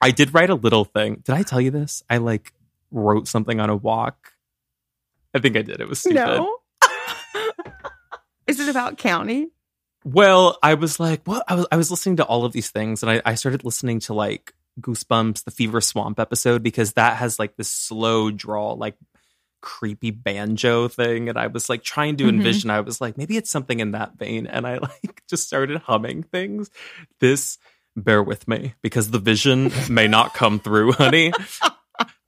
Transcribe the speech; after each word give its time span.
I 0.00 0.10
did 0.10 0.34
write 0.34 0.50
a 0.50 0.54
little 0.54 0.84
thing. 0.84 1.22
Did 1.24 1.34
I 1.34 1.42
tell 1.42 1.60
you 1.60 1.70
this? 1.70 2.02
I 2.10 2.18
like 2.18 2.52
wrote 2.90 3.28
something 3.28 3.60
on 3.60 3.70
a 3.70 3.76
walk. 3.76 4.32
I 5.34 5.38
think 5.38 5.56
I 5.56 5.62
did. 5.62 5.80
It 5.80 5.88
was 5.88 6.00
stupid. 6.00 6.16
No. 6.16 6.58
Is 8.46 8.60
it 8.60 8.68
about 8.68 8.96
county? 8.98 9.48
Well, 10.04 10.56
I 10.62 10.74
was 10.74 11.00
like, 11.00 11.26
what? 11.26 11.44
I 11.48 11.56
was 11.56 11.66
I 11.72 11.76
was 11.76 11.90
listening 11.90 12.16
to 12.18 12.24
all 12.24 12.44
of 12.44 12.52
these 12.52 12.70
things, 12.70 13.02
and 13.02 13.10
I, 13.10 13.20
I 13.24 13.34
started 13.34 13.64
listening 13.64 13.98
to 14.00 14.14
like 14.14 14.54
Goosebumps, 14.80 15.42
the 15.44 15.50
Fever 15.50 15.80
Swamp 15.80 16.20
episode, 16.20 16.62
because 16.62 16.92
that 16.92 17.16
has 17.16 17.40
like 17.40 17.56
this 17.56 17.68
slow 17.68 18.30
draw, 18.30 18.74
like 18.74 18.94
creepy 19.62 20.12
banjo 20.12 20.86
thing. 20.86 21.28
And 21.28 21.36
I 21.36 21.48
was 21.48 21.68
like 21.68 21.82
trying 21.82 22.16
to 22.18 22.24
Mhm. 22.24 22.28
envision, 22.28 22.70
I 22.70 22.80
was 22.80 23.00
like, 23.00 23.16
maybe 23.18 23.36
it's 23.36 23.50
something 23.50 23.80
in 23.80 23.92
that 23.92 24.16
vein. 24.16 24.46
And 24.46 24.64
I 24.64 24.78
like 24.78 25.22
just 25.28 25.46
started 25.48 25.78
humming 25.78 26.22
things. 26.22 26.70
This, 27.18 27.58
bear 27.96 28.22
with 28.22 28.46
me, 28.46 28.74
because 28.82 29.10
the 29.10 29.18
vision 29.18 29.72
may 29.88 30.06
not 30.06 30.34
come 30.34 30.60
through, 30.60 30.92
honey. 30.92 31.32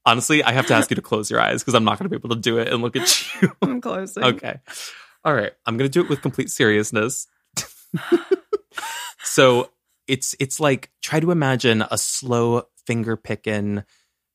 Honestly, 0.06 0.42
I 0.42 0.52
have 0.52 0.66
to 0.68 0.74
ask 0.74 0.90
you 0.90 0.96
to 0.96 1.02
close 1.02 1.30
your 1.30 1.40
eyes 1.40 1.62
because 1.62 1.74
I'm 1.74 1.84
not 1.84 1.98
going 1.98 2.06
to 2.06 2.08
be 2.08 2.16
able 2.16 2.34
to 2.34 2.40
do 2.40 2.58
it 2.58 2.68
and 2.68 2.82
look 2.82 2.96
at 2.96 3.42
you. 3.42 3.52
I'm 3.62 3.80
closing. 3.80 4.24
Okay. 4.24 4.58
All 5.24 5.34
right. 5.34 5.52
I'm 5.66 5.76
going 5.76 5.90
to 5.90 5.92
do 5.92 6.02
it 6.02 6.08
with 6.08 6.22
complete 6.22 6.50
seriousness. 6.50 7.26
so 9.22 9.70
it's 10.06 10.34
it's 10.40 10.58
like 10.58 10.90
try 11.02 11.20
to 11.20 11.30
imagine 11.30 11.84
a 11.90 11.98
slow 11.98 12.62
finger 12.86 13.16
picking 13.16 13.84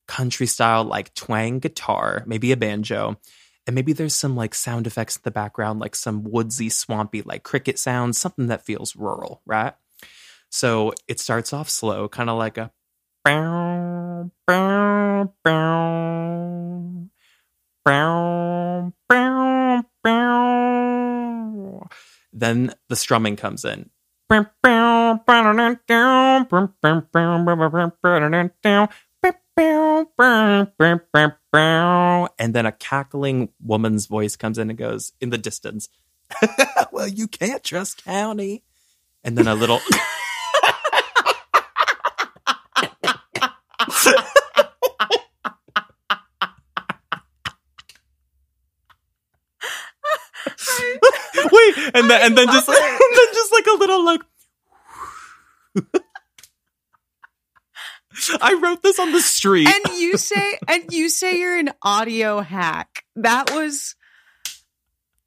country 0.07 0.45
style 0.45 0.83
like 0.83 1.13
twang 1.15 1.59
guitar, 1.59 2.23
maybe 2.27 2.51
a 2.51 2.57
banjo, 2.57 3.17
and 3.65 3.73
maybe 3.73 3.93
there's 3.93 4.15
some 4.15 4.35
like 4.35 4.53
sound 4.53 4.85
effects 4.85 5.15
in 5.15 5.21
the 5.23 5.31
background, 5.31 5.79
like 5.79 5.95
some 5.95 6.23
woodsy, 6.23 6.69
swampy, 6.69 7.21
like 7.23 7.43
cricket 7.43 7.79
sounds, 7.79 8.17
something 8.17 8.47
that 8.47 8.65
feels 8.65 8.95
rural, 8.95 9.41
right? 9.45 9.73
So 10.53 10.93
it 11.07 11.19
starts 11.19 11.51
off 11.51 11.67
slow, 11.67 12.07
kind 12.07 12.29
of 12.29 12.37
like 12.37 12.59
a. 12.59 12.71
Then 22.31 22.75
the 22.87 22.95
strumming 22.95 23.35
comes 23.35 23.65
in. 23.65 23.89
And 24.29 24.47
then 32.53 32.67
a 32.67 32.71
cackling 32.71 33.49
woman's 33.59 34.05
voice 34.05 34.35
comes 34.35 34.59
in 34.59 34.69
and 34.69 34.77
goes 34.77 35.13
in 35.19 35.31
the 35.31 35.39
distance. 35.39 35.89
well, 36.91 37.07
you 37.07 37.27
can't 37.27 37.63
trust 37.63 38.05
County. 38.05 38.61
And 39.23 39.35
then 39.35 39.47
a 39.47 39.55
little. 39.55 39.79
Wait, 51.51 51.77
and 51.93 52.09
then 52.09 52.21
and 52.21 52.37
then 52.37 52.47
just 52.47 52.69
and 52.69 52.77
then 52.77 53.27
just 53.33 53.51
like 53.51 53.67
a 53.67 53.77
little 53.77 54.05
like. 54.05 54.21
I 58.41 58.53
wrote 58.61 58.83
this 58.83 58.99
on 58.99 59.11
the 59.11 59.21
street. 59.21 59.67
And 59.67 59.97
you 59.97 60.17
say 60.17 60.59
and 60.67 60.93
you 60.93 61.09
say 61.09 61.39
you're 61.39 61.57
an 61.57 61.71
audio 61.81 62.41
hack. 62.41 63.03
That 63.15 63.51
was 63.51 63.95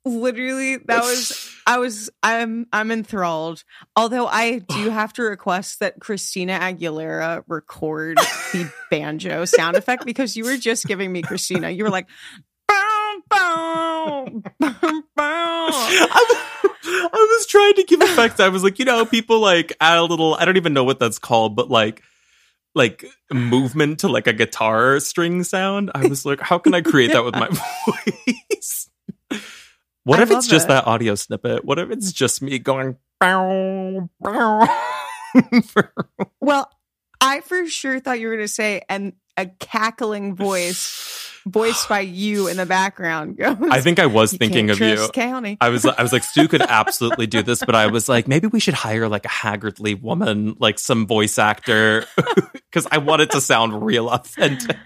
literally 0.05 0.77
that 0.87 1.03
was 1.03 1.56
I 1.67 1.78
was 1.78 2.11
I'm 2.22 2.67
I'm 2.72 2.91
enthralled. 2.91 3.64
Although 3.97 4.27
I 4.27 4.59
do 4.59 4.91
have 4.91 5.12
to 5.14 5.22
request 5.22 5.81
that 5.81 6.00
Christina 6.00 6.59
Aguilera 6.59 7.42
record 7.48 8.19
the 8.53 8.72
banjo 8.91 9.45
sound 9.45 9.77
effect 9.77 10.06
because 10.06 10.37
you 10.37 10.44
were 10.44 10.56
just 10.56 10.87
giving 10.87 11.11
me 11.11 11.22
Christina. 11.22 11.70
You 11.70 11.84
were 11.84 11.91
like 11.91 12.06
bow, 12.69 13.22
bow, 13.28 14.42
bow. 14.59 15.69
I, 15.69 16.44
I 16.84 17.37
was 17.38 17.47
trying 17.47 17.75
to 17.75 17.84
give 17.84 18.00
effect. 18.00 18.41
I 18.41 18.49
was 18.49 18.62
like, 18.62 18.78
you 18.78 18.84
know, 18.84 19.05
people 19.05 19.41
like 19.41 19.72
add 19.81 19.99
a 19.99 20.03
little. 20.03 20.34
I 20.34 20.44
don't 20.44 20.56
even 20.56 20.72
know 20.72 20.84
what 20.84 20.99
that's 20.99 21.19
called, 21.19 21.56
but 21.56 21.69
like, 21.69 22.03
like 22.75 23.05
movement 23.32 24.00
to 24.00 24.09
like 24.09 24.26
a 24.26 24.32
guitar 24.32 25.00
string 25.00 25.43
sound. 25.43 25.91
I 25.94 26.06
was 26.06 26.25
like, 26.25 26.41
how 26.41 26.59
can 26.59 26.75
I 26.75 26.81
create 26.81 27.12
that 27.12 27.25
with 27.25 27.34
my 27.34 27.49
voice? 28.50 28.91
What 30.06 30.21
I 30.21 30.22
if 30.22 30.31
it's 30.31 30.47
just 30.47 30.67
it. 30.67 30.69
that 30.69 30.87
audio 30.87 31.17
snippet? 31.17 31.65
What 31.65 31.78
if 31.81 31.91
it's 31.91 32.12
just 32.12 32.41
me 32.41 32.59
going? 32.61 32.97
Bow, 33.19 34.09
bow, 34.21 34.67
for- 35.65 35.93
Well, 36.41 36.71
I 37.21 37.41
for 37.41 37.67
sure 37.67 37.99
thought 37.99 38.21
you 38.21 38.28
were 38.28 38.34
going 38.37 38.44
to 38.47 38.53
say 38.53 38.83
and 38.89 39.15
a 39.37 39.47
cackling 39.47 40.37
voice 40.37 41.33
voiced 41.47 41.89
by 41.89 42.00
you 42.00 42.47
in 42.49 42.56
the 42.56 42.67
background 42.67 43.37
goes. 43.39 43.56
I 43.71 43.81
think 43.81 43.99
I 43.99 44.06
was 44.06 44.33
thinking 44.33 44.71
of 44.71 44.78
you. 44.81 45.09
County. 45.12 45.59
I 45.61 45.71
was 45.71 45.84
I 45.84 46.03
was 46.03 46.12
like 46.12 46.23
Stew 46.25 46.47
could 46.47 46.62
absolutely 46.69 47.27
do 47.27 47.43
this, 47.43 47.65
but 47.65 47.75
I 47.75 47.88
was 47.88 48.09
like 48.09 48.28
maybe 48.28 48.47
we 48.47 48.61
should 48.61 48.75
hire 48.75 49.09
like 49.09 49.25
a 49.25 49.31
haggardly 49.31 49.94
woman, 49.94 50.56
like 50.61 50.78
some 50.78 51.06
voice 51.06 51.37
actor, 51.38 52.05
because 52.71 52.87
I 52.93 52.99
want 52.99 53.23
it 53.23 53.31
to 53.33 53.41
sound 53.41 53.84
real 53.84 54.09
authentic. 54.09 54.77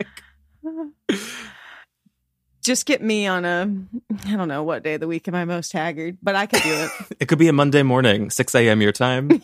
Just 2.70 2.86
get 2.86 3.03
me 3.03 3.26
on 3.26 3.44
a 3.44 3.69
I 4.26 4.36
don't 4.36 4.47
know 4.47 4.62
what 4.62 4.84
day 4.84 4.94
of 4.94 5.00
the 5.00 5.08
week 5.08 5.26
am 5.26 5.34
I 5.34 5.44
most 5.44 5.72
haggard, 5.72 6.19
but 6.22 6.36
I 6.36 6.47
could 6.47 6.62
do 6.62 6.72
it. 6.72 6.91
It 7.20 7.26
could 7.26 7.41
be 7.41 7.48
a 7.48 7.53
Monday 7.53 7.82
morning, 7.82 8.31
six 8.31 8.54
a.m. 8.54 8.81
your 8.81 8.92
time. 8.92 9.42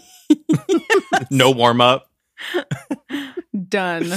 no 1.32 1.50
warm 1.50 1.80
up. 1.80 2.08
Done. 3.68 4.12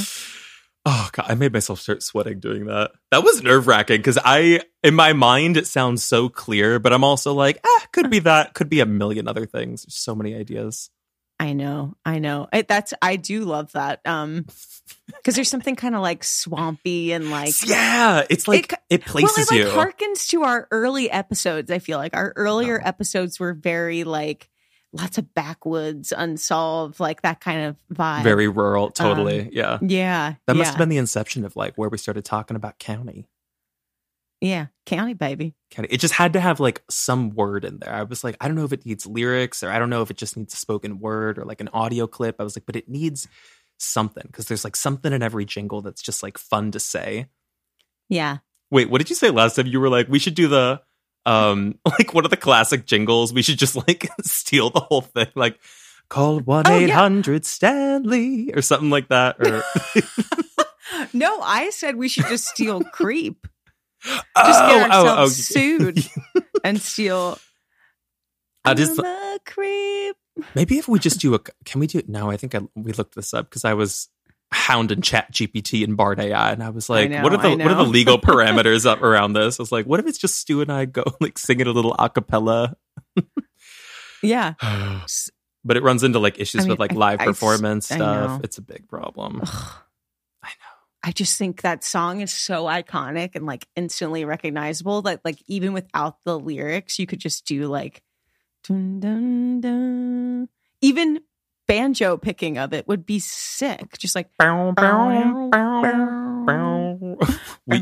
Oh 0.86 1.10
god, 1.12 1.26
I 1.28 1.34
made 1.34 1.54
myself 1.54 1.80
start 1.80 2.04
sweating 2.04 2.40
doing 2.40 2.68
that. 2.68 2.92
That 3.10 3.24
was 3.24 3.42
nerve 3.42 3.66
wracking 3.66 3.98
because 3.98 4.20
I, 4.24 4.62
in 4.84 4.94
my 4.94 5.14
mind, 5.14 5.58
it 5.58 5.66
sounds 5.66 6.04
so 6.04 6.30
clear, 6.30 6.78
but 6.78 6.94
I'm 6.94 7.04
also 7.04 7.34
like, 7.34 7.60
ah, 7.66 7.88
could 7.92 8.12
be 8.12 8.20
that, 8.20 8.54
could 8.54 8.70
be 8.70 8.80
a 8.80 8.86
million 8.86 9.28
other 9.28 9.48
things. 9.48 9.86
There's 9.86 9.96
so 9.96 10.14
many 10.14 10.36
ideas. 10.36 10.92
I 11.40 11.54
know. 11.54 11.96
I 12.06 12.20
know. 12.20 12.48
It, 12.52 12.68
that's 12.68 12.94
I 13.02 13.16
do 13.16 13.46
love 13.46 13.72
that. 13.72 14.02
Um 14.06 14.46
because 15.08 15.36
there's 15.36 15.50
something 15.50 15.76
kind 15.76 15.96
of 15.96 16.02
like 16.02 16.24
swampy 16.24 17.12
and 17.14 17.32
like 17.32 17.54
yeah, 17.66 18.26
it's 18.30 18.48
like 18.48 18.74
It 18.90 19.04
it, 19.08 19.14
well, 19.14 19.26
it 19.26 19.52
like 19.52 19.60
you. 19.60 19.66
harkens 19.68 20.28
to 20.30 20.44
our 20.44 20.68
early 20.72 21.10
episodes. 21.10 21.72
I 21.72 21.80
feel 21.80 21.98
like 21.98 22.16
our 22.16 22.34
earlier 22.36 22.82
episodes 22.84 23.40
were 23.40 23.54
very 23.54 24.04
like 24.04 24.50
lots 24.92 25.18
of 25.18 25.34
backwoods, 25.34 26.12
unsolved, 26.16 27.00
like 27.00 27.22
that 27.22 27.40
kind 27.40 27.66
of 27.66 27.76
vibe. 27.94 28.24
Very 28.24 28.48
rural, 28.48 28.90
totally. 28.90 29.50
yeah. 29.52 29.78
yeah. 29.82 30.36
That 30.48 30.56
yeah, 30.56 30.60
must 30.60 30.72
have 30.72 30.78
been 30.80 30.90
the 30.90 30.98
inception 30.98 31.46
of 31.46 31.56
like 31.56 31.76
where 31.76 31.90
we 31.90 31.98
started 31.98 32.26
talking 32.26 32.56
about 32.56 32.80
county. 32.80 33.28
Yeah, 34.42 34.68
county 34.86 35.14
baby. 35.14 35.56
County. 35.72 35.90
It 35.92 36.00
just 36.00 36.14
had 36.14 36.34
to 36.34 36.40
have 36.40 36.60
like 36.60 36.84
some 36.90 37.32
word 37.32 37.66
in 37.66 37.80
there. 37.80 37.94
I 37.94 38.04
was 38.04 38.24
like, 38.24 38.38
I 38.40 38.48
don't 38.48 38.56
know 38.56 38.64
if 38.64 38.74
it 38.74 38.86
needs 38.86 39.06
lyrics 39.06 39.64
or 39.64 39.70
I 39.70 39.80
don't 39.80 39.90
know 39.90 40.02
if 40.02 40.12
it 40.12 40.18
just 40.18 40.38
needs 40.38 40.54
a 40.54 40.58
spoken 40.58 41.00
word 41.00 41.38
or 41.38 41.46
like 41.46 41.62
an 41.62 41.70
audio 41.74 42.08
clip. 42.08 42.38
I 42.40 42.44
was 42.44 42.56
like, 42.56 42.66
but 42.66 42.76
it 42.76 42.88
needs 42.88 43.28
something 43.78 44.24
because 44.28 44.48
there's 44.48 44.64
like 44.64 44.76
something 44.76 45.12
in 45.12 45.22
every 45.22 45.46
jingle 45.46 45.82
that's 45.82 46.02
just 46.02 46.24
like 46.24 46.38
fun 46.38 46.72
to 46.72 46.80
say. 46.80 47.28
Yeah. 48.08 48.38
Wait, 48.72 48.90
what 48.90 49.00
did 49.00 49.10
you 49.10 49.16
say 49.16 49.30
last 49.30 49.56
time? 49.56 49.68
You 49.68 49.80
were 49.80 49.90
like, 49.90 50.08
we 50.08 50.20
should 50.20 50.36
do 50.36 50.48
the 50.48 50.82
um 51.26 51.78
like 51.86 52.14
one 52.14 52.24
of 52.24 52.32
the 52.32 52.38
classic 52.38 52.86
jingles. 52.86 53.34
We 53.34 53.42
should 53.42 53.60
just 53.60 53.76
like 53.76 54.10
steal 54.22 54.70
the 54.70 54.80
whole 54.80 55.02
thing. 55.02 55.28
Like 55.36 55.60
call 56.08 56.40
one 56.40 56.68
eight 56.68 56.90
hundred 56.90 57.46
Stanley 57.46 58.54
or 58.54 58.62
something 58.62 58.90
like 58.90 59.10
that. 59.10 59.36
Or 59.40 59.64
No, 61.14 61.40
I 61.42 61.70
said 61.70 61.96
we 61.96 62.08
should 62.08 62.26
just 62.28 62.48
steal 62.48 62.82
creep. 62.84 63.48
Just 64.04 64.24
Oh, 64.36 64.70
get 64.70 64.92
oh, 64.92 65.08
ourselves 65.08 65.40
oh. 65.40 65.60
sued 65.60 66.06
and 66.64 66.82
steal 66.82 67.38
I 68.66 68.74
just 68.74 69.00
creep. 69.46 70.16
maybe 70.56 70.78
if 70.78 70.88
we 70.88 71.00
just 71.00 71.20
do 71.20 71.34
a 71.34 71.40
can 71.66 71.80
we 71.80 71.88
do 71.88 71.98
it? 72.00 72.10
no, 72.10 72.30
I 72.30 72.38
think 72.38 72.56
I, 72.56 72.62
we 72.76 72.94
looked 72.94 73.16
this 73.16 73.34
up 73.34 73.50
because 73.50 73.66
I 73.66 73.74
was 73.74 74.10
hounding 74.52 75.02
chat 75.02 75.32
GPT 75.32 75.84
and 75.84 75.96
Bard 75.96 76.20
AI 76.20 76.52
and 76.52 76.64
I 76.64 76.70
was 76.70 76.90
like, 76.90 77.10
know, 77.10 77.24
what 77.24 77.34
are 77.34 77.38
the 77.38 77.50
what 77.50 77.72
are 77.72 77.76
the 77.76 77.84
legal 77.84 78.18
parameters 78.20 78.86
up 78.86 79.02
around 79.02 79.34
this? 79.34 79.60
I 79.60 79.64
was 79.64 79.72
like, 79.72 79.86
what 79.86 80.00
if 80.00 80.08
it's 80.08 80.18
just 80.18 80.36
Stew 80.36 80.62
and 80.62 80.72
I 80.72 80.86
go 80.86 81.04
like 81.20 81.38
singing 81.38 81.68
a 81.68 81.72
little 81.72 81.94
acapella? 81.94 82.76
Yeah. 84.22 84.54
but 85.64 85.78
it 85.78 85.84
runs 85.84 86.04
into 86.04 86.20
like 86.20 86.40
issues 86.40 86.62
I 86.62 86.64
mean, 86.64 86.72
with 86.72 86.80
like 86.80 86.94
live 86.94 87.22
I 87.22 87.26
performance 87.26 87.92
I 87.92 87.96
stuff. 87.96 88.42
It's 88.44 88.58
a 88.58 88.62
big 88.62 88.88
problem. 88.88 89.42
Ugh. 89.44 89.74
I 91.04 91.12
just 91.12 91.38
think 91.38 91.62
that 91.62 91.84
song 91.84 92.22
is 92.22 92.34
so 92.34 92.66
iconic 92.66 93.36
and 93.36 93.46
like 93.46 93.68
instantly 93.76 94.26
recognizable 94.26 95.02
that 95.04 95.22
like 95.24 95.42
even 95.48 95.74
without 95.74 96.18
the 96.26 96.38
lyrics, 96.38 97.00
you 97.00 97.08
could 97.08 97.20
just 97.20 97.46
do 97.46 97.68
like 97.68 98.04
dun, 98.64 99.00
dun, 99.00 99.62
dun. 99.62 100.50
even 100.82 101.22
banjo 101.68 102.18
picking 102.18 102.58
of 102.58 102.74
it 102.74 102.88
would 102.88 103.06
be 103.06 103.20
sick. 103.20 103.98
Just 103.98 104.16
like 104.16 104.30
Bow, 104.38 104.74
bow, 104.74 105.50
bow, 105.52 106.44
bow. 106.46 107.18
we, 107.68 107.82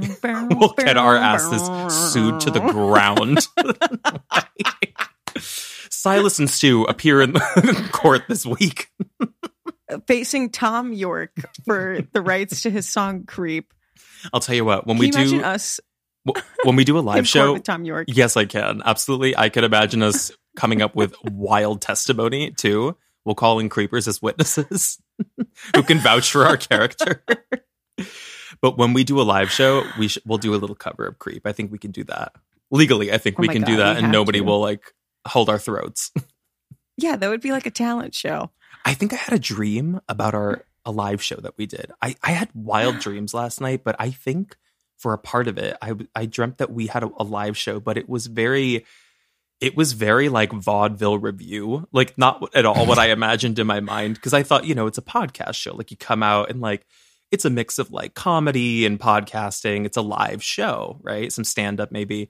we'll 0.56 0.74
get 0.78 0.98
our 0.98 1.16
asses 1.16 1.64
sued 2.12 2.40
to 2.42 2.52
the 2.52 2.60
ground. 2.60 3.48
Sylas 5.40 6.40
and 6.40 6.50
Stew 6.50 6.84
appear 6.84 7.22
in 7.22 7.34
court 7.92 8.24
this 8.28 8.46
week. 8.46 8.90
Facing 10.08 10.50
Thom 10.50 10.94
Yorke 10.94 11.36
for 11.66 12.00
the 12.14 12.22
rights 12.22 12.62
to 12.64 12.70
his 12.70 12.88
song 12.90 13.26
"Creep." 13.26 13.74
I'll 14.34 14.40
tell 14.40 14.56
you 14.56 14.66
what. 14.66 14.86
When 14.88 14.98
Can 14.98 15.02
we 15.02 15.08
imagine 15.10 15.40
do 15.40 15.44
us 15.46 15.80
when 16.64 16.76
we 16.76 16.84
do 16.84 16.98
a 16.98 17.00
live 17.02 17.28
show, 17.28 17.54
with 17.54 17.64
Thom 17.64 17.86
Yorke? 17.86 18.08
yes, 18.10 18.36
I 18.38 18.46
can 18.46 18.82
absolutely. 18.86 19.36
I 19.38 19.50
could 19.50 19.64
imagine 19.64 20.04
us 20.04 20.32
coming 20.56 20.82
up 20.82 20.96
with 20.96 21.16
wild 21.24 21.82
testimony 21.82 22.52
too. 22.52 22.98
We'll 23.26 23.36
call 23.36 23.60
in 23.60 23.70
creepers 23.70 24.08
as 24.08 24.22
witnesses 24.22 25.00
who 25.76 25.84
can 25.84 26.00
vouch 26.00 26.32
for 26.32 26.46
our 26.46 26.58
character. 26.58 27.24
but 28.62 28.78
when 28.78 28.94
we 28.94 29.04
do 29.04 29.20
a 29.20 29.24
live 29.24 29.52
show, 29.52 29.84
we 30.00 30.08
sh- 30.08 30.18
we'll 30.26 30.38
do 30.38 30.54
a 30.54 30.58
little 30.58 30.76
cover 30.76 31.06
of 31.06 31.20
creep. 31.20 31.46
I 31.46 31.52
think 31.52 31.72
we 31.72 31.78
can 31.78 31.92
do 31.92 32.04
that 32.06 32.34
legally. 32.72 33.12
I 33.12 33.18
think 33.18 33.38
Oh 33.38 33.42
we 33.42 33.48
can 33.50 33.62
do 33.64 33.78
that, 33.78 33.98
and 33.98 34.12
nobody 34.12 34.40
to. 34.40 34.46
will 34.46 34.60
like 34.60 34.94
hold 35.28 35.50
our 35.50 35.60
throats. 35.60 36.12
Yeah, 36.98 37.16
that 37.16 37.30
would 37.30 37.42
be 37.42 37.52
like 37.52 37.66
a 37.66 37.72
talent 37.72 38.16
show. 38.16 38.52
I 38.88 38.94
think 38.94 39.12
I 39.12 39.18
had 39.18 39.34
a 39.34 39.40
dream 39.40 40.00
about 40.08 40.34
our 40.34 40.54
mm-hmm. 40.54 40.62
a 40.86 40.92
live 40.92 41.22
show 41.22 41.36
that 41.36 41.58
we 41.58 41.66
did. 41.66 41.92
I 42.02 42.16
I 42.24 42.32
had 42.32 42.50
wild 42.54 43.00
dreams 43.00 43.34
last 43.34 43.60
night, 43.60 43.84
but 43.84 43.98
I 44.00 44.12
think 44.12 44.56
for 44.98 45.14
a 45.14 45.18
part 45.18 45.50
of 45.50 45.58
it, 45.58 45.78
I 45.82 45.94
I 46.16 46.26
dreamt 46.26 46.60
that 46.60 46.72
we 46.72 46.88
had 46.88 47.04
a, 47.04 47.12
a 47.18 47.24
live 47.24 47.58
show, 47.58 47.82
but 47.82 47.98
it 47.98 48.08
was 48.08 48.28
very 48.28 48.86
it 49.60 49.76
was 49.76 49.92
very 49.92 50.30
like 50.30 50.54
vaudeville 50.54 51.18
revue, 51.18 51.86
like 51.92 52.18
not 52.18 52.56
at 52.56 52.66
all 52.66 52.86
what 52.86 52.98
I 52.98 53.08
imagined 53.12 53.60
in 53.60 53.68
my 53.68 53.82
mind 53.82 54.16
because 54.16 54.34
I 54.34 54.44
thought, 54.44 54.66
you 54.66 54.74
know, 54.74 54.88
it's 54.88 54.98
a 54.98 55.04
podcast 55.04 55.56
show. 55.56 55.76
Like 55.76 55.92
you 55.92 55.98
come 55.98 56.24
out 56.24 56.50
and 56.50 56.62
like 56.62 56.86
it's 57.30 57.44
a 57.44 57.50
mix 57.50 57.80
of 57.80 57.92
like 57.92 58.14
comedy 58.14 58.86
and 58.86 58.98
podcasting. 58.98 59.86
It's 59.86 59.98
a 59.98 60.02
live 60.02 60.42
show, 60.42 60.98
right? 61.02 61.34
Some 61.34 61.44
stand 61.44 61.82
up 61.82 61.92
maybe. 61.92 62.30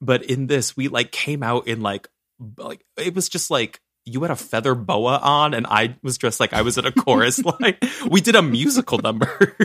But 0.00 0.22
in 0.22 0.46
this, 0.46 0.74
we 0.74 0.88
like 0.88 1.12
came 1.12 1.42
out 1.42 1.68
in 1.68 1.82
like 1.82 2.08
like 2.56 2.86
it 2.96 3.14
was 3.14 3.28
just 3.28 3.50
like 3.50 3.82
you 4.08 4.22
had 4.22 4.30
a 4.30 4.36
feather 4.36 4.74
boa 4.74 5.18
on 5.22 5.54
and 5.54 5.66
I 5.66 5.96
was 6.02 6.18
dressed 6.18 6.40
like 6.40 6.52
I 6.52 6.62
was 6.62 6.78
at 6.78 6.86
a 6.86 6.92
chorus 6.92 7.44
line. 7.44 7.76
We 8.10 8.20
did 8.20 8.34
a 8.34 8.42
musical 8.42 8.98
number. 8.98 9.56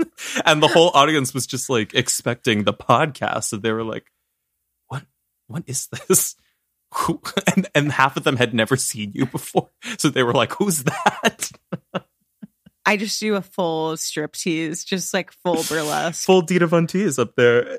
and 0.44 0.62
the 0.62 0.68
whole 0.68 0.90
audience 0.94 1.32
was 1.32 1.46
just 1.46 1.70
like 1.70 1.94
expecting 1.94 2.64
the 2.64 2.74
podcast. 2.74 3.44
So 3.44 3.56
they 3.56 3.72
were 3.72 3.84
like, 3.84 4.06
What 4.88 5.04
what 5.46 5.64
is 5.66 5.88
this? 5.88 6.36
Who? 6.94 7.20
And 7.54 7.68
and 7.74 7.92
half 7.92 8.16
of 8.16 8.24
them 8.24 8.36
had 8.36 8.52
never 8.52 8.76
seen 8.76 9.12
you 9.14 9.26
before. 9.26 9.70
So 9.98 10.10
they 10.10 10.22
were 10.22 10.34
like, 10.34 10.54
Who's 10.54 10.84
that? 10.84 11.50
I 12.84 12.96
just 12.96 13.20
do 13.20 13.36
a 13.36 13.42
full 13.42 13.96
strip 13.96 14.32
tease, 14.32 14.84
just 14.84 15.14
like 15.14 15.30
full 15.44 15.62
burlesque. 15.62 16.26
Full 16.26 16.42
Dita 16.42 16.66
Von 16.66 16.88
Teese 16.88 17.18
up 17.18 17.36
there. 17.36 17.78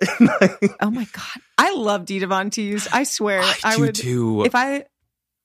oh 0.81 0.89
my 0.89 1.05
god, 1.11 1.41
I 1.57 1.75
love 1.75 2.05
Dita 2.05 2.25
Von 2.27 2.49
Teese. 2.49 2.87
I 2.91 3.03
swear, 3.03 3.41
I, 3.41 3.55
I, 3.65 3.75
do 3.75 3.81
would 3.81 3.95
too. 3.95 4.45
if 4.45 4.55
I. 4.55 4.85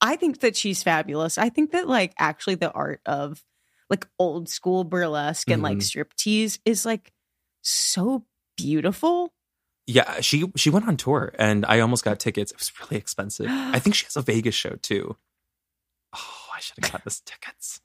I 0.00 0.16
think 0.16 0.40
that 0.40 0.56
she's 0.56 0.82
fabulous. 0.82 1.38
I 1.38 1.48
think 1.48 1.72
that 1.72 1.88
like 1.88 2.14
actually 2.18 2.54
the 2.56 2.70
art 2.70 3.00
of 3.06 3.42
like 3.90 4.06
old 4.18 4.48
school 4.48 4.84
burlesque 4.84 5.50
and 5.50 5.62
like 5.62 5.78
Mhm. 5.78 5.82
strip 5.82 6.14
tease 6.14 6.58
is 6.64 6.84
like 6.84 7.12
so 7.62 8.24
beautiful. 8.56 9.32
Yeah, 9.86 10.20
she 10.20 10.52
she 10.56 10.70
went 10.70 10.86
on 10.86 10.96
tour 10.98 11.32
and 11.38 11.64
I 11.66 11.80
almost 11.80 12.04
got 12.04 12.20
tickets. 12.20 12.52
It 12.52 12.58
was 12.58 12.70
really 12.80 12.96
expensive. 12.96 13.46
I 13.48 13.78
think 13.80 13.94
she 13.94 14.04
has 14.04 14.16
a 14.16 14.22
Vegas 14.22 14.54
show 14.54 14.76
too. 14.82 15.16
Oh, 16.14 16.46
I 16.54 16.60
should 16.60 16.82
have 16.84 16.92
got 16.92 17.04
this 17.04 17.20
tickets. 17.20 17.80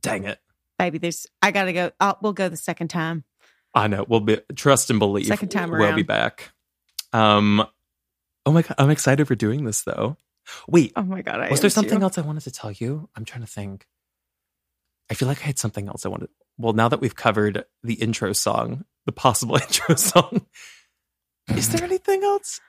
Dang 0.00 0.24
it. 0.24 0.38
Baby, 0.78 0.98
there's 0.98 1.26
I 1.42 1.50
gotta 1.50 1.72
go. 1.72 1.90
Oh, 2.00 2.14
we'll 2.22 2.32
go 2.32 2.48
the 2.48 2.56
second 2.56 2.88
time. 2.88 3.24
I 3.74 3.88
know. 3.88 4.04
We'll 4.08 4.20
be 4.20 4.40
trust 4.54 4.88
and 4.90 4.98
believe. 4.98 5.26
Second 5.26 5.50
time 5.50 5.70
we'll 5.70 5.94
be 5.94 6.02
back. 6.02 6.50
Um 7.12 7.64
Oh 8.46 8.52
my 8.52 8.62
god, 8.62 8.74
I'm 8.78 8.90
excited 8.90 9.26
for 9.28 9.34
doing 9.34 9.64
this 9.64 9.82
though. 9.82 10.16
Wait, 10.68 10.92
Oh 10.96 11.02
my 11.02 11.22
god, 11.22 11.40
I 11.40 11.50
was 11.50 11.60
there 11.60 11.70
something 11.70 11.98
too. 11.98 12.02
else 12.04 12.18
I 12.18 12.22
wanted 12.22 12.42
to 12.44 12.50
tell 12.50 12.72
you? 12.72 13.08
I'm 13.16 13.24
trying 13.24 13.42
to 13.42 13.46
think. 13.50 13.86
I 15.10 15.14
feel 15.14 15.28
like 15.28 15.42
I 15.42 15.46
had 15.46 15.58
something 15.58 15.88
else 15.88 16.04
I 16.04 16.08
wanted. 16.08 16.28
Well, 16.58 16.72
now 16.72 16.88
that 16.88 17.00
we've 17.00 17.14
covered 17.14 17.64
the 17.82 17.94
intro 17.94 18.32
song, 18.32 18.84
the 19.04 19.12
possible 19.12 19.56
intro 19.62 19.94
song, 19.94 20.46
is 21.54 21.68
there 21.70 21.84
anything 21.84 22.22
else? 22.24 22.60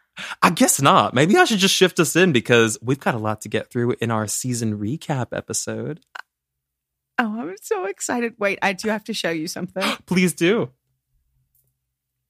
I 0.42 0.50
guess 0.50 0.82
not. 0.82 1.14
Maybe 1.14 1.38
I 1.38 1.46
should 1.46 1.60
just 1.60 1.76
shift 1.76 2.00
us 2.00 2.16
in 2.16 2.32
because 2.32 2.78
we've 2.82 3.00
got 3.00 3.16
a 3.16 3.20
lot 3.20 3.42
to 3.42 3.50
get 3.50 3.70
through 3.72 3.96
in 4.02 4.10
our 4.12 4.28
season 4.28 4.80
recap 4.80 5.28
episode. 5.32 6.00
Oh, 7.20 7.40
I'm 7.42 7.56
so 7.62 7.86
excited. 7.86 8.34
Wait, 8.38 8.60
I 8.62 8.74
do 8.74 8.90
have 8.90 9.04
to 9.06 9.14
show 9.14 9.30
you 9.30 9.48
something. 9.48 9.84
Please 10.06 10.34
do. 10.34 10.72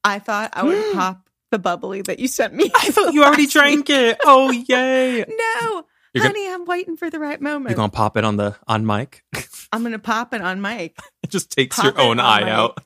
I 0.03 0.19
thought 0.19 0.51
I 0.53 0.63
would 0.63 0.93
pop 0.93 1.26
the 1.51 1.59
bubbly 1.59 2.01
that 2.03 2.19
you 2.19 2.27
sent 2.27 2.53
me. 2.53 2.71
I 2.75 2.79
thought 2.91 3.13
you 3.13 3.23
already 3.23 3.44
last 3.44 3.53
drank 3.53 3.88
week. 3.88 3.97
it. 3.97 4.17
Oh, 4.23 4.51
yay. 4.51 5.25
No, 5.61 5.83
You're 6.13 6.23
gonna- 6.23 6.27
honey, 6.39 6.49
I'm 6.53 6.65
waiting 6.65 6.97
for 6.97 7.09
the 7.09 7.19
right 7.19 7.39
moment. 7.39 7.69
You're 7.69 7.75
going 7.77 7.91
to 7.91 7.95
pop 7.95 8.17
it 8.17 8.23
on 8.25 8.38
the 8.38 8.55
on 8.67 8.85
mic? 8.85 9.23
I'm 9.71 9.83
gonna 9.83 9.99
pop 9.99 10.33
it 10.33 10.41
on 10.41 10.61
mic. 10.61 10.97
It 11.23 11.29
just 11.29 11.51
takes 11.51 11.75
Pop 11.75 11.85
your 11.85 11.99
own 11.99 12.19
eye 12.21 12.39
mic. 12.39 12.49
out. 12.49 12.77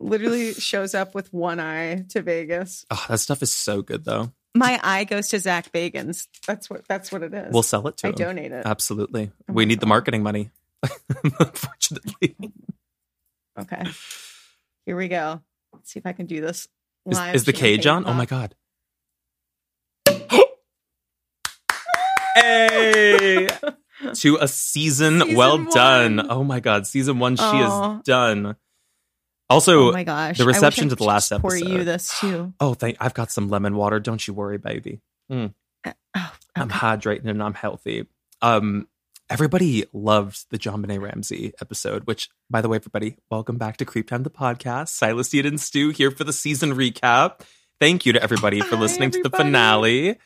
Literally 0.00 0.54
shows 0.54 0.94
up 0.94 1.14
with 1.14 1.32
one 1.32 1.60
eye 1.60 2.06
to 2.08 2.22
Vegas. 2.22 2.84
Oh, 2.90 3.04
that 3.08 3.18
stuff 3.20 3.42
is 3.42 3.52
so 3.52 3.82
good 3.82 4.04
though. 4.04 4.32
My 4.54 4.80
eye 4.82 5.04
goes 5.04 5.28
to 5.28 5.38
Zach 5.38 5.70
Bagans. 5.70 6.26
That's 6.46 6.68
what 6.68 6.88
that's 6.88 7.12
what 7.12 7.22
it 7.22 7.32
is. 7.32 7.52
We'll 7.52 7.62
sell 7.62 7.86
it 7.88 7.98
to 7.98 8.06
I 8.08 8.10
him. 8.10 8.16
donate 8.16 8.52
it. 8.52 8.66
Absolutely. 8.66 9.30
Oh 9.48 9.52
we 9.52 9.64
my 9.64 9.68
need 9.68 9.80
the 9.80 9.86
marketing 9.86 10.22
money. 10.22 10.50
Unfortunately. 11.38 12.36
Okay. 13.60 13.84
Here 14.86 14.96
we 14.96 15.08
go. 15.08 15.40
Let's 15.72 15.92
see 15.92 15.98
if 16.00 16.06
I 16.06 16.12
can 16.12 16.26
do 16.26 16.40
this. 16.40 16.68
Is, 17.06 17.18
is 17.34 17.44
the 17.44 17.52
cage 17.52 17.86
on? 17.86 18.06
Oh 18.06 18.12
my 18.14 18.26
god. 18.26 18.54
hey! 22.34 23.48
to 24.14 24.36
a 24.40 24.48
season, 24.48 25.20
Season 25.20 25.36
well 25.36 25.58
one. 25.58 25.68
done. 25.70 26.26
Oh 26.30 26.44
my 26.44 26.60
god, 26.60 26.86
season 26.86 27.18
1 27.18 27.36
she 27.36 27.42
is 27.44 28.02
done. 28.04 28.56
Also, 29.50 29.88
oh 29.88 29.92
my 29.92 30.04
gosh. 30.04 30.38
the 30.38 30.44
I 30.44 30.46
wish 30.46 30.56
I 30.56 30.58
reception 30.58 30.88
to 30.88 30.94
the 30.94 31.04
last 31.04 31.30
Pour 31.40 31.54
you 31.54 31.64
episode. 31.66 31.84
this 31.84 32.20
too. 32.20 32.54
oh 32.60 32.74
thank 32.74 32.96
I've 33.00 33.14
got 33.14 33.30
some 33.30 33.48
lemon 33.48 33.76
water. 33.76 34.00
Don't 34.00 34.26
you 34.26 34.34
worry, 34.34 34.58
baby. 34.58 35.00
Mm. 35.30 35.48
Mm. 35.48 35.54
Uh, 35.84 35.92
oh, 36.16 36.32
I'm 36.56 36.70
hydrating 36.70 37.26
and 37.26 37.42
I'm 37.42 37.54
healthy. 37.54 38.06
Um, 38.40 38.88
everybody 39.30 39.84
loved 39.92 40.46
the 40.50 40.58
JonBenét 40.58 41.00
Ramsey 41.00 41.52
episode, 41.60 42.06
which, 42.06 42.28
by 42.50 42.60
the 42.60 42.68
way, 42.68 42.76
everybody, 42.76 43.16
welcome 43.30 43.58
back 43.58 43.76
to 43.78 43.84
CreepTime, 43.84 44.24
the 44.24 44.30
podcast. 44.30 44.88
Sylas 44.88 45.30
Dean 45.30 45.46
and 45.46 45.60
Stew 45.60 45.90
here 45.90 46.10
for 46.10 46.24
the 46.24 46.32
season 46.32 46.72
recap. 46.72 47.40
Thank 47.80 48.06
you 48.06 48.12
to 48.12 48.22
everybody 48.22 48.60
for 48.60 48.76
Hi, 48.76 48.82
listening 48.82 49.10
to 49.12 49.22
the 49.22 49.30
finale. 49.30 50.18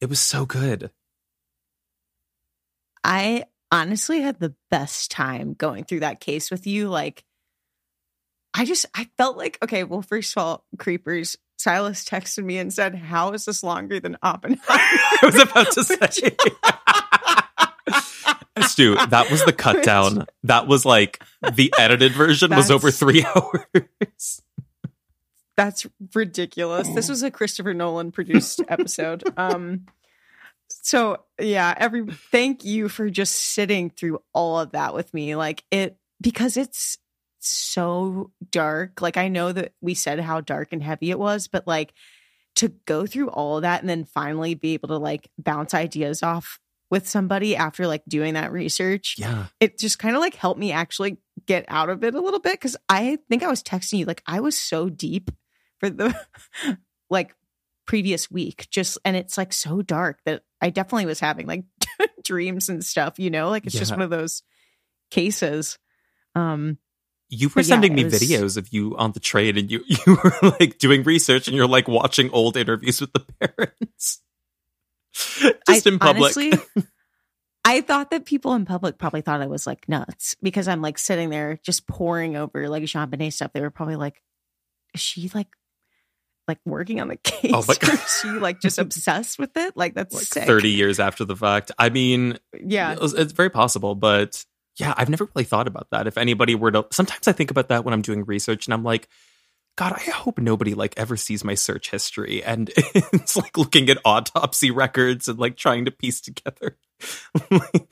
It 0.00 0.08
was 0.08 0.20
so 0.20 0.46
good. 0.46 0.90
I 3.04 3.44
honestly 3.70 4.20
had 4.20 4.40
the 4.40 4.54
best 4.70 5.10
time 5.10 5.54
going 5.54 5.84
through 5.84 6.00
that 6.00 6.20
case 6.20 6.50
with 6.50 6.66
you. 6.66 6.88
Like, 6.88 7.24
I 8.54 8.64
just, 8.64 8.86
I 8.94 9.08
felt 9.16 9.36
like, 9.36 9.58
okay, 9.62 9.84
well, 9.84 10.02
first 10.02 10.36
of 10.36 10.42
all, 10.42 10.64
creepers, 10.78 11.36
Sylas 11.58 12.08
texted 12.08 12.44
me 12.44 12.58
and 12.58 12.72
said, 12.72 12.94
How 12.94 13.32
is 13.32 13.44
this 13.44 13.62
longer 13.62 14.00
than 14.00 14.16
Oppenheimer? 14.22 14.60
I 14.68 15.18
was 15.22 15.40
about 15.40 15.72
to 15.72 15.84
say. 15.84 16.36
Stew, 18.62 18.94
that 18.94 19.30
was 19.30 19.44
the 19.44 19.52
cut 19.56 19.82
down. 19.82 20.26
That 20.44 20.66
was 20.66 20.84
like 20.84 21.22
the 21.54 21.72
edited 21.78 22.12
version 22.12 22.50
was 22.50 22.70
over 22.70 22.90
three 22.90 23.24
hours. 23.36 24.42
That's 25.56 25.86
ridiculous. 26.14 26.88
This 26.88 27.08
was 27.08 27.22
a 27.22 27.30
Christopher 27.30 27.74
Nolan 27.74 28.12
produced 28.12 28.62
episode. 28.68 29.24
Um 29.36 29.86
so 30.68 31.18
yeah, 31.40 31.74
every 31.76 32.06
thank 32.06 32.64
you 32.64 32.88
for 32.88 33.08
just 33.08 33.34
sitting 33.36 33.90
through 33.90 34.22
all 34.32 34.58
of 34.58 34.72
that 34.72 34.94
with 34.94 35.12
me. 35.14 35.36
Like 35.36 35.64
it 35.70 35.96
because 36.20 36.56
it's 36.56 36.98
so 37.38 38.32
dark. 38.50 39.00
Like 39.00 39.16
I 39.16 39.28
know 39.28 39.52
that 39.52 39.72
we 39.80 39.94
said 39.94 40.18
how 40.20 40.40
dark 40.40 40.72
and 40.72 40.82
heavy 40.82 41.10
it 41.10 41.18
was, 41.18 41.48
but 41.48 41.66
like 41.66 41.92
to 42.56 42.68
go 42.86 43.06
through 43.06 43.28
all 43.28 43.56
of 43.56 43.62
that 43.62 43.80
and 43.80 43.88
then 43.88 44.04
finally 44.04 44.54
be 44.54 44.74
able 44.74 44.88
to 44.88 44.96
like 44.96 45.28
bounce 45.38 45.74
ideas 45.74 46.22
off 46.22 46.58
with 46.90 47.08
somebody 47.08 47.56
after 47.56 47.86
like 47.86 48.02
doing 48.08 48.34
that 48.34 48.52
research 48.52 49.16
Yeah. 49.18 49.46
it 49.60 49.78
just 49.78 49.98
kind 49.98 50.14
of 50.14 50.20
like 50.20 50.34
helped 50.34 50.60
me 50.60 50.72
actually 50.72 51.18
get 51.46 51.64
out 51.68 51.90
of 51.90 52.04
it 52.04 52.14
a 52.14 52.20
little 52.20 52.40
bit 52.40 52.52
because 52.54 52.76
I 52.88 53.18
think 53.28 53.42
I 53.42 53.48
was 53.48 53.62
texting 53.62 53.98
you 53.98 54.04
like 54.06 54.22
I 54.26 54.40
was 54.40 54.56
so 54.58 54.88
deep 54.88 55.30
for 55.80 55.90
the 55.90 56.14
like 57.10 57.34
previous 57.86 58.30
week 58.30 58.66
just 58.70 58.98
and 59.04 59.16
it's 59.16 59.36
like 59.38 59.52
so 59.52 59.82
dark 59.82 60.18
that 60.24 60.42
I 60.60 60.70
definitely 60.70 61.06
was 61.06 61.20
having 61.20 61.46
like 61.46 61.64
dreams 62.24 62.68
and 62.68 62.84
stuff 62.84 63.18
you 63.18 63.30
know 63.30 63.48
like 63.50 63.66
it's 63.66 63.74
just 63.78 63.90
one 63.92 64.02
of 64.02 64.10
those 64.10 64.42
cases 65.10 65.78
um 66.34 66.78
You 67.28 67.48
were 67.48 67.62
yeah, 67.62 67.66
sending 67.66 67.94
me 67.94 68.04
was- 68.04 68.14
videos 68.14 68.56
of 68.56 68.72
you 68.72 68.96
on 68.96 69.12
the 69.12 69.20
train 69.20 69.56
and 69.58 69.70
you 69.70 69.82
you 69.86 70.16
were 70.22 70.50
like 70.60 70.78
doing 70.78 71.02
research 71.02 71.48
and 71.48 71.56
you're 71.56 71.66
like 71.68 71.88
watching 71.88 72.30
old 72.30 72.56
interviews 72.56 73.00
with 73.00 73.12
the 73.12 73.20
parents. 73.40 74.20
Just 75.68 75.86
I- 75.86 75.90
in 75.90 75.98
public. 75.98 76.36
honestly, 76.36 76.52
I 77.64 77.80
thought 77.80 78.10
that 78.10 78.24
people 78.26 78.54
in 78.54 78.64
public 78.64 78.96
probably 78.98 79.22
thought 79.22 79.40
I 79.42 79.46
was 79.46 79.66
like 79.66 79.88
nuts 79.88 80.36
because 80.42 80.68
I'm 80.68 80.82
like 80.82 80.98
sitting 80.98 81.30
there 81.30 81.58
just 81.64 81.86
pouring 81.88 82.36
over 82.36 82.68
like 82.68 82.84
JonBenét 82.84 83.32
stuff. 83.32 83.52
They 83.52 83.60
were 83.60 83.70
probably 83.70 83.96
like, 83.96 84.22
is 84.94 85.00
she 85.00 85.28
like, 85.34 85.48
like 86.46 86.58
working 86.64 87.00
on 87.00 87.08
the 87.08 87.16
case? 87.24 87.50
Oh 87.52 87.64
is 87.68 88.20
she 88.22 88.28
like 88.28 88.60
just 88.60 88.78
obsessed 88.78 89.38
with 89.38 89.56
it? 89.56 89.76
Like 89.76 89.94
that's 89.94 90.14
like 90.14 90.24
sick. 90.24 90.46
30 90.46 90.68
years 90.70 91.00
after 91.00 91.24
the 91.24 91.34
fact. 91.34 91.72
I 91.76 91.88
mean, 91.88 92.38
Yeah. 92.62 92.96
It's 93.00 93.32
very 93.32 93.50
possible, 93.50 93.96
but 93.96 94.44
yeah, 94.78 94.94
I've 94.96 95.08
never 95.08 95.28
really 95.34 95.44
thought 95.44 95.66
about 95.66 95.88
that. 95.90 96.06
If 96.06 96.18
anybody 96.18 96.54
were 96.54 96.70
to, 96.70 96.86
sometimes 96.92 97.26
I 97.26 97.32
think 97.32 97.50
about 97.50 97.68
that 97.70 97.84
when 97.84 97.94
I'm 97.94 98.02
doing 98.02 98.24
research, 98.26 98.66
and 98.66 98.74
I'm 98.74 98.84
like, 98.84 99.08
God, 99.76 99.92
I 99.92 100.10
hope 100.10 100.38
nobody 100.38 100.72
like 100.74 100.94
ever 100.96 101.16
sees 101.18 101.44
my 101.44 101.54
search 101.54 101.90
history, 101.90 102.42
and 102.42 102.70
it's 102.76 103.36
like 103.36 103.58
looking 103.58 103.90
at 103.90 103.98
autopsy 104.06 104.70
records 104.70 105.28
and 105.28 105.38
like 105.38 105.56
trying 105.56 105.84
to 105.84 105.90
piece 105.90 106.20
together. 106.20 106.78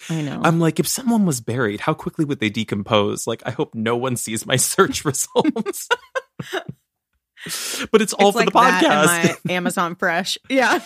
I 0.08 0.22
know. 0.22 0.40
I'm 0.42 0.60
like, 0.60 0.80
if 0.80 0.88
someone 0.88 1.26
was 1.26 1.42
buried, 1.42 1.80
how 1.80 1.92
quickly 1.92 2.24
would 2.24 2.40
they 2.40 2.48
decompose? 2.48 3.26
Like, 3.26 3.42
I 3.44 3.50
hope 3.50 3.74
no 3.74 3.96
one 3.96 4.16
sees 4.16 4.46
my 4.46 4.56
search 4.56 5.04
results. 5.04 5.88
but 7.92 8.00
it's 8.00 8.14
all 8.14 8.28
It's 8.28 8.38
for 8.38 8.44
like 8.44 8.52
the 8.52 8.58
podcast. 8.58 9.50
Amazon 9.50 9.94
Fresh. 9.94 10.38
Yeah. 10.48 10.80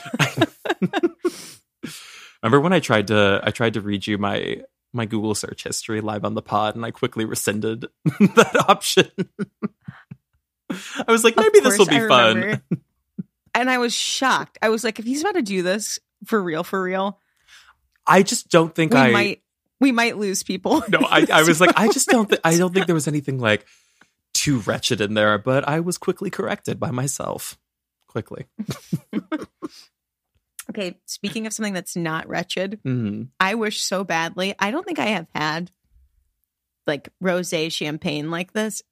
Remember 2.42 2.60
when 2.60 2.72
I 2.72 2.80
tried 2.80 3.06
to 3.08 3.40
I 3.42 3.50
tried 3.50 3.74
to 3.74 3.80
read 3.80 4.06
you 4.06 4.18
my 4.18 4.62
my 4.92 5.06
Google 5.06 5.34
search 5.34 5.64
history 5.64 6.00
live 6.00 6.24
on 6.24 6.34
the 6.34 6.42
pod 6.42 6.74
and 6.76 6.84
I 6.84 6.90
quickly 6.90 7.24
rescinded 7.24 7.86
that 8.04 8.64
option. 8.68 9.10
I 10.70 11.10
was 11.10 11.24
like, 11.24 11.36
maybe 11.36 11.60
this 11.60 11.78
will 11.78 11.86
be 11.86 11.96
I 11.96 12.08
fun. 12.08 12.36
remember. 12.36 12.62
And 13.54 13.70
I 13.70 13.78
was 13.78 13.94
shocked. 13.94 14.58
I 14.62 14.68
was 14.68 14.84
like, 14.84 14.98
if 14.98 15.04
he's 15.04 15.22
about 15.22 15.34
to 15.34 15.42
do 15.42 15.62
this 15.62 15.98
for 16.26 16.40
real, 16.42 16.62
for 16.64 16.80
real, 16.82 17.18
I 18.06 18.22
just 18.22 18.48
don't 18.50 18.74
think 18.74 18.92
we 18.92 18.98
I 18.98 19.10
might 19.10 19.42
we 19.80 19.92
might 19.92 20.16
lose 20.16 20.42
people. 20.42 20.82
No, 20.88 20.98
I, 21.00 21.26
I 21.32 21.42
was 21.42 21.60
like, 21.60 21.72
I 21.76 21.88
just 21.88 22.08
don't 22.08 22.28
th- 22.28 22.40
I 22.44 22.56
don't 22.56 22.72
think 22.74 22.86
there 22.86 22.94
was 22.94 23.08
anything 23.08 23.38
like 23.38 23.66
too 24.34 24.60
wretched 24.60 25.00
in 25.00 25.14
there, 25.14 25.38
but 25.38 25.66
I 25.68 25.80
was 25.80 25.98
quickly 25.98 26.30
corrected 26.30 26.78
by 26.78 26.90
myself. 26.90 27.58
Quickly. 28.06 28.46
Okay, 30.70 30.98
speaking 31.06 31.46
of 31.46 31.54
something 31.54 31.72
that's 31.72 31.96
not 31.96 32.28
wretched, 32.28 32.78
Mhm. 32.84 33.28
I 33.40 33.54
wish 33.54 33.80
so 33.80 34.04
badly. 34.04 34.54
I 34.58 34.70
don't 34.70 34.84
think 34.84 34.98
I 34.98 35.06
have 35.06 35.26
had 35.34 35.70
like 36.86 37.08
rosé 37.22 37.72
champagne 37.72 38.30
like 38.30 38.52
this. 38.52 38.82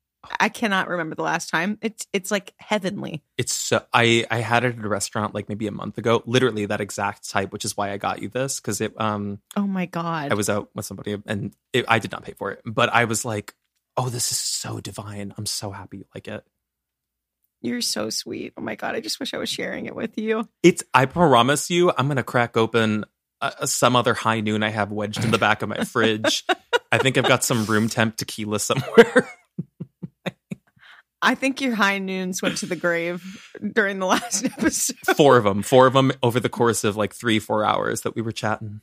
I 0.41 0.49
cannot 0.49 0.89
remember 0.89 1.15
the 1.15 1.23
last 1.23 1.51
time. 1.51 1.79
It's 1.83 2.07
it's 2.13 2.31
like 2.31 2.53
heavenly. 2.59 3.23
It's 3.39 3.53
so 3.53 3.85
I 3.93 4.27
I 4.31 4.39
had 4.39 4.65
it 4.65 4.79
at 4.79 4.85
a 4.85 4.89
restaurant 4.89 5.35
like 5.35 5.49
maybe 5.49 5.67
a 5.67 5.73
month 5.73 5.99
ago, 5.99 6.23
literally 6.27 6.67
that 6.67 6.81
exact 6.81 7.29
type, 7.29 7.53
which 7.53 7.65
is 7.65 7.77
why 7.77 7.93
I 7.93 7.97
got 7.97 8.23
you 8.23 8.29
this 8.29 8.61
because 8.61 8.81
it 8.81 8.99
um 9.01 9.41
Oh 9.57 9.67
my 9.67 9.87
god. 9.87 10.33
I 10.33 10.35
was 10.35 10.51
out 10.51 10.71
with 10.75 10.85
somebody 10.85 11.17
and 11.27 11.55
it, 11.73 11.85
I 11.89 11.99
did 11.99 12.13
not 12.13 12.25
pay 12.25 12.33
for 12.33 12.51
it, 12.51 12.63
but 12.65 12.93
I 12.93 13.05
was 13.05 13.25
like, 13.25 13.55
oh, 13.97 14.09
this 14.09 14.33
is 14.33 14.39
so 14.39 14.81
divine. 14.81 15.33
I'm 15.39 15.47
so 15.47 15.71
happy 15.71 15.99
you 15.99 16.05
like 16.15 16.29
it. 16.29 16.45
You're 17.63 17.81
so 17.81 18.11
sweet. 18.11 18.53
Oh 18.57 18.63
my 18.63 18.75
god, 18.75 18.95
I 18.95 19.01
just 19.01 19.19
wish 19.19 19.35
I 19.35 19.39
was 19.39 19.49
sharing 19.49 19.87
it 19.87 19.95
with 19.95 20.19
you. 20.19 20.49
It's, 20.63 20.85
I 20.93 21.07
promise 21.07 21.71
you, 21.71 21.93
I'm 21.97 22.07
going 22.07 22.17
to 22.17 22.23
crack 22.23 22.57
open 22.57 23.05
uh, 23.41 23.67
some 23.67 23.97
other 23.97 24.15
high 24.15 24.41
noon 24.41 24.63
I 24.63 24.69
have 24.69 24.93
wedged 24.93 25.25
in 25.25 25.31
the 25.31 25.39
back 25.39 25.63
of 25.63 25.69
my 25.69 25.85
fridge. 25.85 26.45
I 26.93 26.99
think 26.99 27.19
I've 27.19 27.27
got 27.27 27.45
some 27.45 27.65
room 27.67 27.89
temp 27.89 28.17
tequila 28.17 28.61
somewhere. 28.61 29.31
I 31.27 31.35
think 31.35 31.61
your 31.61 31.75
high 31.75 31.99
noons 31.99 32.41
went 32.41 32.57
to 32.59 32.67
the 32.67 32.77
grave 32.77 33.23
during 33.73 33.99
the 33.99 34.07
last 34.07 34.45
episode. 34.59 34.97
four 35.17 35.37
of 35.37 35.45
them, 35.45 35.63
four 35.63 35.87
of 35.87 35.93
them 35.93 36.13
over 36.23 36.39
the 36.41 36.49
course 36.49 36.85
of 36.85 36.97
like 36.97 37.13
three, 37.15 37.39
four 37.39 37.65
hours 37.65 38.03
that 38.03 38.15
we 38.15 38.23
were 38.23 38.33
chatting. 38.33 38.81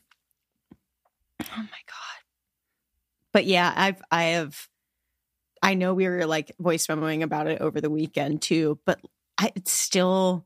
Oh 1.42 1.46
my 1.56 1.64
god. 1.64 2.22
But 3.32 3.46
yeah, 3.46 3.74
I've 3.76 4.02
I 4.12 4.24
have 4.24 4.68
I 5.62 5.74
know 5.76 5.94
we 5.94 6.08
were 6.08 6.26
like 6.26 6.52
voice 6.60 6.88
memoing 6.88 7.24
about 7.24 7.48
it 7.48 7.62
over 7.62 7.80
the 7.82 7.90
weekend 7.90 8.42
too, 8.42 8.80
but 8.86 9.00
I, 9.38 9.52
it's 9.56 9.72
still 9.72 10.46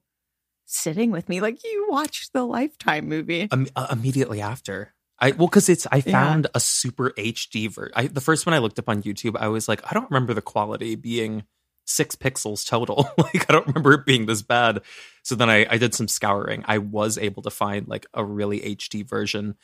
sitting 0.66 1.12
with 1.12 1.28
me. 1.28 1.42
Like 1.42 1.64
you 1.64 1.88
watched 1.90 2.34
the 2.34 2.44
Lifetime 2.46 3.10
movie. 3.10 3.50
Im- 3.52 3.68
uh, 3.76 3.88
immediately 3.92 4.40
after. 4.42 4.94
I 5.20 5.32
well, 5.32 5.48
because 5.48 5.68
it's 5.68 5.88
I 5.92 5.98
Yeah. 6.06 6.12
found 6.12 6.48
a 6.54 6.60
super 6.60 7.10
HD 7.18 7.70
version. 7.72 8.14
The 8.14 8.22
first 8.22 8.46
one 8.46 8.54
I 8.54 8.60
looked 8.60 8.78
up 8.78 8.88
on 8.88 9.02
YouTube, 9.02 9.36
I 9.36 9.48
was 9.48 9.68
like, 9.68 9.82
I 9.90 9.94
don't 9.96 10.10
remember 10.12 10.34
the 10.36 10.44
quality 10.44 10.96
being 10.96 11.44
six 11.88 12.16
pixels 12.16 12.68
total. 12.68 13.10
like 13.18 13.50
I 13.50 13.54
don't 13.54 13.68
remember 13.68 13.94
it 13.94 14.06
being 14.06 14.26
this 14.26 14.42
bad. 14.42 14.82
So 15.24 15.36
then 15.36 15.50
I, 15.50 15.66
I 15.70 15.78
did 15.78 15.96
some 15.96 16.08
scouring. 16.08 16.64
I 16.68 16.78
was 16.78 17.18
able 17.18 17.42
to 17.44 17.50
find 17.50 17.88
like 17.88 18.06
a 18.14 18.24
really 18.24 18.60
HD 18.60 19.08
version. 19.08 19.56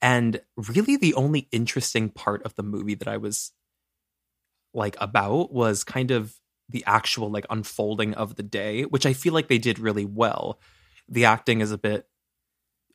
And 0.00 0.40
really 0.56 0.96
the 0.96 1.14
only 1.14 1.48
interesting 1.50 2.10
part 2.10 2.42
of 2.44 2.54
the 2.54 2.62
movie 2.62 2.94
that 2.94 3.08
I 3.08 3.16
was 3.16 3.52
like 4.74 4.96
about 5.00 5.52
was 5.52 5.82
kind 5.84 6.10
of 6.10 6.34
the 6.68 6.84
actual 6.86 7.30
like 7.30 7.46
unfolding 7.50 8.14
of 8.14 8.36
the 8.36 8.42
day, 8.42 8.82
which 8.82 9.06
I 9.06 9.12
feel 9.12 9.32
like 9.32 9.48
they 9.48 9.58
did 9.58 9.78
really 9.78 10.04
well. 10.04 10.60
The 11.08 11.24
acting 11.24 11.60
is 11.60 11.72
a 11.72 11.78
bit 11.78 12.06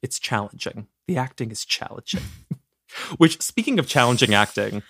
it's 0.03 0.19
challenging. 0.19 0.87
The 1.07 1.17
acting 1.17 1.49
is 1.49 1.65
challenging. 1.65 2.21
Which, 3.17 3.41
speaking 3.41 3.79
of 3.79 3.87
challenging 3.87 4.33
acting, 4.33 4.83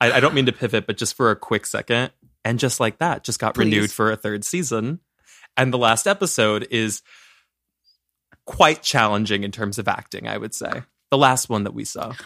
I, 0.00 0.12
I 0.12 0.20
don't 0.20 0.32
mean 0.32 0.46
to 0.46 0.52
pivot, 0.52 0.86
but 0.86 0.96
just 0.96 1.14
for 1.14 1.30
a 1.30 1.36
quick 1.36 1.66
second, 1.66 2.12
and 2.44 2.58
just 2.58 2.80
like 2.80 2.98
that, 2.98 3.24
just 3.24 3.38
got 3.38 3.54
Please. 3.54 3.64
renewed 3.64 3.90
for 3.90 4.10
a 4.10 4.16
third 4.16 4.44
season. 4.44 5.00
And 5.56 5.72
the 5.72 5.78
last 5.78 6.06
episode 6.06 6.66
is 6.70 7.02
quite 8.46 8.82
challenging 8.82 9.44
in 9.44 9.50
terms 9.50 9.78
of 9.78 9.88
acting, 9.88 10.26
I 10.26 10.36
would 10.36 10.54
say. 10.54 10.82
The 11.10 11.18
last 11.18 11.48
one 11.48 11.64
that 11.64 11.74
we 11.74 11.84
saw. 11.84 12.14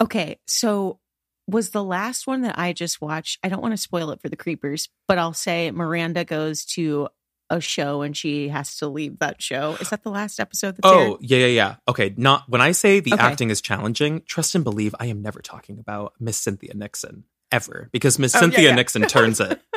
Okay, 0.00 0.38
so 0.46 1.00
was 1.48 1.70
the 1.70 1.82
last 1.82 2.28
one 2.28 2.42
that 2.42 2.56
I 2.56 2.72
just 2.72 3.00
watched. 3.00 3.40
I 3.42 3.48
don't 3.48 3.60
want 3.60 3.72
to 3.72 3.76
spoil 3.76 4.12
it 4.12 4.22
for 4.22 4.28
the 4.28 4.36
creepers, 4.36 4.88
but 5.08 5.18
I'll 5.18 5.32
say 5.32 5.72
Miranda 5.72 6.24
goes 6.24 6.64
to 6.66 7.08
a 7.50 7.60
show 7.60 8.02
and 8.02 8.16
she 8.16 8.48
has 8.48 8.76
to 8.76 8.86
leave 8.86 9.18
that 9.18 9.42
show. 9.42 9.76
Is 9.80 9.90
that 9.90 10.04
the 10.04 10.10
last 10.10 10.38
episode 10.38 10.76
that's 10.76 10.80
oh, 10.84 10.98
aired? 11.00 11.10
Oh, 11.10 11.18
yeah, 11.20 11.38
yeah, 11.38 11.46
yeah. 11.46 11.74
Okay, 11.88 12.14
not 12.16 12.44
when 12.48 12.60
I 12.60 12.70
say 12.70 13.00
the 13.00 13.14
Okay. 13.14 13.20
acting 13.20 13.50
is 13.50 13.60
challenging, 13.60 14.22
trust 14.24 14.54
and 14.54 14.62
believe 14.62 14.94
I 15.00 15.06
am 15.06 15.20
never 15.20 15.40
talking 15.40 15.80
about 15.80 16.12
Miss 16.20 16.38
Cynthia 16.38 16.74
Nixon 16.74 17.24
ever 17.52 17.88
because 17.92 18.18
Miss 18.18 18.34
Oh, 18.34 18.40
Cynthia 18.40 18.70
yeah. 18.70 18.74
Nixon 18.74 19.02
turns 19.02 19.40
it. 19.40 19.60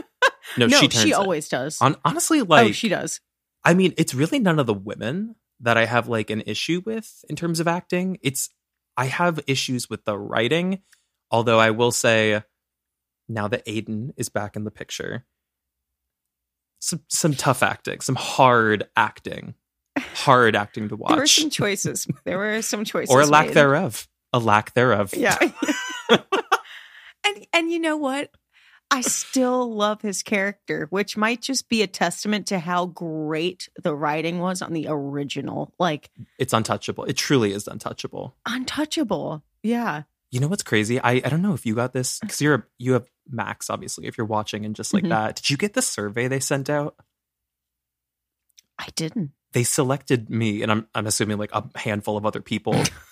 No, 0.57 0.67
no, 0.67 0.79
she 0.79 0.87
turns. 0.89 1.03
She 1.03 1.13
always 1.13 1.47
does. 1.47 1.79
On, 1.79 1.95
honestly, 2.03 2.41
oh, 2.41 2.45
like 2.45 2.69
oh, 2.69 2.71
she 2.73 2.89
does. 2.89 3.21
I 3.63 3.73
mean, 3.73 3.93
it's 3.97 4.13
really 4.13 4.39
none 4.39 4.59
of 4.59 4.65
the 4.65 4.73
women 4.73 5.35
that 5.61 5.77
I 5.77 5.85
have 5.85 6.09
like 6.09 6.29
an 6.29 6.41
issue 6.45 6.81
with 6.85 7.23
in 7.29 7.35
terms 7.35 7.59
of 7.59 7.67
acting. 7.67 8.17
It's 8.21 8.49
I 8.97 9.05
have 9.05 9.39
issues 9.47 9.89
with 9.89 10.03
the 10.03 10.17
writing, 10.17 10.81
although 11.29 11.59
I 11.59 11.71
will 11.71 11.91
say 11.91 12.43
now 13.29 13.47
that 13.47 13.65
Aiden 13.65 14.11
is 14.17 14.29
back 14.29 14.55
in 14.55 14.63
the 14.63 14.71
picture, 14.71 15.25
some 16.79 17.01
some 17.07 17.33
tough 17.33 17.63
acting, 17.63 18.01
some 18.01 18.15
hard 18.15 18.89
acting, 18.97 19.53
hard 19.97 20.55
acting 20.55 20.89
to 20.89 20.95
watch. 20.97 21.11
There 21.11 21.19
were 21.19 21.27
some 21.27 21.49
choices. 21.49 22.07
There 22.25 22.37
were 22.37 22.61
some 22.61 22.83
choices. 22.83 23.09
or 23.13 23.21
a 23.21 23.25
lack 23.25 23.47
made. 23.47 23.55
thereof, 23.55 24.07
a 24.33 24.39
lack 24.39 24.73
thereof. 24.73 25.13
Yeah. 25.15 25.37
and 27.25 27.45
and 27.53 27.71
you 27.71 27.79
know 27.79 27.97
what? 27.97 28.31
I 28.93 28.99
still 29.01 29.73
love 29.73 30.01
his 30.01 30.21
character, 30.21 30.87
which 30.89 31.15
might 31.15 31.41
just 31.41 31.69
be 31.69 31.81
a 31.81 31.87
testament 31.87 32.47
to 32.47 32.59
how 32.59 32.87
great 32.87 33.69
the 33.81 33.95
writing 33.95 34.39
was 34.39 34.61
on 34.61 34.73
the 34.73 34.87
original. 34.89 35.73
Like 35.79 36.09
it's 36.37 36.51
untouchable. 36.51 37.05
It 37.05 37.13
truly 37.15 37.53
is 37.53 37.67
untouchable. 37.67 38.35
untouchable. 38.45 39.43
Yeah. 39.63 40.03
You 40.29 40.39
know 40.41 40.47
what's 40.49 40.63
crazy? 40.63 40.99
I, 40.99 41.11
I 41.13 41.29
don't 41.29 41.41
know 41.41 41.53
if 41.53 41.65
you 41.65 41.73
got 41.75 41.93
this 41.93 42.19
because 42.19 42.41
you're 42.41 42.67
you 42.79 42.93
have 42.93 43.05
Max 43.29 43.69
obviously 43.69 44.07
if 44.07 44.17
you're 44.17 44.27
watching 44.27 44.65
and 44.65 44.75
just 44.75 44.93
like 44.93 45.03
Mhm. 45.05 45.09
that. 45.09 45.35
Did 45.37 45.49
you 45.49 45.55
get 45.57 45.73
the 45.73 45.81
survey 45.81 46.27
they 46.27 46.39
sent 46.41 46.69
out? 46.69 46.95
I 48.77 48.87
didn't. 48.95 49.31
They 49.53 49.63
selected 49.63 50.29
me 50.29 50.63
and 50.63 50.71
I'm 50.71 50.87
I'm 50.95 51.07
assuming 51.07 51.37
like 51.37 51.51
a 51.53 51.63
handful 51.75 52.17
of 52.17 52.25
other 52.25 52.41
people. 52.41 52.73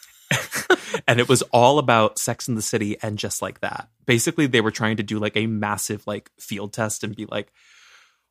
and 1.10 1.20
it 1.20 1.28
was 1.28 1.42
all 1.52 1.80
about 1.80 2.20
Sex 2.20 2.48
in 2.48 2.54
the 2.54 2.62
City 2.62 2.96
and 3.02 3.18
just 3.18 3.42
like 3.42 3.62
that. 3.62 3.90
Basically 4.06 4.46
they 4.46 4.62
were 4.62 4.70
trying 4.70 4.98
to 4.98 5.04
do 5.04 5.18
like 5.18 5.36
a 5.36 5.48
massive 5.48 6.06
like 6.06 6.30
field 6.40 6.72
test 6.72 7.04
and 7.04 7.16
be 7.16 7.26
like 7.26 7.52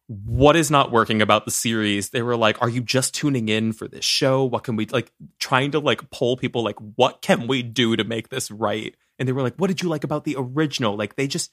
what 0.07 0.57
is 0.57 0.71
not 0.71 0.91
working 0.91 1.21
about 1.21 1.45
the 1.45 1.51
series? 1.51 2.09
They 2.11 2.23
were 2.23 2.37
like, 2.37 2.63
"Are 2.63 2.69
you 2.71 2.81
just 2.81 3.15
tuning 3.15 3.51
in 3.51 3.73
for 3.75 3.87
this 3.87 4.07
show? 4.07 4.43
What 4.43 4.65
can 4.65 4.75
we 4.75 4.87
like?" 4.87 5.13
Trying 5.39 5.73
to 5.73 5.81
like 5.81 6.09
poll 6.09 6.39
people, 6.39 6.63
like, 6.63 6.79
"What 6.97 7.21
can 7.21 7.47
we 7.47 7.63
do 7.63 7.95
to 7.95 8.05
make 8.05 8.31
this 8.31 8.51
right?" 8.51 8.97
And 9.19 9.29
they 9.29 9.33
were 9.33 9.43
like, 9.43 9.57
"What 9.57 9.67
did 9.67 9.83
you 9.83 9.91
like 9.91 10.05
about 10.05 10.25
the 10.25 10.37
original?" 10.39 10.97
Like, 10.97 11.17
they 11.17 11.27
just 11.27 11.51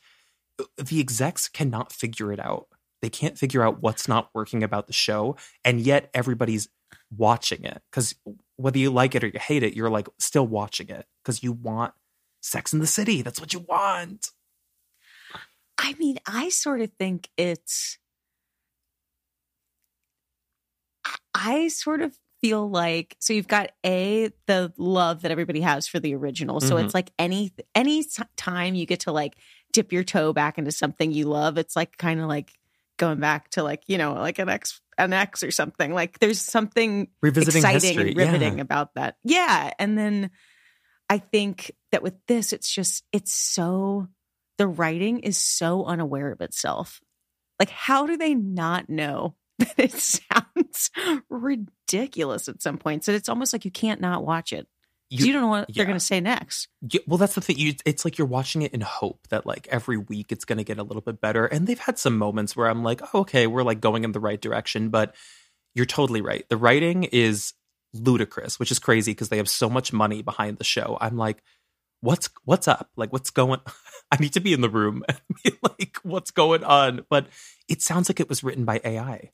the 0.77 1.01
execs 1.01 1.49
cannot 1.49 1.91
figure 1.91 2.31
it 2.31 2.39
out. 2.39 2.67
They 3.01 3.09
can't 3.09 3.37
figure 3.37 3.61
out 3.61 3.81
what's 3.81 4.07
not 4.07 4.29
working 4.33 4.63
about 4.63 4.87
the 4.87 4.93
show, 4.93 5.35
and 5.65 5.81
yet 5.81 6.09
everybody's 6.13 6.69
watching 7.11 7.65
it 7.65 7.81
because 7.91 8.15
whether 8.55 8.77
you 8.77 8.89
like 8.89 9.15
it 9.15 9.23
or 9.25 9.27
you 9.27 9.39
hate 9.39 9.63
it, 9.63 9.73
you're 9.73 9.89
like 9.89 10.07
still 10.17 10.47
watching 10.47 10.87
it 10.87 11.05
because 11.25 11.41
you 11.43 11.51
want 11.51 11.93
Sex 12.41 12.71
in 12.71 12.79
the 12.79 12.85
City. 12.87 13.23
That's 13.23 13.41
what 13.41 13.51
you 13.53 13.59
want. 13.67 14.29
I 15.79 15.93
mean, 15.99 16.19
I 16.27 16.49
sort 16.49 16.79
of 16.81 16.91
think 16.99 17.29
it's 17.37 17.97
I- 21.33 21.67
sort 21.67 22.01
of 22.01 22.17
feel 22.41 22.69
like 22.69 23.15
so 23.19 23.33
you've 23.33 23.47
got 23.47 23.71
a 23.85 24.29
the 24.45 24.71
love 24.77 25.21
that 25.23 25.31
everybody 25.31 25.61
has 25.61 25.87
for 25.87 25.99
the 25.99 26.13
original. 26.15 26.59
So 26.59 26.75
Mhm. 26.75 26.85
it's 26.85 26.93
like 26.93 27.11
any 27.17 27.51
any 27.73 28.05
time 28.37 28.75
you 28.75 28.85
get 28.85 29.01
to 29.01 29.11
like 29.11 29.35
dip 29.73 29.91
your 29.91 30.03
toe 30.03 30.31
back 30.33 30.57
into 30.57 30.71
something 30.71 31.11
you 31.11 31.25
love, 31.25 31.57
it's 31.57 31.75
like 31.75 31.97
kind 31.97 32.19
of 32.19 32.27
like 32.27 32.53
going 32.97 33.19
back 33.19 33.49
to 33.51 33.63
like 33.63 33.83
you 33.87 33.97
know 33.97 34.13
like 34.13 34.39
an 34.39 34.47
ex 34.49 34.79
an 34.97 35.11
ex 35.13 35.43
or 35.43 35.51
something. 35.51 35.93
Like 35.93 36.19
there's 36.19 36.41
something 36.41 37.09
Revisiting 37.21 37.59
exciting 37.59 37.81
history. 37.81 38.09
and 38.09 38.17
riveting 38.17 38.55
Yeah. 38.57 38.61
about 38.61 38.93
that. 38.95 39.17
Yeah, 39.23 39.71
and 39.79 39.97
then 39.97 40.29
I 41.09 41.19
think 41.19 41.71
that 41.91 42.03
with 42.03 42.15
this, 42.27 42.53
it's 42.53 42.71
just 42.71 43.03
it's 43.11 43.33
so 43.33 44.07
the 44.57 44.67
writing 44.67 45.19
is 45.19 45.37
so 45.37 45.85
unaware 45.85 46.31
of 46.31 46.41
itself. 46.41 47.01
Like, 47.59 47.69
how 47.69 48.05
do 48.05 48.17
they 48.17 48.33
not 48.35 48.89
know 48.89 49.35
that 49.59 49.73
it 49.77 49.93
sounds 49.93 50.89
ridiculous 51.29 52.47
at 52.47 52.61
some 52.61 52.77
points? 52.77 53.05
That 53.05 53.15
it's 53.15 53.29
almost 53.29 53.53
like 53.53 53.65
you 53.65 53.71
can't 53.71 54.01
not 54.01 54.25
watch 54.25 54.53
it. 54.53 54.67
You, 55.09 55.27
You- 55.27 55.33
don't 55.33 55.41
know 55.43 55.47
what 55.49 55.73
they're 55.73 55.85
going 55.85 55.95
to 55.97 56.03
say 56.03 56.19
next. 56.19 56.67
Yeah, 56.81 57.01
well, 57.07 57.17
that's 57.17 57.35
the 57.35 57.41
thing. 57.41 57.57
You, 57.57 57.73
it's 57.85 58.03
like 58.05 58.17
you're 58.17 58.27
watching 58.27 58.63
it 58.63 58.73
in 58.73 58.81
hope 58.81 59.27
that 59.29 59.45
like 59.45 59.67
every 59.69 59.97
week 59.97 60.31
it's 60.31 60.45
going 60.45 60.57
to 60.57 60.63
get 60.63 60.79
a 60.79 60.83
little 60.83 61.01
bit 61.01 61.21
better. 61.21 61.45
And 61.45 61.67
they've 61.67 61.79
had 61.79 61.99
some 61.99 62.17
moments 62.17 62.55
where 62.55 62.67
I'm 62.67 62.83
like, 62.83 63.01
oh, 63.13 63.19
okay, 63.21 63.47
we're 63.47 63.63
like 63.63 63.81
going 63.81 64.03
in 64.03 64.11
the 64.11 64.19
right 64.19 64.41
direction. 64.41 64.89
But 64.89 65.15
you're 65.75 65.85
totally 65.85 66.21
right. 66.21 66.47
The 66.49 66.57
writing 66.57 67.03
is 67.03 67.53
ludicrous, 67.95 68.59
which 68.59 68.71
is 68.71 68.79
crazy 68.79 69.11
because 69.11 69.29
they 69.29 69.37
have 69.37 69.49
so 69.49 69.69
much 69.69 69.93
money 69.93 70.21
behind 70.21 70.57
the 70.57 70.63
show. 70.63 70.97
I'm 71.01 71.17
like, 71.17 71.41
what's 72.01 72.29
what's 72.43 72.67
up? 72.67 72.89
Like, 72.95 73.11
what's 73.11 73.29
going? 73.29 73.59
I 74.11 74.17
need 74.17 74.33
to 74.33 74.39
be 74.39 74.53
in 74.53 74.61
the 74.61 74.69
room 74.69 75.03
and 75.07 75.19
be 75.43 75.51
like, 75.61 75.97
what's 76.03 76.31
going 76.31 76.63
on? 76.63 77.05
But 77.09 77.27
it 77.67 77.81
sounds 77.81 78.09
like 78.09 78.19
it 78.19 78.29
was 78.29 78.43
written 78.43 78.65
by 78.65 78.79
AI. 78.83 79.31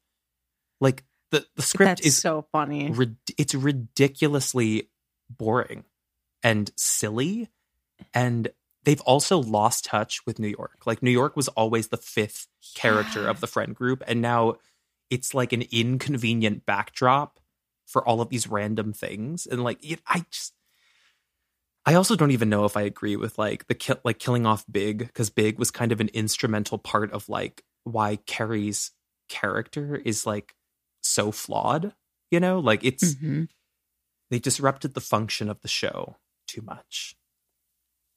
Like 0.80 1.03
the 1.32 1.46
the 1.56 1.62
script 1.62 1.88
That's 1.88 2.01
is 2.08 2.18
so 2.18 2.48
funny. 2.51 2.94
it's 3.38 3.56
ridiculously 3.56 4.89
boring 5.30 5.86
and 6.44 6.72
silly 6.75 7.50
and 8.13 8.50
they've 8.84 9.01
also 9.01 9.38
lost 9.38 9.86
touch 9.86 10.25
with 10.25 10.39
New 10.39 10.48
York. 10.48 10.86
Like 10.86 11.03
New 11.03 11.12
York 11.12 11.36
was 11.36 11.48
always 11.50 11.89
the 11.89 11.98
fifth 11.98 12.48
character 12.75 13.27
of 13.27 13.39
the 13.39 13.48
friend 13.48 13.75
group 13.75 14.03
and 14.08 14.22
now 14.22 14.56
it's 15.10 15.34
like 15.34 15.53
an 15.53 15.63
inconvenient 15.72 16.65
backdrop 16.65 17.39
for 17.91 18.07
all 18.07 18.21
of 18.21 18.29
these 18.29 18.48
random 18.48 18.93
things 18.93 19.45
and 19.45 19.63
like 19.63 19.83
it, 19.83 20.00
I 20.07 20.25
just 20.31 20.53
I 21.86 21.95
also 21.95 22.15
don't 22.15 22.31
even 22.31 22.50
know 22.50 22.65
if 22.65 22.77
I 22.77 22.81
agree 22.83 23.15
with 23.15 23.38
like 23.38 23.67
the 23.67 23.74
kill 23.74 23.98
like 24.03 24.19
killing 24.19 24.45
off 24.45 24.63
Big 24.71 25.12
cuz 25.13 25.29
Big 25.29 25.57
was 25.60 25.71
kind 25.71 25.91
of 25.91 26.00
an 26.00 26.10
instrumental 26.13 26.77
part 26.77 27.12
of 27.12 27.27
like 27.27 27.63
why 27.83 28.17
Carrie's 28.27 28.91
character 29.29 29.95
is 29.95 30.25
like 30.25 30.53
so 31.01 31.31
flawed, 31.31 31.93
you 32.29 32.39
know? 32.39 32.60
Like 32.60 32.83
it's 32.83 33.15
Mhm. 33.15 33.48
they 34.29 34.39
disrupted 34.39 34.93
the 34.93 35.01
function 35.01 35.50
of 35.50 35.60
the 35.62 35.67
show 35.67 36.17
too 36.48 36.62
much. 36.62 37.15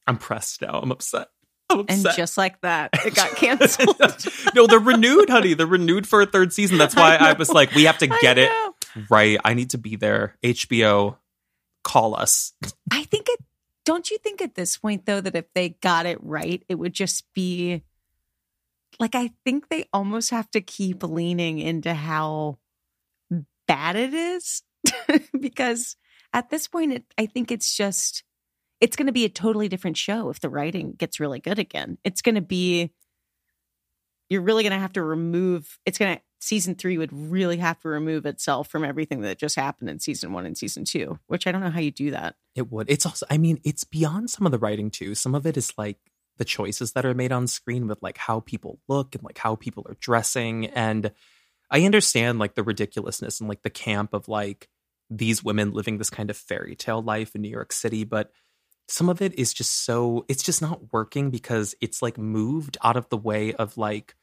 I'm 0.07 0.19
pressed 0.19 0.61
now. 0.61 0.81
I'm 0.83 0.93
upset. 0.93 1.29
I'm 1.71 1.87
And 1.89 2.07
just 2.15 2.37
like 2.37 2.61
that, 2.61 2.91
it 3.07 3.15
got 3.15 3.31
canceled. 3.37 3.97
no, 4.55 4.67
they're 4.67 4.79
renewed, 4.79 5.31
honey. 5.31 5.55
They're 5.55 5.67
renewed 5.67 6.07
for 6.07 6.21
a 6.21 6.27
third 6.27 6.53
season. 6.53 6.77
That's 6.77 6.95
why 7.01 7.17
I 7.17 7.31
I, 7.31 7.33
was 7.33 7.49
like, 7.49 7.73
we 7.75 7.85
have 7.85 7.97
to 7.99 8.07
get 8.07 8.37
it. 8.37 8.51
Right. 9.11 9.39
I 9.45 9.55
need 9.55 9.71
to 9.71 9.79
be 9.79 9.97
there. 9.97 10.37
HBO, 10.43 11.17
call 11.83 12.15
us. 12.15 12.53
I 12.91 13.05
think 13.05 13.29
it. 13.29 13.41
Don't 13.85 14.11
you 14.11 14.17
think 14.19 14.41
at 14.41 14.55
this 14.55 14.79
point 14.79 15.05
though 15.05 15.21
that 15.21 15.37
if 15.37 15.45
they 15.55 15.71
got 15.81 16.07
it 16.07 16.19
right, 16.23 16.63
it 16.69 16.77
would 16.77 16.95
just 16.95 17.25
be 17.35 17.83
like 18.99 19.15
I 19.15 19.31
think 19.45 19.69
they 19.69 19.85
almost 19.93 20.31
have 20.31 20.51
to 20.53 20.61
keep 20.61 21.03
leaning 21.03 21.59
into 21.59 21.93
how 21.93 22.59
bad 23.67 23.97
it 23.97 24.15
is 24.15 24.63
because 25.41 25.97
at 26.33 26.51
this 26.51 26.69
point, 26.69 26.93
it, 26.93 27.05
I 27.17 27.27
think 27.27 27.51
it's 27.51 27.77
just 27.77 28.25
it's 28.81 28.97
going 28.97 29.07
to 29.07 29.13
be 29.13 29.25
a 29.25 29.31
totally 29.31 29.69
different 29.69 29.97
show 29.97 30.29
if 30.31 30.41
the 30.41 30.51
writing 30.51 30.93
gets 30.93 31.21
really 31.21 31.41
good 31.41 31.59
again. 31.59 31.97
It's 32.05 32.23
going 32.23 32.35
to 32.35 32.43
be 32.43 32.91
you're 34.29 34.43
really 34.43 34.63
going 34.63 34.73
to 34.73 34.79
have 34.79 34.95
to 34.95 35.03
remove. 35.03 35.79
It's 35.87 35.99
going 35.99 36.17
to 36.17 36.23
season 36.45 36.75
three 36.75 36.99
would 36.99 37.13
really 37.13 37.57
have 37.57 37.81
to 37.81 37.89
remove 37.89 38.27
itself 38.27 38.69
from 38.69 38.85
everything 38.85 39.23
that 39.23 39.39
just 39.39 39.57
happened 39.57 39.89
in 39.89 39.99
season 39.99 40.33
one 40.33 40.47
and 40.47 40.57
season 40.57 40.85
two, 40.85 41.19
which 41.27 41.47
I 41.47 41.53
don't 41.53 41.63
know 41.63 41.71
how 41.71 41.81
you 41.81 41.91
do 41.91 42.11
that. 42.11 42.37
It 42.55 42.71
would. 42.71 42.91
It's 42.91 43.07
also, 43.07 43.27
I 43.31 43.39
mean, 43.39 43.61
it's 43.65 43.85
beyond 43.85 44.31
some 44.31 44.47
of 44.47 44.53
the 44.53 44.59
writing 44.59 44.91
too. 44.91 45.15
Some 45.15 45.35
of 45.35 45.47
it 45.47 45.57
is 45.57 45.73
like 45.79 45.99
the 46.37 46.45
choices 46.45 46.93
that 46.93 47.07
are 47.07 47.15
made 47.15 47.33
on 47.33 47.47
screen 47.47 47.87
with 47.87 48.03
like 48.03 48.19
how 48.19 48.41
people 48.41 48.79
look 48.89 49.15
and 49.15 49.25
like 49.25 49.39
how 49.39 49.57
people 49.57 49.87
are 49.89 49.97
dressing. 50.01 50.67
And 50.67 51.13
I 51.71 51.85
understand 51.85 52.39
like 52.39 52.55
the 52.55 52.63
ridiculousness 52.63 53.41
and 53.41 53.49
like 53.49 53.63
the 53.63 53.71
camp 53.71 54.13
of 54.13 54.29
like 54.29 54.69
these 55.11 55.43
women 55.45 55.73
living 55.73 55.99
this 55.99 56.11
kind 56.11 56.31
of 56.31 56.37
fairy 56.37 56.77
tale 56.77 57.03
life 57.03 57.35
in 57.35 57.43
New 57.43 57.49
York 57.49 57.73
City, 57.73 58.05
but 58.05 58.31
some 58.89 59.09
of 59.09 59.23
it 59.23 59.39
is 59.39 59.55
just 59.55 59.85
so 59.85 60.27
it's 60.29 60.43
just 60.43 60.61
not 60.61 60.93
working 60.93 61.31
because 61.31 61.75
it's 61.81 62.03
like 62.03 62.19
moved 62.19 62.77
out 62.83 62.97
of 62.97 63.09
the 63.09 63.17
way 63.17 63.55
of 63.55 63.79
like 63.79 64.15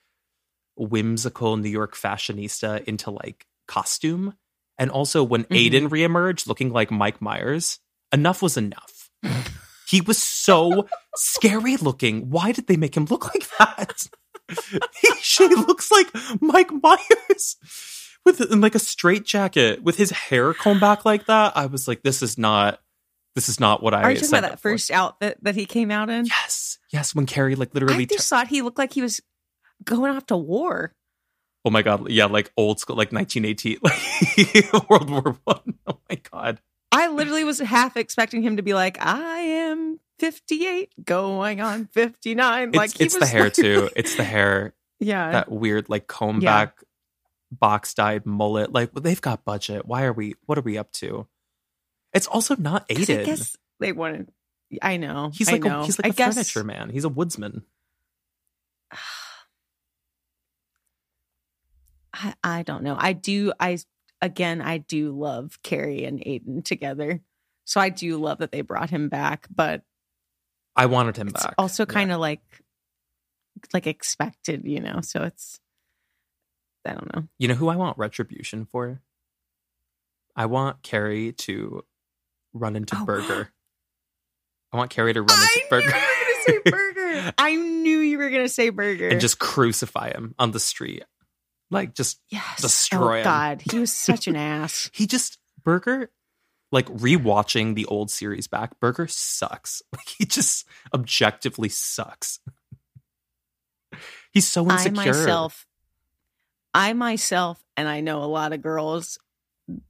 whimsical 0.81 1.57
New 1.57 1.69
York 1.69 1.95
fashionista 1.95 2.83
into 2.85 3.11
like 3.11 3.45
costume. 3.67 4.33
And 4.77 4.89
also 4.89 5.23
when 5.23 5.43
Mhm. 5.45 5.69
Aiden 5.71 5.89
reemerged 5.89 6.47
looking 6.47 6.71
like 6.71 6.89
Mike 6.91 7.21
Myers, 7.21 7.79
enough 8.11 8.41
was 8.41 8.57
enough. 8.57 9.09
he 9.87 10.01
was 10.01 10.17
so 10.21 10.87
scary 11.15 11.77
looking. 11.77 12.29
Why 12.29 12.51
did 12.51 12.67
they 12.67 12.77
make 12.77 12.95
him 12.97 13.05
look 13.05 13.25
like 13.33 13.47
that? 13.59 14.07
he, 15.01 15.09
she 15.21 15.47
looks 15.47 15.91
like 15.91 16.07
Mike 16.41 16.71
Myers 16.71 17.57
with 18.25 18.41
in 18.51 18.61
like 18.61 18.75
a 18.75 18.79
straight 18.79 19.25
jacket 19.25 19.83
with 19.83 19.97
his 19.97 20.11
hair 20.11 20.53
combed 20.53 20.81
back 20.81 21.05
like 21.05 21.25
that. 21.27 21.55
I 21.55 21.67
was 21.67 21.87
like, 21.87 22.01
this 22.03 22.21
is 22.21 22.37
not 22.37 22.79
this 23.35 23.47
is 23.47 23.59
not 23.61 23.81
what 23.81 23.93
I 23.93 24.01
Are 24.03 24.11
you 24.11 24.17
talking 24.19 24.29
about 24.39 24.41
that 24.49 24.59
for. 24.59 24.71
first 24.71 24.91
outfit 24.91 25.37
that 25.43 25.55
he 25.55 25.65
came 25.65 25.89
out 25.91 26.09
in? 26.09 26.25
Yes, 26.25 26.79
yes. 26.91 27.15
When 27.15 27.25
Carrie 27.25 27.55
like 27.55 27.73
literally, 27.73 28.03
I 28.03 28.05
just 28.05 28.27
thought 28.29 28.47
he 28.47 28.61
looked 28.61 28.77
like 28.77 28.91
he 28.93 29.01
was 29.01 29.21
going 29.83 30.15
off 30.15 30.25
to 30.27 30.37
war. 30.37 30.93
oh 31.65 31.69
my 31.69 31.81
god, 31.81 32.09
yeah, 32.09 32.25
like 32.25 32.51
old 32.57 32.79
school, 32.79 32.95
like 32.95 33.11
1918, 33.11 33.79
like 34.73 34.89
World 34.89 35.09
War 35.09 35.37
One. 35.43 35.75
Oh 35.87 35.99
my 36.09 36.15
god, 36.31 36.59
I 36.91 37.07
literally 37.09 37.43
was 37.43 37.59
half 37.59 37.97
expecting 37.97 38.41
him 38.41 38.57
to 38.57 38.63
be 38.63 38.73
like, 38.73 38.97
I 39.03 39.39
am 39.39 39.99
58 40.19 41.05
going 41.05 41.61
on 41.61 41.85
59. 41.87 42.67
it's, 42.69 42.77
like 42.77 43.01
it's 43.01 43.17
the 43.17 43.25
hair 43.25 43.43
like- 43.45 43.53
too. 43.55 43.89
It's 43.95 44.15
the 44.15 44.23
hair, 44.23 44.73
yeah. 44.99 45.31
that 45.31 45.51
weird 45.51 45.89
like 45.89 46.07
comb 46.07 46.41
Yeah. 46.41 46.65
back, 46.65 46.83
box 47.51 47.93
dyed 47.93 48.25
mullet. 48.25 48.71
Like 48.73 48.93
well, 48.93 49.01
they've 49.01 49.21
got 49.21 49.43
budget. 49.45 49.85
Why 49.85 50.03
are 50.03 50.13
we? 50.13 50.35
What 50.45 50.57
are 50.57 50.61
we 50.61 50.77
up 50.77 50.91
to? 50.93 51.27
It's 52.13 52.27
also 52.27 52.55
not 52.55 52.85
I 52.89 52.95
guess 52.95 53.55
they 53.79 53.91
wanted. 53.93 54.29
I 54.81 54.97
know. 54.97 55.31
He's 55.33 55.49
I 55.49 55.53
like 55.53 55.63
know. 55.63 55.81
a, 55.81 55.85
he's 55.85 55.97
like 55.99 56.05
I 56.05 56.09
a 56.09 56.13
guess, 56.13 56.33
furniture 56.35 56.63
man. 56.63 56.89
He's 56.89 57.03
a 57.03 57.09
woodsman. 57.09 57.63
I, 62.13 62.33
I 62.43 62.63
don't 62.63 62.83
know. 62.83 62.95
I 62.97 63.13
do. 63.13 63.53
I 63.59 63.77
again, 64.21 64.61
I 64.61 64.77
do 64.79 65.11
love 65.17 65.59
Carrie 65.63 66.03
and 66.05 66.19
Aiden 66.19 66.63
together. 66.63 67.21
So 67.65 67.79
I 67.79 67.89
do 67.89 68.17
love 68.17 68.39
that 68.39 68.51
they 68.51 68.61
brought 68.61 68.89
him 68.89 69.07
back, 69.09 69.47
but 69.53 69.83
I 70.75 70.87
wanted 70.87 71.15
him 71.17 71.29
it's 71.29 71.43
back. 71.43 71.55
also 71.57 71.85
kind 71.85 72.11
of 72.11 72.19
like 72.19 72.41
like 73.73 73.87
expected, 73.87 74.63
you 74.65 74.79
know. 74.79 74.99
So 75.01 75.23
it's 75.23 75.59
I 76.85 76.93
don't 76.93 77.15
know. 77.15 77.27
You 77.37 77.47
know 77.47 77.53
who 77.55 77.69
I 77.69 77.75
want 77.75 77.97
retribution 77.97 78.65
for? 78.65 79.01
I 80.35 80.47
want 80.47 80.81
Carrie 80.81 81.33
to 81.33 81.83
run 82.53 82.75
into 82.75 82.95
Oh. 82.99 83.05
Berger. 83.05 83.51
I 84.73 84.77
want 84.77 84.89
Carrie 84.89 85.13
to 85.13 85.21
run 85.21 85.29
into 85.37 85.61
I 85.65 85.69
Berger. 85.69 85.91
knew 85.91 85.99
you 85.99 86.01
were 86.01 86.21
gonna 86.23 86.41
say 86.45 86.59
Berger. 86.71 87.33
I 87.37 87.55
knew 87.55 87.99
you 87.99 88.17
were 88.17 88.29
gonna 88.29 88.49
say 88.49 88.69
Berger. 88.69 89.09
and 89.09 89.21
just 89.21 89.37
crucify 89.39 90.09
him 90.11 90.33
on 90.39 90.51
the 90.51 90.59
street. 90.59 91.03
Like 91.71 91.95
just 91.95 92.19
yes. 92.29 92.61
destroy 92.61 93.15
oh, 93.15 93.19
him. 93.19 93.23
God, 93.23 93.63
he 93.71 93.79
was 93.79 93.91
such 93.93 94.27
an 94.27 94.35
ass. 94.35 94.89
he 94.93 95.07
just 95.07 95.39
Berger 95.63 96.11
like 96.71 96.87
rewatching 96.87 97.75
the 97.75 97.85
old 97.85 98.11
series 98.11 98.47
back, 98.47 98.79
Berger 98.79 99.07
sucks. 99.07 99.81
Like 99.93 100.07
he 100.07 100.25
just 100.25 100.67
objectively 100.93 101.69
sucks. 101.69 102.39
He's 104.31 104.47
so 104.47 104.65
I 104.67 104.73
insecure. 104.73 104.95
myself, 105.13 105.65
I 106.73 106.93
myself, 106.93 107.63
and 107.75 107.87
I 107.87 107.99
know 107.99 108.23
a 108.23 108.25
lot 108.25 108.53
of 108.53 108.61
girls, 108.61 109.17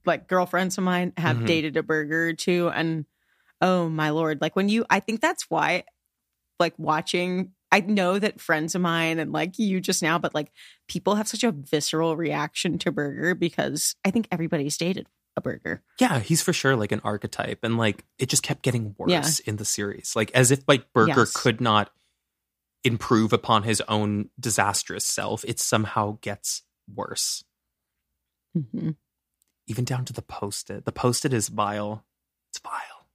like 0.06 0.28
girlfriends 0.28 0.78
of 0.78 0.84
mine, 0.84 1.14
have 1.18 1.38
Mhm. 1.38 1.46
dated 1.46 1.78
a 1.78 1.84
Berger 1.84 2.30
or 2.30 2.34
two, 2.34 2.70
and 2.70 3.06
oh 3.62 3.88
my 3.90 4.10
lord, 4.10 4.42
like 4.42 4.56
when 4.56 4.70
you, 4.70 4.86
I 4.90 5.00
think 5.00 5.22
that's 5.22 5.50
why, 5.50 5.84
like 6.60 6.74
watching. 6.78 7.54
I 7.72 7.80
know 7.82 8.20
that 8.20 8.42
friends 8.42 8.76
of 8.76 8.82
mine 8.82 9.18
and 9.20 9.32
like 9.32 9.58
you 9.58 9.80
just 9.80 10.02
now, 10.04 10.18
but 10.20 10.36
like 10.36 10.52
people 10.88 11.16
have 11.16 11.28
such 11.28 11.44
a 11.44 11.52
visceral 11.52 12.18
reaction 12.18 12.78
to 12.80 12.92
Berger 12.92 13.34
because 13.36 13.96
I 14.04 14.12
think 14.12 14.28
everybody's 14.32 14.78
dated 14.78 15.08
a 15.38 15.42
Berger. 15.42 15.82
Yeah, 16.00 16.20
he's 16.20 16.42
for 16.42 16.52
sure 16.52 16.76
like 16.76 16.92
an 16.92 17.00
archetype, 17.06 17.60
and 17.64 17.78
like 17.78 18.04
it 18.20 18.28
just 18.28 18.44
kept 18.44 18.62
getting 18.64 18.94
worse 18.98 19.10
Yeah. 19.12 19.24
in 19.46 19.56
the 19.56 19.64
series. 19.66 20.14
Like 20.16 20.32
as 20.32 20.52
if 20.52 20.64
like 20.68 20.92
Berger 20.92 21.14
Yes. 21.22 21.32
could 21.34 21.62
not 21.62 21.92
improve 22.84 23.32
upon 23.32 23.64
his 23.64 23.80
own 23.88 24.30
disastrous 24.40 25.06
self, 25.06 25.46
it 25.46 25.60
somehow 25.60 26.18
gets 26.22 26.64
worse. 26.94 27.44
Mhm. 28.58 28.98
Even 29.68 29.86
down 29.86 30.04
to 30.06 30.12
the 30.14 30.22
post-it. 30.24 30.84
The 30.84 30.92
post-it 30.92 31.32
is 31.32 31.48
vile. 31.48 32.04
It's 32.50 32.60
vile. 32.60 33.08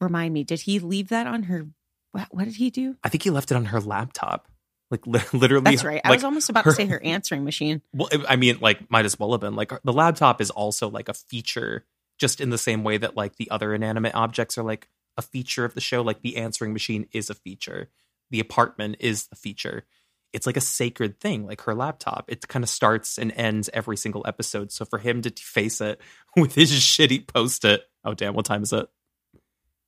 Remind 0.00 0.32
me, 0.32 0.44
did 0.44 0.60
he 0.62 0.78
leave 0.78 1.08
that 1.08 1.26
on 1.26 1.44
her? 1.44 1.66
What, 2.12 2.28
what 2.30 2.44
did 2.44 2.54
he 2.54 2.70
do? 2.70 2.96
I 3.02 3.08
think 3.08 3.22
he 3.22 3.30
left 3.30 3.50
it 3.50 3.56
on 3.56 3.66
her 3.66 3.80
laptop. 3.80 4.48
Like 4.90 5.06
li- 5.06 5.20
literally, 5.32 5.64
That's 5.64 5.84
right. 5.84 6.00
I 6.04 6.10
like, 6.10 6.18
was 6.18 6.24
almost 6.24 6.50
about 6.50 6.64
her- 6.64 6.70
to 6.70 6.76
say 6.76 6.86
her 6.86 7.02
answering 7.02 7.44
machine. 7.44 7.82
Well, 7.94 8.08
I 8.28 8.36
mean, 8.36 8.58
like, 8.60 8.90
might 8.90 9.06
as 9.06 9.18
well 9.18 9.32
have 9.32 9.40
been. 9.40 9.56
Like, 9.56 9.72
the 9.82 9.92
laptop 9.92 10.40
is 10.40 10.50
also 10.50 10.88
like 10.88 11.08
a 11.08 11.14
feature, 11.14 11.86
just 12.18 12.40
in 12.40 12.50
the 12.50 12.58
same 12.58 12.84
way 12.84 12.98
that 12.98 13.16
like 13.16 13.36
the 13.36 13.50
other 13.50 13.74
inanimate 13.74 14.14
objects 14.14 14.58
are 14.58 14.62
like 14.62 14.88
a 15.16 15.22
feature 15.22 15.64
of 15.64 15.74
the 15.74 15.80
show. 15.80 16.02
Like, 16.02 16.20
the 16.22 16.36
answering 16.36 16.72
machine 16.74 17.08
is 17.12 17.30
a 17.30 17.34
feature. 17.34 17.88
The 18.30 18.40
apartment 18.40 18.96
is 19.00 19.26
the 19.28 19.36
feature. 19.36 19.84
It's 20.32 20.46
like 20.46 20.56
a 20.56 20.62
sacred 20.62 21.20
thing, 21.20 21.46
like 21.46 21.62
her 21.62 21.74
laptop. 21.74 22.24
It 22.28 22.48
kind 22.48 22.62
of 22.62 22.68
starts 22.70 23.18
and 23.18 23.32
ends 23.32 23.68
every 23.74 23.98
single 23.98 24.24
episode. 24.26 24.72
So 24.72 24.86
for 24.86 24.98
him 24.98 25.20
to 25.22 25.30
face 25.30 25.80
it 25.82 26.00
with 26.36 26.54
his 26.54 26.72
shitty 26.72 27.26
post 27.26 27.64
it, 27.66 27.82
oh 28.04 28.14
damn, 28.14 28.34
what 28.34 28.46
time 28.46 28.62
is 28.62 28.72
it? 28.72 28.88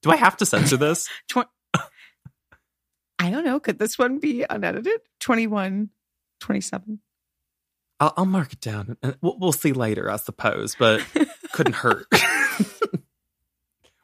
Do 0.03 0.11
I 0.11 0.17
have 0.17 0.37
to 0.39 0.47
censor 0.47 0.77
this? 0.77 1.09
Tw- 1.31 1.49
I 3.18 3.31
don't 3.31 3.44
know. 3.44 3.61
Could 3.61 3.79
this 3.79 3.98
one 3.98 4.18
be 4.18 4.44
unedited? 4.48 5.00
21, 5.20 5.90
27. 6.40 7.00
I'll, 8.00 8.12
I'll 8.16 8.27
mark 8.27 8.53
it 8.53 8.61
down. 8.61 8.96
and 9.03 9.16
We'll, 9.22 9.38
we'll 9.38 9.53
see 9.53 9.72
later, 9.72 10.11
I 10.11 10.16
suppose, 10.16 10.74
but 10.79 11.05
couldn't 11.53 11.77
hurt. 11.77 12.07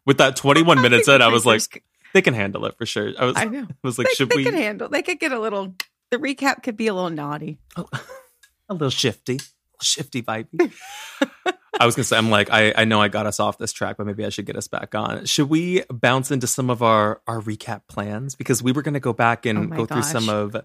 With 0.06 0.18
that 0.18 0.36
21 0.36 0.80
minutes 0.80 1.08
in, 1.08 1.22
I 1.22 1.28
was 1.28 1.44
like, 1.44 1.84
they 2.14 2.22
can 2.22 2.34
handle 2.34 2.64
it 2.66 2.76
for 2.76 2.86
sure. 2.86 3.12
I 3.18 3.24
was, 3.26 3.36
I 3.36 3.44
know. 3.44 3.66
I 3.68 3.74
was 3.82 3.98
like, 3.98 4.08
they, 4.08 4.14
should 4.14 4.30
they 4.30 4.36
we? 4.36 4.44
could 4.44 4.54
handle. 4.54 4.88
They 4.88 5.02
could 5.02 5.20
get 5.20 5.32
a 5.32 5.38
little. 5.38 5.74
The 6.10 6.16
recap 6.16 6.62
could 6.62 6.76
be 6.76 6.88
a 6.88 6.94
little 6.94 7.10
naughty. 7.10 7.58
Oh, 7.76 7.86
a 8.68 8.74
little 8.74 8.90
shifty, 8.90 9.38
shifty 9.82 10.22
vibey. 10.22 10.72
I 11.80 11.86
was 11.86 11.96
gonna 11.96 12.04
say, 12.04 12.18
I'm 12.18 12.30
like, 12.30 12.50
I, 12.50 12.74
I 12.76 12.84
know 12.84 13.00
I 13.00 13.08
got 13.08 13.26
us 13.26 13.40
off 13.40 13.56
this 13.56 13.72
track, 13.72 13.96
but 13.96 14.06
maybe 14.06 14.24
I 14.24 14.28
should 14.28 14.44
get 14.44 14.56
us 14.56 14.68
back 14.68 14.94
on. 14.94 15.24
Should 15.24 15.48
we 15.48 15.82
bounce 15.90 16.30
into 16.30 16.46
some 16.46 16.68
of 16.68 16.82
our 16.82 17.22
our 17.26 17.40
recap 17.40 17.82
plans 17.88 18.34
because 18.34 18.62
we 18.62 18.72
were 18.72 18.82
gonna 18.82 19.00
go 19.00 19.14
back 19.14 19.46
and 19.46 19.72
Oh 19.72 19.76
go 19.76 19.86
through 19.86 20.02
some 20.02 20.28
of 20.28 20.56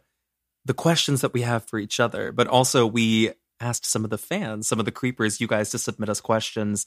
the 0.65 0.73
questions 0.73 1.21
that 1.21 1.33
we 1.33 1.41
have 1.43 1.63
for 1.65 1.79
each 1.79 1.99
other, 1.99 2.31
but 2.31 2.47
also 2.47 2.85
we 2.85 3.31
asked 3.61 3.85
some 3.85 4.03
of 4.03 4.09
the 4.09 4.17
fans, 4.17 4.67
some 4.67 4.79
of 4.79 4.85
the 4.85 4.91
creepers, 4.91 5.39
you 5.39 5.47
guys 5.47 5.69
to 5.69 5.77
submit 5.77 6.09
us 6.09 6.19
questions. 6.19 6.85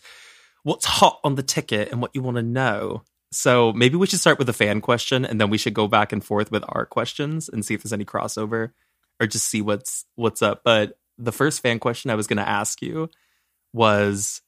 What's 0.62 0.84
hot 0.84 1.20
on 1.24 1.36
the 1.36 1.42
ticket 1.42 1.90
and 1.90 2.02
what 2.02 2.10
you 2.14 2.22
want 2.22 2.36
to 2.36 2.42
know? 2.42 3.04
So 3.30 3.72
maybe 3.72 3.96
we 3.96 4.06
should 4.06 4.20
start 4.20 4.38
with 4.38 4.48
a 4.48 4.54
fan 4.54 4.80
question 4.80 5.24
and 5.24 5.40
then 5.40 5.48
we 5.48 5.58
should 5.58 5.74
go 5.74 5.86
back 5.86 6.12
and 6.12 6.24
forth 6.24 6.50
with 6.50 6.64
our 6.68 6.84
questions 6.84 7.48
and 7.48 7.64
see 7.64 7.74
if 7.74 7.82
there's 7.82 7.92
any 7.92 8.04
crossover 8.04 8.72
or 9.20 9.26
just 9.26 9.46
see 9.46 9.62
what's 9.62 10.04
what's 10.16 10.42
up. 10.42 10.62
But 10.64 10.98
the 11.18 11.32
first 11.32 11.62
fan 11.62 11.78
question 11.78 12.10
I 12.10 12.14
was 12.14 12.26
going 12.26 12.38
to 12.38 12.48
ask 12.48 12.82
you 12.82 13.08
was 13.72 14.42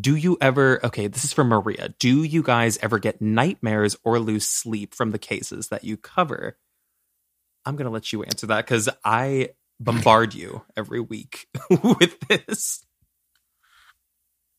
do 0.00 0.16
you 0.16 0.36
ever 0.40 0.84
okay, 0.84 1.06
this 1.06 1.24
is 1.24 1.32
from 1.32 1.48
Maria. 1.48 1.94
Do 1.98 2.22
you 2.22 2.42
guys 2.42 2.78
ever 2.82 2.98
get 2.98 3.22
nightmares 3.22 3.96
or 4.04 4.18
lose 4.18 4.46
sleep 4.46 4.94
from 4.94 5.12
the 5.12 5.18
cases 5.18 5.68
that 5.68 5.84
you 5.84 5.96
cover? 5.96 6.58
I'm 7.64 7.76
going 7.76 7.86
to 7.86 7.90
let 7.92 8.12
you 8.12 8.22
answer 8.22 8.46
that 8.48 8.66
cuz 8.66 8.88
I 9.04 9.50
bombard 9.80 10.34
you 10.34 10.62
every 10.76 11.00
week 11.00 11.48
with 11.70 12.18
this. 12.28 12.84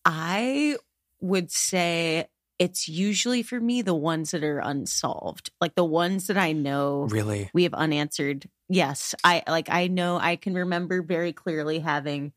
I 0.05 0.77
would 1.21 1.51
say 1.51 2.27
it's 2.57 2.87
usually 2.87 3.43
for 3.43 3.59
me 3.59 3.81
the 3.81 3.93
ones 3.93 4.31
that 4.31 4.43
are 4.43 4.59
unsolved, 4.59 5.51
like 5.61 5.75
the 5.75 5.85
ones 5.85 6.27
that 6.27 6.37
I 6.37 6.51
know 6.51 7.07
Really? 7.09 7.49
we 7.53 7.63
have 7.63 7.73
unanswered. 7.73 8.49
Yes, 8.67 9.15
I 9.23 9.43
like. 9.47 9.69
I 9.69 9.87
know 9.87 10.17
I 10.17 10.35
can 10.35 10.53
remember 10.53 11.01
very 11.01 11.33
clearly 11.33 11.79
having 11.79 12.33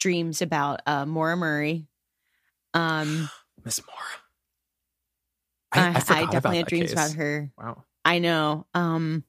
dreams 0.00 0.42
about 0.42 0.80
uh, 0.86 1.06
Maura 1.06 1.36
Murray. 1.36 1.86
Um, 2.74 3.30
Miss 3.64 3.80
Moore. 3.86 3.96
I, 5.72 5.86
I, 5.86 5.90
about 5.90 6.32
definitely 6.32 6.58
had 6.58 6.66
dreams 6.66 6.90
case. 6.90 6.92
about 6.92 7.12
her. 7.12 7.52
Wow. 7.56 7.84
I 8.04 8.18
know. 8.18 8.66
Um, 8.74 9.24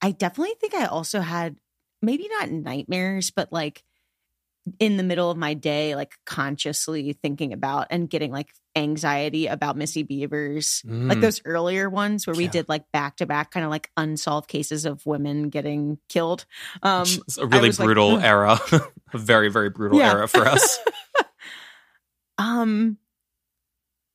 I 0.00 0.12
definitely 0.12 0.54
think 0.60 0.74
I 0.74 0.84
also 0.84 1.20
had 1.20 1.56
maybe 2.02 2.28
not 2.28 2.50
nightmares, 2.50 3.32
but 3.32 3.52
like 3.52 3.82
in 4.80 4.96
the 4.96 5.02
middle 5.02 5.30
of 5.30 5.36
my 5.36 5.54
day, 5.54 5.94
like 5.94 6.14
consciously 6.26 7.12
thinking 7.12 7.52
about 7.52 7.86
and 7.90 8.10
getting 8.10 8.32
like 8.32 8.52
anxiety 8.74 9.46
about 9.46 9.76
Missy 9.76 10.02
Beavers, 10.02 10.82
like 10.84 11.18
Mm. 11.18 11.20
those 11.20 11.40
earlier 11.44 11.88
ones 11.88 12.26
where 12.26 12.34
we 12.36 12.44
Yeah. 12.44 12.50
did 12.50 12.68
like 12.68 12.84
back 12.92 13.16
to 13.18 13.26
back 13.26 13.50
kind 13.52 13.64
of 13.64 13.70
like 13.70 13.90
unsolved 13.96 14.48
cases 14.48 14.84
of 14.84 15.04
women 15.06 15.48
getting 15.50 15.98
killed. 16.08 16.46
Um, 16.82 17.02
it's 17.02 17.38
a 17.38 17.46
really 17.46 17.68
was 17.68 17.78
like, 17.78 17.86
brutal 17.86 18.18
era. 18.18 18.58
a 19.12 19.18
very, 19.18 19.48
very 19.50 19.70
brutal 19.70 19.98
Yeah. 19.98 20.12
era 20.12 20.28
for 20.28 20.46
us. 20.46 20.78
Um, 22.38 22.98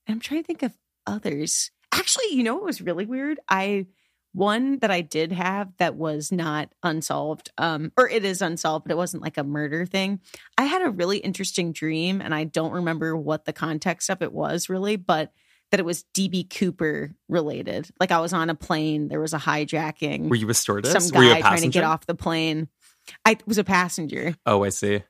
I'm 0.08 0.20
trying 0.20 0.42
to 0.44 0.48
think 0.48 0.64
of 0.64 0.74
others. 1.08 1.72
Actually, 1.92 2.26
you 2.34 2.44
know 2.44 2.56
what 2.56 2.66
was 2.66 2.82
really 2.82 3.06
weird? 3.06 3.40
I 3.50 3.88
one 4.34 4.80
that 4.80 4.92
I 4.92 5.02
did 5.02 5.32
have 5.32 5.76
that 5.78 5.96
was 5.96 6.32
not 6.32 6.74
unsolved, 6.84 7.52
um, 7.58 7.92
or 7.98 8.10
it 8.10 8.24
is 8.24 8.42
unsolved, 8.42 8.86
but 8.86 8.92
it 8.92 8.98
wasn't 8.98 9.24
like 9.24 9.38
a 9.38 9.44
murder 9.44 9.86
thing. 9.86 10.22
I 10.58 10.64
had 10.64 10.82
a 10.82 10.90
really 10.90 11.18
interesting 11.18 11.74
dream, 11.74 12.22
and 12.22 12.34
I 12.34 12.46
don't 12.46 12.72
remember 12.72 13.16
what 13.16 13.46
the 13.46 13.54
context 13.54 14.10
of 14.10 14.22
it 14.22 14.32
was 14.32 14.70
really, 14.70 14.96
but 14.96 15.34
that 15.72 15.80
it 15.80 15.86
was 15.86 16.06
DB 16.14 16.50
Cooper 16.50 17.16
related. 17.30 17.90
Like 18.00 18.12
I 18.12 18.20
was 18.20 18.34
on 18.34 18.50
a 18.50 18.56
plane, 18.56 19.08
there 19.08 19.22
was 19.22 19.34
a 19.34 19.38
hijacking. 19.38 20.30
Were 20.30 20.36
you 20.36 20.50
a 20.50 20.54
stewardess? 20.54 20.92
some 20.92 21.18
Were 21.18 21.24
you 21.24 21.32
a 21.32 21.36
guy 21.36 21.42
trying 21.42 21.62
to 21.62 21.70
get 21.70 21.84
off 21.84 22.06
the 22.06 22.16
plane. 22.16 22.68
I 23.26 23.38
was 23.46 23.58
a 23.58 23.64
passenger. 23.64 24.36
Oh, 24.46 24.64
I 24.64 24.70
see. 24.70 25.04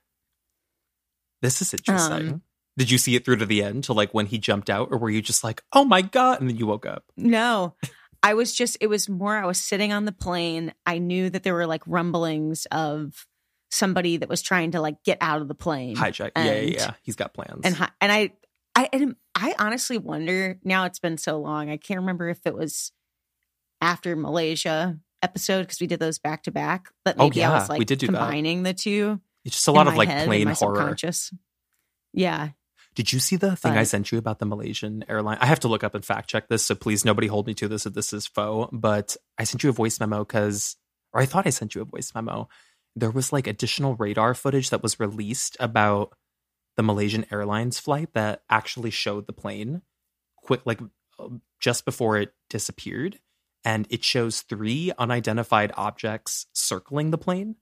This 1.41 1.62
is 1.62 1.73
interesting. 1.73 2.29
Um, 2.29 2.41
Did 2.77 2.91
you 2.91 2.97
see 2.97 3.15
it 3.15 3.25
through 3.25 3.38
to 3.38 3.45
the 3.45 3.63
end 3.63 3.86
to 3.86 3.93
like 3.93 4.13
when 4.13 4.27
he 4.27 4.38
jumped 4.38 4.69
out, 4.69 4.89
or 4.91 4.97
were 4.97 5.10
you 5.10 5.21
just 5.21 5.43
like, 5.43 5.63
"Oh 5.73 5.84
my 5.84 6.01
god," 6.01 6.39
and 6.39 6.49
then 6.49 6.57
you 6.57 6.67
woke 6.67 6.86
up? 6.86 7.05
No, 7.17 7.75
I 8.23 8.34
was 8.36 8.53
just, 8.53 8.77
it 8.81 8.88
was 8.88 9.10
more, 9.10 9.36
I 9.36 9.45
was 9.45 9.57
sitting 9.57 9.91
on 9.93 10.05
the 10.05 10.12
plane. 10.12 10.73
I 10.86 10.99
knew 10.99 11.29
that 11.29 11.43
there 11.43 11.53
were 11.53 11.65
like 11.65 11.81
rumblings 11.88 12.67
of 12.71 13.25
somebody 13.71 14.17
that 14.17 14.29
was 14.29 14.41
trying 14.41 14.71
to 14.71 14.81
like 14.81 15.03
get 15.03 15.17
out 15.21 15.41
of 15.41 15.47
the 15.47 15.55
plane. 15.55 15.95
Hijack. 15.95 16.31
yeah, 16.36 16.43
yeah, 16.45 16.60
yeah. 16.62 16.91
He's 17.01 17.15
got 17.15 17.34
plans. 17.34 17.62
And, 17.63 17.73
hi- 17.75 17.89
and 17.99 18.12
I, 18.12 18.31
I, 18.75 18.89
and 18.93 19.15
I 19.36 19.55
honestly 19.57 19.97
wonder 19.97 20.60
now 20.63 20.86
it's 20.86 20.99
been 20.99 21.17
so 21.17 21.39
long. 21.39 21.69
I 21.69 21.77
can't 21.77 22.01
remember 22.01 22.29
if 22.29 22.39
it 22.45 22.53
was 22.53 22.91
after 23.81 24.15
Malaysia 24.15 24.97
episode 25.23 25.62
because 25.63 25.79
we 25.81 25.88
did 25.88 25.99
those 25.99 26.19
back 26.19 26.43
to 26.43 26.51
back. 26.51 26.89
But 27.03 27.15
Oh, 27.17 27.23
maybe 27.25 27.43
I 27.43 27.49
was 27.57 27.69
like 27.69 27.79
we 27.79 27.86
did 27.86 27.99
do 27.99 28.07
that. 28.07 28.13
combining 28.13 28.63
the 28.63 28.73
two. 28.73 29.19
it's 29.45 29.55
just 29.55 29.67
a 29.67 29.71
lot 29.71 29.88
of 29.88 29.95
like 29.95 30.10
head, 30.10 30.27
plane 30.27 30.47
horror. 30.47 30.95
Yeah. 32.13 32.49
Did 32.93 33.13
you 33.13 33.19
see 33.19 33.38
the 33.38 33.56
thing 33.56 33.73
I 33.73 33.84
sent 33.84 34.12
you 34.12 34.17
about 34.17 34.39
the 34.39 34.45
Malaysian 34.45 35.06
airline? 35.08 35.38
I 35.39 35.45
have 35.45 35.62
to 35.62 35.69
look 35.69 35.84
up 35.84 35.95
and 35.95 36.04
fact 36.04 36.30
check 36.30 36.49
this, 36.49 36.65
so 36.65 36.75
please 36.75 37.06
nobody 37.06 37.27
hold 37.27 37.47
me 37.47 37.54
to 37.56 37.69
this 37.69 37.86
if 37.86 37.93
this 37.93 38.12
is 38.12 38.27
faux. 38.27 38.69
But 38.73 39.15
I 39.38 39.45
sent 39.45 39.63
you 39.63 39.69
a 39.69 39.73
voice 39.73 39.99
memo 39.99 40.25
because, 40.25 40.75
or 41.13 41.21
I 41.21 41.25
thought 41.25 41.47
I 41.47 41.51
sent 41.51 41.73
you 41.73 41.82
a 41.82 41.86
voice 41.86 42.12
memo. 42.13 42.49
There 42.95 43.12
was 43.12 43.32
like 43.32 43.47
additional 43.47 43.95
radar 43.95 44.34
footage 44.34 44.71
that 44.71 44.84
was 44.84 44.99
released 44.99 45.56
about 45.60 46.13
the 46.75 46.84
Malaysian 46.84 47.25
Airlines 47.32 47.80
flight 47.80 48.10
that 48.13 48.43
actually 48.49 48.91
showed 48.91 49.25
the 49.25 49.34
plane 49.34 49.84
quick, 50.38 50.62
like 50.65 50.82
just 51.60 51.86
before 51.86 52.17
it 52.17 52.34
disappeared, 52.49 53.19
and 53.63 53.88
it 53.89 54.04
shows 54.04 54.41
three 54.41 54.91
unidentified 54.97 55.71
objects 55.77 56.47
circling 56.51 57.12
the 57.12 57.17
plane 57.17 57.56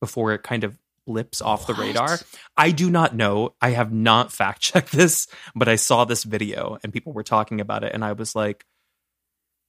before 0.00 0.32
it 0.32 0.42
kind 0.42 0.62
of 0.62 0.78
blips 1.06 1.40
off 1.40 1.66
the 1.66 1.74
radar. 1.74 2.18
I 2.56 2.70
do 2.72 2.90
not 2.90 3.14
know. 3.14 3.54
I 3.60 3.70
have 3.70 3.92
not 3.92 4.32
fact 4.32 4.60
checked 4.60 4.92
this, 4.92 5.28
but 5.54 5.68
I 5.68 5.76
saw 5.76 6.04
this 6.04 6.24
video 6.24 6.78
and 6.82 6.92
people 6.92 7.12
were 7.12 7.22
talking 7.22 7.60
about 7.60 7.84
it, 7.84 7.92
and 7.94 8.04
I 8.04 8.12
was 8.12 8.34
like, 8.34 8.64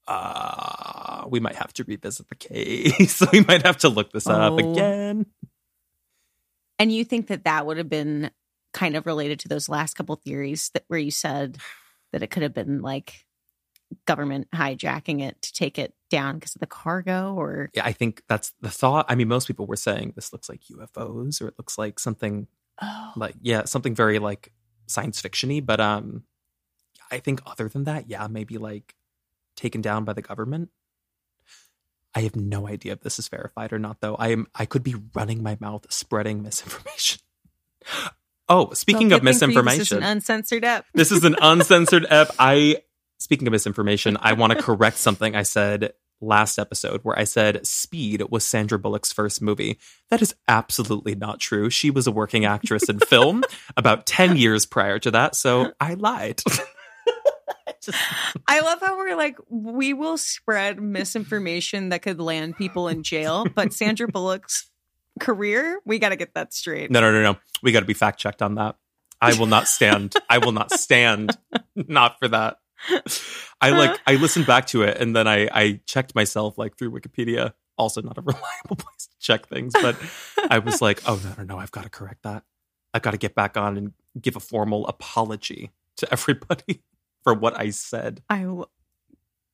uh, 0.08 1.26
we 1.30 1.40
might 1.40 1.56
have 1.56 1.74
to 1.74 1.84
revisit 1.84 2.28
the 2.30 2.36
case. 2.36 3.22
we 3.32 3.42
might 3.42 3.66
have 3.66 3.78
to 3.80 3.90
look 3.90 4.12
this 4.12 4.28
up 4.28 4.54
Oh. 4.54 4.58
again. 4.74 5.26
And 6.80 6.92
you 6.92 7.04
think 7.04 7.28
that 7.28 7.44
that 7.46 7.66
would 7.66 7.78
have 7.78 7.90
been 7.90 8.32
kind 8.74 8.96
of 8.96 9.06
related 9.06 9.40
to 9.42 9.48
those 9.48 9.68
last 9.68 9.96
couple 9.96 10.16
theories 10.16 10.70
that 10.74 10.84
where 10.88 11.00
you 11.00 11.12
said 11.12 11.58
that 12.14 12.24
it 12.24 12.28
could 12.28 12.44
have 12.44 12.54
been 12.54 12.82
like 12.82 13.26
government 14.06 14.48
hijacking 14.54 15.22
it 15.22 15.42
to 15.42 15.54
take 15.54 15.78
it 15.80 15.94
down 16.10 16.36
because 16.36 16.56
of 16.56 16.60
the 16.60 16.68
cargo 16.68 17.34
or 17.34 17.70
Yeah, 17.74 17.86
I 17.86 17.94
think 17.94 18.24
that's 18.28 18.54
the 18.62 18.70
thought. 18.70 19.06
I 19.10 19.16
mean, 19.16 19.28
most 19.28 19.48
people 19.48 19.66
were 19.66 19.76
saying 19.76 20.14
this 20.16 20.32
looks 20.34 20.50
like 20.50 20.62
UFOs 20.72 21.42
or 21.42 21.48
it 21.48 21.56
looks 21.58 21.78
like 21.78 22.00
something 22.00 22.48
oh 22.82 23.14
like 23.16 23.36
yeah, 23.42 23.66
something 23.66 23.96
very 23.96 24.20
like 24.20 24.52
science 24.88 25.22
fictiony. 25.22 25.66
But 25.66 25.80
um, 25.80 26.24
I 27.12 27.20
think 27.20 27.42
other 27.46 27.70
than 27.70 27.86
that, 27.86 28.10
yeah, 28.10 28.28
maybe 28.28 28.58
like 28.58 28.96
taken 29.56 29.82
down 29.82 30.04
by 30.06 30.14
the 30.14 30.22
government. 30.22 30.70
I 32.16 32.22
have 32.22 32.36
no 32.36 32.68
idea 32.68 32.94
if 32.94 33.02
this 33.02 33.20
is 33.20 33.28
verified 33.28 33.72
or 33.72 33.78
not, 33.80 34.02
though. 34.02 34.16
I 34.16 34.30
am 34.30 34.48
I 34.56 34.66
could 34.66 34.84
be 34.84 34.96
running 35.14 35.44
my 35.44 35.58
mouth 35.60 35.86
spreading 35.92 36.42
misinformation. 36.44 37.22
Oh, 38.50 38.72
speaking 38.72 39.10
Well, 39.10 39.18
of 39.18 39.24
good 39.24 39.36
thing 39.36 39.52
for 39.52 39.60
you, 39.60 39.62
This 39.62 39.92
is 39.92 39.92
misinformation, 39.92 39.98
an 39.98 40.04
uncensored 40.04 40.64
app. 40.64 40.86
this 40.94 41.12
is 41.12 41.26
an 41.26 41.36
uncensored 41.42 42.06
app. 42.06 42.30
I 42.40 42.78
speaking 43.18 43.48
of 43.48 43.52
misinformation, 43.52 44.18
I 44.20 44.34
want 44.34 44.54
to 44.54 44.62
correct 44.62 44.98
something 44.98 45.36
I 45.36 45.44
said 45.44 45.94
last 46.20 46.58
episode 46.58 47.02
where 47.04 47.18
I 47.18 47.26
said 47.26 47.66
Speed 47.66 48.24
was 48.32 48.46
Sandra 48.46 48.80
Bullock's 48.80 49.14
first 49.14 49.42
movie. 49.42 49.78
That 50.10 50.22
is 50.22 50.34
absolutely 50.48 51.14
not 51.14 51.40
true. 51.40 51.70
She 51.70 51.92
was 51.92 52.08
a 52.08 52.12
working 52.12 52.44
actress 52.46 52.90
in 52.90 53.00
film 53.00 53.44
about 53.78 54.06
10 54.08 54.36
years 54.38 54.66
prior 54.66 54.98
to 55.00 55.12
that, 55.12 55.36
so 55.36 55.74
I 55.80 55.94
lied. 55.94 56.42
Just- 56.48 57.98
I 58.48 58.60
love 58.62 58.80
how 58.82 58.98
we're 58.98 59.16
like, 59.16 59.38
we 59.50 59.94
will 59.94 60.18
spread 60.18 60.82
misinformation 60.82 61.90
that 61.90 62.02
could 62.02 62.20
land 62.20 62.58
people 62.58 62.88
in 62.88 63.04
jail, 63.04 63.46
but 63.56 63.72
Sandra 63.72 64.08
Bullock's 64.08 64.70
career, 65.20 65.80
we 65.86 66.00
got 66.00 66.10
to 66.10 66.16
get 66.16 66.34
that 66.34 66.54
straight. 66.54 66.92
no, 66.92 67.00
no, 67.00 67.12
no, 67.12 67.22
no. 67.22 67.38
We 67.64 67.72
got 67.72 67.82
to 67.82 67.86
be 67.86 67.94
fact 67.94 68.20
checked 68.20 68.42
on 68.42 68.56
that. 68.56 68.76
I 69.22 69.38
will 69.38 69.48
not 69.48 69.68
stand. 69.68 70.16
I 70.30 70.38
will 70.40 70.52
not 70.52 70.72
stand. 70.72 71.38
Not 71.76 72.20
for 72.20 72.28
that. 72.28 72.58
I 73.62 73.72
like. 73.72 74.00
I 74.06 74.16
listened 74.16 74.46
back 74.46 74.68
to 74.68 74.84
it 74.84 74.98
and 75.00 75.16
then 75.16 75.28
I 75.28 75.50
I 75.52 75.82
checked 75.86 76.16
myself 76.16 76.58
like 76.58 76.78
through 76.78 76.92
Wikipedia. 76.92 77.54
Also, 77.78 78.02
not 78.02 78.18
a 78.18 78.22
reliable 78.26 78.76
place 78.76 79.08
to 79.08 79.16
check 79.20 79.48
things, 79.48 79.74
but 79.74 79.96
I 80.50 80.60
was 80.60 80.82
like, 80.88 81.02
oh 81.08 81.20
no, 81.24 81.34
no, 81.38 81.44
no. 81.44 81.60
I've 81.60 81.72
got 81.72 81.84
to 81.84 81.90
correct 81.90 82.24
that. 82.24 82.44
I've 82.94 83.02
got 83.02 83.12
to 83.12 83.18
get 83.18 83.36
back 83.36 83.58
on 83.58 83.78
and 83.78 83.94
give 84.20 84.36
a 84.36 84.40
formal 84.40 84.88
apology 84.88 85.72
to 85.98 86.08
everybody 86.12 86.82
for 87.24 87.34
what 87.34 87.60
I 87.60 87.70
said. 87.70 88.24
I 88.30 88.44
w- 88.44 88.66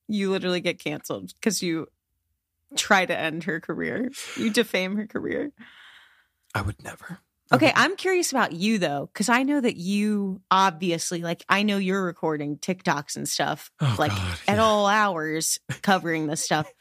you 0.07 0.31
literally 0.31 0.61
get 0.61 0.79
canceled 0.79 1.33
because 1.39 1.61
you 1.61 1.87
try 2.75 3.05
to 3.05 3.17
end 3.17 3.45
her 3.45 3.59
career. 3.59 4.11
You 4.37 4.49
defame 4.49 4.95
her 4.97 5.07
career. 5.07 5.51
I 6.53 6.61
would 6.61 6.83
never. 6.83 7.19
I 7.53 7.55
Okay, 7.55 7.71
I'm 7.75 7.95
curious 7.95 8.31
about 8.31 8.51
you 8.51 8.79
though, 8.79 9.09
because 9.13 9.29
I 9.29 9.43
know 9.43 9.61
that 9.61 9.77
you 9.77 10.41
obviously 10.49 11.21
like 11.21 11.43
I 11.47 11.63
know 11.63 11.77
you're 11.77 12.03
recording 12.03 12.57
TikToks 12.57 13.15
and 13.15 13.27
stuff 13.27 13.71
Oh, 13.79 13.95
like 13.99 14.11
God, 14.11 14.37
at 14.47 14.59
all 14.59 14.87
hours 14.87 15.59
covering 15.81 16.27
this 16.27 16.43
stuff. 16.43 16.71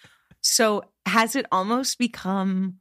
So 0.40 0.82
has 1.06 1.37
it 1.37 1.46
almost 1.52 1.98
become 1.98 2.78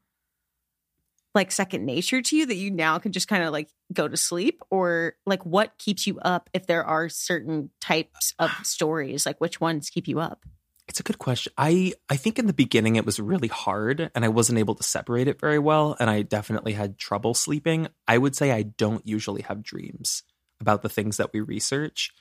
like 1.33 1.51
second 1.51 1.85
nature 1.85 2.21
to 2.21 2.35
you 2.35 2.45
that 2.45 2.55
you 2.55 2.71
now 2.71 2.97
can 2.99 3.11
just 3.11 3.27
kind 3.27 3.43
of 3.43 3.51
like 3.51 3.69
go 3.93 4.07
to 4.07 4.17
sleep? 4.17 4.61
Or 4.69 5.15
like 5.25 5.45
what 5.45 5.77
keeps 5.77 6.07
you 6.07 6.19
up 6.19 6.49
if 6.53 6.67
there 6.67 6.83
are 6.83 7.09
certain 7.09 7.71
types 7.79 8.33
of 8.39 8.51
stories? 8.63 9.25
Like 9.25 9.39
which 9.39 9.61
ones 9.61 9.89
keep 9.89 10.07
you 10.07 10.19
up 10.19 10.45
It's 10.91 10.99
a 10.99 11.03
good 11.03 11.19
question. 11.19 11.53
I 11.57 11.93
I 12.09 12.17
think 12.17 12.37
in 12.37 12.47
the 12.47 12.53
beginning 12.53 12.97
it 12.97 13.05
was 13.05 13.17
really 13.17 13.47
hard 13.47 14.11
and 14.13 14.25
I 14.25 14.27
wasn't 14.27 14.59
able 14.59 14.75
to 14.75 14.83
separate 14.83 15.29
it 15.29 15.39
very 15.39 15.57
well 15.57 15.95
and 16.01 16.09
I 16.09 16.21
definitely 16.21 16.73
had 16.73 16.97
trouble 16.97 17.33
sleeping. 17.33 17.87
I 18.09 18.17
would 18.17 18.35
say 18.35 18.51
I 18.51 18.63
don't 18.63 19.07
usually 19.07 19.43
have 19.43 19.63
dreams 19.63 20.23
about 20.59 20.81
the 20.81 20.89
things 20.89 21.15
that 21.15 21.31
we 21.31 21.39
research. 21.39 22.11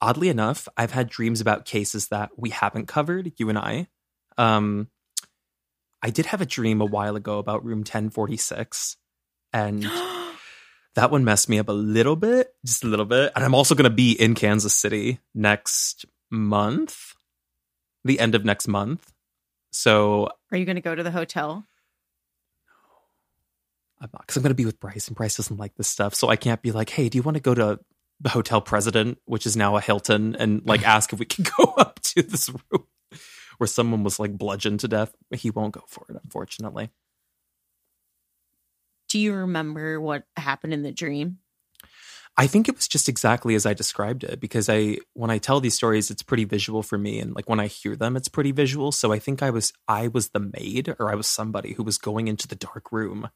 Oddly 0.00 0.30
enough, 0.30 0.66
I've 0.76 0.90
had 0.90 1.10
dreams 1.10 1.40
about 1.40 1.64
cases 1.64 2.08
that 2.08 2.30
we 2.36 2.50
haven't 2.50 2.88
covered, 2.88 3.34
you 3.36 3.48
and 3.48 3.56
I. 3.56 3.86
Um 4.36 4.88
I 6.02 6.10
did 6.10 6.26
have 6.26 6.40
a 6.40 6.46
dream 6.46 6.80
a 6.80 6.86
while 6.86 7.14
ago 7.14 7.38
about 7.38 7.64
room 7.64 7.82
1046 7.82 8.96
and 9.52 9.84
that 10.96 11.12
one 11.12 11.22
messed 11.22 11.48
me 11.48 11.60
up 11.60 11.68
a 11.68 11.72
little 11.72 12.16
bit, 12.16 12.52
just 12.66 12.82
a 12.82 12.88
little 12.88 13.06
bit. 13.06 13.30
And 13.36 13.44
I'm 13.44 13.54
also 13.54 13.76
going 13.76 13.88
to 13.88 13.94
be 13.94 14.10
in 14.10 14.34
Kansas 14.34 14.74
City 14.76 15.20
next 15.36 16.04
month, 16.30 17.14
the 18.04 18.20
end 18.20 18.34
of 18.34 18.44
next 18.44 18.68
month. 18.68 19.12
So 19.70 20.28
are 20.50 20.58
you 20.58 20.64
going 20.64 20.76
to 20.76 20.82
go 20.82 20.94
to 20.94 21.02
the 21.02 21.10
hotel 21.10 21.66
I'm 24.02 24.10
not, 24.12 24.22
because 24.22 24.36
I'm 24.36 24.42
going 24.42 24.50
to 24.50 24.56
be 24.56 24.64
with 24.64 24.80
Bryce, 24.80 25.06
and 25.06 25.16
Bryce 25.16 25.36
doesn't 25.36 25.58
like 25.58 25.76
this 25.76 25.86
stuff. 25.88 26.14
So 26.14 26.28
I 26.28 26.34
can't 26.34 26.60
be 26.60 26.72
like, 26.72 26.90
hey, 26.90 27.08
do 27.08 27.16
you 27.16 27.22
want 27.22 27.36
to 27.36 27.42
go 27.42 27.54
to 27.54 27.78
the 28.20 28.28
hotel 28.28 28.60
president, 28.60 29.18
which 29.26 29.46
is 29.46 29.56
now 29.56 29.76
a 29.76 29.80
Hilton, 29.80 30.34
and 30.34 30.60
like 30.66 30.82
ask 30.86 31.12
if 31.12 31.20
we 31.20 31.24
can 31.24 31.44
go 31.56 31.64
up 31.76 32.00
to 32.00 32.22
this 32.22 32.50
room 32.50 32.86
where 33.58 33.68
someone 33.68 34.02
was 34.02 34.18
like 34.18 34.36
bludgeoned 34.36 34.80
to 34.80 34.88
death? 34.88 35.14
He 35.30 35.50
won't 35.50 35.74
go 35.74 35.84
for 35.86 36.04
it, 36.08 36.16
unfortunately. 36.22 36.90
do 39.08 39.20
you 39.20 39.34
remember 39.34 40.00
what 40.00 40.24
happened 40.36 40.74
in 40.74 40.82
the 40.82 40.90
dream 40.90 41.38
I 42.36 42.46
think 42.46 42.68
it 42.68 42.76
was 42.76 42.88
just 42.88 43.08
exactly 43.08 43.54
as 43.54 43.66
I 43.66 43.74
described 43.74 44.24
it 44.24 44.40
because 44.40 44.68
I 44.68 44.98
when 45.12 45.30
I 45.30 45.38
tell 45.38 45.60
these 45.60 45.74
stories 45.74 46.10
it's 46.10 46.22
pretty 46.22 46.44
visual 46.44 46.82
for 46.82 46.96
me 46.96 47.20
and 47.20 47.34
like 47.34 47.48
when 47.48 47.60
I 47.60 47.66
hear 47.66 47.94
them 47.94 48.16
it's 48.16 48.28
pretty 48.28 48.52
visual 48.52 48.90
so 48.90 49.12
I 49.12 49.18
think 49.18 49.42
I 49.42 49.50
was 49.50 49.72
I 49.86 50.08
was 50.08 50.30
the 50.30 50.40
maid 50.40 50.94
or 50.98 51.10
I 51.10 51.14
was 51.14 51.26
somebody 51.26 51.74
who 51.74 51.82
was 51.82 51.98
going 51.98 52.28
into 52.28 52.48
the 52.48 52.56
dark 52.56 52.90
room 52.90 53.28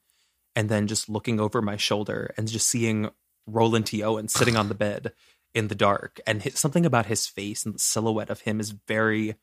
and 0.55 0.69
then 0.71 0.87
just 0.87 1.09
looking 1.09 1.39
over 1.39 1.61
my 1.61 1.77
shoulder 1.77 2.33
and 2.39 2.49
just 2.49 2.69
seeing 2.69 3.11
Roland 3.47 3.87
T. 3.87 4.03
Owen 4.03 4.29
sitting 4.29 4.57
on 4.57 4.69
the 4.69 4.75
bed 4.75 5.13
in 5.55 5.69
the 5.69 5.75
dark 5.75 6.19
and 6.27 6.43
his, 6.43 6.59
something 6.59 6.87
about 6.87 7.07
his 7.07 7.27
face 7.27 7.67
and 7.67 7.75
the 7.75 7.79
silhouette 7.79 8.31
of 8.31 8.41
him 8.41 8.61
is 8.61 8.71
very 8.89 9.37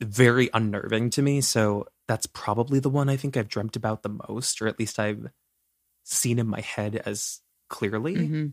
very 0.00 0.48
unnerving 0.54 1.10
to 1.10 1.22
me 1.22 1.40
so 1.40 1.86
that's 2.06 2.26
probably 2.26 2.78
the 2.78 2.88
one 2.88 3.08
I 3.08 3.16
think 3.16 3.36
I've 3.36 3.48
dreamt 3.48 3.74
about 3.74 4.04
the 4.04 4.16
most 4.28 4.62
or 4.62 4.68
at 4.68 4.78
least 4.78 5.00
I've 5.00 5.30
seen 6.04 6.38
in 6.38 6.46
my 6.46 6.60
head 6.60 7.02
as 7.04 7.40
clearly 7.68 8.14
Mhm. 8.16 8.52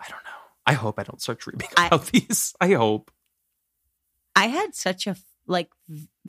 I 0.00 0.04
don't 0.08 0.24
know. 0.24 0.30
I 0.66 0.72
hope 0.74 0.98
I 0.98 1.02
don't 1.02 1.20
start 1.20 1.40
dreaming 1.40 1.68
I- 1.76 1.86
about 1.88 2.06
these. 2.12 2.54
I 2.60 2.72
hope. 2.72 3.10
I 4.36 4.46
had 4.46 4.74
such 4.74 5.06
a 5.06 5.16
like 5.46 5.70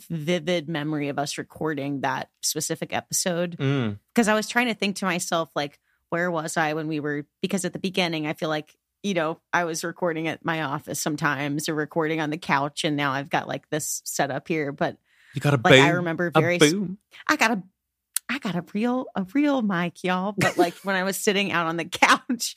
vivid 0.09 0.69
memory 0.69 1.09
of 1.09 1.19
us 1.19 1.37
recording 1.37 2.01
that 2.01 2.29
specific 2.41 2.93
episode 2.93 3.57
Mm. 3.57 3.99
because 4.13 4.27
I 4.27 4.33
was 4.33 4.47
trying 4.47 4.67
to 4.67 4.73
think 4.73 4.95
to 4.97 5.05
myself 5.05 5.49
like 5.55 5.77
where 6.09 6.31
was 6.31 6.55
I 6.57 6.73
when 6.73 6.87
we 6.87 6.99
were 7.01 7.25
because 7.41 7.65
at 7.65 7.73
the 7.73 7.79
beginning 7.79 8.25
I 8.27 8.33
feel 8.33 8.47
like 8.49 8.75
you 9.03 9.13
know 9.13 9.39
I 9.51 9.65
was 9.65 9.83
recording 9.83 10.27
at 10.29 10.45
my 10.45 10.61
office 10.63 11.01
sometimes 11.01 11.67
or 11.67 11.75
recording 11.75 12.21
on 12.21 12.29
the 12.29 12.37
couch 12.37 12.83
and 12.85 12.95
now 12.95 13.11
I've 13.11 13.29
got 13.29 13.47
like 13.47 13.69
this 13.69 14.01
set 14.05 14.31
up 14.31 14.47
here 14.47 14.71
but 14.71 14.97
You 15.33 15.41
got 15.41 15.53
a 15.53 15.57
like 15.61 15.73
boom. 15.75 15.85
I 15.85 15.89
remember 15.89 16.31
very 16.31 16.57
boom. 16.57 16.97
I 17.27 17.35
got 17.35 17.51
a 17.51 17.61
I 18.29 18.37
got 18.39 18.55
a 18.55 18.63
real 18.73 19.07
a 19.15 19.25
real 19.33 19.61
mic, 19.61 20.03
y'all. 20.03 20.33
But 20.37 20.57
like 20.57 20.75
when 20.83 20.95
I 20.95 21.03
was 21.03 21.17
sitting 21.17 21.51
out 21.51 21.67
on 21.67 21.77
the 21.77 21.85
couch, 21.85 22.55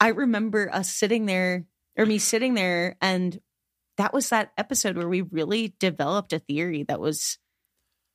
I 0.00 0.08
remember 0.08 0.70
us 0.72 0.90
sitting 0.90 1.26
there 1.26 1.66
or 1.96 2.06
me 2.06 2.18
sitting 2.18 2.54
there 2.54 2.96
and 3.00 3.38
that 3.96 4.14
was 4.14 4.28
that 4.28 4.52
episode 4.56 4.96
where 4.96 5.08
we 5.08 5.22
really 5.22 5.74
developed 5.80 6.32
a 6.32 6.38
theory 6.38 6.84
that 6.84 7.00
was 7.00 7.36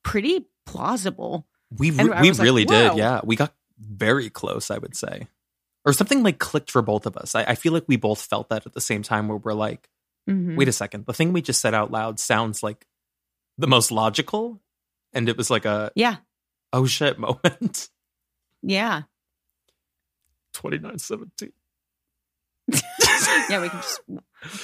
pretty 0.02 0.46
plausible. 0.64 1.46
We 1.76 1.90
re- 1.90 2.20
we 2.22 2.28
was 2.30 2.38
like, 2.38 2.44
really 2.46 2.64
did. 2.64 2.96
Yeah, 2.96 3.20
we 3.22 3.36
got 3.36 3.52
very 3.78 4.30
close. 4.30 4.70
I 4.70 4.78
would 4.78 4.96
say, 4.96 5.26
or 5.84 5.92
something 5.92 6.22
like 6.22 6.38
clicked 6.38 6.70
for 6.70 6.80
both 6.82 7.04
of 7.04 7.16
us. 7.18 7.34
I, 7.34 7.44
I 7.44 7.54
feel 7.54 7.72
like 7.74 7.84
we 7.86 7.96
both 7.96 8.20
felt 8.22 8.48
that 8.48 8.64
at 8.64 8.72
the 8.72 8.80
same 8.80 9.02
time. 9.02 9.28
Where 9.28 9.36
we're 9.36 9.52
like, 9.52 9.88
Mhm. 10.28 10.56
wait 10.56 10.68
a 10.68 10.72
second, 10.72 11.04
the 11.04 11.12
thing 11.12 11.34
we 11.34 11.42
just 11.42 11.60
said 11.60 11.74
out 11.74 11.90
loud 11.90 12.18
sounds 12.18 12.62
like 12.62 12.86
the 13.58 13.66
most 13.66 13.90
logical, 13.92 14.62
and 15.12 15.28
it 15.28 15.36
was 15.36 15.50
like 15.50 15.66
a 15.66 15.92
Yeah. 15.94 16.16
Oh 16.74 16.86
shit 16.86 17.18
moment. 17.18 17.88
Yeah. 18.62 19.02
Twenty 20.52 20.78
nine 20.78 20.98
seventeen. 20.98 21.52
Yeah, 23.48 23.60
we 23.60 23.68
can 23.68 23.80
just 23.80 24.00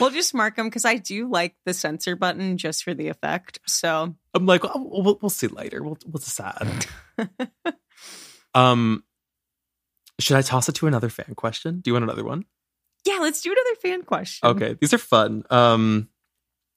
we'll 0.00 0.10
just 0.10 0.34
mark 0.34 0.56
them 0.56 0.66
because 0.66 0.84
I 0.84 0.96
do 0.96 1.28
like 1.28 1.54
the 1.66 1.74
censor 1.74 2.16
button 2.16 2.56
just 2.56 2.82
for 2.82 2.94
the 2.94 3.08
effect. 3.08 3.58
So 3.66 4.14
I'm 4.34 4.46
like, 4.46 4.64
oh, 4.64 4.88
we'll, 4.90 5.18
we'll 5.20 5.30
see 5.30 5.46
later. 5.48 5.82
We'll 5.82 5.98
we'll 6.06 6.20
decide. 6.20 6.86
um, 8.54 9.04
should 10.18 10.36
I 10.36 10.42
toss 10.42 10.68
it 10.68 10.76
to 10.76 10.86
another 10.86 11.08
fan 11.10 11.34
question? 11.34 11.80
Do 11.80 11.90
you 11.90 11.94
want 11.94 12.04
another 12.04 12.24
one? 12.24 12.44
yeah, 13.04 13.18
let's 13.20 13.40
do 13.42 13.52
another 13.52 13.76
fan 13.80 14.02
question. 14.02 14.48
Okay, 14.48 14.76
these 14.80 14.92
are 14.94 14.98
fun. 14.98 15.44
Um, 15.50 16.08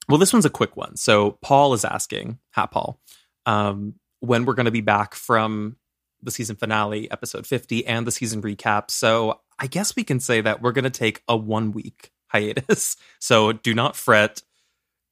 well, 0.08 0.18
this 0.18 0.34
one's 0.34 0.46
a 0.46 0.50
quick 0.50 0.76
one. 0.76 0.96
So 0.96 1.38
Paul 1.42 1.74
is 1.74 1.86
asking, 1.86 2.40
"Hat 2.52 2.72
Paul, 2.72 3.00
um, 3.46 3.96
when 4.24 4.46
we're 4.46 4.54
going 4.54 4.66
to 4.66 4.72
be 4.72 4.82
back 4.82 5.16
from 5.16 5.76
the 6.22 6.32
season 6.32 6.56
finale, 6.56 7.12
episode 7.12 7.46
fifty, 7.46 7.86
and 7.86 8.08
the 8.08 8.12
season 8.12 8.42
recap." 8.42 8.90
So 8.90 9.42
I 9.60 9.68
guess 9.68 9.96
we 9.96 10.04
can 10.04 10.20
say 10.20 10.42
that 10.42 10.62
we're 10.62 10.72
going 10.72 10.84
to 10.84 10.90
take 10.90 11.22
a 11.28 11.36
one 11.36 11.72
week 11.72 12.12
hiatus. 12.28 12.98
So 13.20 13.54
do 13.54 13.74
not 13.74 13.96
fret. 13.96 14.42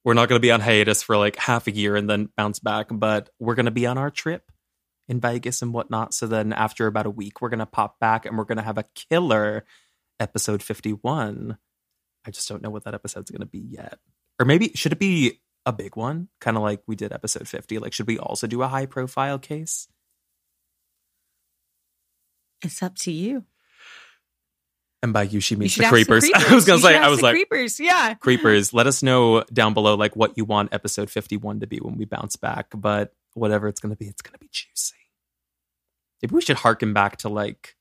We're 0.04 0.12
not 0.12 0.28
going 0.28 0.38
to 0.38 0.42
be 0.42 0.50
on 0.50 0.60
hiatus 0.60 1.02
for 1.02 1.16
like 1.16 1.36
half 1.36 1.66
a 1.66 1.70
year 1.70 1.96
and 1.96 2.10
then 2.10 2.28
bounce 2.36 2.58
back, 2.58 2.88
but 2.90 3.30
we're 3.38 3.54
going 3.54 3.66
to 3.66 3.70
be 3.70 3.86
on 3.86 3.96
our 3.96 4.10
trip 4.10 4.52
in 5.08 5.18
Vegas 5.18 5.62
and 5.62 5.72
whatnot. 5.72 6.12
So 6.12 6.26
then 6.26 6.52
after 6.52 6.86
about 6.86 7.06
a 7.06 7.10
week, 7.10 7.40
we're 7.40 7.48
going 7.48 7.60
to 7.60 7.66
pop 7.66 7.98
back 7.98 8.26
and 8.26 8.36
we're 8.36 8.44
going 8.44 8.58
to 8.58 8.64
have 8.64 8.76
a 8.76 8.84
killer 8.94 9.64
episode 10.20 10.62
51. 10.62 11.56
I 12.26 12.30
just 12.30 12.48
don't 12.50 12.62
know 12.62 12.68
what 12.68 12.84
that 12.84 12.94
episode's 12.94 13.30
going 13.30 13.40
to 13.40 13.46
be 13.46 13.60
yet. 13.60 13.98
Or 14.38 14.44
maybe 14.44 14.72
should 14.74 14.92
it 14.92 14.98
be 14.98 15.40
a 15.64 15.72
big 15.72 15.96
one, 15.96 16.28
kind 16.40 16.56
of 16.56 16.62
like 16.62 16.82
we 16.86 16.96
did 16.96 17.12
episode 17.12 17.48
50? 17.48 17.78
Like, 17.78 17.92
should 17.92 18.06
we 18.06 18.18
also 18.18 18.46
do 18.46 18.62
a 18.62 18.68
high 18.68 18.86
profile 18.86 19.38
case? 19.38 19.88
It's 22.64 22.82
up 22.82 22.96
to 23.00 23.12
you. 23.12 23.44
And 25.02 25.12
by 25.12 25.24
you, 25.24 25.40
she 25.40 25.54
You 25.54 25.60
means 25.60 25.72
should 25.72 25.84
the 25.84 25.88
creepers. 25.88 26.24
creepers. 26.30 26.50
I 26.50 26.54
was 26.54 26.64
going 26.64 26.80
You 26.80 26.88
to 26.88 26.94
say, 26.94 26.98
I 26.98 27.08
was 27.08 27.22
like, 27.22 27.34
creepers. 27.34 27.80
Yeah. 27.80 28.14
creepers, 28.14 28.72
let 28.72 28.86
us 28.86 29.02
know 29.02 29.42
down 29.52 29.74
below 29.74 29.96
like 29.96 30.14
what 30.14 30.36
you 30.36 30.44
want 30.44 30.72
episode 30.72 31.10
51 31.10 31.60
to 31.60 31.66
be 31.66 31.78
when 31.78 31.96
we 31.96 32.04
bounce 32.04 32.36
back. 32.36 32.68
But 32.74 33.12
whatever 33.34 33.66
it's 33.66 33.80
going 33.80 33.94
to 33.94 33.98
be, 33.98 34.06
it's 34.06 34.22
going 34.22 34.34
to 34.34 34.38
be 34.38 34.48
juicy. 34.52 34.94
Maybe 36.22 36.34
we 36.34 36.40
should 36.40 36.56
harken 36.58 36.92
back 36.92 37.16
to 37.18 37.28
like 37.28 37.76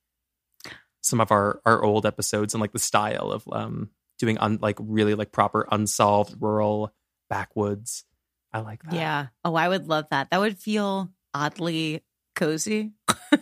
some 1.02 1.20
of 1.22 1.32
our 1.32 1.62
our 1.65 1.84
old 1.84 2.06
episodes 2.06 2.54
and 2.54 2.62
like 2.62 2.72
the 2.72 2.80
style 2.80 3.32
of 3.32 3.48
um 3.52 3.89
doing 4.17 4.38
un, 4.39 4.58
like 4.62 4.78
really 4.80 5.13
like 5.13 5.32
proper 5.32 5.67
unsolved 5.72 6.36
rural 6.39 6.91
backwoods. 7.32 8.04
I 8.54 8.60
like 8.60 8.84
that. 8.84 8.94
Yeah. 8.94 9.28
Oh, 9.46 9.56
I 9.56 9.70
would 9.70 9.88
love 9.88 10.06
that. 10.12 10.30
That 10.30 10.41
would 10.41 10.60
feel 10.60 11.10
oddly 11.34 12.04
cozy. 12.36 12.91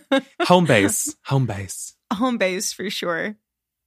Home 0.42 0.64
base. 0.64 1.16
Home 1.26 1.46
base. 1.46 1.96
Home 2.12 2.38
base 2.38 2.72
for 2.72 2.88
sure. 2.88 3.36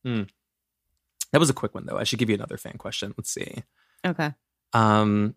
That 0.04 1.40
was 1.40 1.50
a 1.50 1.54
quick 1.54 1.74
one 1.74 1.86
though. 1.86 1.98
I 1.98 2.04
should 2.04 2.20
give 2.20 2.30
you 2.30 2.36
another 2.36 2.58
fan 2.58 2.78
question. 2.78 3.14
Let's 3.18 3.32
see. 3.32 3.64
Okay. 4.06 4.34
Um, 4.74 5.36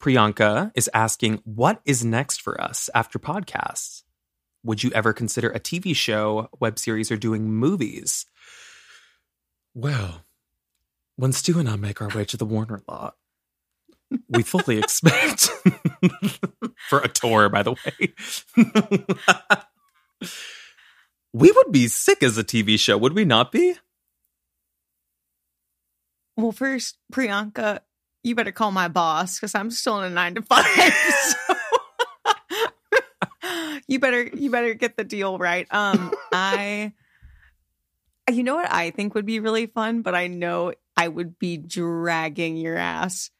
Priyanka 0.00 0.70
is 0.74 0.90
asking, 0.92 1.40
what 1.44 1.80
is 1.86 2.04
next 2.04 2.42
for 2.42 2.60
us 2.60 2.90
after 2.94 3.18
podcasts? 3.18 4.02
Would 4.62 4.82
you 4.82 4.90
ever 4.92 5.14
consider 5.14 5.48
a 5.48 5.58
TV 5.60 5.96
show, 5.96 6.50
web 6.60 6.78
series, 6.78 7.10
or 7.10 7.16
doing 7.16 7.50
movies? 7.50 8.26
Well, 9.74 10.24
when 11.16 11.32
Stew 11.32 11.58
and 11.58 11.68
I 11.68 11.76
make 11.76 12.02
our 12.02 12.08
way 12.08 12.24
to 12.26 12.36
the 12.36 12.44
Warner 12.44 12.82
lot, 12.88 13.16
we 14.28 14.42
fully 14.42 14.78
expect 14.78 15.50
for 16.88 17.00
a 17.00 17.08
tour, 17.08 17.48
by 17.48 17.62
the 17.62 17.72
way. 17.72 18.14
we 21.32 21.52
would 21.52 21.72
be 21.72 21.88
sick 21.88 22.22
as 22.22 22.38
a 22.38 22.44
TV 22.44 22.78
show, 22.78 22.96
would 22.96 23.14
we 23.14 23.24
not 23.24 23.52
be? 23.52 23.74
Well, 26.36 26.52
first, 26.52 26.98
Priyanka, 27.12 27.80
you 28.22 28.34
better 28.34 28.52
call 28.52 28.70
my 28.70 28.88
boss 28.88 29.38
because 29.38 29.54
I'm 29.54 29.70
still 29.70 30.00
in 30.00 30.12
a 30.12 30.14
nine 30.14 30.34
to 30.36 30.42
five. 30.42 30.64
so- 31.20 31.54
you 33.88 33.98
better 33.98 34.22
you 34.22 34.50
better 34.50 34.74
get 34.74 34.96
the 34.96 35.04
deal 35.04 35.38
right. 35.38 35.66
Um, 35.70 36.12
I 36.32 36.92
you 38.30 38.42
know 38.42 38.56
what 38.56 38.70
I 38.70 38.90
think 38.90 39.14
would 39.14 39.24
be 39.26 39.40
really 39.40 39.66
fun, 39.66 40.02
but 40.02 40.14
I 40.14 40.26
know 40.26 40.74
I 40.96 41.08
would 41.08 41.38
be 41.38 41.56
dragging 41.56 42.56
your 42.56 42.76
ass 42.76 43.30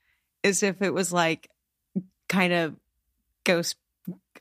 is 0.42 0.62
if 0.62 0.82
it 0.82 0.92
was 0.92 1.12
like 1.12 1.48
kind 2.28 2.52
of 2.52 2.76
ghost 3.44 3.76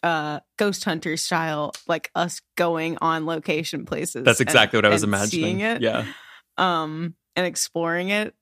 uh 0.03 0.39
ghost 0.57 0.83
hunter 0.83 1.17
style, 1.17 1.73
like 1.87 2.11
us 2.15 2.41
going 2.55 2.97
on 3.01 3.25
location 3.25 3.85
places. 3.85 4.23
That's 4.23 4.39
and- 4.39 4.47
exactly 4.49 4.77
what 4.77 4.85
I 4.85 4.89
was 4.89 5.03
imagining. 5.03 5.29
Seeing 5.45 5.59
it. 5.61 5.81
Yeah. 5.81 6.05
um, 6.57 7.15
and 7.35 7.45
exploring 7.45 8.09
it. 8.09 8.33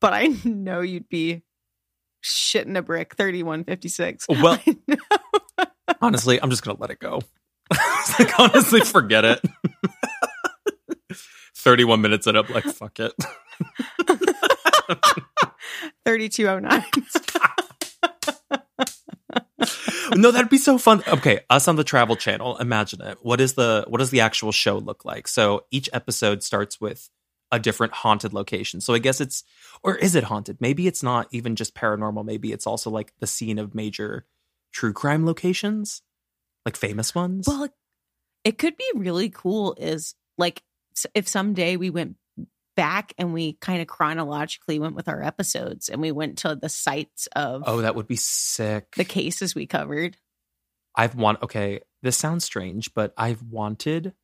But 0.00 0.12
I 0.14 0.26
know 0.44 0.80
you'd 0.80 1.08
be 1.08 1.42
shitting 2.22 2.76
a 2.76 2.82
brick 2.82 3.14
3156. 3.16 4.26
Well- 4.42 4.58
Honestly, 6.00 6.40
I'm 6.40 6.48
just 6.50 6.62
gonna 6.64 6.78
let 6.80 6.90
it 6.90 6.98
go. 6.98 7.20
like 8.18 8.38
honestly, 8.38 8.80
forget 8.80 9.24
it. 9.24 9.40
31 11.56 12.00
minutes 12.00 12.26
and 12.26 12.38
I'm 12.38 12.46
like, 12.48 12.64
fuck 12.64 12.98
it. 13.00 13.12
3209. 16.04 16.84
no, 20.16 20.30
that'd 20.30 20.50
be 20.50 20.58
so 20.58 20.78
fun. 20.78 21.02
Okay, 21.06 21.40
us 21.50 21.68
on 21.68 21.76
the 21.76 21.84
travel 21.84 22.16
channel. 22.16 22.56
Imagine 22.58 23.02
it. 23.02 23.18
What 23.22 23.40
is 23.40 23.54
the 23.54 23.84
what 23.88 23.98
does 23.98 24.10
the 24.10 24.20
actual 24.20 24.52
show 24.52 24.78
look 24.78 25.04
like? 25.04 25.28
So 25.28 25.64
each 25.70 25.88
episode 25.92 26.42
starts 26.42 26.80
with 26.80 27.08
a 27.52 27.58
different 27.58 27.92
haunted 27.92 28.32
location. 28.32 28.80
So 28.80 28.94
I 28.94 28.98
guess 28.98 29.20
it's 29.20 29.44
or 29.82 29.96
is 29.96 30.14
it 30.14 30.24
haunted? 30.24 30.58
Maybe 30.60 30.86
it's 30.86 31.02
not 31.02 31.28
even 31.32 31.56
just 31.56 31.74
paranormal. 31.74 32.24
Maybe 32.24 32.52
it's 32.52 32.66
also 32.66 32.90
like 32.90 33.12
the 33.20 33.26
scene 33.26 33.58
of 33.58 33.74
major 33.74 34.26
true 34.72 34.92
crime 34.92 35.26
locations, 35.26 36.02
like 36.64 36.76
famous 36.76 37.14
ones. 37.14 37.46
well, 37.46 37.68
it 38.44 38.58
could 38.58 38.76
be 38.76 38.90
really 38.94 39.28
cool 39.28 39.76
is 39.78 40.14
like 40.38 40.62
if 41.14 41.28
someday 41.28 41.76
we 41.76 41.90
went 41.90 42.16
back 42.80 43.12
and 43.18 43.34
we 43.34 43.52
kind 43.60 43.82
of 43.82 43.86
chronologically 43.86 44.78
went 44.78 44.94
with 44.94 45.06
our 45.06 45.22
episodes 45.22 45.90
and 45.90 46.00
we 46.00 46.12
went 46.12 46.38
to 46.38 46.54
the 46.54 46.70
sites 46.70 47.28
of 47.36 47.62
oh, 47.66 47.82
that 47.82 47.94
would 47.94 48.06
be 48.06 48.16
sick. 48.16 48.94
the 48.96 49.04
cases 49.04 49.54
we 49.54 49.66
covered. 49.66 50.16
I've 50.94 51.14
want 51.14 51.42
okay, 51.42 51.80
this 52.02 52.16
sounds 52.16 52.42
strange, 52.42 52.94
but 52.94 53.12
I've 53.18 53.42
wanted 53.42 54.14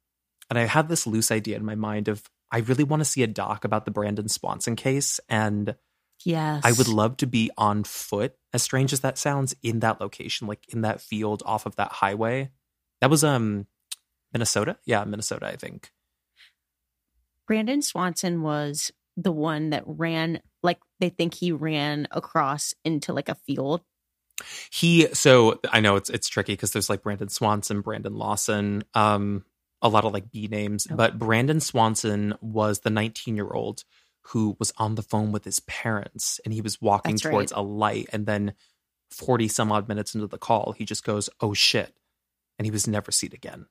and 0.49 0.59
I 0.59 0.63
had 0.63 0.89
this 0.89 1.07
loose 1.07 1.31
idea 1.31 1.57
in 1.57 1.67
my 1.67 1.75
mind 1.75 2.09
of 2.09 2.23
I 2.51 2.61
really 2.61 2.85
want 2.85 3.01
to 3.01 3.05
see 3.05 3.23
a 3.23 3.27
doc 3.27 3.67
about 3.67 3.85
the 3.85 3.91
Brandon 3.91 4.29
Swanson 4.29 4.75
case 4.75 5.21
and 5.29 5.75
Yes. 6.25 6.63
I 6.65 6.73
would 6.73 6.89
love 6.89 7.19
to 7.19 7.27
be 7.27 7.51
on 7.59 7.85
foot, 7.85 8.37
as 8.55 8.63
strange 8.63 8.95
as 8.95 9.01
that 9.01 9.19
sounds, 9.19 9.55
in 9.63 9.81
that 9.81 10.01
location, 10.01 10.47
like 10.47 10.67
in 10.71 10.81
that 10.81 11.03
field 11.03 11.43
off 11.45 11.67
of 11.67 11.77
that 11.77 11.93
highway. 11.93 12.49
That 13.03 13.11
was 13.11 13.23
um 13.23 13.67
Minnesota? 14.33 14.79
Yeah, 14.87 15.05
Minnesota, 15.05 15.47
I 15.47 15.57
think. 15.57 15.91
Brandon 17.47 17.83
Swanson 17.83 18.43
was 18.43 18.93
the 19.17 19.33
one 19.33 19.71
that 19.71 19.85
ran 19.87 20.41
like 20.63 20.79
they 21.01 21.09
think 21.09 21.35
he 21.35 21.53
ran 21.53 22.07
across 22.11 22.75
into 22.85 23.13
like 23.13 23.29
a 23.29 23.35
field. 23.35 23.83
He 24.71 25.09
so 25.15 25.61
I 25.73 25.81
know 25.81 25.97
it's 25.97 26.11
it's 26.11 26.29
tricky 26.29 26.53
because 26.53 26.73
there's 26.73 26.91
like 26.91 27.03
Brandon 27.03 27.29
Swanson, 27.29 27.81
Brandon 27.81 28.15
Lawson, 28.15 28.85
um, 28.95 29.45
a 29.81 29.89
lot 29.89 30.05
of 30.05 30.13
like 30.13 30.31
B 30.31 30.49
names. 30.49 30.87
Oh. 30.91 30.97
But 30.97 31.19
Brandon 31.19 31.61
Swanson 31.61 32.35
was 32.41 32.81
the 32.81 32.91
19 32.91 33.37
year 33.37 33.51
old 33.51 33.85
who 34.23 34.57
was 34.59 34.73
on 34.77 34.97
the 34.97 35.03
phone 35.03 35.33
with 35.33 35.45
his 35.45 35.61
parents 35.61 36.41
and 36.45 36.53
he 36.53 36.61
was 36.61 36.83
walking 36.83 37.13
That's 37.13 37.25
right. 37.25 37.31
towards 37.31 37.53
a 37.53 37.61
light 37.61 38.09
and 38.13 38.27
then 38.27 38.55
40 39.11 39.47
some 39.49 39.71
odd 39.71 39.89
minutes 39.89 40.15
into 40.15 40.27
the 40.27 40.39
call, 40.39 40.73
he 40.77 40.85
just 40.85 41.05
goes, 41.05 41.31
Oh 41.41 41.55
shit. 41.55 41.95
And 42.59 42.67
he 42.67 42.71
was 42.71 42.89
never 42.89 43.13
seen 43.13 43.31
again. 43.33 43.67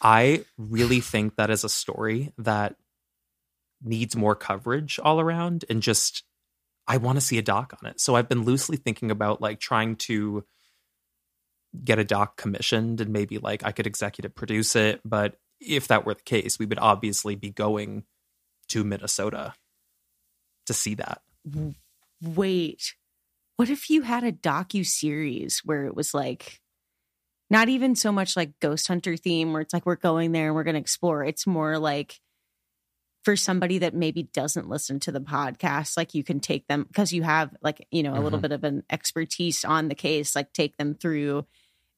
I 0.00 0.44
really 0.58 1.00
think 1.00 1.36
that 1.36 1.50
is 1.50 1.64
a 1.64 1.68
story 1.68 2.32
that 2.38 2.76
needs 3.82 4.16
more 4.16 4.34
coverage 4.34 4.98
all 5.02 5.20
around 5.20 5.64
and 5.68 5.82
just 5.82 6.24
I 6.88 6.98
want 6.98 7.16
to 7.16 7.24
see 7.24 7.38
a 7.38 7.42
doc 7.42 7.74
on 7.82 7.88
it. 7.88 8.00
So 8.00 8.14
I've 8.14 8.28
been 8.28 8.44
loosely 8.44 8.76
thinking 8.76 9.10
about 9.10 9.40
like 9.40 9.58
trying 9.58 9.96
to 9.96 10.44
get 11.84 11.98
a 11.98 12.04
doc 12.04 12.36
commissioned 12.36 13.00
and 13.00 13.12
maybe 13.12 13.38
like 13.38 13.64
I 13.64 13.72
could 13.72 13.86
executive 13.86 14.34
produce 14.34 14.76
it. 14.76 15.00
But 15.04 15.36
if 15.60 15.88
that 15.88 16.06
were 16.06 16.14
the 16.14 16.22
case, 16.22 16.58
we 16.58 16.66
would 16.66 16.78
obviously 16.78 17.34
be 17.34 17.50
going 17.50 18.04
to 18.68 18.84
Minnesota 18.84 19.54
to 20.66 20.72
see 20.72 20.94
that. 20.94 21.22
Wait, 22.22 22.94
what 23.56 23.70
if 23.70 23.90
you 23.90 24.02
had 24.02 24.24
a 24.24 24.32
docu 24.32 24.86
series 24.86 25.60
where 25.64 25.86
it 25.86 25.94
was 25.94 26.14
like 26.14 26.60
not 27.50 27.68
even 27.68 27.94
so 27.94 28.10
much 28.12 28.36
like 28.36 28.58
ghost 28.60 28.88
hunter 28.88 29.16
theme 29.16 29.52
where 29.52 29.62
it's 29.62 29.72
like 29.72 29.86
we're 29.86 29.96
going 29.96 30.32
there 30.32 30.46
and 30.46 30.54
we're 30.54 30.64
going 30.64 30.74
to 30.74 30.80
explore. 30.80 31.24
It's 31.24 31.46
more 31.46 31.78
like 31.78 32.18
for 33.24 33.36
somebody 33.36 33.78
that 33.78 33.94
maybe 33.94 34.24
doesn't 34.24 34.68
listen 34.68 35.00
to 35.00 35.12
the 35.12 35.20
podcast, 35.20 35.96
like 35.96 36.14
you 36.14 36.22
can 36.22 36.38
take 36.38 36.66
them 36.68 36.84
because 36.84 37.12
you 37.12 37.22
have 37.22 37.54
like, 37.60 37.84
you 37.90 38.02
know, 38.04 38.14
a 38.16 38.20
little 38.20 38.38
Mhm. 38.38 38.42
bit 38.42 38.52
of 38.52 38.64
an 38.64 38.84
expertise 38.90 39.64
on 39.64 39.88
the 39.88 39.94
case, 39.96 40.36
like 40.36 40.52
take 40.52 40.76
them 40.76 40.94
through 40.94 41.44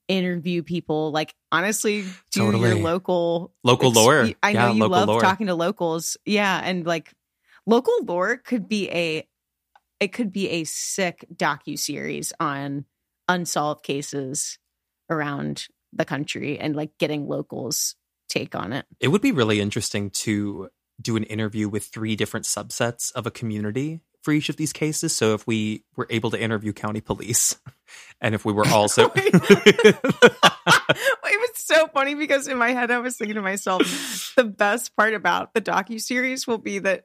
interview 0.09 0.63
people 0.63 1.11
like 1.13 1.35
honestly 1.53 2.01
do 2.33 2.41
your 2.45 2.53
Totally. 2.53 2.81
local 2.83 3.53
Local 3.63 3.93
lore. 3.93 4.31
I 4.43 4.55
know 4.55 4.69
Yeah, 4.69 4.73
you 4.73 4.89
love 4.89 5.07
lore. 5.09 5.21
talking 5.21 5.49
to 5.49 5.55
locals. 5.55 6.17
Yeah, 6.25 6.59
and 6.65 6.87
like 6.87 7.13
local 7.67 7.93
lore 8.05 8.39
could 8.39 8.69
be 8.69 8.89
a 8.91 9.29
it 10.01 10.15
could 10.15 10.33
be 10.33 10.49
a 10.49 10.65
sick 10.65 11.27
docu 11.35 11.79
series 11.79 12.33
on 12.41 12.87
unsolved 13.29 13.83
cases 13.85 14.59
around 15.11 15.67
the 15.93 16.05
country 16.05 16.59
and 16.59 16.77
like 16.77 16.91
getting 16.99 17.27
locals 17.27 17.95
take 18.29 18.55
on 18.55 18.73
it. 18.73 18.87
It 19.01 19.09
would 19.09 19.23
be 19.23 19.33
really 19.33 19.61
interesting 19.61 20.11
to 20.11 20.69
do 21.01 21.17
an 21.17 21.25
interview 21.25 21.69
with 21.69 21.87
three 21.87 22.17
different 22.17 22.47
subsets 22.47 23.13
of 23.15 23.27
a 23.27 23.31
community 23.31 24.01
for 24.23 24.33
each 24.33 24.49
of 24.49 24.57
these 24.57 24.73
cases. 24.73 25.15
So 25.15 25.35
if 25.35 25.47
we 25.47 25.85
were 25.97 26.07
able 26.11 26.31
to 26.33 26.41
interview 26.41 26.73
county 26.73 27.01
police 27.01 27.57
and 28.21 28.35
if 28.35 28.45
we 28.45 28.53
were 28.53 28.67
also 28.73 29.11
it 29.15 29.25
was 31.25 31.51
so 31.55 31.87
funny 31.89 32.15
because 32.15 32.49
in 32.49 32.59
my 32.59 32.73
head 32.73 32.91
I 32.91 32.99
was 32.99 33.17
thinking 33.17 33.37
to 33.37 33.43
myself, 33.43 34.33
the 34.37 34.45
best 34.45 34.97
part 34.97 35.15
about 35.15 35.55
the 35.55 35.61
docu 35.61 36.01
series 36.01 36.47
will 36.47 36.59
be 36.59 36.81
that 36.81 37.05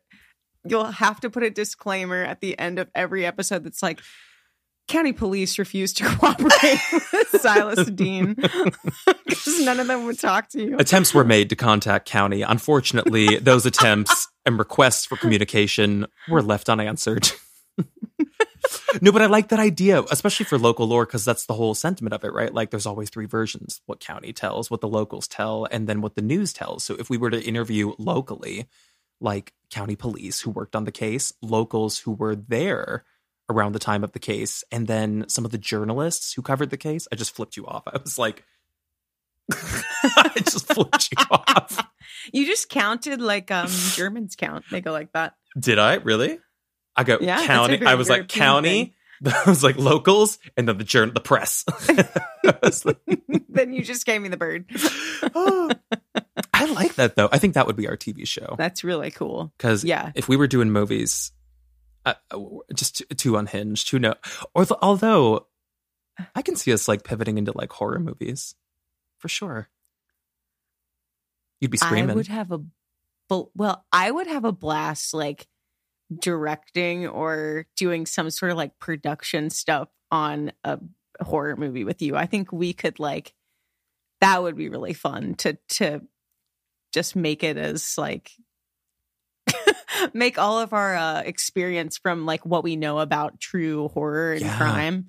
you'll 0.66 0.86
have 0.86 1.20
to 1.22 1.30
put 1.30 1.44
a 1.44 1.50
disclaimer 1.50 2.24
at 2.24 2.42
the 2.42 2.58
end 2.58 2.80
of 2.80 2.90
every 2.96 3.26
episode 3.26 3.64
that's 3.64 3.84
like 3.84 4.02
county 4.88 5.14
police 5.14 5.58
refused 5.58 5.98
to 5.98 6.04
cooperate 6.18 6.80
with 6.92 7.32
Sylas 7.32 7.96
Dean 7.96 8.34
because 9.26 9.60
none 9.62 9.80
of 9.80 9.88
them 9.88 10.06
would 10.06 10.20
talk 10.20 10.50
to 10.50 10.62
you. 10.62 10.78
attempts 10.78 11.14
were 11.14 11.24
made 11.24 11.50
to 11.50 11.56
contact 11.56 12.08
county. 12.08 12.42
Unfortunately, 12.42 13.38
those 13.38 13.66
attempts 13.66 14.28
and 14.46 14.60
requests 14.60 15.06
for 15.06 15.16
communication 15.18 16.06
were 16.30 16.42
left 16.42 16.70
unanswered. 16.70 17.32
no, 19.02 19.12
but 19.12 19.22
I 19.22 19.26
like 19.26 19.50
that 19.50 19.60
idea, 19.60 20.04
especially 20.12 20.46
for 20.46 20.58
local 20.58 20.88
lore, 20.88 21.06
because 21.06 21.26
that's 21.26 21.46
the 21.46 21.54
whole 21.54 21.74
sentiment 21.74 22.14
of 22.14 22.24
it, 22.24 22.34
right? 22.34 22.54
Like 22.54 22.70
there's 22.70 22.86
always 22.86 23.10
three 23.10 23.26
versions 23.26 23.82
what 23.86 24.00
county 24.00 24.34
tells, 24.34 24.70
what 24.70 24.82
the 24.82 24.88
locals 24.88 25.28
tell, 25.28 25.68
and 25.72 25.88
then 25.88 26.02
what 26.02 26.16
the 26.16 26.22
news 26.22 26.54
tells. 26.54 26.84
So 26.84 26.96
if 26.96 27.10
we 27.10 27.18
were 27.18 27.30
to 27.30 27.42
interview 27.42 27.94
locally, 27.98 28.68
like 29.20 29.54
county 29.72 29.96
police 29.96 30.42
who 30.42 30.52
worked 30.52 30.76
on 30.76 30.84
the 30.84 30.92
case, 30.92 31.34
locals 31.42 32.00
who 32.00 32.12
were 32.12 32.36
there 32.36 33.04
around 33.54 33.72
the 33.74 33.80
time 33.80 34.04
of 34.04 34.12
the 34.12 34.20
case, 34.20 34.64
and 34.72 34.88
then 34.88 35.26
some 35.28 35.46
of 35.46 35.52
the 35.52 35.58
journalists 35.58 36.34
who 36.34 36.42
covered 36.42 36.70
the 36.70 36.78
case, 36.78 37.08
I 37.12 37.16
just 37.16 37.36
flipped 37.36 37.56
you 37.58 37.66
off. 37.66 37.84
I 37.88 37.98
was 38.04 38.18
like, 38.20 38.44
I 39.52 40.32
just 40.44 40.68
flipped 40.74 41.10
you 41.12 41.24
off. 41.32 41.88
You 42.32 42.46
just 42.46 42.70
counted 42.70 43.22
like 43.22 43.52
um 43.52 43.68
Germans 43.70 44.38
count. 44.38 44.64
They 44.72 44.80
go 44.80 44.94
like 44.94 45.12
that. 45.12 45.36
Did 45.60 45.78
I 45.78 45.96
really? 45.96 46.40
I 46.96 47.04
go 47.04 47.18
Yeah, 47.20 47.46
county. 47.46 47.86
I 47.86 47.96
was 47.96 48.08
like 48.10 48.30
county. 48.30 48.96
I 49.26 49.44
was 49.50 49.62
like 49.62 49.78
locals, 49.78 50.38
and 50.56 50.66
then 50.66 50.78
the 50.78 50.86
journal, 50.86 51.14
the 51.14 51.20
press. 51.20 51.66
Like, 52.86 53.00
then 53.50 53.74
you 53.74 53.84
just 53.84 54.06
gave 54.06 54.22
me 54.22 54.30
the 54.30 54.38
bird. 54.38 54.66
oh. 55.36 55.70
I 56.54 56.66
like 56.66 56.96
that 56.96 57.16
though. 57.18 57.28
I 57.30 57.40
think 57.40 57.56
that 57.56 57.68
would 57.68 57.76
be 57.76 57.90
our 57.90 57.98
TV 57.98 58.26
show 58.26 58.56
That's 58.58 58.86
really 58.86 59.12
cool. 59.12 59.52
because 59.58 59.84
Yeah. 59.84 60.12
if 60.16 60.30
we 60.30 60.38
were 60.38 60.48
doing 60.48 60.72
movies, 60.72 61.32
uh, 62.06 62.14
uh, 62.32 62.40
just 62.74 62.98
too, 62.98 63.06
too 63.16 63.38
unhinged, 63.38 63.88
too 63.88 64.00
no. 64.00 64.16
Or 64.54 64.66
th- 64.66 64.80
although 64.82 65.48
I 66.36 66.42
can 66.42 66.56
see 66.56 66.74
us 66.74 66.88
like 66.88 67.04
pivoting 67.04 67.38
into 67.38 67.52
like 67.56 67.72
horror 67.72 68.00
movies 68.00 68.56
for 69.20 69.30
sure. 69.30 69.70
You'd 71.60 71.72
be 71.72 71.78
screaming. 71.78 72.12
I 72.12 72.16
would 72.16 72.28
have 72.28 72.52
a 72.52 72.62
well, 73.56 73.86
I 73.92 74.12
would 74.12 74.28
have 74.28 74.46
a 74.46 74.52
blast 74.52 75.14
like 75.14 75.48
directing 76.20 77.08
or 77.08 77.66
doing 77.76 78.06
some 78.06 78.30
sort 78.30 78.52
of 78.52 78.58
like 78.58 78.78
production 78.80 79.50
stuff 79.50 79.90
on 80.12 80.52
a 80.64 80.80
horror 81.22 81.56
movie 81.56 81.84
with 81.84 82.02
you. 82.02 82.16
I 82.16 82.26
think 82.26 82.52
we 82.52 82.74
could 82.74 83.00
like 83.00 83.34
that 84.22 84.42
would 84.42 84.56
be 84.56 84.70
really 84.70 84.94
fun 84.94 85.36
to 85.36 85.58
to 85.70 86.02
just 86.94 87.16
make 87.16 87.44
it 87.44 87.58
as 87.58 87.98
like 87.98 88.32
make 90.14 90.38
all 90.38 90.60
of 90.60 90.74
our 90.74 90.96
uh, 90.96 91.22
experience 91.22 91.98
from 91.98 92.26
like 92.26 92.46
what 92.46 92.64
we 92.64 92.76
know 92.76 93.00
about 93.00 93.40
true 93.40 93.88
horror 93.90 94.34
and 94.34 94.42
Yeah. 94.42 94.58
crime 94.58 95.08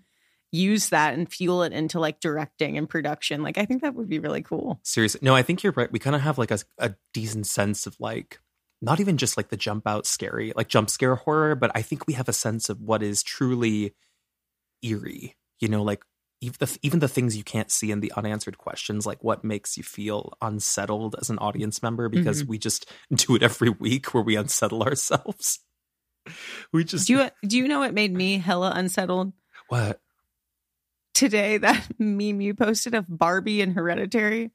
use 0.53 0.91
that 0.91 1.15
and 1.15 1.29
fuel 1.33 1.65
it 1.65 1.73
into 1.73 1.99
like 1.99 2.21
directing 2.21 2.79
and 2.79 2.89
production 2.89 3.43
like 3.43 3.59
i 3.59 3.65
think 3.65 3.83
that 3.83 3.93
would 3.97 4.09
be 4.09 4.21
really 4.21 4.41
cool 4.43 4.79
Seriously, 4.85 5.19
no, 5.21 5.35
I 5.35 5.43
think 5.43 5.65
you're 5.65 5.73
right. 5.77 5.91
We 5.91 5.99
kind 5.99 6.15
of 6.15 6.23
have 6.23 6.39
like 6.39 6.53
a, 6.53 6.61
a 6.79 6.95
decent 7.13 7.49
sense 7.49 7.87
of 7.89 7.97
like 7.99 8.39
not 8.81 9.01
even 9.01 9.17
just 9.17 9.37
like 9.37 9.49
the 9.49 9.57
jump 9.57 9.85
out 9.87 10.07
scary, 10.07 10.53
like 10.55 10.69
jump 10.69 10.91
scare 10.91 11.17
horror, 11.17 11.55
but 11.57 11.73
I 11.75 11.83
think 11.83 12.07
we 12.07 12.13
have 12.15 12.29
a 12.29 12.33
sense 12.33 12.69
of 12.69 12.81
what 12.81 13.03
is 13.03 13.23
truly 13.25 13.95
eerie. 14.83 15.37
You 15.61 15.69
know, 15.69 15.83
like 15.83 16.05
even 16.45 16.57
the 16.59 16.79
even 16.83 16.99
the 17.01 17.09
things 17.09 17.37
you 17.37 17.45
can't 17.45 17.71
see 17.71 17.91
in 17.91 18.01
the 18.01 18.13
unanswered 18.17 18.59
questions, 18.59 19.07
like 19.07 19.23
what 19.25 19.45
makes 19.45 19.77
you 19.77 19.83
feel 19.83 20.35
unsettled 20.43 21.17
as 21.21 21.31
an 21.31 21.39
audience 21.39 21.83
member 21.83 22.09
because 22.09 22.43
mm-hmm. 22.43 22.51
we 22.51 22.59
just 22.59 22.91
do 23.15 23.35
it 23.35 23.43
every 23.43 23.71
week 23.71 24.13
where 24.13 24.23
we 24.23 24.37
unsettle 24.37 24.83
ourselves. 24.83 25.61
We 26.73 26.85
just 26.85 27.07
do 27.07 27.13
you 27.19 27.29
do 27.47 27.59
you 27.59 27.69
know 27.69 27.81
what 27.81 27.93
made 27.93 28.11
me 28.11 28.39
hella 28.39 28.73
unsettled? 28.75 29.35
What? 29.69 30.01
Today 31.13 31.59
that 31.59 31.87
meme 31.99 32.41
you 32.41 32.55
posted 32.55 32.95
of 32.95 33.05
barbie 33.07 33.61
and 33.61 33.75
hereditary. 33.75 34.51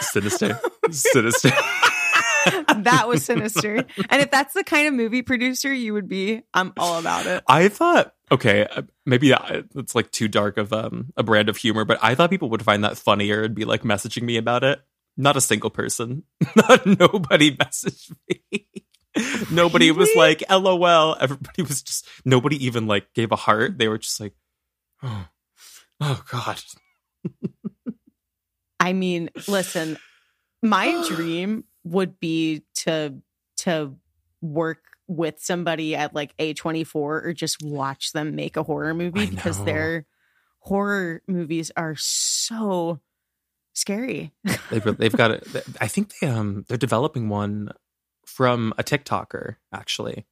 Sinister, 0.00 0.58
sinister. 0.90 1.50
that 1.50 3.04
was 3.06 3.26
sinister. 3.26 3.84
And 4.08 4.22
if 4.22 4.30
that's 4.30 4.54
the 4.54 4.64
kind 4.64 4.88
of 4.88 4.94
movie 4.94 5.20
producer 5.20 5.70
you 5.72 5.92
would 5.92 6.08
be 6.08 6.42
i'm 6.54 6.72
all 6.78 6.98
about 6.98 7.26
it. 7.26 7.44
I 7.46 7.68
thought, 7.68 8.14
okay, 8.32 8.66
uh, 8.66 8.82
maybe 9.06 9.34
I- 9.34 9.62
it's 9.76 9.94
like 9.94 10.10
too 10.10 10.26
dark 10.26 10.56
of 10.56 10.72
um, 10.72 11.12
a 11.16 11.22
brand 11.22 11.48
of 11.48 11.56
humor, 11.58 11.84
but 11.84 11.98
I 12.02 12.14
thought 12.14 12.30
people 12.30 12.48
would 12.50 12.64
find 12.64 12.82
that 12.82 12.96
funnier 12.98 13.42
and 13.42 13.54
be 13.54 13.64
like 13.64 13.82
messaging 13.82 14.22
me 14.22 14.36
about 14.38 14.64
it. 14.64 14.80
Not 15.16 15.36
a 15.36 15.40
single 15.42 15.70
person. 15.70 16.24
Not 16.56 16.86
nobody 16.86 17.54
messaged 17.54 18.14
me. 18.28 18.66
nobody 19.50 19.90
was 19.90 20.08
like, 20.16 20.42
LOL. 20.50 21.16
Everybody 21.20 21.62
was 21.62 21.82
just, 21.82 22.08
nobody 22.24 22.64
even 22.64 22.86
like 22.86 23.12
gave 23.12 23.30
a 23.30 23.36
heart. 23.36 23.76
They 23.78 23.88
were 23.88 23.98
just 23.98 24.18
like, 24.18 24.32
oh, 25.02 25.26
oh 26.00 26.24
God. 26.30 26.62
I 28.80 28.94
mean, 28.94 29.28
listen, 29.46 29.98
my 30.62 31.06
dream 31.08 31.64
would 31.84 32.18
be 32.18 32.62
to 32.76 33.14
to 33.58 33.94
work 34.40 34.82
with 35.16 35.40
somebody 35.40 35.94
at 35.94 36.14
like 36.14 36.36
A24 36.38 36.94
or 36.94 37.32
just 37.32 37.62
watch 37.62 38.12
them 38.12 38.34
make 38.34 38.56
a 38.56 38.62
horror 38.62 38.94
movie 38.94 39.26
because 39.26 39.62
their 39.64 40.06
horror 40.60 41.22
movies 41.26 41.70
are 41.76 41.94
so 41.96 43.00
scary. 43.74 44.32
They've, 44.70 44.96
they've 44.96 45.12
got 45.16 45.30
it. 45.32 45.46
I 45.80 45.88
think 45.88 46.12
they, 46.20 46.26
um, 46.28 46.64
they're 46.68 46.76
developing 46.76 47.28
one 47.28 47.70
from 48.26 48.72
a 48.78 48.82
TikToker, 48.84 49.56
actually. 49.72 50.26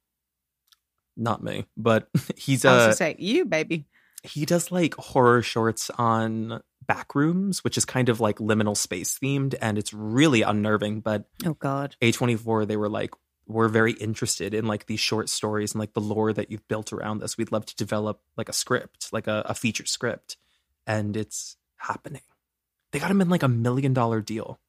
Not 1.17 1.43
me, 1.43 1.65
but 1.75 2.07
he's 2.37 2.63
I 2.65 2.73
was 2.73 2.81
uh, 2.83 2.91
say, 2.93 3.15
you 3.19 3.45
baby. 3.45 3.85
he 4.23 4.45
does 4.45 4.71
like 4.71 4.93
horror 4.95 5.41
shorts 5.41 5.89
on 5.97 6.61
backrooms 6.89 7.63
which 7.63 7.77
is 7.77 7.85
kind 7.85 8.09
of 8.09 8.19
like 8.19 8.37
liminal 8.39 8.75
space 8.75 9.17
themed 9.19 9.53
and 9.61 9.77
it's 9.77 9.93
really 9.93 10.41
unnerving 10.41 10.99
but 10.99 11.25
Oh 11.45 11.53
God. 11.53 11.95
a24 12.01 12.67
they 12.67 12.75
were 12.75 12.89
like 12.89 13.11
we're 13.51 13.67
very 13.67 13.93
interested 13.93 14.53
in 14.53 14.65
like 14.65 14.85
these 14.85 14.99
short 14.99 15.29
stories 15.29 15.73
and 15.73 15.79
like 15.79 15.93
the 15.93 16.01
lore 16.01 16.31
that 16.33 16.49
you've 16.51 16.67
built 16.67 16.91
around 16.93 17.19
this 17.19 17.37
we'd 17.37 17.51
love 17.51 17.65
to 17.65 17.75
develop 17.75 18.21
like 18.37 18.49
a 18.49 18.53
script 18.53 19.11
like 19.11 19.27
a, 19.27 19.43
a 19.45 19.53
feature 19.53 19.85
script 19.85 20.37
and 20.87 21.15
it's 21.17 21.57
happening 21.77 22.21
they 22.91 22.99
got 22.99 23.11
him 23.11 23.21
in 23.21 23.29
like 23.29 23.43
a 23.43 23.47
million 23.47 23.93
dollar 23.93 24.21
deal 24.21 24.59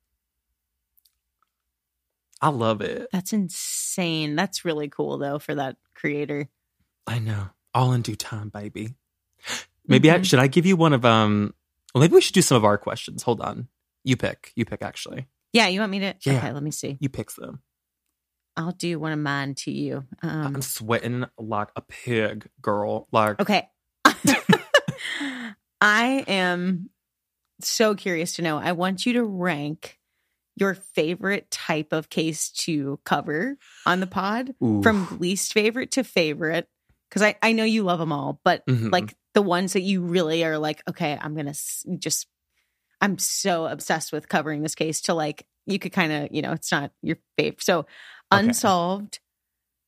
i 2.40 2.48
love 2.48 2.80
it 2.80 3.08
That's 3.12 3.32
insane. 3.32 4.34
That's 4.36 4.64
really 4.64 4.88
cool 4.88 5.18
though 5.18 5.38
for 5.38 5.54
that 5.54 5.76
creator. 5.94 6.48
I 7.06 7.18
know. 7.18 7.50
All 7.74 7.92
in 7.92 8.02
due 8.02 8.16
time, 8.16 8.48
baby. 8.48 8.94
Maybe 9.86 10.10
I 10.10 10.18
Mhm. 10.18 10.24
should 10.24 10.38
I 10.38 10.46
give 10.48 10.66
you 10.66 10.76
one 10.76 10.92
of 10.92 11.04
um 11.04 11.54
well 11.94 12.00
maybe 12.00 12.14
we 12.14 12.20
should 12.20 12.34
do 12.34 12.42
some 12.42 12.56
of 12.56 12.64
our 12.64 12.78
questions. 12.78 13.22
Hold 13.22 13.40
on. 13.40 13.68
You 14.04 14.16
pick. 14.16 14.52
You 14.56 14.64
pick 14.64 14.82
actually. 14.82 15.26
Yeah, 15.52 15.68
you 15.68 15.80
want 15.80 15.90
me 15.92 15.98
to? 16.00 16.14
Yeah. 16.24 16.38
Okay, 16.38 16.52
let 16.52 16.62
me 16.62 16.70
see. 16.70 16.96
You 17.00 17.08
pick 17.08 17.30
them. 17.32 17.60
I'll 18.56 18.72
do 18.72 18.98
one 18.98 19.12
of 19.12 19.18
mine 19.18 19.54
to 19.56 19.70
you. 19.70 20.04
Um, 20.22 20.46
I'm 20.56 20.62
sweating 20.62 21.24
like 21.38 21.68
a 21.76 21.80
pig, 21.82 22.48
girl. 22.60 23.08
Like 23.12 23.40
Okay. 23.40 23.68
I 25.80 26.24
am 26.28 26.90
so 27.60 27.94
curious 27.94 28.34
to 28.34 28.42
know. 28.42 28.58
I 28.58 28.72
want 28.72 29.06
you 29.06 29.14
to 29.14 29.24
rank 29.24 29.98
your 30.56 30.74
favorite 30.74 31.50
type 31.50 31.92
of 31.92 32.10
case 32.10 32.50
to 32.50 33.00
cover 33.04 33.56
on 33.86 34.00
the 34.00 34.06
pod 34.06 34.54
from 34.82 35.08
least 35.18 35.52
favorite 35.52 35.92
to 35.92 36.04
favorite. 36.04 36.68
Because 37.08 37.22
I, 37.22 37.36
I 37.42 37.52
know 37.52 37.64
you 37.64 37.82
love 37.82 37.98
them 37.98 38.12
all, 38.12 38.40
but 38.44 38.64
Mhm. 38.66 38.90
like 38.92 39.14
the 39.34 39.42
ones 39.42 39.74
that 39.74 39.82
you 39.82 40.02
really 40.02 40.44
are 40.44 40.58
like, 40.58 40.82
okay, 40.88 41.18
I'm 41.20 41.34
going 41.34 41.52
to 41.52 41.96
just, 41.98 42.26
I'm 43.00 43.18
so 43.18 43.66
obsessed 43.66 44.12
with 44.12 44.28
covering 44.28 44.62
this 44.62 44.74
case 44.74 45.02
to 45.02 45.14
like, 45.14 45.46
you 45.66 45.78
could 45.78 45.92
kind 45.92 46.12
of, 46.12 46.28
you 46.32 46.42
know, 46.42 46.52
it's 46.52 46.72
not 46.72 46.90
your 47.02 47.16
favorite. 47.36 47.62
So, 47.62 47.86
Okay. 48.32 48.46
unsolved 48.46 49.20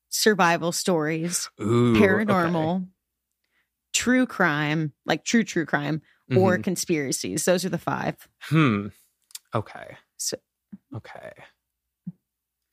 survival 0.09 0.73
stories, 0.73 1.51
Ooh, 1.61 1.95
paranormal, 1.95 2.87
true 3.93 4.27
crime, 4.27 4.93
like 5.07 5.25
true 5.25 5.45
true 5.45 5.67
crime, 5.67 6.03
okay. 6.31 6.41
or 6.41 6.59
conspiracies. 6.59 7.45
Those 7.45 7.65
are 7.65 7.71
the 7.71 7.79
five. 7.79 8.17
hmm. 8.43 8.89
Okay. 9.55 9.97
So- 10.17 10.39
okay. 10.97 11.33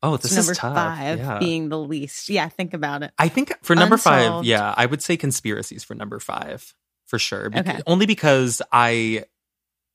Oh, 0.03 0.17
this 0.17 0.31
so 0.31 0.37
number 0.37 0.51
is 0.53 0.57
tough. 0.57 0.73
five 0.75 1.19
yeah. 1.19 1.37
being 1.37 1.69
the 1.69 1.77
least. 1.77 2.27
Yeah, 2.29 2.49
think 2.49 2.73
about 2.73 3.03
it. 3.03 3.11
I 3.19 3.27
think 3.27 3.53
for 3.61 3.75
number 3.75 3.97
five, 3.97 4.43
yeah, 4.45 4.73
I 4.75 4.87
would 4.87 5.01
say 5.03 5.15
conspiracies 5.15 5.83
for 5.83 5.93
number 5.93 6.19
five 6.19 6.73
for 7.05 7.19
sure. 7.19 7.49
Bec- 7.51 7.67
Okay. 7.67 7.81
Only 7.85 8.07
because 8.07 8.63
I, 8.71 9.25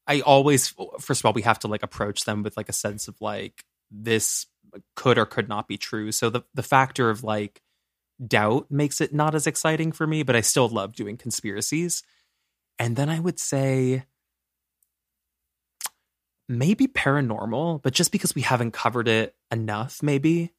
I 0.06 0.20
always, 0.20 0.72
first 1.00 1.20
of 1.22 1.26
all, 1.26 1.32
we 1.32 1.42
have 1.42 1.58
to 1.60 1.68
like 1.68 1.82
approach 1.82 2.24
them 2.24 2.44
with 2.44 2.56
like 2.56 2.68
a 2.68 2.72
sense 2.72 3.08
of 3.08 3.20
like 3.20 3.64
this 3.90 4.46
could 4.94 5.18
or 5.18 5.26
could 5.26 5.48
not 5.48 5.68
be 5.68 5.76
true. 5.78 6.12
So 6.12 6.30
the 6.30 6.42
the 6.54 6.62
factor 6.62 7.10
of 7.10 7.24
like 7.24 7.62
doubt 8.24 8.70
makes 8.70 9.00
it 9.00 9.14
not 9.14 9.34
as 9.34 9.46
exciting 9.46 9.92
for 9.92 10.06
me, 10.06 10.22
but 10.22 10.36
I 10.36 10.40
still 10.40 10.68
love 10.68 10.94
doing 10.94 11.16
conspiracies. 11.16 12.02
And 12.78 12.96
then 12.96 13.08
I 13.08 13.20
would 13.20 13.38
say 13.38 14.04
maybe 16.48 16.86
paranormal, 16.86 17.82
but 17.82 17.92
just 17.92 18.12
because 18.12 18.34
we 18.34 18.42
haven't 18.42 18.72
covered 18.72 19.08
it 19.08 19.34
enough, 19.50 20.02
maybe 20.02 20.52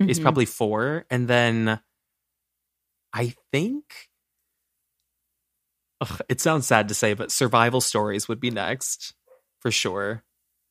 is 0.00 0.18
Mhm. 0.18 0.22
probably 0.22 0.46
four. 0.46 1.06
And 1.10 1.28
then 1.28 1.80
I 3.12 3.34
think 3.52 4.10
ugh, 6.00 6.20
it 6.28 6.40
sounds 6.40 6.66
sad 6.66 6.88
to 6.88 6.94
say, 6.94 7.14
but 7.14 7.30
survival 7.32 7.80
stories 7.80 8.28
would 8.28 8.40
be 8.40 8.50
next 8.50 9.14
for 9.60 9.70
sure. 9.70 10.22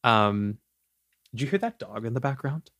Um 0.04 0.60
did 1.32 1.42
you 1.42 1.48
hear 1.48 1.60
that 1.60 1.80
dog 1.80 2.06
in 2.06 2.14
the 2.14 2.20
background? 2.20 2.72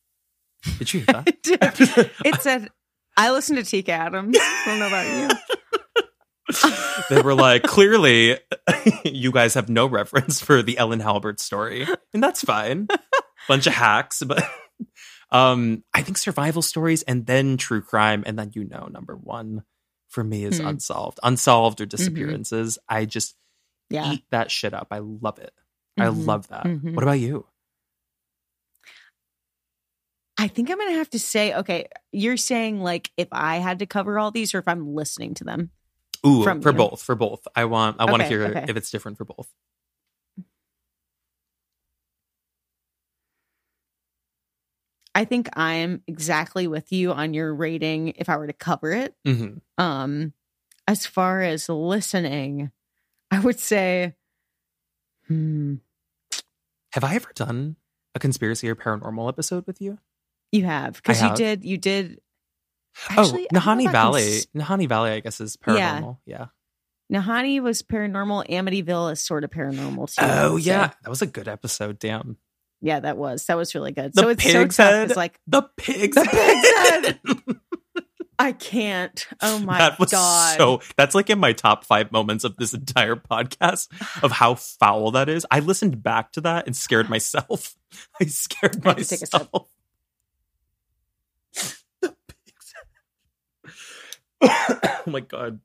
Did 0.78 0.94
you 0.94 1.00
hear 1.00 1.06
I 1.26 1.30
did. 1.42 1.60
that? 1.60 2.10
It 2.24 2.40
said, 2.42 2.68
I 3.16 3.30
listen 3.32 3.56
to 3.56 3.62
Tika 3.64 3.92
Adams. 3.92 4.36
I 4.40 4.62
don't 4.66 4.78
know 4.78 4.86
about 4.88 5.06
you. 5.06 6.72
they 7.10 7.22
were 7.22 7.34
like, 7.34 7.62
clearly, 7.62 8.38
you 9.04 9.32
guys 9.32 9.54
have 9.54 9.68
no 9.68 9.86
reference 9.86 10.40
for 10.40 10.62
the 10.62 10.78
Ellen 10.78 11.00
Halbert 11.00 11.40
story, 11.40 11.86
and 12.12 12.22
that's 12.22 12.42
fine. 12.42 12.88
Bunch 13.48 13.66
of 13.66 13.74
hacks, 13.74 14.22
but 14.22 14.44
um, 15.30 15.82
I 15.94 16.02
think 16.02 16.18
survival 16.18 16.62
stories 16.62 17.02
and 17.02 17.26
then 17.26 17.56
true 17.56 17.80
crime, 17.82 18.22
and 18.26 18.38
then 18.38 18.50
you 18.54 18.64
know, 18.64 18.86
number 18.90 19.16
one 19.16 19.62
for 20.08 20.22
me 20.22 20.44
is 20.44 20.58
Hmm. 20.58 20.66
unsolved, 20.68 21.18
unsolved 21.22 21.80
or 21.80 21.86
disappearances. 21.86 22.78
I 22.88 23.04
just 23.06 23.34
Yeah. 23.88 24.12
eat 24.12 24.24
that 24.30 24.50
shit 24.50 24.74
up. 24.74 24.88
I 24.90 24.98
love 24.98 25.38
it. 25.38 25.52
I 25.98 26.06
Mhm. 26.06 26.26
love 26.26 26.48
that. 26.48 26.64
Mhm. 26.64 26.94
What 26.94 27.02
about 27.02 27.12
you? 27.20 27.46
I 30.38 30.48
think 30.48 30.70
I'm 30.70 30.78
going 30.78 30.90
to 30.92 30.98
have 30.98 31.10
to 31.10 31.18
say, 31.18 31.54
okay, 31.54 31.86
you're 32.10 32.36
saying 32.36 32.80
like 32.80 33.10
if 33.16 33.28
I 33.32 33.56
had 33.58 33.78
to 33.80 33.86
cover 33.86 34.18
all 34.18 34.30
these 34.30 34.54
or 34.54 34.58
if 34.58 34.66
I'm 34.68 34.94
listening 34.94 35.34
to 35.34 35.44
them. 35.44 35.70
Ooh, 36.26 36.42
From 36.44 36.62
for 36.62 36.70
you. 36.70 36.76
both, 36.76 37.02
for 37.02 37.14
both. 37.14 37.46
I 37.54 37.64
want, 37.64 37.96
I 38.00 38.10
want 38.10 38.22
to 38.22 38.28
hear 38.28 38.44
okay. 38.44 38.64
if 38.68 38.76
it's 38.76 38.90
different 38.90 39.18
for 39.18 39.24
both. 39.24 39.48
I 45.14 45.24
think 45.24 45.48
I'm 45.54 46.02
exactly 46.06 46.66
with 46.66 46.90
you 46.90 47.12
on 47.12 47.34
your 47.34 47.54
rating 47.54 48.14
if 48.16 48.28
I 48.28 48.36
were 48.36 48.46
to 48.46 48.52
cover 48.52 48.92
it. 48.92 49.14
hmm 49.26 49.58
Um, 49.78 50.32
as 50.88 51.06
far 51.06 51.42
as 51.42 51.68
listening, 51.68 52.70
I 53.30 53.40
would 53.40 53.60
say, 53.60 54.14
hmm, 55.28 55.76
Have 56.92 57.04
I 57.04 57.14
ever 57.14 57.30
done 57.34 57.76
a 58.14 58.18
conspiracy 58.18 58.68
or 58.68 58.74
paranormal 58.74 59.28
episode 59.28 59.66
with 59.66 59.80
you? 59.80 59.98
You 60.52 60.64
have 60.66 60.94
because 60.94 61.20
you 61.22 61.34
did. 61.34 61.64
You 61.64 61.78
did. 61.78 62.20
Oh, 63.10 63.22
Actually, 63.22 63.46
oh, 63.52 63.58
I 63.58 63.64
don't 63.64 63.76
know 63.76 63.84
Nahanni 63.84 63.92
Valley. 63.92 64.40
Nahanni 64.54 64.88
Valley, 64.88 65.10
I 65.12 65.20
guess, 65.20 65.40
is 65.40 65.56
paranormal. 65.56 66.18
Yeah. 66.26 66.46
Nahanni 67.12 67.60
was 67.62 67.82
paranormal. 67.82 68.48
Amityville 68.48 69.12
is 69.12 69.20
sort 69.20 69.44
of 69.44 69.50
paranormal 69.50 70.14
too. 70.14 70.24
Oh, 70.24 70.56
yeah. 70.56 70.90
That 71.02 71.10
was 71.10 71.22
a 71.22 71.26
good 71.26 71.48
episode. 71.48 71.98
Damn. 71.98 72.36
yeah, 72.82 73.00
that 73.00 73.16
was 73.16 73.46
that 73.46 73.56
was 73.56 73.74
really 73.74 73.92
good. 73.92 74.12
The 74.14 74.20
so 74.22 74.28
it's 74.28 74.44
so 74.44 74.62
pig's 74.62 74.76
tough. 74.76 74.90
head. 74.90 75.08
It's 75.10 75.16
like 75.16 75.40
The 75.46 75.62
pig's 75.76 76.16
The 76.16 76.24
pig's 76.30 76.68
head. 77.48 77.60
I 78.38 78.52
can't. 78.52 79.26
Oh 79.40 79.58
my 79.60 79.78
that 79.78 79.98
was 80.00 80.10
god! 80.10 80.58
so. 80.58 80.80
That's 80.96 81.14
like 81.14 81.30
in 81.30 81.38
my 81.38 81.52
top 81.52 81.84
five 81.84 82.10
moments 82.12 82.44
of 82.44 82.56
this 82.56 82.74
entire 82.74 83.14
podcast 83.16 83.88
of 84.22 84.32
how 84.32 84.54
foul 84.56 85.12
that 85.12 85.28
is. 85.28 85.46
I 85.50 85.60
listened 85.60 86.02
back 86.02 86.32
to 86.32 86.40
that 86.42 86.66
and 86.66 86.76
scared 86.76 87.08
myself. 87.10 87.74
I 88.20 88.24
scared 88.26 88.84
I 88.84 88.88
have 88.88 88.96
to 88.98 89.04
take 89.04 89.22
a 89.22 89.26
sip. 89.26 89.32
myself. 89.32 89.68
The 92.00 92.14
pig's 92.26 92.74
head. 92.74 93.72
oh 94.46 95.02
my 95.06 95.20
god. 95.20 95.60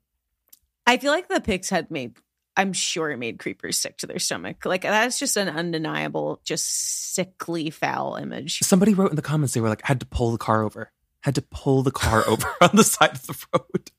I 0.86 0.96
feel 0.96 1.12
like 1.12 1.28
the 1.28 1.40
pig's 1.40 1.68
head 1.68 1.90
made. 1.90 2.16
I'm 2.56 2.72
sure 2.72 3.10
it 3.10 3.18
made 3.18 3.38
creepers 3.38 3.78
sick 3.78 3.98
to 3.98 4.06
their 4.06 4.18
stomach. 4.18 4.64
Like 4.64 4.82
that's 4.82 5.18
just 5.18 5.36
an 5.36 5.48
undeniable, 5.48 6.40
just 6.44 7.14
sickly 7.14 7.70
foul 7.70 8.16
image. 8.16 8.60
Somebody 8.60 8.94
wrote 8.94 9.10
in 9.10 9.16
the 9.16 9.22
comments 9.22 9.54
they 9.54 9.60
were 9.60 9.68
like, 9.68 9.84
had 9.84 10.00
to 10.00 10.06
pull 10.06 10.32
the 10.32 10.38
car 10.38 10.64
over. 10.64 10.90
Had 11.20 11.34
to 11.34 11.42
pull 11.42 11.82
the 11.82 11.90
car 11.90 12.24
over 12.28 12.46
on 12.60 12.70
the 12.74 12.84
side 12.84 13.12
of 13.12 13.26
the 13.26 13.46
road. 13.52 13.90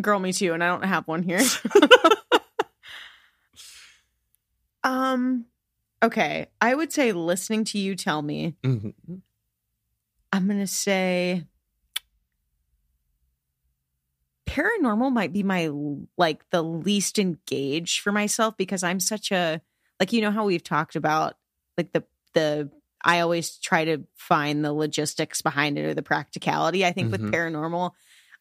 Girl, 0.00 0.20
me 0.20 0.32
too, 0.32 0.52
and 0.52 0.62
I 0.62 0.68
don't 0.68 0.84
have 0.84 1.08
one 1.08 1.22
here. 1.22 1.40
um, 4.84 5.46
okay, 6.02 6.46
I 6.60 6.74
would 6.74 6.92
say 6.92 7.12
listening 7.12 7.64
to 7.66 7.78
you 7.78 7.96
tell 7.96 8.22
me. 8.22 8.54
Mhm. 8.62 8.94
I'm 10.32 10.46
gonna 10.46 10.66
say 10.66 11.44
paranormal 14.48 15.12
might 15.12 15.32
be 15.32 15.42
my 15.42 15.70
like 16.16 16.48
the 16.50 16.62
least 16.62 17.18
engaged 17.18 18.00
for 18.00 18.12
myself 18.12 18.56
because 18.56 18.82
I'm 18.82 19.00
such 19.00 19.30
a 19.32 19.60
like 20.00 20.12
you 20.12 20.20
know 20.20 20.30
how 20.30 20.44
we've 20.44 20.62
talked 20.64 20.96
about 20.96 21.36
like 21.76 21.92
the 21.92 22.04
the 22.34 22.70
I 23.02 23.20
always 23.20 23.58
try 23.58 23.84
to 23.84 24.04
find 24.16 24.64
the 24.64 24.72
logistics 24.72 25.40
behind 25.42 25.78
it 25.78 25.84
or 25.84 25.94
the 25.94 26.02
practicality. 26.02 26.84
I 26.84 26.92
think 26.92 27.08
Mhm. 27.08 27.12
with 27.12 27.32
paranormal, 27.32 27.92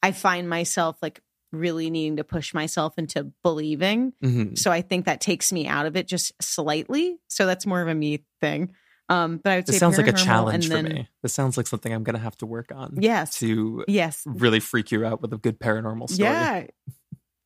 I 0.02 0.12
find 0.12 0.50
myself 0.50 0.98
like 1.02 1.22
really 1.52 1.90
needing 1.90 2.18
to 2.18 2.24
push 2.24 2.54
myself 2.54 2.98
into 2.98 3.32
believing. 3.44 4.14
Mhm. 4.24 4.58
So 4.58 4.72
I 4.72 4.82
think 4.82 5.06
that 5.06 5.22
takes 5.22 5.52
me 5.54 5.68
out 5.68 5.86
of 5.86 5.96
it 5.96 6.08
just 6.08 6.32
slightly. 6.42 7.20
So 7.28 7.46
that's 7.46 7.66
more 7.66 7.82
of 7.82 7.88
a 7.88 7.96
me 7.96 8.26
thing. 8.42 8.74
Um, 9.10 9.38
but 9.38 9.52
I 9.52 9.56
would 9.58 9.66
This 9.66 9.76
say 9.76 9.80
sounds 9.80 9.98
like 9.98 10.08
a 10.08 10.14
challenge 10.14 10.70
and 10.70 10.88
for 10.90 10.94
me. 10.96 11.08
This 11.24 11.34
sounds 11.34 11.56
like 11.56 11.68
something 11.68 11.94
I'm 11.94 12.04
going 12.04 12.16
to 12.16 12.22
have 12.22 12.36
to 12.38 12.46
work 12.46 12.72
on 12.76 12.98
Yes. 13.00 13.40
to 13.40 13.86
Yes. 13.88 14.24
really 14.26 14.60
freak 14.60 14.92
you 14.92 15.06
out 15.06 15.22
with 15.22 15.32
a 15.34 15.38
good 15.38 15.60
paranormal 15.60 16.10
story. 16.10 16.30
Yeah. 16.30 16.68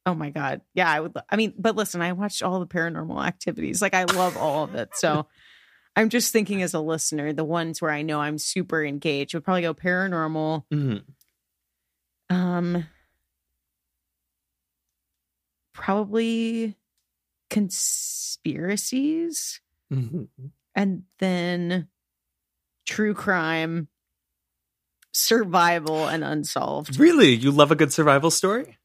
Oh 0.07 0.15
my 0.15 0.31
god. 0.31 0.61
Yeah, 0.73 0.89
I 0.89 0.99
would. 0.99 1.15
I 1.29 1.35
mean, 1.35 1.53
but 1.59 1.75
listen, 1.75 2.01
I 2.01 2.13
watched 2.13 2.41
all 2.41 2.59
the 2.59 2.65
paranormal 2.65 3.23
activities. 3.23 3.83
Like, 3.83 3.93
I 3.93 4.05
love 4.05 4.35
all 4.37 4.63
of 4.63 4.73
it. 4.73 4.89
So, 4.95 5.27
I'm 5.95 6.09
just 6.09 6.33
thinking 6.33 6.63
as 6.63 6.73
a 6.73 6.79
listener, 6.79 7.33
the 7.33 7.43
ones 7.43 7.79
where 7.81 7.91
I 7.91 8.01
know 8.01 8.19
I'm 8.19 8.39
super 8.39 8.83
engaged 8.83 9.35
would 9.35 9.43
probably 9.43 9.61
go 9.61 9.75
paranormal. 9.75 10.63
Mhm. 10.73 11.03
Um, 12.31 12.85
probably 15.73 16.75
conspiracies, 17.49 19.59
Mhm. 19.91 20.27
And 20.75 21.03
then 21.19 21.87
true 22.85 23.13
crime, 23.13 23.87
survival, 25.11 26.07
and 26.07 26.23
unsolved. 26.23 26.99
Really? 26.99 27.29
You 27.33 27.51
love 27.51 27.71
a 27.71 27.75
good 27.75 27.91
survival 27.93 28.31
story? 28.31 28.77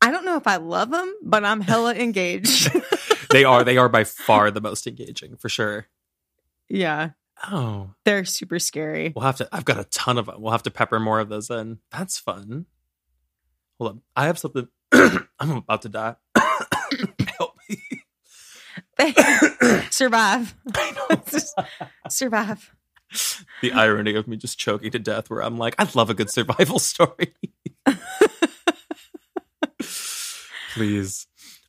I 0.00 0.10
don't 0.10 0.24
know 0.24 0.36
if 0.36 0.46
I 0.46 0.56
love 0.56 0.90
them, 0.90 1.14
but 1.22 1.44
I'm 1.44 1.60
hella 1.60 1.94
engaged. 1.96 2.70
they 3.30 3.44
are. 3.44 3.64
They 3.64 3.76
are 3.78 3.88
by 3.88 4.04
far 4.04 4.50
the 4.50 4.60
most 4.60 4.86
engaging, 4.86 5.36
for 5.36 5.48
sure. 5.48 5.86
yeah, 6.68 7.10
Oh, 7.50 7.90
they're 8.04 8.24
super 8.24 8.58
scary. 8.60 9.12
we'll 9.14 9.24
have 9.24 9.36
to. 9.36 9.48
I've 9.52 9.64
got 9.64 9.78
a 9.80 9.84
ton 9.84 10.18
of 10.18 10.26
them. 10.26 10.40
We'll 10.40 10.52
have 10.52 10.62
to 10.62 10.70
pepper 10.70 11.00
more 11.00 11.18
of 11.20 11.28
those 11.28 11.50
in. 11.50 11.78
That's 11.90 12.16
fun. 12.18 12.66
Hold 13.78 13.90
on. 13.90 14.02
I 14.14 14.26
have 14.26 14.38
something. 14.38 14.68
I'm 14.92 15.50
about 15.50 15.82
to 15.82 15.88
die. 15.88 16.14
Me. 18.98 19.14
Survive. 19.90 20.54
Survive. 22.08 22.74
the 23.62 23.72
irony 23.72 24.14
of 24.14 24.26
me 24.28 24.36
just 24.36 24.58
choking 24.58 24.90
to 24.92 24.98
death, 24.98 25.30
where 25.30 25.42
I'm 25.42 25.58
like, 25.58 25.74
I 25.78 25.88
love 25.94 26.10
a 26.10 26.14
good 26.14 26.30
survival 26.30 26.78
story. 26.80 27.34
Please. 30.74 31.26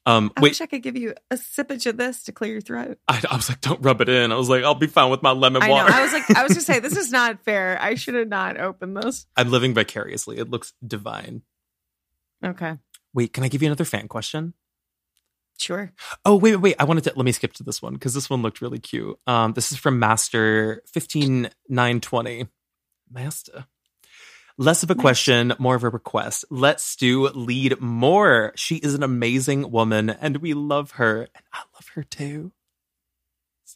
Um, 0.08 0.32
I 0.38 0.42
wait, 0.42 0.50
wish 0.52 0.62
I 0.62 0.68
could 0.68 0.84
give 0.84 0.96
you 0.96 1.16
a 1.32 1.36
sippage 1.36 1.88
of 1.88 1.98
this 1.98 2.24
to 2.24 2.32
clear 2.32 2.52
your 2.54 2.62
throat. 2.62 3.00
I, 3.08 3.24
I 3.30 3.36
was 3.36 3.50
like, 3.50 3.62
don't 3.62 3.82
rub 3.82 4.02
it 4.02 4.10
in. 4.10 4.32
I 4.32 4.36
was 4.36 4.50
like, 4.50 4.64
I'll 4.64 4.76
be 4.76 4.86
fine 4.88 5.10
with 5.10 5.24
my 5.24 5.32
lemon 5.32 5.64
I 5.64 5.68
know. 5.68 5.74
water. 5.74 5.92
I 5.94 6.04
was 6.04 6.14
like, 6.14 6.30
I 6.30 6.44
was 6.44 6.52
gonna 6.52 6.62
say 6.62 6.80
this 6.80 6.96
is 6.96 7.12
not 7.12 7.44
fair. 7.44 7.78
I 7.82 7.96
should 7.96 8.14
have 8.14 8.28
not 8.28 8.60
opened 8.60 8.98
this. 8.98 9.26
I'm 9.36 9.50
living 9.50 9.74
vicariously. 9.74 10.38
It 10.38 10.50
looks 10.50 10.74
divine. 10.86 11.42
Okay, 12.44 12.76
Wait, 13.16 13.34
can 13.34 13.44
I 13.44 13.48
give 13.48 13.64
you 13.64 13.68
another 13.68 13.86
fan 13.86 14.08
question? 14.08 14.54
Sure. 15.58 15.92
Oh, 16.26 16.36
wait, 16.36 16.56
wait, 16.56 16.62
wait. 16.62 16.76
I 16.80 16.84
wanted 16.84 17.06
to 17.06 17.14
let 17.16 17.26
me 17.26 17.32
skip 17.32 17.54
to 17.54 17.64
this 17.64 17.82
one 17.82 17.94
because 17.94 18.14
this 18.14 18.30
one 18.30 18.42
looked 18.42 18.62
really 18.62 18.80
cute. 18.80 19.18
Um, 19.26 19.54
this 19.54 19.72
is 19.72 19.78
from 19.78 20.00
Master 20.00 20.82
15920. 20.88 22.48
Master. 23.12 23.66
Less 24.58 24.84
of 24.84 24.90
a 24.90 24.96
question, 24.96 25.54
more 25.60 25.76
of 25.76 25.84
a 25.84 25.90
request. 25.90 26.46
Let 26.50 26.80
Stew 26.80 27.28
lead 27.30 27.82
more. 27.82 28.54
She 28.56 28.78
is 28.78 28.94
an 28.94 29.04
amazing 29.04 29.70
woman 29.70 30.10
and 30.10 30.38
we 30.38 30.54
love 30.54 30.92
her. 30.92 31.22
And 31.36 31.44
I 31.52 31.60
love 31.74 31.88
her 31.96 32.04
too. 32.04 32.54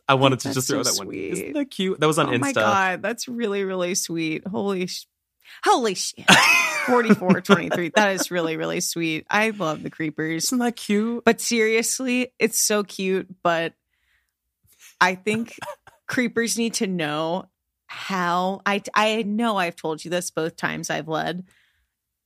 I 0.08 0.14
wanted 0.14 0.40
to 0.42 0.54
just 0.54 0.70
throw 0.70 0.84
so 0.84 0.92
that 0.92 0.98
one. 0.98 1.08
sweet. 1.08 1.32
Isn't 1.32 1.54
that 1.54 1.72
cute? 1.72 2.00
That 2.00 2.08
was 2.08 2.18
on 2.18 2.28
oh 2.30 2.32
Insta. 2.32 2.40
my 2.40 2.54
god, 2.54 3.02
that's 3.02 3.28
really 3.28 3.64
really 3.64 3.94
sweet. 3.96 4.48
Holy, 4.48 4.88
sh- 4.88 5.08
holy 5.64 5.96
shit. 5.96 6.26
44, 6.90 7.42
23. 7.42 7.92
That 7.96 8.12
is 8.14 8.32
really 8.32 8.58
really 8.58 8.80
sweet. 8.80 9.26
I 9.30 9.52
love 9.52 9.84
the 9.84 9.90
creepers. 9.90 10.46
Isn't 10.46 10.60
that 10.60 10.76
cute? 10.76 11.24
But 11.26 11.42
seriously, 11.42 12.34
it's 12.40 12.60
so 12.60 12.84
cute. 12.84 13.28
But 13.44 13.74
I 15.00 15.16
think 15.16 15.58
creepers 16.08 16.58
need 16.58 16.76
to 16.76 16.88
know 16.88 17.46
how 17.88 18.62
I 18.66 18.82
I 18.94 19.24
know 19.24 19.58
I've 19.58 19.76
told 19.76 20.04
you 20.04 20.12
this 20.12 20.32
both 20.32 20.56
times 20.56 20.90
I've 20.90 21.08
led. 21.08 21.46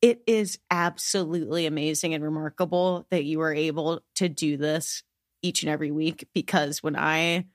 It 0.02 0.22
is 0.28 0.60
absolutely 0.70 1.66
amazing 1.66 2.14
and 2.14 2.24
remarkable 2.24 3.08
that 3.10 3.24
you 3.24 3.40
are 3.42 3.54
able 3.54 4.02
to 4.16 4.28
do 4.28 4.58
this 4.58 5.04
each 5.42 5.64
and 5.64 5.70
every 5.70 5.92
week 5.92 6.28
because 6.34 6.84
when 6.84 6.98
I 6.98 7.46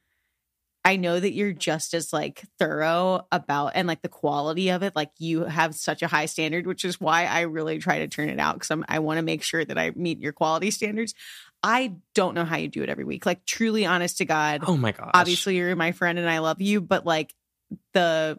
I 0.85 0.97
know 0.97 1.19
that 1.19 1.35
you're 1.35 1.53
just 1.53 1.93
as 1.93 2.13
like 2.13 2.45
thorough 2.59 3.27
about 3.31 3.73
and 3.75 3.87
like 3.87 4.01
the 4.01 4.09
quality 4.09 4.71
of 4.71 4.83
it. 4.83 4.97
Like 4.97 5.11
you 5.19 5.45
have 5.45 5.75
such 5.75 6.03
a 6.03 6.07
high 6.07 6.27
standard, 6.27 6.67
which 6.67 6.85
is 6.85 7.01
why 7.01 7.27
I 7.27 7.43
really 7.43 7.79
try 7.79 7.99
to 7.99 8.09
turn 8.09 8.31
it 8.31 8.39
out 8.39 8.59
because 8.59 8.85
I 8.89 9.01
want 9.01 9.19
to 9.19 9.23
make 9.23 9.43
sure 9.43 9.65
that 9.65 9.77
I 9.77 9.91
meet 9.91 10.21
your 10.21 10.33
quality 10.33 10.71
standards. 10.71 11.15
I 11.63 11.97
don't 12.15 12.35
know 12.35 12.45
how 12.45 12.57
you 12.57 12.69
do 12.69 12.83
it 12.83 12.89
every 12.89 13.05
week. 13.05 13.27
Like 13.27 13.45
truly, 13.45 13.85
honest 13.85 14.19
to 14.19 14.25
God. 14.25 14.63
Oh 14.67 14.77
my 14.77 14.93
gosh. 14.93 15.11
Obviously, 15.13 15.57
you're 15.57 15.77
my 15.77 15.93
friend 15.93 16.19
and 16.19 16.31
I 16.31 16.39
love 16.39 16.63
you, 16.63 16.81
but 16.81 17.05
like 17.05 17.35
the 17.93 18.39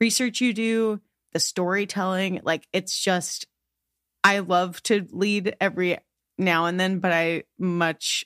research 0.00 0.40
you 0.40 0.52
do, 0.52 1.00
the 1.32 1.40
storytelling, 1.40 2.42
like 2.44 2.66
it's 2.72 2.98
just. 2.98 3.46
I 4.22 4.40
love 4.40 4.82
to 4.84 5.06
lead 5.12 5.54
every 5.60 5.98
now 6.36 6.66
and 6.66 6.80
then, 6.80 6.98
but 6.98 7.12
I 7.12 7.44
much 7.60 8.24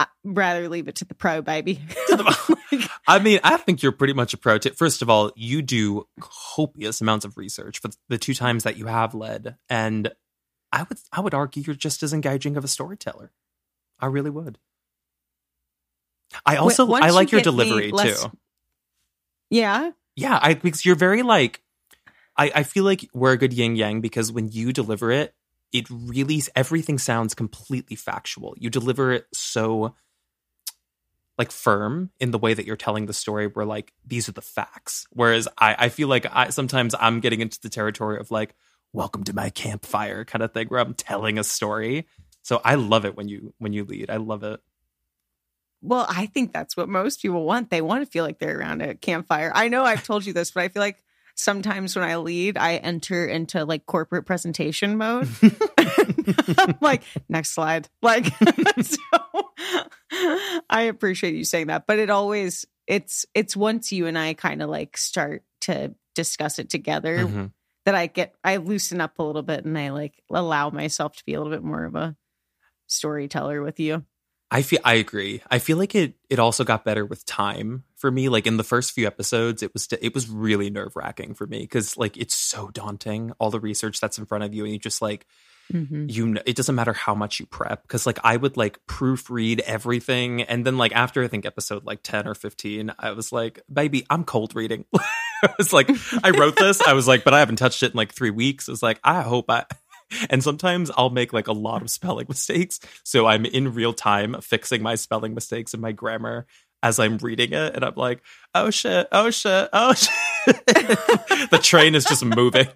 uh, 0.00 0.06
rather 0.24 0.68
leave 0.68 0.88
it 0.88 0.96
to 0.96 1.04
the 1.04 1.14
pro, 1.14 1.42
baby. 1.42 1.80
I 3.06 3.18
mean, 3.20 3.38
I 3.44 3.56
think 3.58 3.82
you're 3.82 3.92
pretty 3.92 4.14
much 4.14 4.32
a 4.34 4.36
pro. 4.36 4.58
T- 4.58 4.70
First 4.70 5.02
of 5.02 5.10
all, 5.10 5.30
you 5.36 5.62
do 5.62 6.06
copious 6.20 7.00
amounts 7.00 7.24
of 7.24 7.36
research 7.36 7.80
for 7.80 7.90
the 8.08 8.18
two 8.18 8.34
times 8.34 8.64
that 8.64 8.76
you 8.76 8.86
have 8.86 9.14
led, 9.14 9.56
and 9.68 10.10
I 10.72 10.84
would 10.84 10.98
I 11.12 11.20
would 11.20 11.34
argue 11.34 11.62
you're 11.66 11.76
just 11.76 12.02
as 12.02 12.12
engaging 12.12 12.56
of 12.56 12.64
a 12.64 12.68
storyteller. 12.68 13.30
I 14.00 14.06
really 14.06 14.30
would. 14.30 14.58
I 16.46 16.56
also 16.56 16.86
once 16.86 17.04
I 17.04 17.08
you 17.08 17.14
like 17.14 17.32
your 17.32 17.40
delivery 17.42 17.90
less- 17.92 18.22
too. 18.22 18.30
yeah. 19.50 19.90
Yeah, 20.16 20.38
I 20.40 20.54
because 20.54 20.84
you're 20.84 20.96
very 20.96 21.22
like 21.22 21.62
I, 22.36 22.52
I 22.54 22.62
feel 22.62 22.84
like 22.84 23.08
we're 23.12 23.32
a 23.32 23.36
good 23.36 23.52
yin 23.52 23.76
yang 23.76 24.00
because 24.00 24.32
when 24.32 24.48
you 24.50 24.72
deliver 24.72 25.10
it, 25.10 25.34
it 25.72 25.86
really 25.90 26.42
everything 26.56 26.98
sounds 26.98 27.34
completely 27.34 27.96
factual. 27.96 28.54
You 28.58 28.70
deliver 28.70 29.12
it 29.12 29.26
so 29.32 29.94
like 31.38 31.50
firm 31.50 32.10
in 32.20 32.32
the 32.32 32.38
way 32.38 32.52
that 32.52 32.66
you're 32.66 32.76
telling 32.76 33.06
the 33.06 33.14
story 33.14 33.46
where 33.46 33.64
like 33.64 33.94
these 34.06 34.28
are 34.28 34.32
the 34.32 34.42
facts 34.42 35.06
whereas 35.10 35.48
i 35.56 35.74
i 35.78 35.88
feel 35.88 36.06
like 36.06 36.26
i 36.30 36.50
sometimes 36.50 36.94
i'm 37.00 37.18
getting 37.20 37.40
into 37.40 37.58
the 37.62 37.70
territory 37.70 38.20
of 38.20 38.30
like 38.30 38.54
welcome 38.92 39.24
to 39.24 39.32
my 39.32 39.48
campfire 39.48 40.22
kind 40.26 40.42
of 40.42 40.52
thing 40.52 40.66
where 40.68 40.80
i'm 40.80 40.92
telling 40.92 41.38
a 41.38 41.44
story 41.44 42.06
so 42.42 42.60
i 42.62 42.74
love 42.74 43.06
it 43.06 43.16
when 43.16 43.26
you 43.26 43.54
when 43.56 43.72
you 43.72 43.86
lead 43.86 44.10
i 44.10 44.18
love 44.18 44.42
it 44.42 44.60
Well, 45.82 46.06
I 46.08 46.26
think 46.26 46.52
that's 46.52 46.76
what 46.76 46.88
most 46.88 47.22
people 47.22 47.44
want. 47.44 47.70
They 47.70 47.80
want 47.80 48.04
to 48.04 48.10
feel 48.10 48.24
like 48.24 48.38
they're 48.38 48.58
around 48.58 48.82
a 48.82 48.94
campfire. 48.94 49.50
I 49.54 49.68
know 49.68 49.82
I've 49.82 50.04
told 50.04 50.26
you 50.26 50.32
this, 50.32 50.50
but 50.50 50.62
I 50.62 50.68
feel 50.68 50.82
like 50.82 51.02
sometimes 51.40 51.96
when 51.96 52.04
I 52.04 52.16
lead, 52.16 52.56
I 52.58 52.76
enter 52.76 53.26
into 53.26 53.64
like 53.64 53.86
corporate 53.86 54.26
presentation 54.26 54.96
mode. 54.96 55.28
Like, 56.80 57.02
next 57.28 57.50
slide. 57.52 57.88
Like, 58.02 58.26
so 58.82 58.98
I 60.68 60.82
appreciate 60.82 61.34
you 61.34 61.44
saying 61.44 61.68
that, 61.68 61.86
but 61.86 61.98
it 61.98 62.10
always 62.10 62.66
it's 62.86 63.26
it's 63.34 63.56
once 63.56 63.92
you 63.92 64.06
and 64.06 64.18
I 64.18 64.34
kind 64.34 64.62
of 64.62 64.68
like 64.70 64.96
start 64.96 65.42
to 65.62 65.94
discuss 66.14 66.58
it 66.58 66.70
together 66.70 67.18
Mhm. 67.18 67.52
that 67.84 67.94
I 67.94 68.06
get 68.06 68.34
I 68.44 68.56
loosen 68.56 69.00
up 69.00 69.18
a 69.18 69.22
little 69.22 69.42
bit 69.42 69.64
and 69.64 69.76
I 69.78 69.90
like 69.90 70.14
allow 70.30 70.70
myself 70.70 71.16
to 71.16 71.24
be 71.24 71.34
a 71.34 71.38
little 71.40 71.52
bit 71.52 71.62
more 71.64 71.84
of 71.84 71.94
a 71.94 72.16
storyteller 72.86 73.62
with 73.62 73.78
you. 73.80 74.04
I 74.50 74.62
feel 74.62 74.80
I 74.84 74.94
agree. 74.94 75.42
I 75.50 75.58
feel 75.60 75.76
like 75.78 75.94
it 75.94 76.14
it 76.28 76.38
also 76.38 76.64
got 76.64 76.84
better 76.84 77.04
with 77.06 77.24
time 77.24 77.84
for 77.96 78.10
me. 78.10 78.28
Like 78.28 78.46
in 78.46 78.56
the 78.56 78.64
first 78.64 78.92
few 78.92 79.06
episodes, 79.06 79.62
it 79.62 79.72
was 79.72 79.88
it 80.00 80.12
was 80.14 80.28
really 80.28 80.70
nerve 80.70 80.96
wracking 80.96 81.34
for 81.34 81.46
me 81.46 81.60
because 81.60 81.96
like 81.96 82.16
it's 82.16 82.34
so 82.34 82.68
daunting 82.70 83.32
all 83.38 83.50
the 83.50 83.60
research 83.60 84.00
that's 84.00 84.18
in 84.18 84.26
front 84.26 84.42
of 84.44 84.52
you, 84.52 84.64
and 84.64 84.72
you 84.72 84.78
just 84.78 85.00
like 85.02 85.26
Mhm. 85.72 86.12
you 86.12 86.26
know 86.26 86.42
it 86.46 86.56
doesn't 86.56 86.74
matter 86.74 86.92
how 86.92 87.14
much 87.14 87.38
you 87.38 87.46
prep 87.46 87.82
because 87.82 88.04
like 88.04 88.18
I 88.24 88.36
would 88.36 88.56
like 88.56 88.84
proofread 88.88 89.60
everything, 89.60 90.42
and 90.42 90.66
then 90.66 90.76
like 90.78 90.90
after 90.96 91.22
I 91.22 91.28
think 91.28 91.46
episode 91.46 91.84
like 91.84 92.00
ten 92.02 92.26
or 92.26 92.34
fifteen, 92.34 92.92
I 92.98 93.12
was 93.12 93.30
like, 93.30 93.60
baby, 93.72 94.04
I'm 94.10 94.24
cold 94.24 94.56
reading. 94.56 94.84
I 95.44 95.54
was 95.58 95.72
like, 95.72 95.88
I 96.24 96.30
wrote 96.30 96.56
this. 96.56 96.80
I 96.82 96.92
was 96.92 97.06
like, 97.06 97.22
but 97.22 97.34
I 97.34 97.38
haven't 97.38 97.56
touched 97.56 97.84
it 97.84 97.92
in 97.92 97.96
like 97.96 98.12
three 98.12 98.30
weeks. 98.30 98.68
I 98.68 98.72
was 98.72 98.82
like, 98.82 98.98
I 99.04 99.22
hope 99.22 99.48
I. 99.48 99.64
And 100.28 100.42
sometimes 100.42 100.90
I'll 100.96 101.10
make 101.10 101.32
like 101.32 101.48
a 101.48 101.52
lot 101.52 101.82
of 101.82 101.90
spelling 101.90 102.26
mistakes. 102.28 102.80
So 103.04 103.26
I'm 103.26 103.44
in 103.44 103.74
real 103.74 103.92
time 103.92 104.36
fixing 104.40 104.82
my 104.82 104.94
spelling 104.94 105.34
mistakes 105.34 105.72
and 105.72 105.82
my 105.82 105.92
grammar 105.92 106.46
as 106.82 106.98
I'm 106.98 107.18
reading 107.18 107.52
it. 107.52 107.74
And 107.74 107.84
I'm 107.84 107.94
like, 107.96 108.22
oh 108.54 108.70
shit, 108.70 109.06
oh 109.12 109.30
shit, 109.30 109.68
oh 109.72 109.94
shit. 109.94 110.10
the 111.50 111.60
train 111.62 111.94
is 111.94 112.04
just 112.04 112.24
moving. 112.24 112.68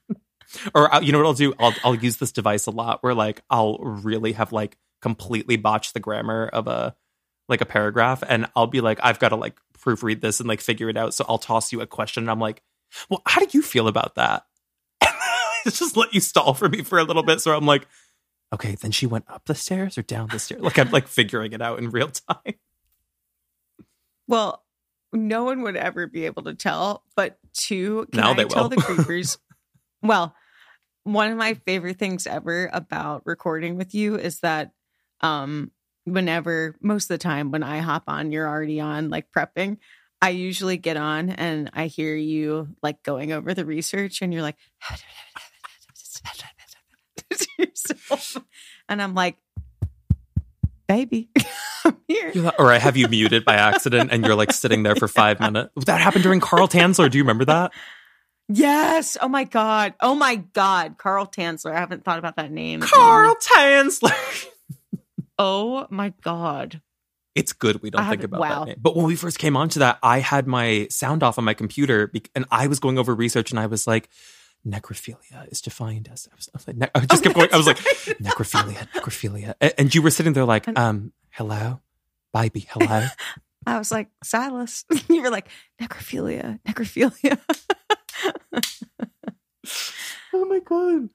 or 0.74 0.92
uh, 0.94 1.00
you 1.00 1.12
know 1.12 1.18
what 1.18 1.26
I'll 1.26 1.34
do? 1.34 1.54
I'll, 1.58 1.74
I'll 1.84 1.94
use 1.94 2.16
this 2.16 2.32
device 2.32 2.66
a 2.66 2.70
lot 2.70 3.02
where 3.02 3.14
like 3.14 3.42
I'll 3.50 3.78
really 3.78 4.32
have 4.32 4.52
like 4.52 4.76
completely 5.00 5.56
botched 5.56 5.94
the 5.94 6.00
grammar 6.00 6.48
of 6.52 6.66
a 6.66 6.96
like 7.48 7.60
a 7.60 7.66
paragraph 7.66 8.24
and 8.28 8.46
I'll 8.56 8.66
be 8.66 8.80
like, 8.80 8.98
I've 9.02 9.18
got 9.18 9.28
to 9.28 9.36
like 9.36 9.56
proofread 9.78 10.20
this 10.20 10.40
and 10.40 10.48
like 10.48 10.60
figure 10.60 10.88
it 10.88 10.96
out. 10.96 11.14
So 11.14 11.24
I'll 11.28 11.38
toss 11.38 11.72
you 11.72 11.80
a 11.80 11.86
question 11.86 12.24
and 12.24 12.30
I'm 12.30 12.40
like, 12.40 12.62
well, 13.08 13.22
how 13.26 13.40
do 13.40 13.46
you 13.52 13.62
feel 13.62 13.88
about 13.88 14.16
that? 14.16 14.44
just 15.78 15.96
let 15.96 16.14
you 16.14 16.20
stall 16.20 16.54
for 16.54 16.68
me 16.68 16.82
for 16.82 16.98
a 16.98 17.04
little 17.04 17.22
bit. 17.22 17.40
So 17.40 17.56
I'm 17.56 17.66
like, 17.66 17.86
okay, 18.54 18.74
then 18.76 18.90
she 18.90 19.06
went 19.06 19.24
up 19.28 19.44
the 19.46 19.54
stairs 19.54 19.98
or 19.98 20.02
down 20.02 20.28
the 20.30 20.38
stairs. 20.38 20.62
Like 20.62 20.78
I'm 20.78 20.90
like 20.90 21.08
figuring 21.08 21.52
it 21.52 21.62
out 21.62 21.78
in 21.78 21.90
real 21.90 22.08
time. 22.08 22.54
Well, 24.28 24.64
no 25.12 25.44
one 25.44 25.62
would 25.62 25.76
ever 25.76 26.06
be 26.06 26.26
able 26.26 26.42
to 26.44 26.54
tell, 26.54 27.04
but 27.14 27.38
two, 27.52 28.06
can 28.12 28.20
Now 28.20 28.30
I 28.32 28.34
they 28.34 28.44
tell 28.44 28.64
will. 28.64 28.70
the 28.70 28.76
creepers? 28.82 29.38
well, 30.02 30.34
one 31.04 31.30
of 31.30 31.38
my 31.38 31.54
favorite 31.54 31.98
things 31.98 32.26
ever 32.26 32.68
about 32.72 33.22
recording 33.24 33.76
with 33.76 33.94
you 33.94 34.16
is 34.16 34.40
that 34.40 34.72
um 35.20 35.70
whenever 36.04 36.76
most 36.80 37.04
of 37.04 37.08
the 37.08 37.18
time 37.18 37.50
when 37.50 37.62
I 37.62 37.78
hop 37.78 38.04
on, 38.08 38.30
you're 38.32 38.48
already 38.48 38.80
on 38.80 39.08
like 39.10 39.26
prepping. 39.36 39.78
I 40.22 40.30
usually 40.30 40.76
get 40.76 40.96
on 40.96 41.30
and 41.30 41.70
I 41.74 41.86
hear 41.86 42.16
you 42.16 42.68
like 42.82 43.02
going 43.02 43.32
over 43.32 43.54
the 43.54 43.64
research 43.64 44.22
and 44.22 44.32
you're 44.32 44.42
like 44.42 44.56
yourself. 47.58 48.36
And 48.88 49.02
I'm 49.02 49.14
like, 49.14 49.36
baby, 50.88 51.30
I'm 51.84 51.96
here. 52.08 52.30
You're 52.34 52.44
like- 52.44 52.60
or 52.60 52.72
I 52.72 52.78
have 52.78 52.96
you 52.96 53.08
muted 53.08 53.44
by 53.44 53.54
accident 53.54 54.10
and 54.12 54.24
you're 54.24 54.34
like 54.34 54.52
sitting 54.52 54.82
there 54.82 54.96
for 54.96 55.08
five 55.08 55.40
minutes. 55.40 55.84
That 55.84 56.00
happened 56.00 56.22
during 56.22 56.40
Carl 56.40 56.68
Tanzler. 56.68 57.10
Do 57.10 57.18
you 57.18 57.24
remember 57.24 57.44
that? 57.46 57.72
Yes. 58.48 59.16
Oh 59.20 59.28
my 59.28 59.44
God. 59.44 59.94
Oh 60.00 60.14
my 60.14 60.36
God. 60.36 60.98
Carl 60.98 61.26
Tanzler. 61.26 61.72
I 61.72 61.80
haven't 61.80 62.04
thought 62.04 62.18
about 62.18 62.36
that 62.36 62.52
name. 62.52 62.80
Carl 62.80 63.34
Tanzler. 63.36 64.46
Oh 65.38 65.86
my 65.90 66.12
God. 66.22 66.80
It's 67.34 67.52
good 67.52 67.82
we 67.82 67.90
don't 67.90 68.08
think 68.08 68.22
about 68.22 68.40
wow. 68.40 68.60
that 68.60 68.66
name. 68.66 68.76
But 68.80 68.96
when 68.96 69.04
we 69.04 69.16
first 69.16 69.38
came 69.38 69.56
onto 69.56 69.80
that, 69.80 69.98
I 70.02 70.20
had 70.20 70.46
my 70.46 70.86
sound 70.90 71.22
off 71.22 71.38
on 71.38 71.44
my 71.44 71.52
computer 71.52 72.10
and 72.34 72.46
I 72.50 72.68
was 72.68 72.80
going 72.80 72.98
over 72.98 73.14
research 73.14 73.50
and 73.50 73.60
I 73.60 73.66
was 73.66 73.86
like, 73.86 74.08
necrophilia 74.66 75.50
is 75.50 75.60
defined 75.60 76.08
as. 76.12 76.28
I, 76.32 76.34
was, 76.36 76.48
I, 76.52 76.56
was 76.58 76.66
like, 76.66 76.76
ne- 76.76 76.90
I 76.94 77.00
just 77.06 77.22
Oh, 77.22 77.24
kept 77.24 77.34
going. 77.36 77.48
I 77.52 77.56
was 77.56 77.66
like, 77.66 77.84
right. 77.84 78.18
necrophilia, 78.20 78.88
necrophilia. 78.92 79.54
A- 79.60 79.78
And 79.80 79.94
you 79.94 80.02
were 80.02 80.10
sitting 80.10 80.32
there 80.32 80.44
like, 80.44 80.66
um, 80.78 81.12
hello, 81.30 81.80
baby, 82.34 82.66
hello. 82.70 83.06
I 83.68 83.78
was 83.78 83.90
like, 83.90 84.08
Sylas. 84.24 84.84
you 85.08 85.22
were 85.22 85.30
like, 85.30 85.48
necrophilia, 85.80 86.60
necrophilia. 86.66 87.38
oh 90.32 90.44
my 90.46 90.60
God. 90.60 91.08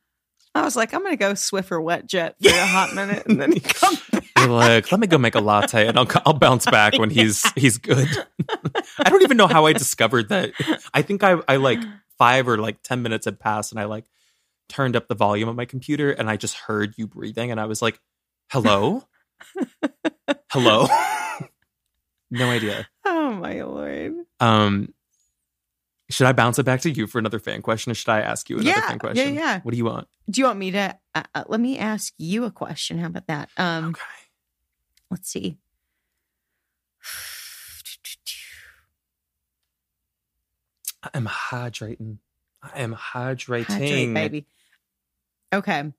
I 0.53 0.63
was 0.63 0.75
like, 0.75 0.93
I'm 0.93 0.99
going 1.01 1.13
to 1.13 1.17
go 1.17 1.31
Swiffer 1.31 1.81
wet 1.81 2.07
jet 2.07 2.35
for 2.41 2.49
a 2.49 2.65
hot 2.65 2.93
minute 2.93 3.25
and 3.25 3.39
then 3.39 3.53
he 3.53 3.61
comes. 3.61 4.01
You're 4.37 4.47
like, 4.49 4.91
let 4.91 4.99
me 4.99 5.07
go 5.07 5.17
make 5.17 5.35
a 5.35 5.39
latte 5.39 5.87
and 5.87 5.97
I'll, 5.97 6.07
I'll 6.25 6.33
bounce 6.33 6.65
back 6.65 6.97
when 6.99 7.09
he's 7.09 7.49
he's 7.53 7.77
good. 7.77 8.09
I 8.99 9.09
don't 9.09 9.21
even 9.21 9.37
know 9.37 9.47
how 9.47 9.65
I 9.65 9.71
discovered 9.73 10.27
that. 10.27 10.51
I 10.93 11.03
think 11.03 11.23
I, 11.23 11.37
I 11.47 11.55
like 11.55 11.79
five 12.21 12.47
or 12.47 12.57
like 12.59 12.83
10 12.83 13.01
minutes 13.01 13.25
had 13.25 13.39
passed 13.39 13.71
and 13.71 13.79
I 13.81 13.85
like 13.85 14.05
turned 14.69 14.95
up 14.95 15.07
the 15.07 15.15
volume 15.15 15.49
on 15.49 15.55
my 15.55 15.65
computer 15.65 16.11
and 16.11 16.29
I 16.29 16.37
just 16.37 16.53
heard 16.55 16.93
you 16.95 17.07
breathing 17.07 17.49
and 17.49 17.59
I 17.59 17.65
was 17.65 17.81
like, 17.81 17.99
hello? 18.51 19.03
hello? 20.51 20.85
no 22.31 22.47
idea. 22.51 22.87
Oh 23.05 23.31
my 23.33 23.63
Lord. 23.63 24.13
Um, 24.39 24.93
should 26.11 26.27
I 26.27 26.33
bounce 26.33 26.59
it 26.59 26.63
back 26.63 26.81
to 26.81 26.91
you 26.91 27.07
for 27.07 27.17
another 27.17 27.39
fan 27.39 27.63
question 27.63 27.91
or 27.91 27.95
should 27.95 28.09
I 28.09 28.21
ask 28.21 28.51
you 28.51 28.57
another 28.59 28.69
Yeah, 28.69 28.87
fan 28.89 28.99
question? 28.99 29.33
yeah, 29.33 29.41
yeah. 29.41 29.59
What 29.63 29.71
do 29.71 29.77
you 29.77 29.85
want? 29.85 30.07
Do 30.29 30.41
you 30.41 30.45
want 30.45 30.59
me 30.59 30.69
to? 30.71 30.95
Uh, 31.15 31.23
uh, 31.33 31.43
let 31.47 31.59
me 31.59 31.79
ask 31.79 32.13
you 32.19 32.43
a 32.45 32.51
question. 32.51 32.99
How 32.99 33.07
about 33.07 33.25
that? 33.27 33.49
Um, 33.57 33.85
Okay. 33.89 34.01
Let's 35.09 35.27
see. 35.27 35.57
I 41.03 41.09
am 41.13 41.25
hydrating. 41.25 42.17
I 42.61 42.81
am 42.81 42.95
hydrating. 42.95 43.65
Hydrate, 43.65 44.13
baby. 44.13 44.45
Okay. 45.53 45.91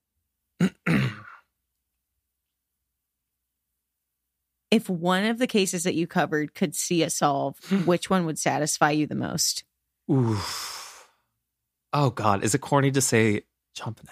if 4.71 4.89
one 4.89 5.25
of 5.25 5.37
the 5.37 5.47
cases 5.47 5.83
that 5.83 5.93
you 5.93 6.07
covered 6.07 6.55
could 6.55 6.73
see 6.75 7.03
a 7.03 7.09
solve, 7.09 7.57
hmm. 7.65 7.85
which 7.85 8.09
one 8.09 8.25
would 8.25 8.39
satisfy 8.39 8.91
you 8.91 9.05
the 9.05 9.15
most? 9.15 9.63
Ooh. 10.09 10.37
Oh 11.93 12.09
God, 12.09 12.43
is 12.43 12.55
it 12.55 12.61
corny 12.61 12.91
to 12.91 13.01
say 13.01 13.43
Benét? 13.77 14.09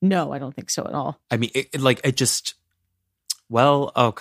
No, 0.00 0.32
I 0.32 0.38
don't 0.40 0.54
think 0.54 0.70
so 0.70 0.84
at 0.84 0.94
all. 0.94 1.20
I 1.30 1.36
mean, 1.36 1.50
it, 1.54 1.68
it, 1.74 1.80
like 1.80 2.00
it 2.02 2.16
just. 2.16 2.54
Well, 3.48 3.92
oh, 3.94 4.14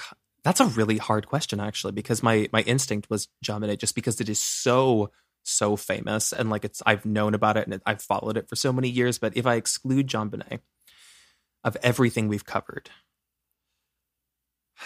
that's 0.44 0.60
a 0.60 0.66
really 0.66 0.98
hard 0.98 1.28
question 1.28 1.60
actually, 1.60 1.94
because 1.94 2.24
my 2.24 2.50
my 2.52 2.62
instinct 2.62 3.10
was 3.10 3.28
JonBenét, 3.46 3.78
just 3.80 3.96
because 3.96 4.20
it 4.22 4.30
is 4.30 4.42
so 4.42 5.12
so 5.44 5.76
famous 5.76 6.32
and 6.34 6.52
like 6.52 6.64
it's 6.64 6.84
I've 6.86 7.06
known 7.06 7.34
about 7.34 7.58
it 7.58 7.66
and 7.66 7.74
it, 7.74 7.82
I've 7.86 8.02
followed 8.02 8.38
it 8.38 8.48
for 8.48 8.56
so 8.56 8.72
many 8.72 8.90
years. 8.90 9.18
But 9.18 9.36
if 9.36 9.46
I 9.46 9.56
exclude 9.56 10.08
JonBenét, 10.08 10.60
of 11.64 11.78
everything 11.84 12.28
we've 12.28 12.46
covered, 12.46 12.90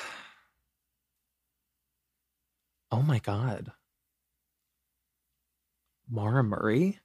oh 2.91 3.01
my 3.01 3.19
God, 3.19 3.71
Maura 6.09 6.43
Murray. 6.43 6.99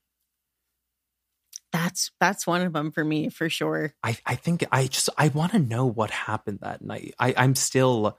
That's 1.73 2.11
that's 2.19 2.49
one 2.49 2.63
of 2.63 2.73
them 2.73 2.91
for 2.91 3.05
me 3.05 3.29
for 3.29 3.49
sure. 3.49 3.95
I, 4.03 4.17
I 4.27 4.35
think 4.35 4.65
I 4.73 4.89
just 4.89 5.09
I 5.17 5.29
want 5.29 5.53
to 5.53 5.61
know 5.61 5.87
what 5.87 6.11
happened 6.11 6.59
that 6.63 6.83
night. 6.83 7.15
I, 7.17 7.33
I'm 7.37 7.55
still 7.55 8.19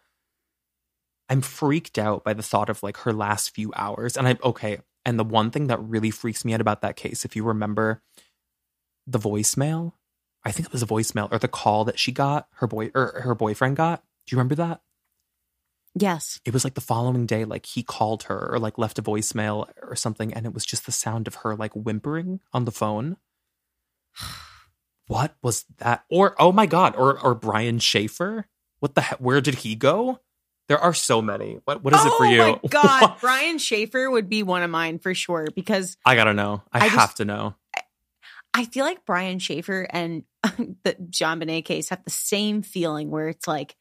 I'm 1.32 1.40
freaked 1.40 1.98
out 1.98 2.26
by 2.26 2.34
the 2.34 2.44
thought 2.44 2.70
of 2.70 2.84
like 2.84 2.98
her 2.98 3.14
last 3.14 3.56
few 3.56 3.72
hours. 3.74 4.18
And 4.18 4.28
I'm 4.28 4.38
okay. 4.44 4.80
And 5.06 5.18
the 5.18 5.24
one 5.24 5.50
thing 5.50 5.68
that 5.68 5.82
really 5.82 6.12
freaks 6.12 6.44
me 6.44 6.54
out 6.54 6.60
about 6.60 6.82
that 6.82 6.98
case, 6.98 7.24
if 7.24 7.38
you 7.38 7.46
remember 7.46 8.02
the 9.08 9.18
voicemail, 9.18 9.94
I 10.44 10.52
think 10.52 10.66
it 10.68 10.74
was 10.74 10.84
a 10.84 10.88
voicemail 10.88 11.32
or 11.32 11.40
the 11.40 11.48
call 11.48 11.86
that 11.86 11.98
she 11.98 12.12
got, 12.12 12.50
her 12.56 12.68
boy 12.68 12.92
or 12.94 13.22
her 13.24 13.34
boyfriend 13.34 13.78
got. 13.78 14.04
Do 14.28 14.36
you 14.36 14.38
remember 14.38 14.56
that? 14.56 14.82
Yes. 15.96 16.42
It 16.44 16.52
was 16.52 16.66
like 16.66 16.74
the 16.74 16.82
following 16.82 17.28
day, 17.28 17.46
like 17.46 17.66
he 17.66 17.82
called 17.82 18.24
her 18.24 18.54
or 18.54 18.60
like 18.60 18.78
left 18.78 19.00
a 19.00 19.02
voicemail 19.02 19.70
or 19.82 19.96
something, 19.96 20.34
and 20.34 20.46
it 20.46 20.54
was 20.54 20.66
just 20.66 20.86
the 20.86 20.92
sound 20.92 21.28
of 21.28 21.36
her 21.36 21.56
like 21.56 21.72
whimpering 21.74 22.42
on 22.52 22.66
the 22.66 22.72
phone. 22.72 23.16
What 25.08 25.36
was 25.42 25.64
that? 25.78 26.04
Or 26.10 26.36
oh 26.40 26.52
my 26.52 26.66
god, 26.66 26.96
or 26.98 27.18
or 27.20 27.36
Brian 27.36 27.80
Shaffer? 27.80 28.48
What 28.80 28.96
the 28.96 29.02
heck? 29.02 29.20
Where 29.20 29.40
did 29.40 29.56
he 29.56 29.76
go? 29.76 30.20
There 30.68 30.80
are 30.80 30.94
so 30.94 31.22
many. 31.22 31.60
What 31.66 31.84
what 31.84 31.94
is 31.94 32.00
oh 32.04 32.08
it 32.08 32.18
for 32.18 32.26
you? 32.26 32.42
Oh 32.42 32.60
my 32.64 32.70
god, 32.70 33.16
Brian 33.20 33.58
Shaffer 33.58 34.10
would 34.10 34.30
be 34.30 34.44
one 34.44 34.62
of 34.64 34.70
mine 34.70 35.00
for 35.00 35.14
sure 35.14 35.48
because 35.56 35.98
I 36.06 36.16
gotta 36.16 36.34
know. 36.34 36.64
I, 36.72 36.78
I 36.80 36.82
just- 36.88 36.96
have 36.96 37.16
to 37.16 37.26
know. 37.26 37.56
I 38.54 38.66
feel 38.66 38.84
like 38.86 39.06
Brian 39.06 39.40
Shaffer 39.40 39.88
and 39.90 40.24
the 40.44 40.96
JonBenét 41.10 41.64
case 41.66 41.88
have 41.90 42.04
the 42.04 42.10
same 42.10 42.62
feeling 42.64 43.10
where 43.10 43.30
it's 43.30 43.48
like 43.48 43.76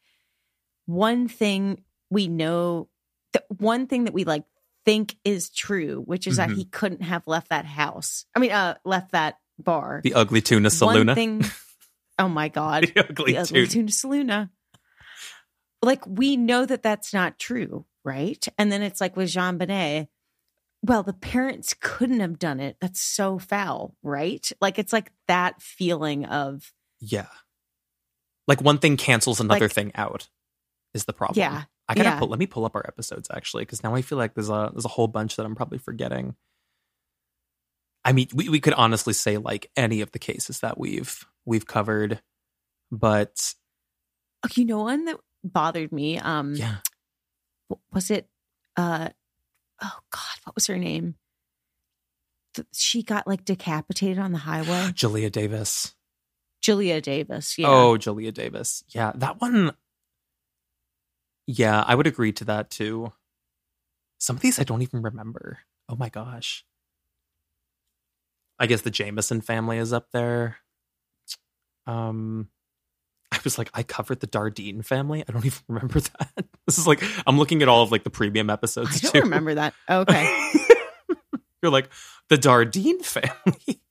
one 0.85 1.27
thing 1.27 1.83
we 2.09 2.27
know, 2.27 2.87
the 3.33 3.43
one 3.57 3.87
thing 3.87 4.05
that 4.05 4.13
we 4.13 4.23
like 4.23 4.43
think 4.85 5.15
is 5.25 5.49
true, 5.49 6.01
which 6.05 6.25
is 6.25 6.35
Mhm. 6.35 6.37
that 6.37 6.49
he 6.51 6.65
couldn't 6.65 7.03
have 7.03 7.27
left 7.27 7.49
that 7.49 7.65
house. 7.65 8.25
I 8.35 8.39
mean, 8.39 8.51
uh, 8.51 8.75
left 8.85 9.11
that 9.11 9.39
bar. 9.59 10.01
The 10.03 10.13
ugly 10.13 10.41
tuna 10.41 10.69
One 10.79 11.15
thing. 11.15 11.43
Oh 12.19 12.27
my 12.29 12.49
god, 12.49 12.83
the 12.93 13.09
ugly 13.09 13.33
the 13.33 13.39
ugly 13.39 13.67
tuna. 13.67 13.87
tuna 13.87 13.87
Saloona. 13.89 14.49
Like 15.81 16.05
we 16.07 16.37
know 16.37 16.65
that 16.65 16.83
that's 16.83 17.13
not 17.13 17.39
true, 17.39 17.85
right? 18.05 18.45
And 18.57 18.71
then 18.71 18.81
it's 18.81 19.01
like 19.01 19.15
with 19.15 19.29
JonBenét. 19.29 20.07
Well, 20.83 21.03
the 21.03 21.13
parents 21.13 21.75
couldn't 21.79 22.19
have 22.21 22.39
done 22.39 22.59
it. 22.59 22.77
That's 22.81 22.99
so 23.01 23.37
foul, 23.39 23.95
right? 24.03 24.51
Like 24.61 24.79
it's 24.79 24.93
like 24.93 25.11
that 25.27 25.61
feeling 25.61 26.25
of 26.25 26.71
Yeah. 26.99 27.27
Like 28.47 28.61
one 28.61 28.79
thing 28.79 28.97
cancels 28.97 29.39
another 29.39 29.65
Like- 29.65 29.71
thing 29.73 29.91
out 29.95 30.27
is 30.93 31.05
the 31.05 31.13
problem. 31.13 31.39
yeah, 31.39 31.63
I 31.87 31.93
gotta 31.93 32.09
yeah. 32.09 32.19
pull, 32.19 32.27
let 32.27 32.39
me 32.39 32.47
pull 32.47 32.65
up 32.65 32.75
our 32.75 32.85
episodes 32.87 33.29
actually, 33.33 33.63
because 33.63 33.83
now 33.83 33.95
I 33.95 34.01
feel 34.01 34.17
like 34.17 34.33
there's 34.33 34.49
a 34.49 34.69
there's 34.73 34.85
a 34.85 34.89
whole 34.89 35.07
bunch 35.07 35.35
that 35.37 35.45
I'm 35.45 35.55
probably 35.55 35.77
forgetting. 35.77 36.35
I 38.03 38.13
mean, 38.13 38.27
we, 38.33 38.49
we 38.49 38.59
could 38.59 38.73
honestly 38.73 39.13
say 39.13 39.37
like 39.37 39.69
any 39.77 40.01
of 40.01 40.11
the 40.11 40.19
cases 40.19 40.59
that 40.61 40.77
we've 40.77 41.25
we've 41.45 41.65
covered, 41.67 42.21
but 42.91 43.53
Oh, 44.43 44.49
you 44.55 44.65
know 44.65 44.79
one 44.81 45.05
that 45.05 45.17
bothered 45.43 45.91
me. 45.91 46.19
Um, 46.19 46.55
yeah, 46.55 46.77
was 47.91 48.11
it? 48.11 48.27
Uh, 48.75 49.09
oh 49.81 49.99
God, 50.11 50.37
what 50.43 50.55
was 50.55 50.67
her 50.67 50.77
name? 50.77 51.15
She 52.73 53.03
got 53.03 53.27
like 53.27 53.45
decapitated 53.45 54.19
on 54.19 54.31
the 54.31 54.39
highway. 54.39 54.91
Julia 54.95 55.29
Davis. 55.29 55.95
Julia 56.61 57.01
Davis. 57.01 57.57
Yeah. 57.57 57.67
Oh, 57.69 57.97
Julia 57.97 58.31
Davis. 58.31 58.83
Yeah, 58.89 59.11
that 59.15 59.41
one. 59.41 59.71
Yeah, 61.47 61.83
I 61.85 61.95
would 61.95 62.07
agree 62.07 62.31
to 62.33 62.45
that 62.45 62.69
too. 62.69 63.13
Some 64.19 64.35
of 64.35 64.41
these 64.41 64.59
I 64.59 64.63
don't 64.63 64.83
even 64.83 65.01
remember. 65.01 65.59
Oh 65.89 65.95
my 65.95 66.09
gosh. 66.09 66.63
I 68.59 68.67
guess 68.67 68.81
the 68.81 68.91
Jamison 68.91 69.41
family 69.41 69.79
is 69.79 69.91
up 69.91 70.11
there. 70.11 70.57
Um, 71.87 72.49
was 73.43 73.57
like, 73.57 73.69
I 73.73 73.83
covered 73.83 74.19
the 74.19 74.27
Dardeen 74.27 74.83
family. 74.85 75.23
I 75.27 75.31
don't 75.31 75.45
even 75.45 75.59
remember 75.67 75.99
that. 75.99 76.45
This 76.67 76.77
is 76.77 76.87
like 76.87 77.03
I'm 77.27 77.37
looking 77.37 77.61
at 77.63 77.67
all 77.67 77.83
of 77.83 77.91
like 77.91 78.03
the 78.03 78.09
premium 78.11 78.49
episodes 78.49 78.97
I 78.97 78.99
don't 78.99 79.11
too. 79.13 79.21
remember 79.21 79.55
that. 79.55 79.73
Okay. 79.89 80.51
You're 81.61 81.71
like 81.71 81.89
the 82.29 82.37
Dardeen 82.37 83.03
family. 83.03 83.81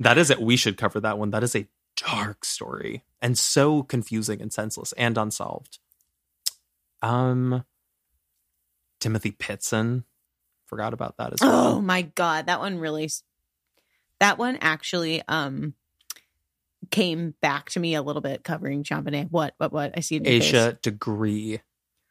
that 0.00 0.18
is 0.18 0.30
it. 0.30 0.40
We 0.40 0.56
should 0.56 0.76
cover 0.76 0.98
that 1.00 1.18
one. 1.18 1.30
That 1.30 1.42
is 1.44 1.54
a 1.54 1.68
dark 1.96 2.44
story 2.44 3.04
and 3.20 3.38
so 3.38 3.82
confusing 3.82 4.40
and 4.40 4.52
senseless 4.52 4.92
and 4.94 5.16
unsolved. 5.18 5.78
Um, 7.00 7.64
Timothy 9.00 9.32
Pitzen, 9.32 10.04
forgot 10.66 10.94
about 10.94 11.16
that 11.18 11.34
as 11.34 11.40
well. 11.40 11.74
Oh 11.76 11.80
my 11.80 12.02
god, 12.02 12.46
that 12.46 12.60
one 12.60 12.78
really 12.78 13.08
that 14.20 14.38
one 14.38 14.58
actually 14.60 15.22
um 15.28 15.74
came 16.90 17.34
back 17.40 17.70
to 17.70 17.80
me 17.80 17.94
a 17.94 18.02
little 18.02 18.22
bit 18.22 18.44
covering 18.44 18.82
Benét. 18.84 19.30
What 19.30 19.54
what 19.58 19.72
what? 19.72 19.94
I 19.96 20.00
see 20.00 20.16
it 20.16 20.26
your 20.26 20.40
face. 20.40 20.78
Degree. 20.82 21.60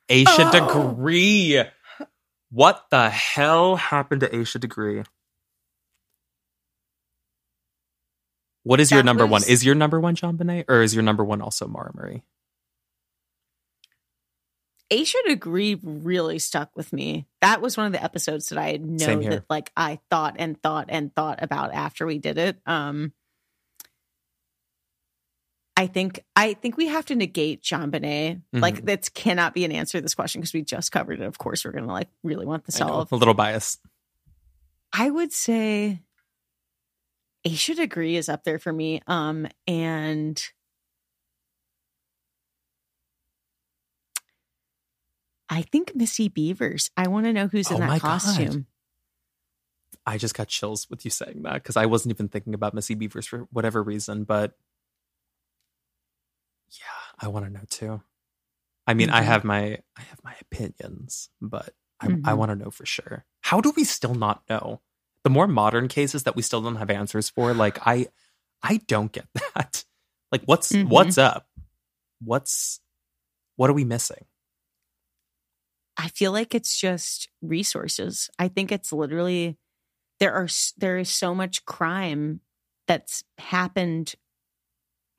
Asha 0.09 0.49
Oh. 0.53 0.93
Degree. 0.93 1.63
What 2.51 2.85
the 2.91 3.09
hell 3.09 3.77
happened 3.77 4.21
to 4.21 4.27
Asha 4.27 4.59
Degree? 4.59 5.03
What 8.63 8.79
is 8.79 8.91
your 8.91 8.99
That 8.99 9.05
number 9.05 9.25
one? 9.25 9.43
Is 9.47 9.65
your 9.65 9.75
number 9.75 9.99
one 9.99 10.15
Benét 10.15 10.65
or 10.67 10.81
is 10.81 10.93
your 10.93 11.03
number 11.03 11.23
one 11.23 11.41
also 11.41 11.67
Maura 11.67 11.91
Murray? 11.95 12.23
Asha 14.91 15.15
Degree 15.25 15.79
really 15.81 16.37
stuck 16.37 16.75
with 16.75 16.91
me. 16.91 17.25
That 17.39 17.61
was 17.61 17.77
one 17.77 17.85
of 17.85 17.93
the 17.93 18.03
episodes 18.03 18.49
that 18.49 18.59
I 18.59 18.73
know 18.73 19.21
that 19.21 19.45
like 19.49 19.71
I 19.75 19.99
thought 20.09 20.35
and 20.37 20.61
thought 20.61 20.87
and 20.89 21.15
thought 21.15 21.41
about 21.41 21.73
after 21.73 22.05
we 22.05 22.19
did 22.19 22.37
it. 22.37 22.57
Um 22.65 23.13
I 25.81 25.87
think 25.87 26.23
I 26.35 26.53
think 26.53 26.77
we 26.77 26.87
have 26.87 27.05
to 27.07 27.15
negate 27.15 27.63
JonBenét. 27.63 28.41
Like 28.53 28.81
Mhm. 28.81 28.85
that 28.85 29.11
cannot 29.15 29.55
be 29.55 29.65
an 29.65 29.71
answer 29.71 29.97
to 29.97 30.01
this 30.03 30.13
question 30.13 30.39
because 30.39 30.53
we 30.53 30.61
just 30.61 30.91
covered 30.91 31.19
it. 31.19 31.25
Of 31.25 31.39
course, 31.39 31.65
we're 31.65 31.71
gonna 31.71 31.87
like 31.91 32.07
really 32.23 32.45
want 32.45 32.65
the 32.65 32.71
solve. 32.71 33.11
a 33.11 33.15
little 33.15 33.33
bias. 33.33 33.79
I 34.93 35.09
would 35.09 35.33
say 35.33 36.03
Asha 37.47 37.75
Degree 37.75 38.15
is 38.15 38.29
up 38.29 38.43
there 38.43 38.59
for 38.59 38.71
me. 38.71 39.01
Um, 39.07 39.47
and 39.65 40.39
I 45.49 45.63
think 45.63 45.95
Missy 45.95 46.29
Bevers. 46.29 46.91
I 46.95 47.07
want 47.07 47.25
to 47.25 47.33
know 47.33 47.47
who's 47.47 47.71
in 47.71 47.77
Oh 47.77 47.79
that 47.79 47.87
my 47.87 47.97
God. 47.99 48.21
costume. 48.21 48.67
I 50.05 50.19
just 50.19 50.35
got 50.35 50.47
chills 50.47 50.87
with 50.91 51.05
you 51.05 51.11
saying 51.11 51.41
that 51.41 51.55
because 51.55 51.75
I 51.75 51.87
wasn't 51.87 52.13
even 52.15 52.27
thinking 52.29 52.53
about 52.53 52.75
Missy 52.75 52.95
Bevers 52.95 53.27
for 53.27 53.47
whatever 53.51 53.81
reason, 53.83 54.23
but 54.23 54.55
I 57.21 57.27
want 57.27 57.45
to 57.45 57.51
know 57.51 57.63
too. 57.69 58.01
I 58.87 58.93
mean, 58.93 59.09
I 59.09 59.21
Mhm. 59.21 59.25
have 59.25 59.43
my 59.43 59.79
I 59.97 60.01
have 60.01 60.23
my 60.23 60.35
opinions, 60.41 61.29
but 61.41 61.73
I, 62.01 62.07
I 62.07 62.33
Mhm. 62.33 62.37
want 62.37 62.51
to 62.51 62.55
know 62.55 62.71
for 62.71 62.85
sure. 62.85 63.25
How 63.41 63.61
do 63.61 63.71
we 63.75 63.83
still 63.83 64.15
not 64.15 64.43
know? 64.49 64.81
The 65.23 65.29
more 65.29 65.47
modern 65.47 65.87
cases 65.87 66.23
that 66.23 66.35
we 66.35 66.41
still 66.41 66.61
don't 66.61 66.77
have 66.77 66.89
answers 66.89 67.29
for, 67.29 67.53
like 67.53 67.79
I 67.87 68.07
I 68.63 68.77
don't 68.87 69.11
get 69.11 69.27
that. 69.55 69.85
Like 70.31 70.43
what's 70.45 70.71
Mhm. 70.73 70.89
what's 70.89 71.17
up? 71.17 71.47
What's 72.23 72.81
what 73.57 73.69
are 73.69 73.73
we 73.73 73.85
missing? 73.85 74.25
I 75.97 76.07
feel 76.07 76.31
like 76.31 76.55
it's 76.55 76.79
just 76.79 77.29
resources. 77.41 78.29
I 78.39 78.47
think 78.47 78.71
it's 78.71 78.91
literally 78.91 79.57
there 80.19 80.33
are 80.33 80.47
there 80.77 80.97
is 80.97 81.09
so 81.09 81.35
much 81.35 81.65
crime 81.65 82.41
that's 82.87 83.23
happened 83.37 84.15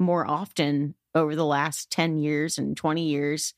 more 0.00 0.28
often 0.28 0.94
over 1.14 1.34
the 1.36 1.44
last 1.44 1.90
10 1.90 2.18
years 2.18 2.58
and 2.58 2.76
20 2.76 3.04
years 3.08 3.54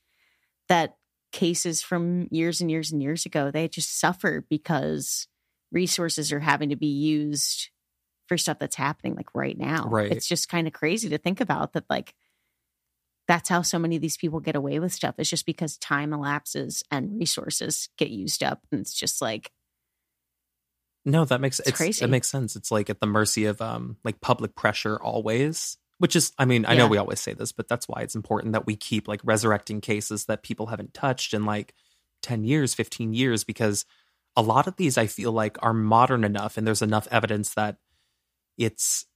that 0.69 0.97
cases 1.31 1.81
from 1.81 2.27
years 2.31 2.61
and 2.61 2.71
years 2.71 2.91
and 2.91 3.01
years 3.01 3.25
ago 3.25 3.51
they 3.51 3.67
just 3.67 3.99
suffer 3.99 4.45
because 4.49 5.27
resources 5.71 6.31
are 6.31 6.39
having 6.39 6.69
to 6.69 6.75
be 6.75 6.87
used 6.87 7.69
for 8.27 8.37
stuff 8.37 8.57
that's 8.59 8.75
happening 8.75 9.15
like 9.15 9.33
right 9.35 9.57
now. 9.57 9.87
Right. 9.89 10.11
It's 10.11 10.27
just 10.27 10.49
kind 10.49 10.67
of 10.67 10.73
crazy 10.73 11.09
to 11.09 11.17
think 11.17 11.41
about 11.41 11.73
that 11.73 11.85
like 11.89 12.13
that's 13.27 13.49
how 13.49 13.61
so 13.63 13.79
many 13.79 13.95
of 13.95 14.01
these 14.01 14.17
people 14.17 14.39
get 14.39 14.55
away 14.55 14.79
with 14.79 14.93
stuff. 14.93 15.15
It's 15.17 15.29
just 15.29 15.45
because 15.45 15.77
time 15.77 16.13
elapses 16.13 16.83
and 16.91 17.19
resources 17.19 17.89
get 17.97 18.09
used 18.09 18.43
up. 18.43 18.61
And 18.71 18.81
it's 18.81 18.93
just 18.93 19.21
like, 19.21 19.51
No, 21.05 21.25
that 21.25 21.41
makes 21.41 21.59
It's 21.59 21.69
it's, 21.69 21.77
crazy. 21.77 22.05
it 22.05 22.09
makes 22.09 22.29
sense. 22.29 22.55
It's 22.55 22.71
like 22.71 22.89
at 22.89 22.99
the 22.99 23.07
mercy 23.07 23.45
of 23.45 23.61
um 23.61 23.97
like 24.03 24.21
public 24.21 24.55
pressure 24.55 24.97
always, 25.01 25.77
which 26.05 26.15
is 26.15 26.33
I 26.37 26.45
mean, 26.45 26.67
I 26.67 26.75
know 26.75 26.85
we 26.85 26.99
always 26.99 27.19
say 27.19 27.33
this, 27.33 27.51
but 27.51 27.67
that's 27.67 27.87
why 27.87 28.01
it's 28.01 28.13
important 28.13 28.53
that 28.53 28.67
we 28.67 28.75
keep 28.75 29.07
like 29.07 29.21
resurrecting 29.23 29.81
cases 29.81 30.25
that 30.25 30.43
people 30.43 30.67
haven't 30.67 30.93
touched 30.93 31.33
in 31.33 31.45
like 31.45 31.73
10 32.21 32.43
years, 32.43 32.75
15 32.75 33.15
years 33.15 33.43
because 33.43 33.85
a 34.35 34.43
lot 34.43 34.67
of 34.67 34.75
these 34.75 34.99
I 34.99 35.07
feel 35.07 35.31
like 35.31 35.57
are 35.63 35.73
modern 35.73 36.23
enough 36.23 36.57
and 36.57 36.67
there's 36.67 36.83
enough 36.83 37.07
evidence 37.09 37.55
that 37.55 37.77
it's 38.55 39.07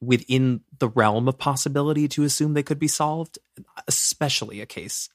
within 0.00 0.62
the 0.80 0.88
realm 0.88 1.28
of 1.28 1.38
possibility 1.38 2.08
to 2.08 2.24
assume 2.24 2.54
they 2.54 2.64
could 2.64 2.80
be 2.80 2.88
solved, 2.88 3.38
especially 3.86 4.60
a 4.60 4.66
case 4.66 5.08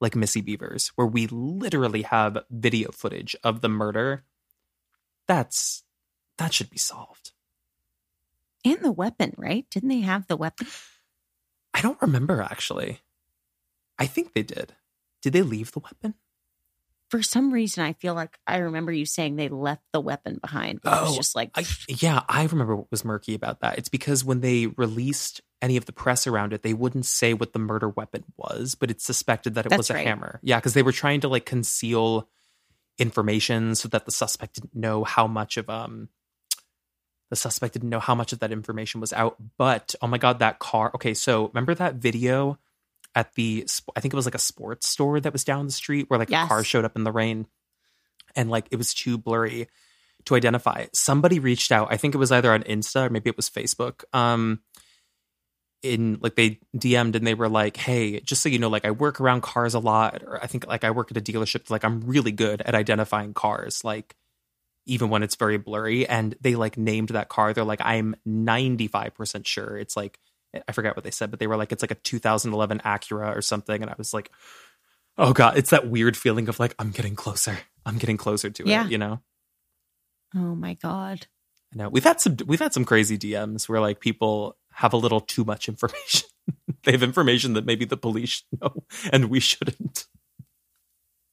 like 0.00 0.16
Missy 0.16 0.40
Bevers 0.40 0.92
where 0.96 1.06
we 1.06 1.26
literally 1.26 2.04
have 2.04 2.38
video 2.48 2.90
footage 2.90 3.36
of 3.44 3.60
the 3.60 3.68
murder 3.68 4.24
that's 5.28 5.84
that 6.38 6.54
should 6.54 6.70
be 6.70 6.78
solved. 6.78 7.32
And 8.64 8.78
the 8.80 8.92
weapon, 8.92 9.34
right? 9.36 9.66
Didn't 9.70 9.88
they 9.88 10.00
have 10.00 10.26
the 10.26 10.36
weapon? 10.36 10.66
I 11.74 11.80
don't 11.80 12.00
remember 12.00 12.42
actually. 12.42 13.00
I 13.98 14.06
think 14.06 14.32
they 14.32 14.42
did. 14.42 14.74
Did 15.22 15.32
they 15.32 15.42
leave 15.42 15.72
the 15.72 15.80
weapon? 15.80 16.14
For 17.10 17.22
some 17.22 17.52
reason, 17.52 17.82
I 17.84 17.92
feel 17.94 18.14
like 18.14 18.38
I 18.46 18.58
remember 18.58 18.92
you 18.92 19.04
saying 19.04 19.34
they 19.34 19.48
left 19.48 19.82
the 19.92 20.00
weapon 20.00 20.38
behind. 20.40 20.80
But 20.80 20.96
it 20.96 21.00
was 21.02 21.12
Oh, 21.12 21.16
just 21.16 21.34
like, 21.34 21.50
I, 21.56 21.64
yeah, 21.88 22.22
I 22.28 22.44
remember 22.44 22.76
what 22.76 22.90
was 22.90 23.04
murky 23.04 23.34
about 23.34 23.60
that. 23.60 23.78
It's 23.78 23.88
because 23.88 24.24
when 24.24 24.40
they 24.40 24.68
released 24.68 25.40
any 25.60 25.76
of 25.76 25.86
the 25.86 25.92
press 25.92 26.28
around 26.28 26.52
it, 26.52 26.62
they 26.62 26.72
wouldn't 26.72 27.06
say 27.06 27.34
what 27.34 27.52
the 27.52 27.58
murder 27.58 27.88
weapon 27.88 28.24
was, 28.36 28.76
but 28.76 28.90
it's 28.92 29.04
suspected 29.04 29.54
that 29.56 29.66
it 29.66 29.76
was 29.76 29.90
a 29.90 29.94
right. 29.94 30.06
hammer. 30.06 30.38
Yeah, 30.42 30.58
because 30.58 30.74
they 30.74 30.84
were 30.84 30.92
trying 30.92 31.20
to 31.22 31.28
like 31.28 31.44
conceal 31.44 32.28
information 32.96 33.74
so 33.74 33.88
that 33.88 34.04
the 34.04 34.12
suspect 34.12 34.54
didn't 34.54 34.76
know 34.76 35.02
how 35.04 35.26
much 35.26 35.56
of 35.56 35.68
um 35.68 36.08
the 37.30 37.36
suspect 37.36 37.72
didn't 37.72 37.88
know 37.88 38.00
how 38.00 38.14
much 38.14 38.32
of 38.32 38.40
that 38.40 38.52
information 38.52 39.00
was 39.00 39.12
out. 39.12 39.36
But 39.56 39.94
oh 40.02 40.06
my 40.06 40.18
god, 40.18 40.40
that 40.40 40.58
car. 40.58 40.90
Okay, 40.94 41.14
so 41.14 41.48
remember 41.48 41.74
that 41.74 41.94
video 41.94 42.58
at 43.16 43.32
the 43.34 43.66
i 43.96 44.00
think 44.00 44.14
it 44.14 44.16
was 44.16 44.24
like 44.24 44.36
a 44.36 44.38
sports 44.38 44.86
store 44.88 45.18
that 45.18 45.32
was 45.32 45.42
down 45.42 45.66
the 45.66 45.72
street 45.72 46.08
where 46.08 46.16
like 46.18 46.30
Yes. 46.30 46.44
a 46.44 46.48
car 46.48 46.62
showed 46.62 46.84
up 46.84 46.94
in 46.94 47.02
the 47.02 47.10
rain 47.10 47.44
and 48.36 48.48
like 48.48 48.68
it 48.70 48.76
was 48.76 48.94
too 48.94 49.18
blurry 49.18 49.66
to 50.26 50.36
identify. 50.36 50.86
Somebody 50.92 51.40
reached 51.40 51.72
out. 51.72 51.88
I 51.90 51.96
think 51.96 52.14
it 52.14 52.18
was 52.18 52.30
either 52.30 52.52
on 52.52 52.62
Insta 52.62 53.06
or 53.06 53.10
maybe 53.10 53.28
it 53.30 53.36
was 53.36 53.50
Facebook. 53.50 54.04
Um 54.14 54.60
in 55.82 56.18
like 56.20 56.34
they 56.36 56.60
DM'd 56.76 57.16
and 57.16 57.26
they 57.26 57.34
were 57.34 57.48
like, 57.48 57.76
"Hey, 57.78 58.20
just 58.20 58.42
so 58.42 58.48
you 58.48 58.58
know, 58.58 58.68
like 58.68 58.84
I 58.84 58.90
work 58.90 59.20
around 59.20 59.40
cars 59.42 59.74
a 59.74 59.78
lot, 59.78 60.22
or 60.22 60.42
I 60.42 60.46
think 60.46 60.66
like 60.66 60.84
I 60.84 60.90
work 60.90 61.10
at 61.10 61.16
a 61.16 61.20
dealership. 61.22 61.70
Like 61.70 61.84
I'm 61.84 62.02
really 62.02 62.32
good 62.32 62.60
at 62.62 62.74
identifying 62.74 63.32
cars, 63.34 63.82
like 63.82 64.14
even 64.86 65.08
when 65.10 65.22
it's 65.22 65.36
very 65.36 65.58
blurry." 65.58 66.06
And 66.08 66.34
they 66.40 66.54
like 66.54 66.76
named 66.78 67.10
that 67.10 67.28
car. 67.28 67.52
They're 67.52 67.64
like, 67.64 67.80
"I'm 67.82 68.14
95 68.24 69.14
percent 69.14 69.46
sure 69.46 69.76
it's 69.78 69.96
like 69.96 70.18
I 70.66 70.72
forget 70.72 70.96
what 70.96 71.04
they 71.04 71.10
said, 71.12 71.30
but 71.30 71.38
they 71.38 71.46
were 71.46 71.56
like, 71.56 71.70
it's 71.72 71.82
like 71.82 71.92
a 71.92 71.96
2011 71.96 72.80
Acura 72.84 73.36
or 73.36 73.42
something." 73.42 73.80
And 73.82 73.90
I 73.90 73.94
was 73.98 74.12
like, 74.14 74.30
"Oh 75.18 75.32
god, 75.32 75.56
it's 75.56 75.70
that 75.70 75.88
weird 75.88 76.16
feeling 76.16 76.48
of 76.48 76.58
like 76.60 76.74
I'm 76.78 76.90
getting 76.90 77.14
closer. 77.16 77.58
I'm 77.86 77.98
getting 77.98 78.16
closer 78.16 78.50
to 78.50 78.64
Yeah. 78.68 78.86
it." 78.86 78.90
You 78.90 78.98
know. 78.98 79.20
Oh 80.34 80.54
my 80.54 80.74
god. 80.74 81.26
I 81.72 81.76
know 81.76 81.88
we've 81.88 82.04
had 82.04 82.20
some 82.20 82.36
we've 82.46 82.58
had 82.60 82.74
some 82.74 82.84
crazy 82.84 83.16
DMs 83.18 83.68
where 83.68 83.80
like 83.80 84.00
people 84.00 84.56
have 84.72 84.92
a 84.92 84.96
little 84.96 85.20
too 85.20 85.44
much 85.44 85.68
information. 85.68 86.28
they 86.84 86.92
have 86.92 87.02
information 87.02 87.52
that 87.54 87.66
maybe 87.66 87.84
the 87.84 87.96
police 87.96 88.42
know 88.60 88.84
and 89.12 89.26
we 89.30 89.40
shouldn't. 89.40 90.06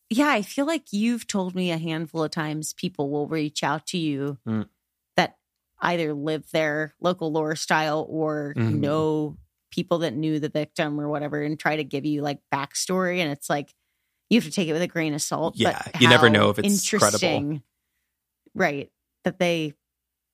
Yeah, 0.10 0.30
I 0.30 0.41
feel 0.41 0.66
like 0.66 0.93
you've 0.93 1.28
told 1.28 1.53
me 1.55 1.72
a 1.72 1.78
handful 1.78 2.24
of 2.24 2.32
times 2.32 2.74
people 2.74 3.10
will 3.10 3.28
reach 3.28 3.64
out 3.64 3.86
to 3.88 3.97
you 3.97 4.38
Mm. 4.47 4.70
that 5.18 5.38
either 5.80 6.14
live 6.14 6.49
there 6.51 6.93
local 7.01 7.32
lore 7.32 7.55
style 7.55 8.05
or 8.10 8.53
Mhm. 8.55 8.80
know 8.80 9.38
people 9.70 9.99
that 9.99 10.14
knew 10.14 10.39
the 10.39 10.49
victim 10.49 10.99
or 10.99 11.10
whatever 11.10 11.41
and 11.41 11.60
try 11.60 11.76
to 11.76 11.84
give 11.84 12.05
you 12.05 12.22
like 12.22 12.39
backstory 12.53 13.20
and 13.20 13.30
it's 13.32 13.49
like 13.49 13.74
you 14.30 14.38
have 14.39 14.45
to 14.45 14.51
take 14.51 14.68
it 14.68 14.74
with 14.74 14.82
a 14.82 14.88
grain 14.88 15.14
of 15.14 15.22
salt. 15.22 15.55
Yeah, 15.58 15.82
but 15.91 16.01
you 16.01 16.08
never 16.08 16.30
know 16.30 16.49
if 16.49 16.60
it's 16.60 16.89
credible. 16.89 17.62
Right. 18.53 18.91
That 19.24 19.39
they 19.39 19.74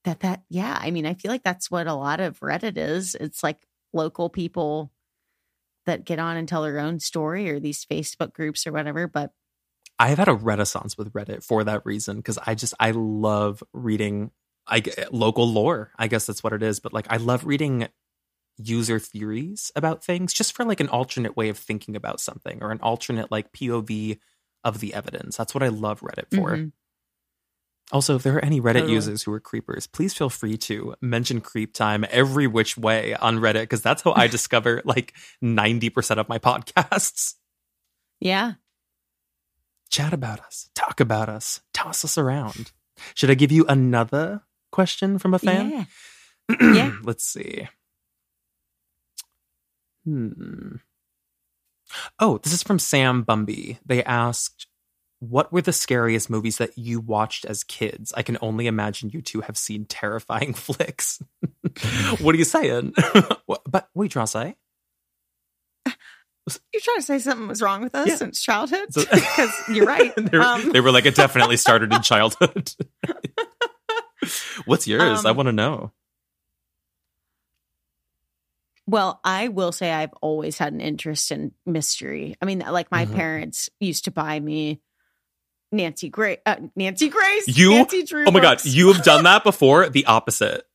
that 0.03 0.19
that 0.19 0.43
yeah, 0.49 0.77
I 0.79 0.91
mean 0.91 1.05
I 1.05 1.13
feel 1.15 1.31
like 1.31 1.43
that's 1.43 1.71
what 1.71 1.87
a 1.87 1.93
lot 1.93 2.19
of 2.19 2.39
Reddit 2.41 2.77
is. 2.77 3.15
It's 3.15 3.41
like 3.43 3.67
local 3.91 4.29
people 4.29 4.91
that 5.85 6.05
get 6.05 6.19
on 6.19 6.37
and 6.37 6.47
tell 6.47 6.61
their 6.63 6.79
own 6.79 6.99
story 6.99 7.49
or 7.49 7.59
these 7.59 7.85
Facebook 7.85 8.33
groups 8.33 8.65
or 8.67 8.71
whatever. 8.71 9.07
But 9.07 9.33
I 9.99 10.09
have 10.09 10.17
had 10.17 10.27
a 10.27 10.33
renaissance 10.33 10.97
with 10.97 11.13
Reddit 11.13 11.43
for 11.43 11.63
that 11.63 11.85
reason 11.85 12.17
because 12.17 12.37
I 12.45 12.55
just 12.55 12.73
I 12.79 12.91
love 12.91 13.63
reading 13.73 14.31
I 14.67 14.81
local 15.11 15.47
lore. 15.47 15.91
I 15.97 16.07
guess 16.07 16.25
that's 16.25 16.43
what 16.43 16.53
it 16.53 16.63
is, 16.63 16.79
but 16.79 16.93
like 16.93 17.07
I 17.09 17.17
love 17.17 17.45
reading 17.45 17.87
user 18.57 18.99
theories 18.99 19.71
about 19.75 20.03
things 20.03 20.31
just 20.33 20.55
for 20.55 20.63
like 20.63 20.79
an 20.79 20.89
alternate 20.89 21.35
way 21.35 21.49
of 21.49 21.57
thinking 21.57 21.95
about 21.95 22.19
something 22.19 22.61
or 22.61 22.71
an 22.71 22.79
alternate 22.81 23.31
like 23.31 23.51
POV 23.51 24.19
of 24.63 24.79
the 24.79 24.93
evidence. 24.93 25.35
That's 25.37 25.53
what 25.53 25.63
I 25.63 25.69
love 25.69 26.01
Reddit 26.01 26.33
for. 26.35 26.51
Mhm. 26.55 26.71
Also, 27.91 28.15
if 28.15 28.23
there 28.23 28.35
are 28.37 28.45
any 28.45 28.61
Reddit 28.61 28.73
Totally. 28.81 28.93
users 28.93 29.23
who 29.23 29.33
are 29.33 29.39
creepers, 29.39 29.87
please 29.87 30.13
feel 30.13 30.29
free 30.29 30.57
to 30.57 30.95
mention 31.01 31.41
creep 31.41 31.73
time 31.73 32.05
every 32.09 32.47
which 32.47 32.77
way 32.77 33.13
on 33.15 33.39
Reddit 33.39 33.61
because 33.63 33.81
that's 33.81 34.01
how 34.01 34.13
I 34.13 34.27
discover 34.37 34.81
like 34.85 35.13
90% 35.43 36.17
of 36.17 36.29
my 36.29 36.39
podcasts. 36.39 37.35
yeah. 38.19 38.53
Chat 39.93 40.11
about 40.11 40.39
us, 40.39 40.71
talk 40.73 40.99
about 40.99 41.29
us, 41.29 41.61
toss 41.71 42.03
us 42.03 42.17
around. 42.17 42.71
Should 43.13 43.29
I 43.29 43.35
give 43.35 43.51
you 43.51 43.63
another 43.67 44.41
question 44.71 45.19
from 45.19 45.35
a 45.35 45.37
fan? 45.39 45.69
Yeah. 45.69 46.55
Yeah. 46.75 46.93
Let's 47.03 47.23
see. 47.23 47.67
Hmm. 50.03 50.77
Oh, 52.19 52.39
this 52.39 52.53
is 52.53 52.63
from 52.63 52.79
Sam 52.79 53.23
Bumby. 53.23 53.77
They 53.85 54.03
asked, 54.03 54.65
What 55.19 55.53
were 55.53 55.61
the 55.61 55.71
scariest 55.71 56.27
movies 56.27 56.57
that 56.57 56.75
you 56.75 56.99
watched 56.99 57.45
as 57.45 57.63
kids? 57.63 58.11
I 58.17 58.23
can 58.23 58.39
only 58.41 58.65
imagine 58.65 59.11
you 59.11 59.21
two 59.21 59.41
have 59.41 59.57
seen 59.59 59.85
terrifying 59.85 60.53
flicks. 60.55 61.21
what 62.19 62.33
are 62.33 62.39
you 62.39 62.45
saying? 62.45 62.95
What- 63.45 63.61
but 63.69 63.89
what 63.93 64.01
are 64.01 64.05
you 64.05 64.09
trying 64.09 64.25
to 64.25 64.31
say? 64.31 64.55
You're 66.73 66.81
trying 66.81 66.97
to 66.97 67.01
say 67.03 67.19
something 67.19 67.47
was 67.47 67.61
wrong 67.61 67.81
with 67.83 67.95
us 67.95 68.07
Yeah. 68.07 68.15
since 68.17 68.41
childhood? 68.41 68.93
So- 68.93 69.03
Because 69.11 69.51
you're 69.69 69.85
right. 69.85 70.13
they, 70.17 70.37
were, 70.37 70.43
Um, 70.43 70.71
they 70.71 70.81
were 70.81 70.91
like, 70.91 71.05
It 71.05 71.15
definitely 71.15 71.57
started 71.57 71.93
in 71.93 72.01
childhood. 72.01 72.71
What's 74.65 74.87
yours? 74.87 75.25
I 75.25 75.29
Um, 75.31 75.37
want 75.37 75.47
to 75.47 75.53
know. 75.53 75.91
Well, 78.85 79.21
I 79.23 79.47
will 79.47 79.71
say 79.71 79.91
I've 79.91 80.13
always 80.21 80.57
had 80.57 80.73
an 80.73 80.81
interest 80.81 81.31
in 81.31 81.53
mystery. 81.65 82.35
I 82.41 82.45
mean, 82.45 82.59
like 82.59 82.91
my 82.91 83.05
Mhm. 83.05 83.15
parents 83.15 83.69
used 83.79 84.05
to 84.05 84.11
buy 84.11 84.39
me 84.39 84.81
Nancy 85.71 86.09
Grace, 86.09 86.39
uh, 86.45 86.57
Nancy 86.75 87.07
Grace, 87.09 87.47
You- 87.47 87.71
Nancy 87.71 88.03
Drew. 88.03 88.25
Oh 88.27 88.31
my 88.31 88.41
god, 88.41 88.63
you 88.65 88.91
have 88.91 89.03
done 89.03 89.23
that 89.23 89.43
before. 89.43 89.87
The 89.89 90.05
opposite. 90.05 90.67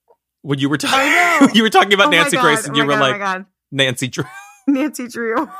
When 0.42 0.58
you 0.58 0.68
were 0.70 0.78
talking, 0.78 0.98
I 0.98 1.38
know. 1.40 1.48
you 1.52 1.62
were 1.62 1.70
talking 1.70 1.92
about 1.92 2.06
Oh 2.06 2.10
Nancy 2.10 2.36
God, 2.36 2.42
Grace, 2.42 2.66
and 2.66 2.74
oh 2.74 2.78
you 2.80 2.86
were 2.86 2.94
God, 2.94 2.98
oh 2.98 3.18
like 3.18 3.20
my 3.20 3.44
Nancy 3.70 4.08
Drew. 4.08 4.24
Nancy 4.68 5.08
Drew. 5.08 5.48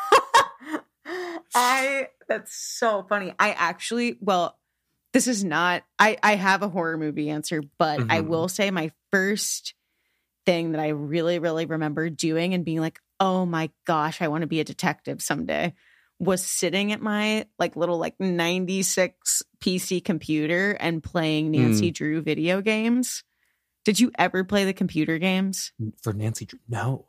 I 1.55 2.09
that's 2.29 2.55
so 2.55 3.05
funny. 3.09 3.33
I 3.39 3.51
actually 3.53 4.19
well, 4.21 4.59
this 5.13 5.27
is 5.27 5.43
not 5.43 5.83
I 5.99 6.19
I 6.23 6.37
have 6.37 6.63
a 6.63 6.69
horror 6.69 6.99
movie 6.99 7.31
answer, 7.31 7.63
but 7.79 8.01
I 8.11 8.21
Mhm. 8.21 8.27
will 8.29 8.49
say 8.49 8.71
my 8.71 8.93
first 9.11 9.75
thing 10.47 10.73
that 10.73 10.81
I 10.81 10.89
really 10.89 11.39
really 11.39 11.67
remember 11.67 12.11
doing 12.11 12.55
and 12.55 12.65
being 12.65 12.81
like, 12.81 13.01
"Oh 13.19 13.47
my 13.47 13.71
gosh, 13.87 14.21
I 14.23 14.29
want 14.29 14.43
to 14.43 14.47
be 14.47 14.61
a 14.61 14.65
detective 14.65 15.23
someday." 15.23 15.75
was 16.21 16.45
sitting 16.45 16.91
at 16.91 17.01
my 17.01 17.47
like 17.61 17.77
little 17.77 17.97
like 17.97 18.19
96 18.19 19.41
PC 19.61 20.05
computer 20.05 20.73
and 20.73 21.01
playing. 21.01 21.53
Nancy 21.53 21.93
Drew 21.93 22.21
video 22.23 22.61
games. 22.61 23.23
Did 23.85 24.01
you 24.01 24.11
ever 24.19 24.43
play 24.43 24.65
the 24.65 24.73
computer 24.73 25.19
games? 25.19 25.71
For 26.03 26.13
Nancy 26.13 26.45
Drew, 26.45 26.59
no 26.69 27.08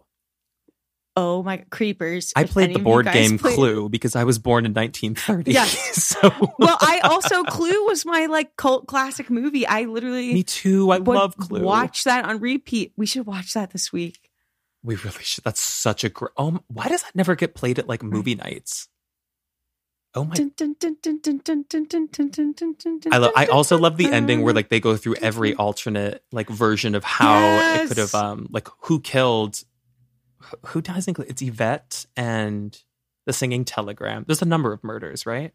oh 1.20 1.44
my 1.44 1.58
creepers. 1.70 2.32
I 2.36 2.46
played 2.46 2.74
the 2.74 2.80
board 2.80 3.06
game. 3.12 3.38
Clue 3.38 3.90
because 3.90 4.16
I 4.16 4.24
was 4.24 4.40
born 4.40 4.66
in 4.66 4.74
1930. 4.74 5.52
Yes. 5.52 5.94
so 5.94 6.30
Well, 6.58 6.78
I 6.80 7.02
also 7.04 7.44
Clue 7.44 7.86
was 7.86 8.06
my 8.06 8.28
like 8.28 8.56
cult 8.56 8.88
classic 8.88 9.30
movie. 9.30 9.68
I 9.68 9.84
literally 9.84 10.34
Me 10.34 10.44
too. 10.44 10.92
I 10.92 10.98
love 10.98 11.36
Clue. 11.38 11.62
Watch 11.62 12.06
that 12.06 12.26
on 12.26 12.40
repeat. 12.40 12.94
We 12.96 13.06
should 13.06 13.26
watch 13.26 13.54
that 13.54 13.72
this 13.72 13.92
week. 13.92 14.30
We 14.82 14.96
really 14.96 15.24
should. 15.24 15.44
That's 15.44 15.62
such 15.62 16.04
a 16.04 16.10
great. 16.10 16.32
Um, 16.38 16.64
why 16.68 16.88
does 16.88 17.04
that 17.04 17.16
never 17.16 17.36
get 17.36 17.54
played 17.54 17.80
at 17.80 17.88
like 17.88 18.02
movie 18.02 18.36
nights? 18.36 18.88
Oh 20.16 20.24
my! 20.24 20.36
I 23.12 23.18
love. 23.18 23.32
I 23.36 23.46
also 23.46 23.78
love 23.78 23.98
the 23.98 24.08
ending 24.12 24.42
where 24.42 24.56
like 24.56 24.70
they 24.70 24.80
go 24.80 24.98
through 24.98 25.16
every 25.16 25.54
alternate 25.54 26.24
like 26.32 26.50
version 26.50 26.96
of 26.96 27.04
how 27.04 27.40
yes. 27.40 27.84
it 27.84 27.88
could 27.90 27.98
have 27.98 28.16
um 28.16 28.48
like 28.50 28.68
who 28.84 29.02
killed 29.02 29.62
who 30.68 30.82
dies 30.82 31.08
in 31.08 31.14
Clue? 31.14 31.26
It's 31.28 31.42
Yvette 31.42 32.06
and 32.16 32.78
the 33.26 33.34
singing 33.34 33.66
telegram. 33.66 34.24
There's 34.28 34.42
a 34.42 34.46
number 34.46 34.72
of 34.74 34.84
murders, 34.84 35.26
right? 35.26 35.54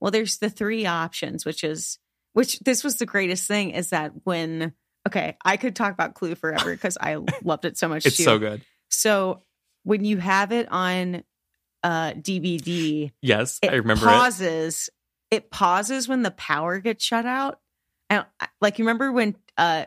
Well, 0.00 0.10
there's 0.10 0.38
the 0.38 0.50
three 0.50 0.86
options, 0.86 1.44
which 1.44 1.64
is 1.64 1.98
which 2.34 2.60
this 2.60 2.84
was 2.84 2.96
the 2.96 3.06
greatest 3.06 3.48
thing 3.48 3.70
is 3.70 3.90
that 3.90 4.12
when 4.24 4.72
okay, 5.06 5.36
I 5.44 5.56
could 5.56 5.74
talk 5.74 5.92
about 5.92 6.14
Clue 6.14 6.34
forever 6.34 6.70
because 6.74 6.98
I 7.00 7.16
loved 7.42 7.64
it 7.64 7.78
so 7.78 7.88
much 7.88 8.06
It's 8.06 8.16
too. 8.16 8.24
so 8.24 8.38
good. 8.38 8.62
So 8.90 9.42
when 9.84 10.04
you 10.04 10.18
have 10.18 10.52
it 10.52 10.68
on 10.70 11.22
uh 11.82 12.12
DVD, 12.12 13.12
Yes, 13.22 13.58
it 13.62 13.70
I 13.70 13.76
remember 13.76 14.06
it. 14.06 14.08
pauses. 14.08 14.90
It. 15.30 15.50
pauses 15.50 16.08
when 16.08 16.22
the 16.22 16.30
power 16.30 16.78
gets 16.80 17.04
shut 17.04 17.26
out. 17.26 17.60
And 18.10 18.24
like 18.60 18.78
you 18.78 18.84
remember 18.84 19.12
when 19.12 19.36
uh 19.56 19.86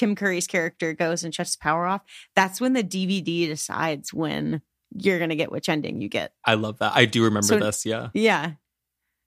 Tim 0.00 0.16
Curry's 0.16 0.46
character 0.46 0.94
goes 0.94 1.24
and 1.24 1.34
shuts 1.34 1.50
his 1.50 1.56
power 1.56 1.84
off? 1.86 2.00
That's 2.34 2.58
when 2.58 2.72
the 2.72 2.82
DVD 2.82 3.46
decides 3.46 4.14
when 4.14 4.62
you're 4.96 5.18
gonna 5.18 5.36
get 5.36 5.52
which 5.52 5.68
ending 5.68 6.00
you 6.00 6.08
get. 6.08 6.32
I 6.44 6.54
love 6.54 6.78
that. 6.78 6.92
I 6.96 7.04
do 7.04 7.24
remember 7.24 7.46
So- 7.46 7.58
this. 7.60 7.84
Yeah. 7.84 8.08
Yeah. 8.14 8.52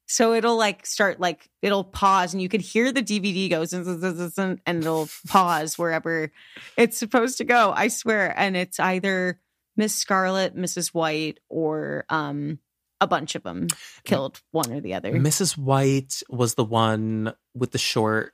So 0.07 0.33
it'll 0.33 0.57
like 0.57 0.85
start 0.85 1.19
like 1.19 1.47
it'll 1.61 1.83
pause 1.83 2.33
and 2.33 2.41
you 2.41 2.49
could 2.49 2.61
hear 2.61 2.91
the 2.91 3.03
DVD 3.03 3.49
goes 3.49 3.71
and 3.71 4.59
and 4.65 4.77
it'll 4.83 5.07
pause 5.27 5.77
wherever 5.77 6.31
it's 6.75 6.97
supposed 6.97 7.37
to 7.37 7.43
go. 7.43 7.71
I 7.71 7.87
swear. 7.87 8.33
And 8.37 8.57
it's 8.57 8.79
either 8.79 9.39
Miss 9.77 9.95
Scarlet, 9.95 10.55
Mrs. 10.57 10.87
White, 10.87 11.39
or 11.49 12.05
um 12.09 12.57
a 12.99 13.07
bunch 13.07 13.35
of 13.35 13.43
them 13.43 13.67
killed 14.05 14.41
one 14.51 14.71
or 14.73 14.81
the 14.81 14.93
other. 14.95 15.13
Mrs. 15.13 15.55
White 15.57 16.21
was 16.29 16.55
the 16.55 16.65
one 16.65 17.33
with 17.53 17.71
the 17.71 17.77
short 17.77 18.33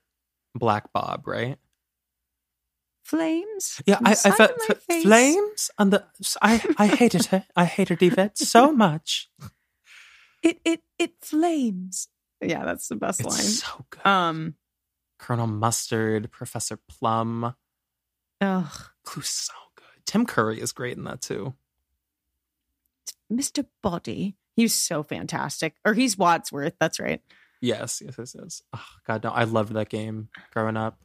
black 0.56 0.92
bob, 0.94 1.28
right? 1.28 1.58
Flames. 3.10 3.82
Yeah, 3.86 4.00
I, 4.06 4.12
I 4.12 4.32
felt 4.32 4.52
f- 4.70 4.82
flames 5.02 5.72
and 5.80 5.92
the 5.92 6.06
I 6.42 6.62
I 6.78 6.88
hated 6.88 7.26
her. 7.28 7.44
I 7.56 7.66
hated 7.66 8.02
Yvette 8.04 8.38
so 8.38 8.72
much. 8.86 9.30
It 10.44 10.60
it 10.64 10.82
it 11.00 11.14
flames. 11.22 12.08
Yeah, 12.42 12.64
that's 12.66 12.88
the 12.88 12.96
best 12.96 13.22
It's 13.22 13.30
line. 13.30 13.40
so 13.40 13.86
good. 13.90 14.06
Um 14.06 14.56
Colonel 15.18 15.48
Mustard, 15.48 16.32
Professor 16.32 16.78
Plum. 16.88 17.56
ugh. 18.42 18.72
Clue's 19.04 19.30
so 19.30 19.54
good. 19.76 20.06
Tim 20.06 20.26
Curry 20.26 20.62
is 20.62 20.72
great 20.72 20.96
in 20.98 21.04
that 21.06 21.22
too. 21.22 21.56
Mr. 23.32 23.66
Body. 23.82 24.36
He 24.56 24.64
was 24.64 24.74
so 24.74 25.04
fantastic. 25.04 25.76
Or 25.86 25.94
he's 25.94 26.18
Wadsworth. 26.18 26.74
That's 26.80 27.00
right. 27.00 27.22
Yes, 27.62 28.02
yes, 28.04 28.16
yes, 28.18 28.36
yes. 28.40 28.62
Oh, 28.74 28.86
God, 29.06 29.24
no, 29.24 29.32
I 29.32 29.44
loved 29.44 29.74
that 29.74 29.90
game 29.90 30.30
growing 30.54 30.78
up. 30.78 31.00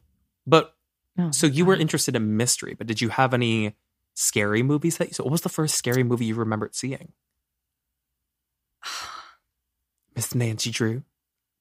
But 0.47 0.73
Oh, 1.17 1.31
so 1.31 1.47
you 1.47 1.65
were 1.65 1.75
interested 1.75 2.15
in 2.15 2.35
mystery, 2.37 2.73
but 2.73 2.87
did 2.87 3.01
you 3.01 3.09
have 3.09 3.33
any 3.33 3.75
scary 4.15 4.63
movies 4.63 4.97
that 4.97 5.07
you? 5.09 5.13
So 5.13 5.23
what 5.23 5.31
was 5.31 5.41
the 5.41 5.49
first 5.49 5.75
scary 5.75 6.03
movie 6.03 6.25
you 6.25 6.35
remembered 6.35 6.75
seeing? 6.75 7.13
Miss 10.15 10.33
Nancy 10.35 10.71
Drew. 10.71 10.91
I'm 10.97 11.03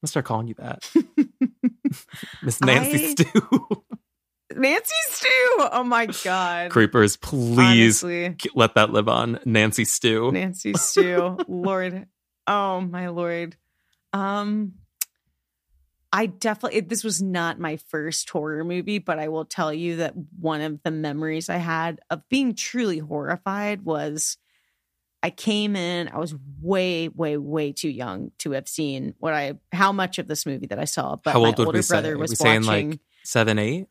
gonna 0.03 0.09
start 0.09 0.25
calling 0.27 0.49
you 0.49 0.55
that, 0.55 0.89
Miss 2.43 2.61
Nancy 2.61 3.05
I- 3.07 3.09
Stew. 3.15 3.85
Nancy 4.57 4.95
Stew. 5.09 5.57
Oh 5.73 5.83
my 5.85 6.07
God. 6.23 6.71
Creepers, 6.71 7.17
please 7.17 8.05
Honestly, 8.05 8.37
let 8.55 8.75
that 8.75 8.91
live 8.91 9.09
on. 9.09 9.41
Nancy 9.45 9.85
Stew. 9.85 10.31
Nancy 10.31 10.75
Stew. 10.75 11.39
Lord. 11.49 12.07
Oh 12.47 12.81
my 12.83 13.09
Lord. 13.09 13.57
Um, 14.13 14.75
I 16.17 16.27
definitely, 16.27 16.79
it- 16.79 16.89
this 16.89 17.03
was 17.03 17.21
not 17.21 17.59
my 17.59 17.77
first 17.89 18.31
horror 18.31 18.62
movie, 18.65 18.99
but 19.01 19.19
I 19.19 19.27
will 19.29 19.45
tell 19.45 19.73
you 19.73 19.97
that 19.97 20.15
one 20.39 20.61
of 20.61 20.81
the 20.85 20.93
memories 20.93 21.49
I 21.49 21.57
had 21.57 22.01
of 22.09 22.23
being 22.29 22.55
truly 22.55 22.99
horrified 22.99 23.83
was 23.83 24.37
I 25.25 25.31
came 25.31 25.75
in, 25.75 26.09
I 26.09 26.19
was 26.19 26.35
way, 26.61 27.09
way, 27.09 27.37
way 27.37 27.73
too 27.73 27.89
young 27.89 28.31
to 28.39 28.53
have 28.53 28.69
seen 28.69 29.15
what 29.19 29.35
I, 29.35 29.55
how 29.73 29.91
much 29.91 30.19
of 30.21 30.29
this 30.29 30.47
movie 30.47 30.67
that 30.67 30.79
I 30.79 30.85
saw. 30.85 31.17
But 31.17 31.33
How 31.33 31.41
my 31.43 31.53
older 31.59 31.83
say? 31.83 31.95
brother 31.95 32.15
Are 32.15 32.19
was 32.19 32.31
we 32.31 32.37
saying, 32.37 32.62
like, 32.62 32.85
watching. 32.87 33.01
Seven, 33.25 33.59
eight, 33.59 33.89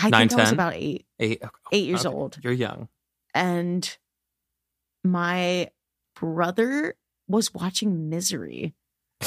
I 0.00 0.10
nine, 0.10 0.28
think 0.28 0.38
I 0.38 0.44
was 0.44 0.52
about 0.52 0.74
eight, 0.74 1.06
eight. 1.18 1.40
oh, 1.42 1.48
eight 1.72 1.86
years 1.86 2.06
okay. 2.06 2.14
old. 2.14 2.38
You're 2.42 2.52
young. 2.52 2.88
and 3.34 3.96
my 5.02 5.70
brother 6.14 6.94
was 7.26 7.52
watching 7.54 8.08
Misery, 8.08 8.74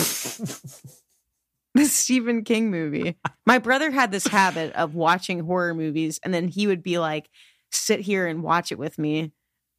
the 1.76 1.86
Stephen 1.86 2.44
King 2.44 2.70
movie. 2.72 3.18
My 3.46 3.58
brother 3.60 3.92
had 3.92 4.12
this 4.12 4.28
habit 4.28 4.74
of 4.74 4.94
watching 4.96 5.40
horror 5.40 5.74
movies, 5.74 6.20
and 6.24 6.34
then 6.34 6.48
he 6.48 6.68
would 6.68 6.84
be 6.84 6.98
like, 7.00 7.30
sit 7.72 8.00
here 8.02 8.28
and 8.28 8.44
watch 8.44 8.72
it 8.72 8.78
with 8.80 8.98
me. 9.00 9.32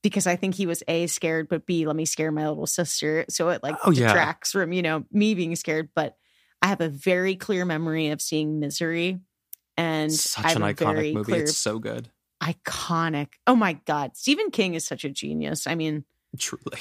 Because 0.03 0.27
I 0.27 0.35
think 0.35 0.57
he 0.57 0.67
was 0.67 0.83
A, 0.89 1.07
scared, 1.07 1.49
but 1.49 1.65
B, 1.65 1.87
let 1.87 1.95
me 1.95 2.05
scare 2.07 2.33
my 2.33 2.49
little 2.49 2.67
sister. 2.67 3.25
So 3.29 3.51
it 3.51 3.63
like 3.63 3.77
Oh, 3.85 3.93
yeah. 3.93 4.09
detracts 4.09 4.51
from, 4.51 4.73
you 4.73 4.83
know, 4.83 5.05
me 5.13 5.35
being 5.35 5.55
scared. 5.55 5.91
But 5.95 6.17
I 6.61 6.67
have 6.69 6.81
a 6.81 6.89
very 6.89 7.37
clear 7.37 7.65
memory 7.65 8.09
of 8.09 8.21
seeing 8.21 8.59
Misery. 8.59 9.21
And 9.77 10.13
Such 10.13 10.57
an 10.57 10.63
iconic 10.63 11.15
movie. 11.15 11.25
clear 11.31 11.43
It's 11.45 11.57
so 11.57 11.79
good. 11.79 12.11
iconic. 12.43 13.35
Oh 13.47 13.55
my 13.55 13.75
god, 13.85 14.17
Stephen 14.17 14.51
King 14.51 14.75
is 14.75 14.85
such 14.85 15.05
a 15.05 15.09
genius. 15.09 15.69
I 15.69 15.77
mean, 15.77 16.05
Truly. 16.37 16.81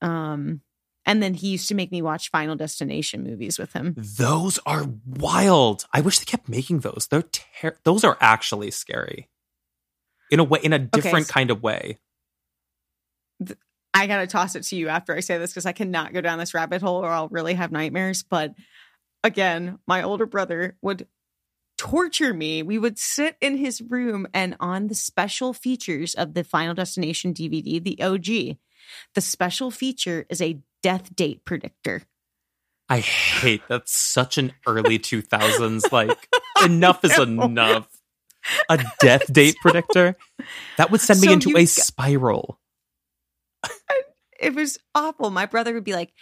um 0.00 0.60
and 1.06 1.22
then 1.22 1.34
he 1.34 1.48
used 1.48 1.68
to 1.68 1.74
make 1.74 1.92
me 1.92 2.02
watch 2.02 2.30
Final 2.30 2.56
Destination 2.56 3.22
movies 3.22 3.58
with 3.58 3.72
him. 3.72 3.94
Those 3.96 4.58
are 4.66 4.86
wild. 5.06 5.86
I 5.92 6.00
wish 6.00 6.18
they 6.18 6.24
kept 6.24 6.48
making 6.48 6.80
those. 6.80 7.08
They're 7.10 7.22
ter- 7.22 7.76
those 7.84 8.04
are 8.04 8.16
actually 8.20 8.70
scary. 8.70 9.28
In 10.30 10.40
a 10.40 10.44
way 10.44 10.60
in 10.62 10.72
a 10.72 10.78
different 10.78 11.26
so- 11.26 11.32
kind 11.32 11.50
of 11.50 11.62
way. 11.62 11.98
I 13.96 14.06
got 14.08 14.18
to 14.18 14.26
toss 14.26 14.56
it 14.56 14.64
to 14.64 14.76
you 14.76 14.88
after 14.88 15.14
I 15.14 15.20
say 15.20 15.38
this 15.38 15.52
cuz 15.52 15.66
I 15.66 15.72
cannot 15.72 16.12
go 16.12 16.20
down 16.20 16.38
this 16.38 16.54
rabbit 16.54 16.82
hole 16.82 17.04
or 17.04 17.10
I'll 17.10 17.28
really 17.28 17.54
have 17.54 17.70
nightmares, 17.70 18.24
but 18.24 18.54
again, 19.22 19.78
my 19.86 20.02
older 20.02 20.26
brother 20.26 20.76
would 20.82 21.06
torture 21.78 22.34
me. 22.34 22.62
We 22.62 22.78
would 22.78 22.98
sit 22.98 23.36
in 23.40 23.56
his 23.56 23.80
room 23.80 24.26
and 24.34 24.56
on 24.58 24.88
the 24.88 24.94
special 24.94 25.52
features 25.52 26.14
of 26.14 26.34
the 26.34 26.44
Final 26.44 26.74
Destination 26.74 27.34
DVD, 27.34 27.82
the 27.82 28.02
OG, 28.02 28.58
the 29.14 29.20
special 29.20 29.70
feature 29.70 30.26
is 30.28 30.40
a 30.40 30.60
death 30.84 31.16
date 31.16 31.46
predictor. 31.46 32.02
I 32.90 33.00
hate 33.00 33.62
that's 33.66 33.96
such 33.96 34.36
an 34.36 34.52
early 34.66 34.98
2000s 34.98 35.90
like 35.90 36.28
enough 36.62 37.02
is 37.02 37.18
enough. 37.28 37.88
A 38.68 38.84
death 39.00 39.32
date 39.32 39.56
predictor? 39.62 40.16
That 40.76 40.90
would 40.90 41.00
send 41.00 41.22
me 41.22 41.28
So 41.28 41.32
into 41.32 41.56
a 41.56 41.64
spiral. 41.64 42.60
it 44.38 44.54
was 44.54 44.76
awful. 44.94 45.30
My 45.30 45.46
brother 45.46 45.72
would 45.72 45.84
be 45.84 45.94
like, 45.94 46.12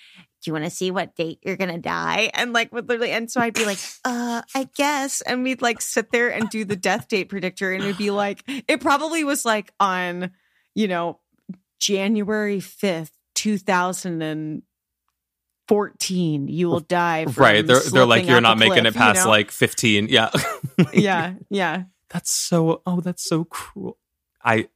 "Do 0.43 0.51
you 0.51 0.53
want 0.53 0.65
to 0.65 0.71
see 0.71 0.93
what 0.93 1.17
date 1.17 1.41
you're 1.43 1.57
gonna 1.57 1.79
die?" 1.79 2.31
And 2.35 2.53
like 2.53 2.73
would 2.73 2.89
literally, 2.89 3.11
and 3.11 3.29
so 3.29 3.41
I'd 3.41 3.55
be 3.55 3.67
like, 3.67 3.79
"Uh, 4.05 4.43
I 4.55 4.69
guess." 4.77 5.21
And 5.23 5.43
we'd 5.43 5.63
like 5.63 5.81
sit 5.81 6.13
there 6.13 6.29
and 6.33 6.49
do 6.49 6.65
the 6.65 6.77
death 6.77 7.09
date 7.09 7.29
predictor, 7.29 7.73
and 7.73 7.83
it'd 7.83 7.99
be 7.99 8.13
like, 8.13 8.45
it 8.47 8.81
probably 8.81 9.25
was 9.25 9.45
like 9.45 9.73
on, 9.81 10.31
you 10.77 10.87
know, 10.87 11.19
January 11.81 12.61
fifth, 12.61 13.11
two 13.35 13.59
thousand 13.59 14.23
and 14.23 14.63
fourteen. 15.69 16.49
You 16.49 16.69
will 16.69 16.81
die. 16.81 17.25
From 17.25 17.43
Right. 17.43 17.67
They're 17.67 17.81
they're 17.81 18.07
like 18.07 18.27
you're 18.27 18.41
not 18.41 18.59
making 18.59 18.83
cliff," 18.83 18.95
it 18.95 18.99
past 18.99 19.21
you 19.21 19.25
know? 19.25 19.31
like 19.31 19.51
15. 19.51 20.09
Yeah. 20.09 20.31
yeah, 20.93 21.35
yeah. 21.51 21.85
That's 22.09 22.31
so 22.31 22.83
oh, 22.87 23.01
that's 23.01 23.25
so 23.25 23.45
cruel. 23.45 23.99
I 24.45 24.69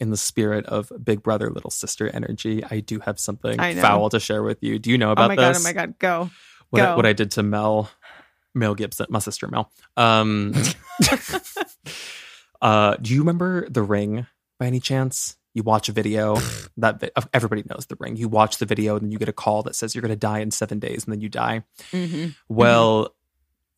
in 0.00 0.10
the 0.10 0.16
spirit 0.16 0.66
of 0.66 0.92
big 1.02 1.22
brother 1.22 1.50
little 1.50 1.70
sister 1.70 2.08
energy, 2.08 2.62
I 2.68 2.80
do 2.80 3.00
have 3.00 3.18
something 3.18 3.58
I 3.58 3.74
foul 3.74 4.10
to 4.10 4.20
share 4.20 4.42
with 4.42 4.62
you. 4.62 4.78
Do 4.78 4.90
you 4.90 4.98
know 4.98 5.12
about 5.12 5.30
oh 5.30 5.34
my 5.34 5.36
this? 5.36 5.58
god! 5.58 5.60
Oh 5.60 5.64
my 5.64 5.72
god! 5.72 5.98
Go. 5.98 6.30
what, 6.70 6.82
I, 6.82 6.84
Go. 6.84 6.96
what 6.96 7.06
I 7.06 7.12
did 7.12 7.30
to 7.32 7.42
Mel, 7.42 7.90
Mel 8.54 8.74
Gibson, 8.74 9.06
my 9.08 9.20
sister 9.20 9.48
Mel. 9.48 9.70
Um, 9.96 10.54
uh, 12.62 12.96
do 12.96 13.14
you 13.14 13.20
remember 13.20 13.68
The 13.68 13.82
Ring 13.82 14.26
by 14.58 14.66
any 14.66 14.80
chance? 14.80 15.36
You 15.54 15.62
watch 15.62 15.88
a 15.88 15.92
video 15.92 16.36
that 16.76 17.00
vi- 17.00 17.10
everybody 17.32 17.62
knows 17.68 17.86
The 17.86 17.96
Ring. 17.98 18.16
You 18.16 18.28
watch 18.28 18.58
the 18.58 18.66
video 18.66 18.96
and 18.96 19.04
then 19.04 19.12
you 19.12 19.18
get 19.18 19.28
a 19.28 19.32
call 19.32 19.62
that 19.62 19.76
says 19.76 19.94
you're 19.94 20.02
going 20.02 20.10
to 20.10 20.16
die 20.16 20.40
in 20.40 20.50
seven 20.50 20.78
days, 20.80 21.04
and 21.04 21.12
then 21.12 21.20
you 21.20 21.28
die. 21.28 21.62
Mhm. 21.92 22.34
Well, 22.48 23.14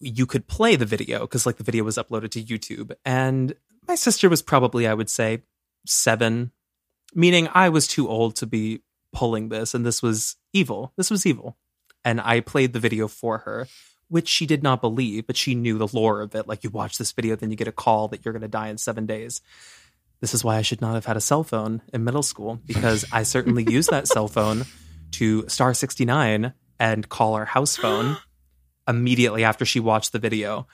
you 0.01 0.27
could 0.27 0.47
play 0.47 0.77
the 0.77 0.87
video 0.87 1.21
because 1.21 1.47
like 1.47 1.57
the 1.57 1.65
video 1.65 1.85
was 1.85 1.97
uploaded 1.97 2.31
to 2.31 2.43
YouTube, 2.43 2.93
and 3.05 3.55
my 3.87 3.95
sister 3.95 4.29
was 4.29 4.43
probably 4.43 4.87
I 4.87 4.95
would 4.95 5.11
say 5.11 5.43
seven, 5.87 6.51
meaning 7.15 7.49
I 7.53 7.69
was 7.69 7.87
too 7.87 8.09
old 8.09 8.37
to 8.37 8.47
be 8.47 8.81
pulling 9.13 9.51
this, 9.51 9.75
and 9.75 9.85
this 9.87 10.03
was 10.03 10.37
evil. 10.53 10.93
This 10.97 11.11
was 11.11 11.25
evil, 11.27 11.57
and 12.05 12.21
I 12.21 12.41
played 12.41 12.73
the 12.73 12.81
video 12.81 13.07
for 13.07 13.39
her. 13.39 13.69
Which 14.09 14.29
she 14.29 14.47
did 14.47 14.63
not 14.63 14.81
believe, 14.81 15.27
but 15.27 15.37
she 15.37 15.57
knew 15.57 15.79
the 15.79 15.89
lore 15.93 16.21
of 16.21 16.33
it. 16.37 16.47
Like, 16.47 16.63
you 16.63 16.71
watch 16.71 16.97
this 16.97 17.11
video, 17.11 17.35
then 17.35 17.51
you 17.51 17.57
get 17.57 17.67
a 17.67 17.73
call 17.73 18.07
that 18.07 18.25
you're 18.25 18.33
going 18.33 18.43
to 18.43 18.47
die 18.47 18.69
in 18.69 18.79
seven 18.79 19.05
days. 19.05 19.41
This 20.21 20.35
is 20.35 20.43
why 20.43 20.57
I 20.57 20.63
should 20.63 20.81
not 20.81 20.95
have 20.95 21.07
had 21.07 21.17
a 21.17 21.21
cell 21.21 21.45
phone 21.45 21.83
in 21.93 22.05
middle 22.05 22.23
school 22.23 22.61
because 22.67 23.05
I 23.13 23.23
certainly 23.23 23.65
used 23.65 23.91
that 23.91 24.09
cell 24.09 24.29
phone 24.29 24.65
to 25.13 25.49
star 25.49 25.75
69 25.75 26.53
and 26.79 27.09
call 27.09 27.35
our 27.35 27.45
house 27.45 27.77
phone 27.77 28.17
immediately 28.89 29.45
after 29.45 29.65
she 29.65 29.81
watched 29.81 30.13
the 30.13 30.19
video. 30.19 30.67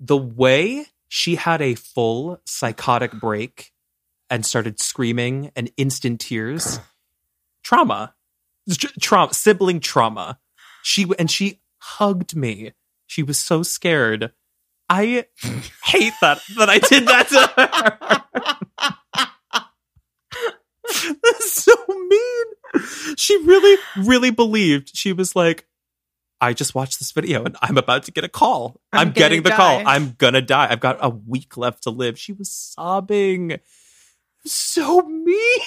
The 0.00 0.16
way 0.16 0.86
she 1.08 1.36
had 1.36 1.62
a 1.62 1.74
full 1.74 2.40
psychotic 2.44 3.12
break 3.12 3.72
and 4.28 4.44
started 4.44 4.80
screaming 4.80 5.52
and 5.54 5.70
instant 5.76 6.20
tears, 6.20 6.80
trauma, 7.62 8.14
trauma, 9.00 9.32
sibling 9.32 9.80
trauma. 9.80 10.38
She 10.82 11.06
and 11.18 11.30
she 11.30 11.60
hugged 11.78 12.34
me. 12.34 12.72
She 13.06 13.22
was 13.22 13.38
so 13.38 13.62
scared. 13.62 14.32
I 14.94 15.24
hate 15.82 16.12
that 16.20 16.40
that 16.56 16.70
I 16.70 16.78
did 16.78 17.08
that 17.08 17.28
to 17.28 17.40
her. 17.56 17.98
That's 21.22 21.52
so 21.52 21.74
mean. 21.88 22.44
She 23.16 23.36
really, 23.38 23.76
really 23.96 24.30
believed. 24.30 24.96
She 24.96 25.12
was 25.12 25.34
like, 25.34 25.66
I 26.40 26.52
just 26.52 26.76
watched 26.76 27.00
this 27.00 27.10
video 27.10 27.42
and 27.42 27.56
I'm 27.60 27.76
about 27.76 28.04
to 28.04 28.12
get 28.12 28.22
a 28.22 28.28
call. 28.28 28.80
I'm 28.92 29.08
I'm, 29.08 29.12
getting 29.14 29.42
the 29.42 29.50
call. 29.50 29.82
I'm 29.84 30.12
gonna 30.12 30.42
die. 30.42 30.68
I've 30.70 30.78
got 30.78 30.98
a 31.00 31.08
week 31.08 31.56
left 31.56 31.82
to 31.84 31.90
live. 31.90 32.16
She 32.16 32.32
was 32.32 32.52
sobbing. 32.52 33.58
So 34.44 35.02
mean. 35.02 35.60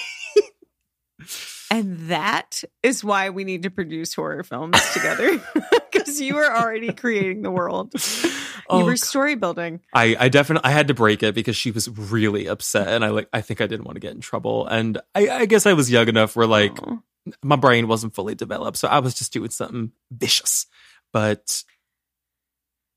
And 1.70 1.98
that 2.08 2.62
is 2.82 3.04
why 3.04 3.30
we 3.30 3.44
need 3.44 3.62
to 3.64 3.70
produce 3.70 4.14
horror 4.14 4.42
films 4.42 4.80
together 4.92 5.40
because 5.92 6.20
you 6.20 6.34
were 6.34 6.50
already 6.50 6.92
creating 6.92 7.42
the 7.42 7.50
world. 7.50 7.92
You 7.94 8.30
Oh, 8.70 8.84
were 8.84 8.96
story 8.96 9.34
building. 9.34 9.80
I, 9.94 10.14
I 10.18 10.28
definitely 10.28 10.68
I 10.68 10.72
had 10.72 10.88
to 10.88 10.94
break 10.94 11.22
it 11.22 11.34
because 11.34 11.56
she 11.56 11.70
was 11.70 11.88
really 11.88 12.46
upset 12.48 12.88
and 12.88 13.02
I 13.04 13.08
like 13.08 13.28
I 13.32 13.40
think 13.40 13.60
I 13.62 13.66
didn't 13.66 13.84
want 13.86 13.96
to 13.96 14.00
get 14.00 14.12
in 14.14 14.20
trouble 14.20 14.66
and 14.66 14.98
I, 15.14 15.28
I 15.30 15.46
guess 15.46 15.64
I 15.64 15.72
was 15.72 15.90
young 15.90 16.08
enough 16.08 16.36
where 16.36 16.46
like 16.46 16.78
Aw. 16.82 16.98
my 17.42 17.56
brain 17.56 17.88
wasn't 17.88 18.14
fully 18.14 18.34
developed 18.34 18.76
so 18.76 18.86
I 18.88 18.98
was 18.98 19.14
just 19.14 19.32
doing 19.32 19.48
something 19.48 19.92
vicious 20.10 20.66
but 21.14 21.64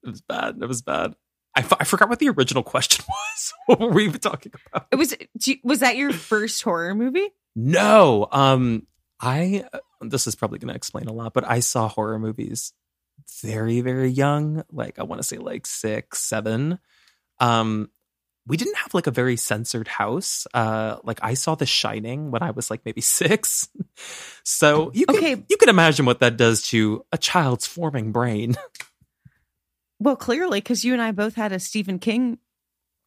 it 0.04 0.10
was 0.10 0.22
bad 0.22 0.58
it 0.62 0.66
was 0.68 0.82
bad 0.82 1.16
I, 1.56 1.62
f- 1.62 1.74
I 1.80 1.84
forgot 1.86 2.10
what 2.10 2.20
the 2.20 2.30
original 2.30 2.64
question 2.64 3.06
was 3.10 3.54
what 3.68 3.80
were 3.80 3.92
we 3.92 4.06
even 4.06 4.20
talking 4.20 4.52
about 4.74 4.88
it 4.92 4.98
was 4.98 5.16
do 5.38 5.52
you- 5.52 5.60
was 5.64 5.80
that 5.80 5.96
your 5.96 6.12
first 6.12 6.62
horror 6.64 6.94
movie? 6.96 7.30
No 7.56 8.28
um 8.32 8.88
I 9.20 9.66
this 10.02 10.28
is 10.28 10.36
probably 10.36 10.60
going 10.60 10.70
to 10.70 10.76
explain 10.76 11.08
a 11.08 11.14
lot 11.14 11.34
but 11.34 11.48
I 11.48 11.60
saw 11.60 11.88
horror 11.88 12.20
movies 12.20 12.74
very 13.42 13.82
very 13.82 14.10
young 14.10 14.64
like 14.72 14.98
I 15.00 15.04
want 15.04 15.22
to 15.22 15.28
say 15.28 15.38
like 15.38 15.66
six 15.68 16.20
seven 16.20 16.80
um 17.40 17.90
we 18.48 18.58
didn't 18.58 18.78
have 18.78 18.96
like 18.96 19.06
a 19.06 19.12
very 19.12 19.38
censored 19.38 19.88
house. 19.88 20.48
Uh, 20.52 20.98
like 21.04 21.20
I 21.22 21.36
saw 21.36 21.54
The 21.54 21.68
Shining 21.68 22.32
when 22.32 22.42
I 22.42 22.50
was 22.50 22.72
like 22.72 22.82
maybe 22.84 23.00
six, 23.20 23.70
so 24.44 24.90
you 24.96 25.06
can, 25.06 25.16
Okay. 25.16 25.44
you 25.48 25.58
can 25.58 25.70
imagine 25.70 26.08
what 26.08 26.22
that 26.22 26.38
does 26.38 26.64
to 26.70 27.06
a 27.12 27.20
child's 27.20 27.68
forming 27.68 28.12
brain. 28.12 28.56
Well, 30.00 30.16
clearly, 30.16 30.60
because 30.60 30.84
you 30.84 30.94
and 30.94 31.02
I 31.02 31.12
both 31.12 31.36
had 31.36 31.52
a 31.52 31.60
Stephen 31.60 32.00
King 32.00 32.40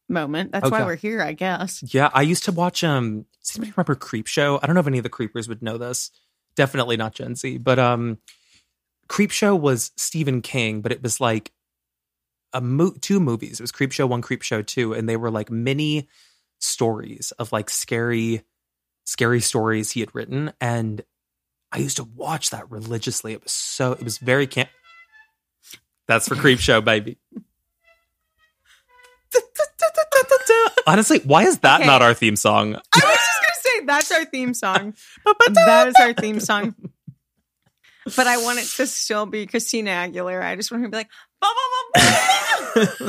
moment. 0.07 0.51
That's 0.51 0.69
why 0.69 0.77
Okay. 0.79 0.85
we're 0.85 0.95
here, 0.95 1.21
I 1.21 1.33
guess. 1.33 1.83
Yeah, 1.93 2.09
I 2.13 2.21
used 2.21 2.45
to 2.45 2.51
watch 2.51 2.83
um 2.83 3.25
does 3.41 3.55
anybody 3.57 3.73
remember 3.77 3.95
Creep 3.95 4.27
Show? 4.27 4.59
I 4.61 4.65
don't 4.65 4.73
know 4.73 4.79
if 4.81 4.87
any 4.87 4.97
of 4.97 5.03
the 5.03 5.09
creepers 5.09 5.47
would 5.47 5.61
know 5.61 5.77
this. 5.77 6.11
Definitely 6.55 6.97
not 6.97 7.13
Gen 7.13 7.35
Z, 7.35 7.57
but 7.59 7.79
um 7.79 8.17
Creep 9.07 9.31
Show 9.31 9.55
was 9.55 9.91
Stephen 9.97 10.41
King, 10.41 10.81
but 10.81 10.91
it 10.91 11.03
was 11.03 11.19
like 11.21 11.51
a 12.53 12.61
mo- 12.61 12.95
two 13.01 13.19
movies. 13.19 13.59
It 13.59 13.63
was 13.63 13.71
Creep 13.71 13.91
Show 13.91 14.07
1, 14.07 14.21
Creep 14.21 14.41
Show 14.41 14.61
2, 14.61 14.93
and 14.93 15.07
they 15.09 15.17
were 15.17 15.29
like 15.29 15.51
mini 15.51 16.07
stories 16.59 17.31
of 17.37 17.51
like 17.51 17.69
scary 17.69 18.43
scary 19.05 19.41
stories 19.41 19.91
he 19.91 19.99
had 19.99 20.13
written 20.15 20.51
and 20.59 21.03
I 21.71 21.79
used 21.79 21.97
to 21.97 22.03
watch 22.05 22.51
that 22.51 22.71
religiously. 22.71 23.33
It 23.33 23.43
was 23.43 23.51
so 23.51 23.91
it 23.91 24.03
was 24.03 24.17
very 24.17 24.47
camp 24.47 24.69
That's 26.07 26.27
for 26.27 26.35
Creep 26.35 26.59
Show, 26.59 26.79
baby. 26.81 27.17
Honestly, 30.87 31.19
why 31.23 31.43
is 31.43 31.59
that 31.59 31.81
Okay. 31.81 31.87
not 31.87 32.01
our 32.01 32.13
theme 32.13 32.35
song? 32.35 32.75
I 32.75 32.79
was 32.79 32.81
just 32.93 33.01
gonna 33.41 33.59
say 33.79 33.85
that's 33.85 34.11
our 34.11 34.25
theme 34.25 34.53
song. 34.53 34.93
that 35.53 35.87
is 35.87 35.95
our 35.99 36.13
theme 36.13 36.39
song. 36.39 36.75
But 38.15 38.27
I 38.27 38.37
want 38.37 38.59
it 38.59 38.65
to 38.77 38.85
still 38.85 39.25
be 39.25 39.47
Christina 39.47 39.89
Aguilera. 39.91 40.43
I 40.43 40.55
just 40.55 40.71
want 40.71 40.81
her 40.83 40.87
to 40.87 40.91
be 40.91 40.97
like, 40.97 41.09
"Ba, 41.41 41.47
ba, 41.47 41.63
ba, 41.95 42.01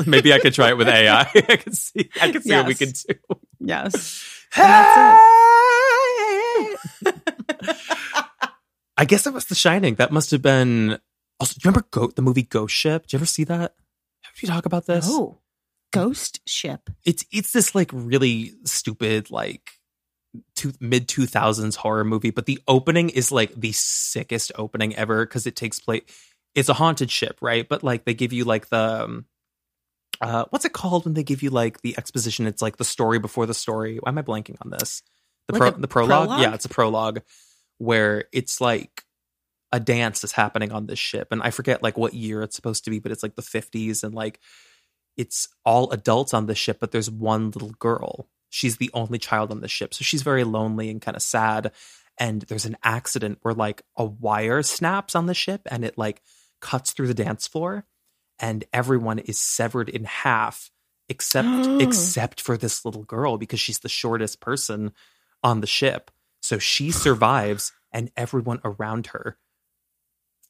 ba." 0.01 0.03
Maybe 0.09 0.33
I 0.33 0.39
could 0.39 0.53
try 0.55 0.69
it 0.69 0.77
with 0.77 0.87
AI. 0.87 1.21
I 1.21 1.57
could 1.57 1.75
see. 1.77 2.09
I 2.19 2.31
could 2.31 2.41
see 2.43 2.51
what 2.55 2.65
we 2.65 2.73
Yes. 2.79 3.03
could 3.05 3.15
do. 3.29 3.35
yes. 3.59 4.23
I 8.99 9.05
guess 9.05 9.23
that 9.23 9.33
was 9.33 9.45
The 9.45 9.55
Shining. 9.55 9.95
That 9.95 10.11
must 10.11 10.31
have 10.31 10.41
been. 10.41 10.97
Also, 11.39 11.53
do 11.53 11.59
you 11.63 11.69
remember 11.69 11.85
Go- 11.91 12.07
the 12.15 12.23
movie 12.23 12.41
Ghost 12.43 12.73
Ship? 12.73 13.03
Did 13.03 13.13
you 13.13 13.17
ever 13.19 13.25
see 13.27 13.43
that? 13.43 13.75
Did 14.33 14.41
you 14.43 14.47
talk 14.49 14.65
about 14.65 14.87
this? 14.87 15.05
Oh, 15.07 15.37
Ghost 15.97 16.39
Ship. 16.45 16.89
It's 17.05 17.25
it's 17.31 17.51
this 17.51 17.75
like 17.75 17.89
really 17.93 18.53
stupid 18.65 19.31
like 19.31 19.71
two, 20.55 20.73
mid 20.79 21.07
two 21.07 21.25
thousands 21.25 21.75
horror 21.75 22.03
movie, 22.03 22.31
but 22.31 22.45
the 22.45 22.59
opening 22.67 23.09
is 23.09 23.31
like 23.31 23.53
the 23.55 23.71
sickest 23.71 24.51
opening 24.55 24.95
ever 24.95 25.25
because 25.25 25.47
it 25.47 25.55
takes 25.55 25.79
place. 25.79 26.03
It's 26.55 26.69
a 26.69 26.73
haunted 26.73 27.11
ship, 27.11 27.37
right? 27.41 27.67
But 27.67 27.83
like 27.83 28.05
they 28.05 28.13
give 28.13 28.33
you 28.33 28.45
like 28.45 28.69
the. 28.69 29.03
Um, 29.03 29.25
uh, 30.19 30.45
what's 30.49 30.65
it 30.65 30.73
called 30.73 31.05
when 31.05 31.13
they 31.13 31.23
give 31.23 31.43
you 31.43 31.51
like 31.51 31.81
the 31.81 31.95
exposition? 31.97 32.47
It's 32.47 32.61
like 32.61 32.77
the 32.77 32.83
story 32.83 33.19
before 33.19 33.45
the 33.45 33.53
story. 33.53 33.97
Why 33.97 34.09
am 34.09 34.17
I 34.17 34.23
blanking 34.23 34.57
on 34.61 34.71
this? 34.71 35.03
The 35.47 35.53
Like 35.53 35.73
pro, 35.73 35.81
the 35.81 35.87
prologue? 35.87 36.27
prologue? 36.27 36.41
Yeah, 36.41 36.53
it's 36.55 36.65
a 36.65 36.69
prologue 36.69 37.21
where 37.77 38.25
it's 38.33 38.59
like 38.59 39.03
a 39.71 39.79
dance 39.79 40.23
is 40.23 40.31
happening 40.31 40.71
on 40.71 40.87
this 40.87 40.97
ship, 40.97 41.27
and 41.31 41.43
I 41.43 41.51
forget 41.51 41.83
like 41.83 41.97
what 41.97 42.13
year 42.13 42.41
it's 42.41 42.55
supposed 42.55 42.85
to 42.85 42.89
be, 42.89 42.99
but 42.99 43.11
it's 43.11 43.21
like 43.21 43.35
the 43.35 43.43
fifties, 43.43 44.03
and 44.03 44.15
like 44.15 44.39
it's 45.17 45.49
all 45.65 45.91
adults 45.91 46.33
on 46.33 46.45
the 46.45 46.55
ship, 46.55 46.77
but 46.79 46.91
there's 46.91 47.09
one 47.09 47.51
little 47.51 47.73
girl. 47.79 48.29
She's 48.49 48.77
the 48.77 48.91
only 48.93 49.17
child 49.17 49.51
on 49.51 49.61
the 49.61 49.67
ship, 49.67 49.93
so 49.93 50.03
she's 50.03 50.21
very 50.21 50.43
lonely 50.43 50.89
and 50.89 51.01
kind 51.01 51.17
of 51.17 51.23
sad. 51.23 51.71
And 52.17 52.43
there's 52.43 52.65
an 52.65 52.77
accident 52.83 53.39
where 53.41 53.53
like 53.53 53.83
a 53.95 54.05
wire 54.05 54.63
snaps 54.63 55.15
on 55.15 55.25
the 55.25 55.33
ship, 55.33 55.61
and 55.69 55.83
it 55.83 55.97
like 55.97 56.21
cuts 56.61 56.93
through 56.93 57.07
the 57.07 57.13
dance 57.13 57.47
floor, 57.47 57.85
and 58.39 58.63
everyone 58.71 59.19
is 59.19 59.39
severed 59.39 59.89
in 59.89 60.05
half 60.05 60.71
except 61.09 61.47
except 61.81 62.41
for 62.41 62.57
this 62.57 62.85
little 62.85 63.03
girl 63.03 63.37
because 63.37 63.59
she's 63.59 63.79
the 63.79 63.89
shortest 63.89 64.39
person 64.39 64.93
on 65.43 65.61
the 65.61 65.67
ship. 65.67 66.11
So 66.41 66.59
she 66.59 66.91
survives 66.91 67.73
and 67.91 68.11
everyone 68.15 68.61
around 68.63 69.07
her 69.07 69.37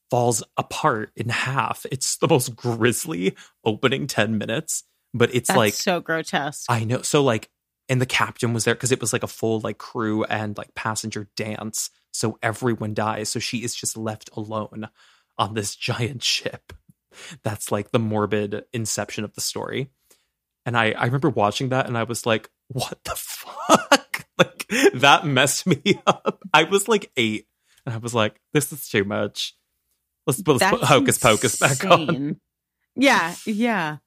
falls 0.09 0.43
apart 0.57 1.11
in 1.15 1.29
half. 1.29 1.85
It's 1.91 2.17
the 2.17 2.27
most 2.27 2.55
grisly 2.55 3.35
opening 3.63 4.07
10 4.07 4.37
minutes, 4.37 4.83
but 5.13 5.33
it's 5.33 5.47
That's 5.49 5.57
like 5.57 5.73
so 5.73 5.99
grotesque. 5.99 6.65
I 6.69 6.83
know. 6.83 7.01
So 7.01 7.23
like, 7.23 7.49
and 7.89 8.01
the 8.01 8.05
captain 8.05 8.53
was 8.53 8.65
there 8.65 8.75
because 8.75 8.91
it 8.91 9.01
was 9.01 9.13
like 9.13 9.23
a 9.23 9.27
full 9.27 9.59
like 9.61 9.77
crew 9.77 10.23
and 10.25 10.57
like 10.57 10.75
passenger 10.75 11.29
dance. 11.35 11.89
So 12.11 12.37
everyone 12.41 12.93
dies. 12.93 13.29
So 13.29 13.39
she 13.39 13.63
is 13.63 13.75
just 13.75 13.95
left 13.95 14.29
alone 14.33 14.89
on 15.37 15.53
this 15.53 15.75
giant 15.75 16.23
ship. 16.23 16.73
That's 17.43 17.71
like 17.71 17.91
the 17.91 17.99
morbid 17.99 18.65
inception 18.73 19.23
of 19.23 19.33
the 19.33 19.41
story. 19.41 19.89
And 20.65 20.77
I, 20.77 20.91
I 20.91 21.05
remember 21.05 21.29
watching 21.29 21.69
that 21.69 21.87
and 21.87 21.97
I 21.97 22.03
was 22.03 22.25
like, 22.25 22.49
what 22.67 22.99
the 23.05 23.15
fuck? 23.15 24.25
like 24.37 24.67
that 24.95 25.25
messed 25.25 25.65
me 25.65 26.01
up. 26.07 26.43
I 26.53 26.63
was 26.63 26.87
like 26.87 27.11
eight 27.15 27.47
and 27.85 27.95
I 27.95 27.97
was 27.97 28.13
like, 28.13 28.39
this 28.53 28.71
is 28.73 28.89
too 28.89 29.05
much. 29.05 29.55
Let's, 30.27 30.41
put 30.41 30.59
That's 30.59 30.83
Hocus 30.83 31.17
Pocus 31.17 31.57
back 31.57 31.83
on. 31.85 32.39
Yeah, 32.95 33.33
yeah. 33.45 33.97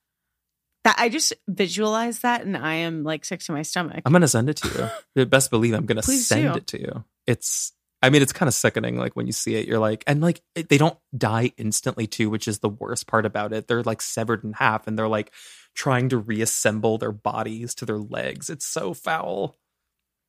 That 0.84 0.96
I 0.98 1.08
just 1.08 1.32
visualize 1.48 2.20
that 2.20 2.42
and 2.42 2.56
I 2.56 2.74
am 2.76 3.02
like 3.04 3.24
sick 3.24 3.40
to 3.40 3.52
my 3.52 3.62
stomach. 3.62 4.02
I'm 4.06 4.12
gonna 4.12 4.28
send 4.28 4.48
it 4.50 4.56
to 4.58 4.68
you. 4.68 4.88
You 5.14 5.26
best 5.26 5.50
believe 5.50 5.74
I'm 5.74 5.86
gonna 5.86 6.02
Please 6.02 6.26
send 6.26 6.52
do. 6.52 6.58
it 6.58 6.66
to 6.68 6.80
you. 6.80 7.04
It's 7.26 7.72
I 8.02 8.08
mean 8.10 8.22
it's 8.22 8.32
kind 8.32 8.48
of 8.48 8.54
sickening 8.54 8.96
like 8.96 9.14
when 9.14 9.26
you 9.26 9.32
see 9.32 9.56
it 9.56 9.68
you're 9.68 9.78
like 9.78 10.04
and 10.06 10.20
like 10.22 10.40
it- 10.54 10.68
they 10.70 10.78
don't 10.78 10.96
die 11.16 11.52
instantly 11.58 12.06
too 12.06 12.30
which 12.30 12.48
is 12.48 12.60
the 12.60 12.68
worst 12.70 13.06
part 13.06 13.26
about 13.26 13.52
it. 13.52 13.68
They're 13.68 13.82
like 13.82 14.00
severed 14.00 14.42
in 14.42 14.54
half 14.54 14.86
and 14.86 14.98
they're 14.98 15.06
like 15.08 15.32
trying 15.74 16.08
to 16.10 16.18
reassemble 16.18 16.96
their 16.98 17.12
bodies 17.12 17.74
to 17.76 17.84
their 17.86 17.98
legs. 17.98 18.48
It's 18.50 18.66
so 18.66 18.94
foul. 18.94 19.58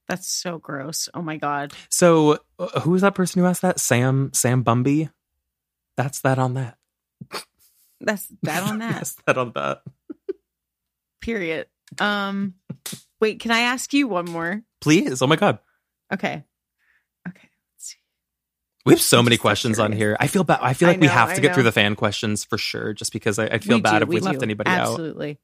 That's 0.10 0.28
so 0.28 0.58
gross. 0.58 1.08
Oh 1.14 1.22
my 1.22 1.38
god. 1.38 1.74
So 1.90 2.40
uh, 2.60 2.82
who 2.82 2.92
was 2.92 3.02
that 3.04 3.16
person 3.16 3.42
who 3.42 3.48
asked 3.48 3.62
that? 3.62 3.80
Sam 3.80 4.32
Sam 4.34 4.64
Bumby? 4.66 5.10
That's 5.98 6.20
that 6.22 6.40
on 6.40 6.54
that. 6.56 6.78
That's 8.00 8.28
that 8.44 8.64
on 8.64 8.80
that. 8.80 8.94
That's 8.96 9.16
that 9.28 9.38
on 9.38 9.52
that. 9.54 9.82
Period. 11.22 11.68
Um 12.00 12.56
wait, 13.20 13.40
can 13.40 13.52
I 13.52 13.60
ask 13.62 13.94
you 13.94 14.08
one 14.08 14.26
more? 14.26 14.62
Please. 14.80 15.22
Oh 15.22 15.28
my 15.28 15.36
god. 15.36 15.60
Okay. 16.12 16.44
Okay. 17.28 17.48
We 18.86 18.94
have 18.94 19.02
so 19.02 19.20
I'm 19.20 19.26
many 19.26 19.38
questions 19.38 19.78
on 19.78 19.92
here. 19.92 20.18
I 20.20 20.26
feel 20.26 20.44
bad. 20.44 20.60
I 20.62 20.74
feel 20.74 20.90
I 20.90 20.94
like 20.94 21.02
we 21.02 21.08
have 21.08 21.30
to 21.30 21.36
I 21.36 21.40
get 21.40 21.54
through 21.54 21.64
the 21.64 21.72
fan 21.72 21.96
questions 21.96 22.44
for 22.44 22.58
sure, 22.58 22.94
just 22.94 23.14
because 23.14 23.38
I, 23.38 23.46
I'd 23.46 23.64
feel 23.64 23.78
We 23.78 23.82
bad 23.82 24.00
do, 24.00 24.04
if 24.04 24.10
we, 24.10 24.20
left 24.20 24.40
do. 24.40 24.44
anybody 24.44 24.72
out. 24.72 24.88
Absolutely. 24.90 25.38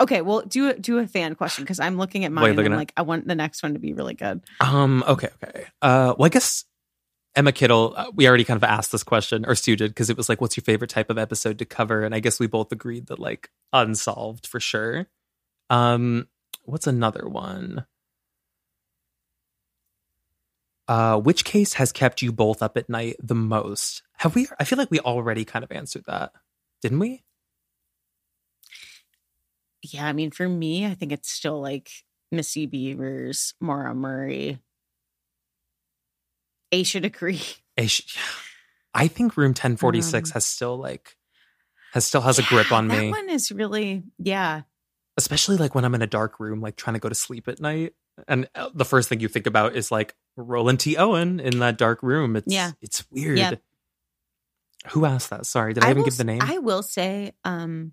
Okay, 0.00 0.20
well, 0.22 0.42
do 0.42 0.68
a, 0.70 0.74
do 0.74 0.98
a 0.98 1.08
fan 1.08 1.34
question 1.34 1.64
because 1.64 1.80
I'm 1.80 1.96
looking 1.98 2.24
at 2.24 2.30
mine 2.30 2.44
Wait, 2.44 2.50
and 2.50 2.60
I'm 2.60 2.72
at- 2.74 2.76
like, 2.76 2.92
I 2.96 3.02
want 3.02 3.26
the 3.26 3.34
next 3.34 3.64
one 3.64 3.72
to 3.72 3.80
be 3.80 3.92
really 3.94 4.14
good. 4.14 4.42
Um. 4.60 5.02
Okay. 5.08 5.28
Okay. 5.42 5.64
Uh. 5.82 6.14
Well, 6.16 6.26
I 6.26 6.28
guess 6.28 6.64
Emma 7.38 7.52
Kittle. 7.52 7.94
Uh, 7.96 8.10
we 8.12 8.26
already 8.26 8.44
kind 8.44 8.56
of 8.56 8.64
asked 8.64 8.90
this 8.90 9.04
question, 9.04 9.46
or 9.46 9.54
Stew 9.54 9.76
did, 9.76 9.92
because 9.92 10.10
it 10.10 10.16
was 10.16 10.28
like, 10.28 10.40
"What's 10.40 10.56
your 10.56 10.64
favorite 10.64 10.90
type 10.90 11.08
of 11.08 11.18
episode 11.18 11.60
to 11.60 11.64
cover?" 11.64 12.02
And 12.02 12.12
I 12.12 12.18
guess 12.18 12.40
we 12.40 12.48
both 12.48 12.72
agreed 12.72 13.06
that 13.06 13.20
like 13.20 13.48
unsolved 13.72 14.46
for 14.46 14.58
sure. 14.58 15.06
Um. 15.70 16.26
What's 16.64 16.88
another 16.88 17.28
one? 17.28 17.86
Uh, 20.88 21.18
which 21.20 21.44
case 21.44 21.74
has 21.74 21.92
kept 21.92 22.22
you 22.22 22.32
both 22.32 22.62
up 22.62 22.76
at 22.76 22.88
night 22.88 23.16
the 23.22 23.34
most? 23.36 24.02
Have 24.16 24.34
we? 24.34 24.48
I 24.58 24.64
feel 24.64 24.76
like 24.78 24.90
we 24.90 24.98
already 25.00 25.44
kind 25.44 25.64
of 25.64 25.70
answered 25.70 26.04
that, 26.06 26.32
didn't 26.82 26.98
we? 26.98 27.22
Yeah, 29.82 30.06
I 30.06 30.12
mean, 30.12 30.30
for 30.32 30.48
me, 30.48 30.86
I 30.86 30.94
think 30.94 31.12
it's 31.12 31.30
still 31.30 31.60
like 31.60 31.90
Missy 32.32 32.66
Bevers, 32.66 33.54
Maura 33.60 33.94
Murray, 33.94 34.58
Asha 36.72 37.00
Degree. 37.02 37.42
Ish- 37.76 38.16
I 38.94 39.06
think 39.08 39.36
Room 39.36 39.54
Ten 39.54 39.76
Forty 39.76 40.02
Six 40.02 40.30
Um, 40.30 40.34
has 40.34 40.44
still 40.44 40.76
like 40.76 41.16
has 41.92 42.04
still 42.04 42.20
has 42.22 42.38
a 42.38 42.42
grip 42.42 42.70
Yeah, 42.70 42.76
on 42.76 42.88
me. 42.88 42.96
That 42.96 43.10
one 43.10 43.30
is 43.30 43.50
really, 43.52 44.02
yeah. 44.18 44.62
especially 45.16 45.56
like 45.56 45.74
when 45.74 45.84
I'm 45.84 45.94
in 45.94 46.02
a 46.02 46.06
dark 46.06 46.40
room, 46.40 46.60
like 46.60 46.76
trying 46.76 46.94
to 46.94 47.00
go 47.00 47.08
to 47.08 47.14
sleep 47.14 47.48
at 47.48 47.60
night. 47.60 47.94
And 48.26 48.48
uh, 48.54 48.70
the 48.74 48.84
first 48.84 49.08
thing 49.08 49.20
you 49.20 49.28
think 49.28 49.46
about 49.46 49.76
is 49.76 49.90
like 49.92 50.14
Roland 50.36 50.80
T. 50.80 50.96
Owen 50.96 51.38
in 51.38 51.60
that 51.60 51.78
dark 51.78 52.02
room. 52.02 52.34
It's 52.36 52.52
Yeah. 52.52 52.72
it's 52.80 53.04
weird. 53.10 53.38
Yeah. 53.38 53.54
Who 54.90 55.04
asked 55.04 55.30
that? 55.30 55.46
Sorry, 55.46 55.72
did 55.74 55.84
I, 55.84 55.88
even 55.90 55.98
will 55.98 56.04
give 56.06 56.16
the 56.16 56.24
name? 56.24 56.40
I 56.42 56.58
will 56.58 56.82
say, 56.82 57.32
um, 57.44 57.92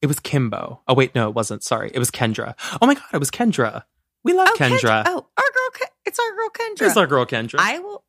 it 0.00 0.06
was 0.06 0.18
Kimbo. 0.20 0.80
Oh 0.88 0.94
wait, 0.94 1.14
no, 1.14 1.28
it 1.28 1.34
wasn't. 1.34 1.62
Sorry, 1.62 1.90
it 1.92 1.98
was 1.98 2.10
Kendra. 2.10 2.54
Oh 2.80 2.86
my 2.86 2.94
god, 2.94 3.04
it 3.12 3.18
was 3.18 3.30
Kendra. 3.30 3.84
We 4.22 4.32
love 4.34 4.48
oh, 4.50 4.56
Kendra. 4.56 5.02
Oh, 5.06 5.26
our 5.36 5.44
girl, 5.44 5.70
Ke- 5.72 5.92
it's 6.04 6.18
our 6.18 6.34
girl 6.34 6.48
Kendra. 6.50 6.86
It's 6.86 6.96
our 6.96 7.06
girl 7.06 7.26
Kendra. 7.26 7.56
I 7.58 7.78
will 7.78 8.04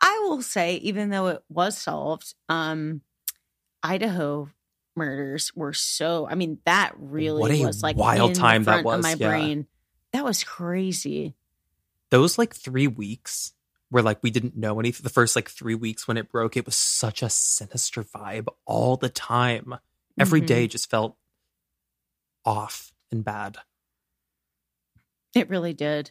I 0.00 0.20
will 0.28 0.42
say, 0.42 0.76
even 0.76 1.10
though 1.10 1.28
it 1.28 1.42
was 1.48 1.76
solved, 1.76 2.34
um, 2.48 3.00
Idaho 3.82 4.50
murders 4.96 5.52
were 5.54 5.72
so 5.72 6.26
I 6.28 6.34
mean, 6.34 6.58
that 6.64 6.92
really 6.98 7.64
was 7.64 7.82
like 7.82 7.96
wild 7.96 8.34
time 8.34 8.64
that 8.64 8.84
was, 8.84 9.02
my 9.02 9.14
yeah. 9.14 9.28
brain. 9.28 9.66
That 10.12 10.24
was 10.24 10.44
crazy. 10.44 11.34
Those 12.10 12.38
like 12.38 12.54
three 12.54 12.86
weeks 12.86 13.52
where 13.90 14.02
like 14.02 14.22
we 14.22 14.30
didn't 14.30 14.56
know 14.56 14.80
anything. 14.80 15.02
The 15.02 15.10
first 15.10 15.36
like 15.36 15.48
three 15.48 15.74
weeks 15.74 16.06
when 16.06 16.16
it 16.16 16.30
broke, 16.30 16.56
it 16.56 16.66
was 16.66 16.76
such 16.76 17.22
a 17.22 17.30
sinister 17.30 18.02
vibe 18.02 18.48
all 18.66 18.96
the 18.96 19.08
time. 19.08 19.74
Every 20.18 20.42
Mhm. 20.42 20.46
day 20.46 20.66
just 20.66 20.90
felt 20.90 21.16
off 22.44 22.92
and 23.10 23.24
bad. 23.24 23.58
It 25.34 25.48
really 25.48 25.74
did. 25.74 26.10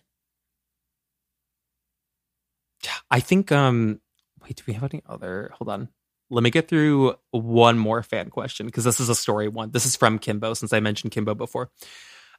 Yeah, 2.84 2.92
I 3.10 3.20
think. 3.20 3.52
Um, 3.52 4.00
wait, 4.44 4.58
do 4.58 4.64
we 4.68 4.74
have 4.74 4.84
any 4.92 5.02
other? 5.06 5.52
Hold 5.56 5.70
on. 5.70 5.90
Let 6.30 6.44
me 6.44 6.50
get 6.50 6.68
through 6.68 7.16
one 7.32 7.78
more 7.80 8.04
fan 8.04 8.30
question 8.30 8.66
because 8.66 8.84
this 8.84 9.00
is 9.00 9.10
a 9.10 9.16
story 9.16 9.48
one. 9.48 9.72
This 9.72 9.86
is 9.86 9.96
from 9.96 10.20
Kimbo, 10.20 10.54
since 10.54 10.74
I 10.74 10.82
mentioned 10.82 11.12
Kimbo 11.14 11.36
before. 11.36 11.70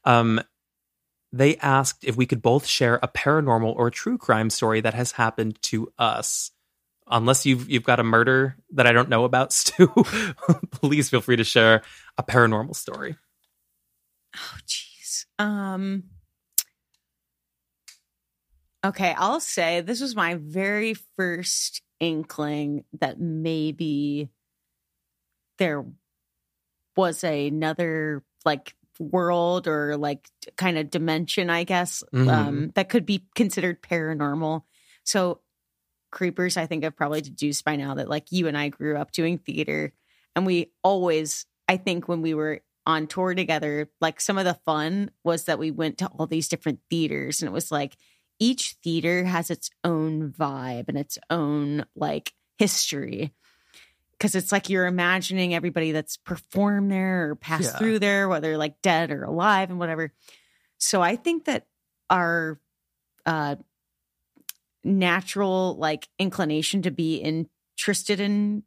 Um, 0.05 0.40
they 1.32 1.56
asked 1.56 2.05
if 2.05 2.16
we 2.16 2.26
could 2.26 2.42
both 2.42 2.66
share 2.66 2.98
a 3.02 3.09
paranormal 3.09 3.74
or 3.74 3.90
true 3.90 4.18
crime 4.18 4.50
story 4.50 4.80
that 4.80 4.94
has 4.94 5.12
happened 5.12 5.60
to 5.62 5.92
us. 5.98 6.50
Unless 7.10 7.46
you've 7.46 7.70
you've 7.70 7.84
got 7.84 8.00
a 8.00 8.05
murder 8.05 8.56
that 8.72 8.86
I 8.86 8.92
don't 8.92 9.09
know 9.09 9.24
about, 9.24 9.52
Stew, 9.55 9.88
please 10.70 11.09
feel 11.09 11.22
free 11.22 11.36
to 11.36 11.44
share 11.44 11.82
a 12.18 12.22
paranormal 12.22 12.76
story. 12.76 13.16
Oh, 14.36 14.59
jeez. 14.66 15.24
Um. 15.38 16.05
Okay, 18.84 19.12
I'll 19.16 19.40
say 19.40 19.80
this 19.80 20.00
was 20.00 20.14
my 20.14 20.34
very 20.36 20.94
first 20.94 21.82
inkling 22.00 22.84
that 23.00 23.18
maybe 23.18 24.30
there 25.59 25.84
was 26.96 27.22
another 27.24 28.24
like 28.44 28.74
world 28.98 29.68
or 29.68 29.96
like 29.96 30.28
kind 30.56 30.78
of 30.78 30.90
dimension, 30.90 31.50
I 31.50 31.64
guess, 31.64 32.02
Mhm. 32.12 32.28
um, 32.32 32.70
that 32.74 32.88
could 32.88 33.06
be 33.06 33.24
considered 33.34 33.82
paranormal. 33.82 34.62
So, 35.05 35.42
creepers, 36.12 36.56
I 36.56 36.66
think 36.66 36.84
I've 36.84 36.96
probably 36.96 37.22
deduced 37.22 37.64
by 37.64 37.76
now 37.76 37.94
that 37.96 38.09
like 38.09 38.32
you 38.32 38.48
and 38.48 38.59
I 38.59 38.68
grew 38.70 38.96
up 38.98 39.12
doing 39.12 39.38
theater, 39.38 39.92
and 40.36 40.46
we 40.46 40.72
always, 40.84 41.46
I 41.68 41.76
think, 41.78 42.09
when 42.09 42.22
we 42.22 42.34
were 42.34 42.62
on 42.86 43.06
tour 43.09 43.34
together, 43.34 43.90
like 44.00 44.20
some 44.20 44.38
of 44.38 44.44
the 44.46 44.55
fun 44.66 45.10
was 45.24 45.44
that 45.46 45.59
we 45.59 45.70
went 45.70 45.98
to 45.98 46.09
all 46.09 46.26
these 46.26 46.48
different 46.48 46.80
theaters, 46.90 47.42
and 47.42 47.48
it 47.48 47.52
was 47.52 47.72
like 47.72 47.96
each 48.39 48.77
theater 48.85 49.24
has 49.24 49.51
its 49.51 49.70
own 49.85 50.31
vibe 50.31 50.85
and 50.89 50.97
its 50.98 51.19
own 51.31 51.85
like 51.97 52.32
history 52.59 53.32
because 54.12 54.35
it's 54.35 54.51
like 54.52 54.69
you're 54.69 54.86
imagining 54.86 55.55
everybody 55.55 55.93
that's 55.93 56.16
performed 56.16 56.90
there 56.90 57.31
or 57.31 57.35
passed 57.36 57.65
Yeah. 57.74 57.78
through 57.78 57.98
there, 58.01 58.28
whether 58.28 58.56
like 58.56 58.81
dead 58.82 59.10
or 59.10 59.24
alive 59.24 59.70
and 59.70 59.78
whatever. 59.78 60.12
So 60.78 61.01
I 61.01 61.16
think 61.16 61.44
that 61.44 61.66
our 62.10 62.60
uh, 63.27 63.56
natural 64.85 65.77
like 65.77 66.09
inclination 66.19 66.82
to 66.82 66.90
be 66.90 67.16
interested 67.16 68.20
in 68.20 68.62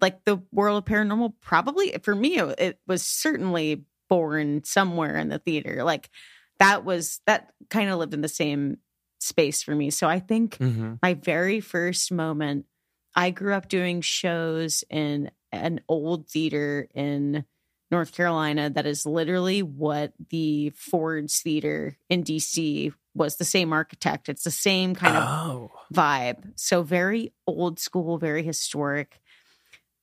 like 0.00 0.24
the 0.24 0.40
world 0.52 0.78
of 0.78 0.84
paranormal 0.84 1.34
probably 1.40 1.92
for 2.02 2.14
me 2.14 2.38
it, 2.38 2.60
it 2.60 2.80
was 2.86 3.02
certainly 3.02 3.84
born 4.08 4.62
somewhere 4.64 5.16
in 5.16 5.28
the 5.28 5.38
theater 5.38 5.82
like 5.84 6.10
that 6.58 6.84
was 6.84 7.20
that 7.26 7.52
kind 7.70 7.88
of 7.90 7.98
lived 7.98 8.12
in 8.14 8.20
the 8.20 8.28
same 8.28 8.76
space 9.22 9.62
for 9.62 9.74
me. 9.74 9.90
So 9.90 10.08
i 10.08 10.18
think 10.18 10.58
Mm-hmm. 10.58 10.94
my 11.02 11.14
very 11.14 11.60
first 11.60 12.10
moment 12.12 12.66
i 13.14 13.30
grew 13.30 13.54
up 13.54 13.68
doing 13.68 14.00
shows 14.00 14.84
in 14.90 15.30
an 15.52 15.80
old 15.88 16.28
theater 16.28 16.88
in 16.94 17.44
north 17.90 18.12
carolina 18.12 18.70
that 18.70 18.86
is 18.86 19.04
literally 19.04 19.62
what 19.62 20.12
the 20.30 20.70
ford's 20.70 21.40
theater 21.40 21.96
in 22.08 22.22
dc 22.22 22.92
was 23.12 23.36
the 23.36 23.44
same 23.44 23.72
architect. 23.72 24.28
It's 24.28 24.44
the 24.44 24.52
same 24.52 24.94
kind 24.94 25.16
of 25.16 25.24
Oh, 25.24 25.70
vibe. 25.92 26.52
So 26.54 26.82
very 26.84 27.32
old 27.44 27.80
school 27.80 28.18
very 28.18 28.44
historic. 28.44 29.20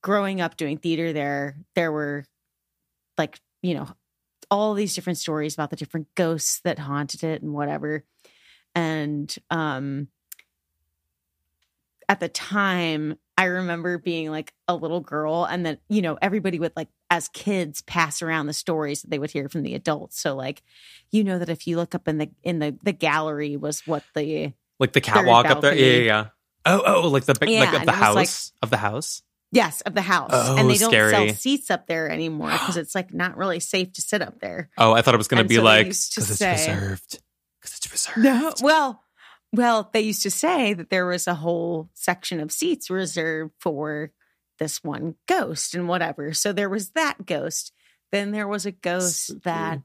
Growing 0.04 0.42
up 0.42 0.58
doing 0.58 0.78
theater 0.78 1.14
there 1.14 1.56
there 1.74 1.92
were 1.92 2.26
like 3.18 3.40
you 3.62 3.74
know 3.76 3.88
all 4.52 4.74
these 4.74 4.94
different 4.94 5.18
stories 5.20 5.54
about 5.54 5.70
the 5.70 5.76
different 5.78 6.08
ghosts 6.16 6.60
that 6.66 6.80
haunted 6.80 7.24
it 7.24 7.42
and 7.42 7.54
whatever 7.54 8.04
and 8.78 9.36
um 9.50 10.08
at 12.10 12.20
the 12.20 12.30
time 12.30 13.18
i 13.38 13.46
remember 13.46 13.98
being 13.98 14.30
like 14.32 14.54
a 14.68 14.76
little 14.76 15.02
girl 15.02 15.44
and 15.46 15.66
then 15.66 15.78
you 15.90 16.02
know 16.02 16.18
everybody 16.22 16.60
would 16.60 16.72
like 16.76 16.88
as 17.10 17.28
kids 17.30 17.82
pass 17.82 18.22
around 18.22 18.48
the 18.48 18.54
stories 18.54 19.02
that 19.02 19.10
they 19.10 19.20
would 19.20 19.32
hear 19.32 19.50
from 19.50 19.64
the 19.64 19.74
adults 19.76 20.20
so 20.20 20.36
like 20.36 20.62
you 21.12 21.24
know 21.24 21.40
that 21.40 21.50
if 21.50 21.68
you 21.68 21.76
look 21.76 21.96
up 21.96 22.08
in 22.08 22.18
the 22.18 22.30
in 22.44 22.60
the 22.60 22.78
the 22.84 22.92
gallery 22.94 23.58
was 23.58 23.86
what 23.88 24.04
the 24.16 24.54
like 24.80 24.94
the 24.94 25.02
catwalk 25.02 25.48
up 25.48 25.62
there. 25.62 25.74
Yeah, 25.74 25.86
yeah, 25.86 26.04
yeah. 26.04 26.26
Oh, 26.64 26.84
oh, 26.86 27.08
like 27.08 27.26
the 27.26 27.34
big, 27.34 27.50
Yeah, 27.50 27.62
like 27.62 27.74
of 27.80 27.86
the 27.88 27.92
was 27.94 28.00
like- 28.16 28.28
house 28.28 28.52
of 28.62 28.70
the 28.70 28.78
house. 28.78 29.24
yes 29.52 29.82
of 29.82 29.96
the 29.96 30.02
house 30.04 30.30
Oh, 30.32 30.56
and 30.58 30.70
they 30.70 30.78
don't 30.78 30.92
scary. 30.92 31.12
sell 31.12 31.30
seats 31.30 31.72
up 31.72 31.88
there 31.88 32.10
anymore 32.12 32.52
because 32.52 32.78
it's 32.78 32.94
like 32.94 33.12
not 33.14 33.38
really 33.38 33.60
safe 33.60 33.92
to 33.94 34.02
sit 34.02 34.22
up 34.22 34.40
there 34.40 34.70
Oh, 34.78 34.92
I 34.94 35.02
thought 35.02 35.16
it 35.16 35.18
was 35.18 35.28
going 35.30 35.42
to 35.42 35.48
be 35.50 35.56
so 35.56 35.64
like 35.64 35.88
because 35.88 36.18
it's 36.30 36.42
reserved. 36.42 37.20
It's 37.78 37.92
reserved. 37.92 38.18
No, 38.18 38.54
well, 38.62 39.04
well, 39.54 39.90
they 39.94 40.02
used 40.02 40.24
to 40.24 40.32
say 40.32 40.74
that 40.74 40.90
there 40.90 41.06
was 41.06 41.28
a 41.28 41.36
whole 41.36 41.90
section 41.94 42.40
of 42.40 42.52
seats 42.52 42.90
reserved 42.90 43.54
for 43.60 44.12
this 44.60 44.84
one 44.84 45.16
ghost 45.28 45.76
and 45.76 45.88
whatever. 45.88 46.34
So 46.34 46.52
there 46.52 46.70
was 46.70 46.92
that 46.92 47.26
ghost. 47.26 47.72
Then 48.12 48.32
there 48.32 48.48
was 48.48 48.66
a 48.66 48.72
ghost 48.72 49.28
Spooky. 49.28 49.42
that 49.46 49.82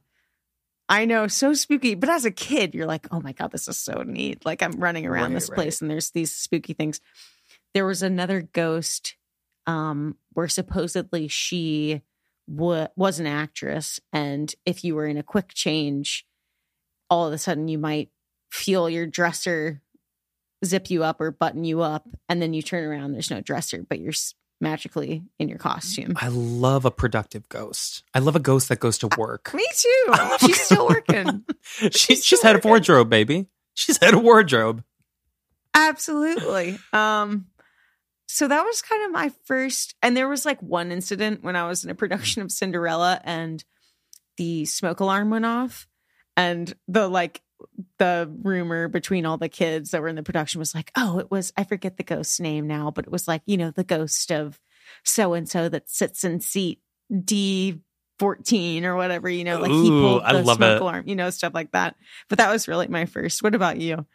I 0.88 1.04
know, 1.04 1.26
so 1.26 1.54
spooky. 1.54 1.94
But 1.94 2.10
as 2.10 2.24
a 2.24 2.30
kid, 2.30 2.74
you're 2.74 2.86
like, 2.86 3.06
oh 3.10 3.20
my 3.20 3.32
God, 3.32 3.50
this 3.50 3.68
is 3.68 3.78
so 3.78 4.02
neat. 4.04 4.44
Like 4.44 4.62
I'm 4.62 4.72
running 4.72 5.06
around 5.06 5.32
Right, 5.32 5.34
this 5.34 5.48
place 5.50 5.80
and 5.80 5.90
there's 5.90 6.10
these 6.10 6.32
spooky 6.32 6.74
things. 6.74 7.00
There 7.74 7.86
was 7.86 8.02
another 8.02 8.42
ghost 8.42 9.16
um, 9.66 10.16
where 10.32 10.48
supposedly 10.48 11.28
she 11.28 12.02
wa- 12.46 12.88
was 12.96 13.20
an 13.20 13.26
actress. 13.26 14.00
And 14.12 14.54
if 14.66 14.84
you 14.84 14.94
were 14.94 15.06
in 15.06 15.16
a 15.16 15.22
quick 15.22 15.54
change, 15.54 16.26
all 17.12 17.26
of 17.26 17.32
a 17.34 17.38
sudden 17.38 17.68
you 17.68 17.76
might 17.76 18.08
feel 18.50 18.88
your 18.88 19.06
dresser 19.06 19.82
zip 20.64 20.90
you 20.90 21.04
up 21.04 21.20
or 21.20 21.30
button 21.30 21.62
you 21.62 21.82
up. 21.82 22.08
And 22.26 22.40
then 22.40 22.54
you 22.54 22.62
turn 22.62 22.84
around, 22.84 23.12
there's 23.12 23.30
no 23.30 23.42
dresser, 23.42 23.84
but 23.86 24.00
you're 24.00 24.14
magically 24.62 25.22
in 25.38 25.50
your 25.50 25.58
costume. 25.58 26.14
I 26.16 26.28
love 26.28 26.86
a 26.86 26.90
productive 26.90 27.50
ghost. 27.50 28.02
I 28.14 28.20
love 28.20 28.34
a 28.34 28.40
ghost 28.40 28.70
that 28.70 28.80
goes 28.80 28.96
to 28.98 29.10
work. 29.18 29.52
Me 29.52 29.66
too. 29.76 30.14
She's 30.38 30.62
still 30.62 30.88
working. 30.88 31.44
she, 31.62 31.90
she's 31.90 32.24
she's 32.24 32.42
of 32.42 32.54
working. 32.54 32.70
wardrobe, 32.70 33.10
baby. 33.10 33.48
She's 33.74 33.98
had 33.98 34.14
a 34.14 34.18
wardrobe. 34.18 34.82
Absolutely. 35.74 36.78
Um, 36.94 37.46
so 38.26 38.48
that 38.48 38.62
was 38.62 38.80
kind 38.80 39.04
of 39.04 39.12
my 39.12 39.32
first, 39.44 39.96
and 40.02 40.16
there 40.16 40.28
was 40.28 40.46
like 40.46 40.62
one 40.62 40.92
incident 40.92 41.44
when 41.44 41.56
I 41.56 41.68
was 41.68 41.84
in 41.84 41.90
a 41.90 41.94
production 41.94 42.40
of 42.40 42.50
Cinderella 42.50 43.20
and 43.22 43.62
the 44.38 44.64
smoke 44.64 45.00
alarm 45.00 45.28
went 45.28 45.44
off, 45.44 45.86
and 46.36 46.72
the 46.88 47.08
like 47.08 47.42
the 47.98 48.30
rumor 48.42 48.88
between 48.88 49.24
all 49.26 49.38
the 49.38 49.48
kids 49.48 49.90
that 49.90 50.02
were 50.02 50.08
in 50.08 50.16
the 50.16 50.22
production 50.22 50.58
was 50.58 50.74
like, 50.74 50.90
oh, 50.96 51.18
it 51.18 51.30
was 51.30 51.52
I 51.56 51.64
forget 51.64 51.96
the 51.96 52.02
ghost's 52.02 52.40
name 52.40 52.66
now, 52.66 52.90
but 52.90 53.06
it 53.06 53.12
was 53.12 53.28
like 53.28 53.42
you 53.46 53.56
know 53.56 53.70
the 53.70 53.84
ghost 53.84 54.30
of 54.32 54.58
so 55.04 55.34
and 55.34 55.48
so 55.48 55.68
that 55.68 55.88
sits 55.88 56.24
in 56.24 56.40
seat 56.40 56.80
D. 57.24 57.80
14 58.18 58.84
or 58.84 58.94
whatever, 58.94 59.28
you 59.28 59.42
know, 59.42 59.58
like 59.58 59.72
he 59.72 59.88
Ooh, 59.88 60.00
pulled 60.00 60.22
I 60.22 60.34
the 60.34 60.44
love 60.44 60.58
smoke 60.58 60.76
it. 60.76 60.80
alarm, 60.80 61.08
you 61.08 61.16
know, 61.16 61.30
stuff 61.30 61.54
like 61.54 61.72
that. 61.72 61.96
But 62.28 62.38
that 62.38 62.52
was 62.52 62.68
really 62.68 62.86
my 62.86 63.04
first. 63.04 63.42
What 63.42 63.56
about 63.56 63.80
you? 63.80 64.06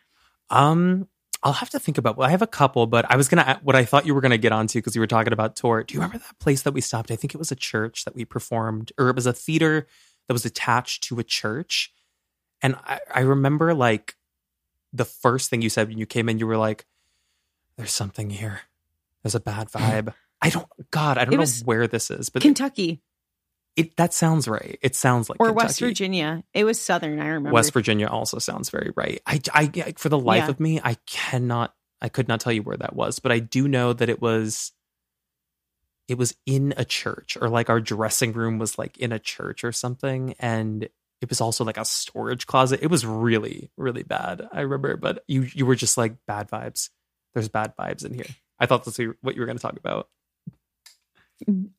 Um, 0.49 1.09
I'll 1.43 1.51
have 1.51 1.69
to 1.71 1.79
think 1.79 1.97
about. 1.97 2.17
Well, 2.17 2.27
I 2.27 2.31
have 2.31 2.41
a 2.41 2.47
couple, 2.47 2.87
but 2.87 3.09
I 3.11 3.17
was 3.17 3.27
gonna. 3.27 3.59
What 3.63 3.75
I 3.75 3.85
thought 3.85 4.05
you 4.05 4.15
were 4.15 4.21
gonna 4.21 4.37
get 4.37 4.51
onto 4.51 4.79
because 4.79 4.95
you 4.95 5.01
were 5.01 5.07
talking 5.07 5.33
about 5.33 5.55
tour. 5.55 5.83
Do 5.83 5.93
you 5.93 5.99
remember 5.99 6.19
that 6.19 6.39
place 6.39 6.61
that 6.61 6.73
we 6.73 6.81
stopped? 6.81 7.11
I 7.11 7.15
think 7.15 7.35
it 7.35 7.37
was 7.37 7.51
a 7.51 7.55
church 7.55 8.05
that 8.05 8.15
we 8.15 8.25
performed, 8.25 8.91
or 8.97 9.09
it 9.09 9.15
was 9.15 9.25
a 9.25 9.33
theater 9.33 9.87
that 10.27 10.33
was 10.33 10.45
attached 10.45 11.03
to 11.05 11.19
a 11.19 11.23
church. 11.23 11.91
And 12.61 12.75
I, 12.75 12.99
I 13.13 13.19
remember 13.21 13.73
like 13.73 14.15
the 14.93 15.05
first 15.05 15.49
thing 15.49 15.61
you 15.61 15.69
said 15.69 15.89
when 15.89 15.97
you 15.97 16.05
came 16.05 16.29
in, 16.29 16.39
you 16.39 16.47
were 16.47 16.57
like, 16.57 16.85
"There's 17.77 17.91
something 17.91 18.29
here. 18.29 18.61
There's 19.23 19.35
a 19.35 19.39
bad 19.39 19.69
mm-hmm. 19.69 20.09
vibe." 20.09 20.13
I 20.41 20.49
don't. 20.49 20.67
God, 20.91 21.17
I 21.17 21.25
don't 21.25 21.39
know 21.39 21.65
where 21.65 21.87
this 21.87 22.11
is, 22.11 22.29
but 22.29 22.41
Kentucky 22.41 23.01
it 23.77 23.95
that 23.97 24.11
sounds 24.11 24.47
right. 24.47 24.79
It 24.81 24.95
sounds 24.95 25.29
like 25.29 25.39
or 25.39 25.47
Kentucky. 25.47 25.65
West 25.65 25.79
Virginia. 25.79 26.43
It 26.53 26.63
was 26.63 26.81
Southern, 26.81 27.19
I 27.19 27.27
remember. 27.27 27.51
West 27.51 27.71
Virginia 27.71 28.07
also 28.07 28.39
sounds 28.39 28.71
very 28.71 28.91
right. 28.95 29.21
I, 29.25 29.39
I, 29.53 29.71
I- 29.75 29.93
for 29.97 30.09
the 30.09 30.17
life 30.17 30.45
Yeah. 30.45 30.49
of 30.49 30.59
me, 30.59 30.81
I 30.83 30.95
cannot, 31.05 31.75
I 32.01 32.09
could 32.09 32.27
not 32.27 32.39
tell 32.39 32.51
you 32.51 32.63
where 32.63 32.75
that 32.77 32.95
was, 32.95 33.19
but 33.19 33.31
I 33.31 33.37
do 33.37 33.67
know 33.67 33.93
that 33.93 34.09
it 34.09 34.19
was, 34.19 34.71
it 36.07 36.17
was 36.17 36.35
in 36.47 36.73
a 36.75 36.85
church 36.85 37.37
or 37.39 37.49
like 37.49 37.69
our 37.69 37.79
dressing 37.79 38.33
room 38.33 38.57
was 38.57 38.79
like 38.79 38.97
in 38.97 39.11
a 39.11 39.19
church 39.19 39.63
or 39.63 39.71
something. 39.71 40.33
And 40.39 40.89
it 41.21 41.29
was 41.29 41.41
also 41.41 41.63
like 41.63 41.77
a 41.77 41.85
storage 41.85 42.45
closet. 42.45 42.79
It 42.81 42.91
was 42.91 43.05
really, 43.05 43.71
really 43.77 44.03
bad. 44.03 44.47
I 44.51 44.61
remember, 44.61 44.97
but 44.97 45.23
you, 45.27 45.47
you 45.53 45.65
were 45.65 45.75
just 45.75 45.97
like 45.97 46.15
bad 46.27 46.49
vibes. 46.49 46.89
There's 47.33 47.49
bad 47.49 47.73
vibes 47.77 48.05
in 48.05 48.13
here. 48.13 48.25
I 48.59 48.65
thought 48.65 48.85
that's 48.85 48.97
what 49.21 49.35
you 49.35 49.41
were 49.41 49.45
going 49.45 49.57
to 49.57 49.61
talk 49.61 49.77
about. 49.77 50.09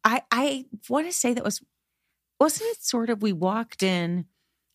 I 0.04 0.22
I 0.30 0.66
want 0.88 1.06
to 1.06 1.12
say 1.12 1.34
that 1.34 1.44
was 1.44 1.60
wasn't 2.38 2.70
it 2.70 2.82
sort 2.82 3.10
of 3.10 3.22
we 3.22 3.32
walked 3.32 3.82
in 3.82 4.26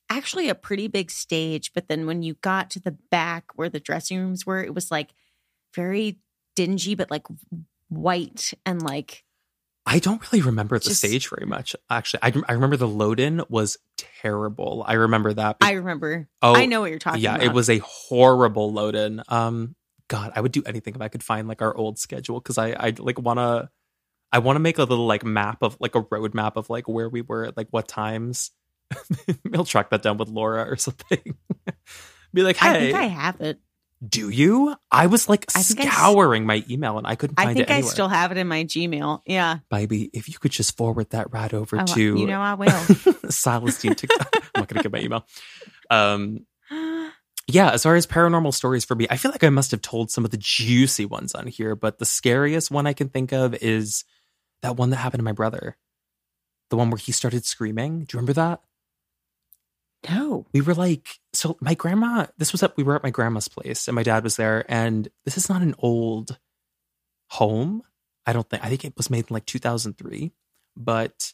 actually 0.09 0.49
a 0.49 0.55
pretty 0.55 0.87
big 0.87 1.09
stage, 1.09 1.71
but 1.73 1.87
then 1.87 2.05
when 2.05 2.21
you 2.21 2.35
got 2.41 2.69
to 2.71 2.79
the 2.79 2.91
back 3.09 3.45
where 3.55 3.69
the 3.69 3.79
dressing 3.79 4.19
rooms 4.19 4.45
were, 4.45 4.61
it 4.61 4.75
was 4.75 4.91
like 4.91 5.13
very 5.73 6.19
dingy, 6.55 6.95
but 6.95 7.09
like 7.09 7.25
white 7.89 8.53
and 8.65 8.81
like 8.81 9.23
I 9.85 9.99
don't 9.99 10.21
really 10.31 10.41
remember 10.41 10.79
the 10.79 10.85
Just- 10.85 10.99
stage 10.99 11.29
very 11.29 11.45
much. 11.45 11.75
Actually, 11.89 12.19
I, 12.23 12.33
I 12.47 12.53
remember 12.53 12.77
the 12.77 12.87
load 12.87 13.19
in 13.19 13.41
was 13.49 13.77
terrible. 13.97 14.83
I 14.87 14.93
remember 14.93 15.33
that. 15.33 15.57
I 15.61 15.73
remember. 15.73 16.27
oh, 16.41 16.55
I 16.55 16.65
know 16.65 16.81
what 16.81 16.89
you're 16.89 16.99
talking 16.99 17.23
about. 17.23 17.31
yeah, 17.31 17.35
about. 17.35 17.47
it 17.47 17.53
was 17.53 17.69
a 17.69 17.79
horrible 17.79 18.71
load 18.71 18.95
in. 18.95 19.21
Um, 19.27 19.75
God, 20.07 20.31
I 20.35 20.41
would 20.41 20.51
do 20.51 20.63
anything 20.65 20.95
if 20.95 21.01
I 21.01 21.09
could 21.09 21.23
find 21.23 21.47
like 21.47 21.61
our 21.61 21.75
old 21.75 21.99
schedule 21.99 22.39
because 22.39 22.57
I 22.57 22.71
I 22.71 22.93
like 22.97 23.19
want 23.19 23.39
to. 23.39 23.69
I 24.31 24.39
want 24.39 24.55
to 24.55 24.61
make 24.61 24.79
a 24.79 24.83
little 24.83 25.05
like 25.05 25.23
map 25.23 25.61
of 25.61 25.77
like 25.79 25.95
a 25.95 26.01
roadmap 26.01 26.53
of 26.55 26.69
like 26.69 26.87
where 26.87 27.07
we 27.07 27.21
were 27.21 27.45
at 27.45 27.57
like 27.57 27.67
what 27.71 27.87
times. 27.87 28.51
I'll 29.53 29.65
track 29.65 29.89
that 29.91 30.01
down 30.01 30.17
with 30.17 30.29
Laura 30.29 30.63
or 30.63 30.75
something. 30.75 31.35
Be 32.33 32.41
like, 32.41 32.57
hey, 32.57 32.69
I 32.69 32.73
think 32.79 32.95
I 32.95 33.03
have 33.03 33.41
it. 33.41 33.59
Do 34.07 34.29
you? 34.29 34.75
I 34.91 35.07
was 35.07 35.29
like 35.29 35.45
I 35.55 35.63
think 35.63 35.81
I 35.81 35.85
scouring 35.85 36.45
my 36.45 36.63
email 36.69 36.97
and 36.97 37.07
I 37.07 37.15
couldn't 37.15 37.35
find 37.35 37.49
I 37.49 37.53
think 37.53 37.69
it 37.69 37.73
I 37.73 37.81
still 37.81 38.09
have 38.09 38.31
it 38.31 38.37
in 38.37 38.47
my 38.47 38.63
Gmail. 38.65 39.21
Yeah. 39.25 39.59
Baby, 39.69 40.09
if 40.13 40.27
you 40.27 40.35
could 40.39 40.51
just 40.51 40.75
forward 40.75 41.09
that 41.11 41.31
right 41.31 41.53
over 41.53 41.79
Oh, 41.81 41.85
to 41.85 42.01
you 42.01 42.27
know 42.27 42.41
I 42.41 42.55
will. 42.55 42.67
Celestine 43.29 43.95
TikTok. 43.95 44.29
I'm 44.55 44.61
not 44.61 44.67
gonna 44.67 44.83
get 44.83 44.91
my 44.91 44.99
email. 44.99 45.25
Um, 45.89 46.45
yeah, 47.47 47.71
as 47.71 47.83
far 47.83 47.95
as 47.95 48.07
paranormal 48.07 48.53
stories 48.53 48.85
for 48.85 48.95
me, 48.95 49.07
I 49.09 49.17
feel 49.17 49.31
like 49.31 49.43
I 49.43 49.49
must 49.49 49.71
have 49.71 49.81
told 49.81 50.11
some 50.11 50.25
of 50.25 50.31
the 50.31 50.37
juicy 50.37 51.05
ones 51.05 51.33
on 51.33 51.47
here, 51.47 51.75
but 51.75 51.99
the 51.99 52.05
scariest 52.05 52.71
one 52.71 52.87
I 52.87 52.93
can 52.93 53.09
think 53.09 53.31
of 53.31 53.53
is 53.55 54.03
that 54.61 54.77
one 54.77 54.89
that 54.89 54.97
happened 54.97 55.19
to 55.19 55.25
my 55.25 55.33
brother. 55.33 55.77
The 56.69 56.77
one 56.77 56.89
where 56.89 56.97
he 56.97 57.11
started 57.11 57.45
screaming. 57.45 57.99
Do 57.99 58.15
you 58.15 58.19
remember 58.19 58.33
that? 58.33 58.61
No. 60.09 60.45
We 60.53 60.61
were 60.61 60.73
like, 60.73 61.07
so 61.33 61.57
my 61.61 61.73
grandma, 61.73 62.27
this 62.37 62.51
was 62.51 62.63
up, 62.63 62.77
we 62.77 62.83
were 62.83 62.95
at 62.95 63.03
my 63.03 63.09
grandma's 63.09 63.47
place 63.47 63.87
and 63.87 63.95
my 63.95 64.03
dad 64.03 64.23
was 64.23 64.35
there, 64.35 64.65
and 64.67 65.07
this 65.25 65.37
is 65.37 65.49
not 65.49 65.61
an 65.61 65.75
old 65.79 66.37
home. 67.29 67.83
I 68.25 68.33
don't 68.33 68.49
think, 68.49 68.63
I 68.63 68.69
think 68.69 68.85
it 68.85 68.97
was 68.97 69.09
made 69.09 69.25
in 69.29 69.33
like 69.33 69.45
2003, 69.45 70.31
but 70.75 71.33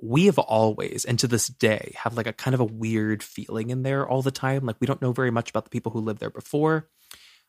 we 0.00 0.26
have 0.26 0.38
always, 0.38 1.04
and 1.04 1.18
to 1.18 1.26
this 1.26 1.48
day, 1.48 1.94
have 1.96 2.16
like 2.16 2.26
a 2.26 2.32
kind 2.32 2.54
of 2.54 2.60
a 2.60 2.64
weird 2.64 3.22
feeling 3.22 3.70
in 3.70 3.82
there 3.82 4.06
all 4.08 4.22
the 4.22 4.30
time. 4.30 4.64
Like 4.64 4.76
we 4.80 4.86
don't 4.86 5.02
know 5.02 5.12
very 5.12 5.30
much 5.30 5.50
about 5.50 5.64
the 5.64 5.70
people 5.70 5.92
who 5.92 6.00
lived 6.00 6.20
there 6.20 6.30
before. 6.30 6.88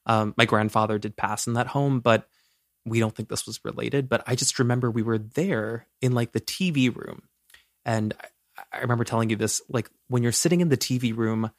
Um, 0.06 0.34
my 0.38 0.46
grandfather 0.46 0.98
did 0.98 1.16
pass 1.16 1.46
in 1.46 1.54
that 1.54 1.68
home, 1.68 2.00
but 2.00 2.28
we 2.86 3.00
don't 3.00 3.16
think 3.16 3.30
this 3.30 3.46
was 3.46 3.60
related. 3.64 4.10
But 4.10 4.24
I 4.26 4.36
just 4.36 4.58
remember 4.58 4.90
we 4.90 5.04
were 5.04 5.20
there 5.20 5.86
in 6.02 6.14
like 6.14 6.32
the 6.32 6.42
TV 6.42 6.96
room. 6.96 7.24
And 7.86 8.14
I, 8.72 8.80
remember 8.80 9.04
telling 9.04 9.30
you 9.30 9.36
this 9.36 9.62
like 9.70 9.90
when 10.08 10.24
you're 10.24 10.32
sitting 10.32 10.62
in 10.62 10.70
the 10.70 10.78
TV 10.78 11.16
room, 11.16 11.52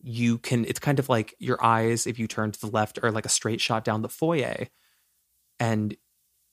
you 0.00 0.38
can, 0.38 0.64
it's 0.64 0.80
kind 0.80 0.98
of 0.98 1.08
like 1.08 1.34
your 1.38 1.62
eyes, 1.64 2.06
if 2.06 2.18
you 2.18 2.26
turn 2.26 2.52
to 2.52 2.60
the 2.60 2.70
left, 2.70 2.98
are 3.02 3.10
like 3.10 3.26
a 3.26 3.30
straight 3.30 3.60
shot 3.60 3.84
down 3.84 4.02
the 4.02 4.08
foyer. 4.08 4.68
And 5.58 5.96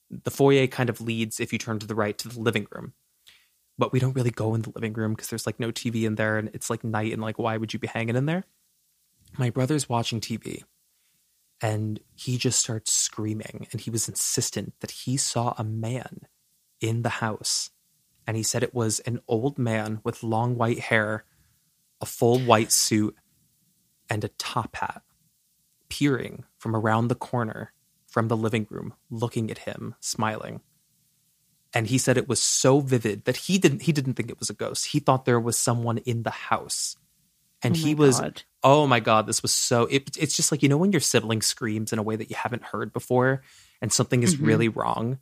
the 0.10 0.32
foyer 0.32 0.68
kind 0.68 0.90
of 0.90 1.02
leads, 1.02 1.40
if 1.40 1.52
you 1.52 1.60
turn 1.60 1.80
to 1.80 1.88
the 1.88 1.96
right, 1.96 2.18
to 2.20 2.30
the 2.30 2.40
living 2.40 2.68
room 2.72 2.94
but 3.82 3.92
we 3.92 4.00
don't 4.00 4.14
really 4.14 4.30
go 4.30 4.54
in 4.54 4.62
the 4.62 4.72
living 4.76 4.94
room 4.94 5.14
because 5.14 5.30
there's 5.30 5.48
like 5.48 5.60
no 5.60 5.72
TV 5.72 6.04
in 6.04 6.14
there 6.14 6.38
and 6.38 6.52
it's 6.54 6.70
like 6.70 6.84
night 6.84 7.12
and 7.12 7.22
like 7.22 7.40
why 7.40 7.58
would 7.58 7.74
you 7.74 7.80
be 7.80 7.88
hanging 7.88 8.16
in 8.16 8.28
there? 8.28 8.44
My 9.40 9.50
brother's 9.50 9.90
watching 9.90 10.22
TV 10.22 10.64
and 11.62 12.00
he 12.14 12.38
just 12.38 12.60
starts 12.60 12.94
screaming 12.94 13.68
and 13.72 13.82
he 13.82 13.90
was 13.90 14.08
insistent 14.08 14.76
that 14.82 14.92
he 14.92 15.18
saw 15.18 15.56
a 15.58 15.64
man 15.64 16.22
in 16.80 17.02
the 17.02 17.10
house 17.10 17.72
and 18.32 18.38
he 18.38 18.44
said 18.44 18.64
it 18.64 18.74
was 18.74 19.02
an 19.02 19.20
old 19.28 19.60
man 19.60 20.00
with 20.06 20.24
long 20.24 20.56
white 20.56 20.80
hair, 20.80 21.26
a 22.00 22.06
full 22.06 22.40
white 22.40 22.72
suit 22.72 23.14
and 24.10 24.24
a 24.24 24.30
top 24.30 24.78
hat 24.78 25.02
peering 25.90 26.46
from 26.58 26.74
around 26.74 27.10
the 27.10 27.16
corner 27.16 27.74
from 28.08 28.30
the 28.30 28.38
living 28.38 28.66
room 28.70 28.94
looking 29.10 29.52
at 29.52 29.58
him 29.58 29.96
smiling 30.00 30.62
and 31.74 31.88
he 31.88 31.98
said 31.98 32.16
it 32.18 32.30
was 32.30 32.42
so 32.42 32.80
vivid 32.80 33.26
that 33.26 33.36
he 33.36 33.58
didn't 33.58 33.82
he 33.82 33.92
didn't 33.92 34.14
think 34.14 34.30
it 34.30 34.40
was 34.40 34.50
a 34.50 34.54
ghost. 34.54 34.88
He 34.88 35.00
thought 35.00 35.26
there 35.26 35.38
was 35.40 35.60
someone 35.60 35.98
in 36.00 36.24
the 36.24 36.30
house. 36.32 36.96
And 37.62 37.76
Oh 37.76 37.80
he 37.80 37.96
was 37.96 38.20
God. 38.22 38.44
oh 38.64 38.88
my 38.88 39.02
god, 39.02 39.28
this 39.28 39.42
was 39.42 39.54
so 39.54 39.88
it, 39.88 40.16
it's 40.18 40.36
just 40.38 40.52
like 40.54 40.64
you 40.64 40.70
know 40.70 40.78
when 40.78 40.94
your 40.94 41.02
sibling 41.02 41.42
screams 41.42 41.92
in 41.92 42.00
a 42.00 42.04
way 42.04 42.16
that 42.16 42.30
you 42.30 42.38
haven't 42.38 42.64
heard 42.64 42.94
before 42.94 43.42
and 43.82 43.92
something 43.92 44.24
is 44.24 44.36
Mhm. 44.38 44.46
really 44.48 44.68
wrong. 44.70 45.20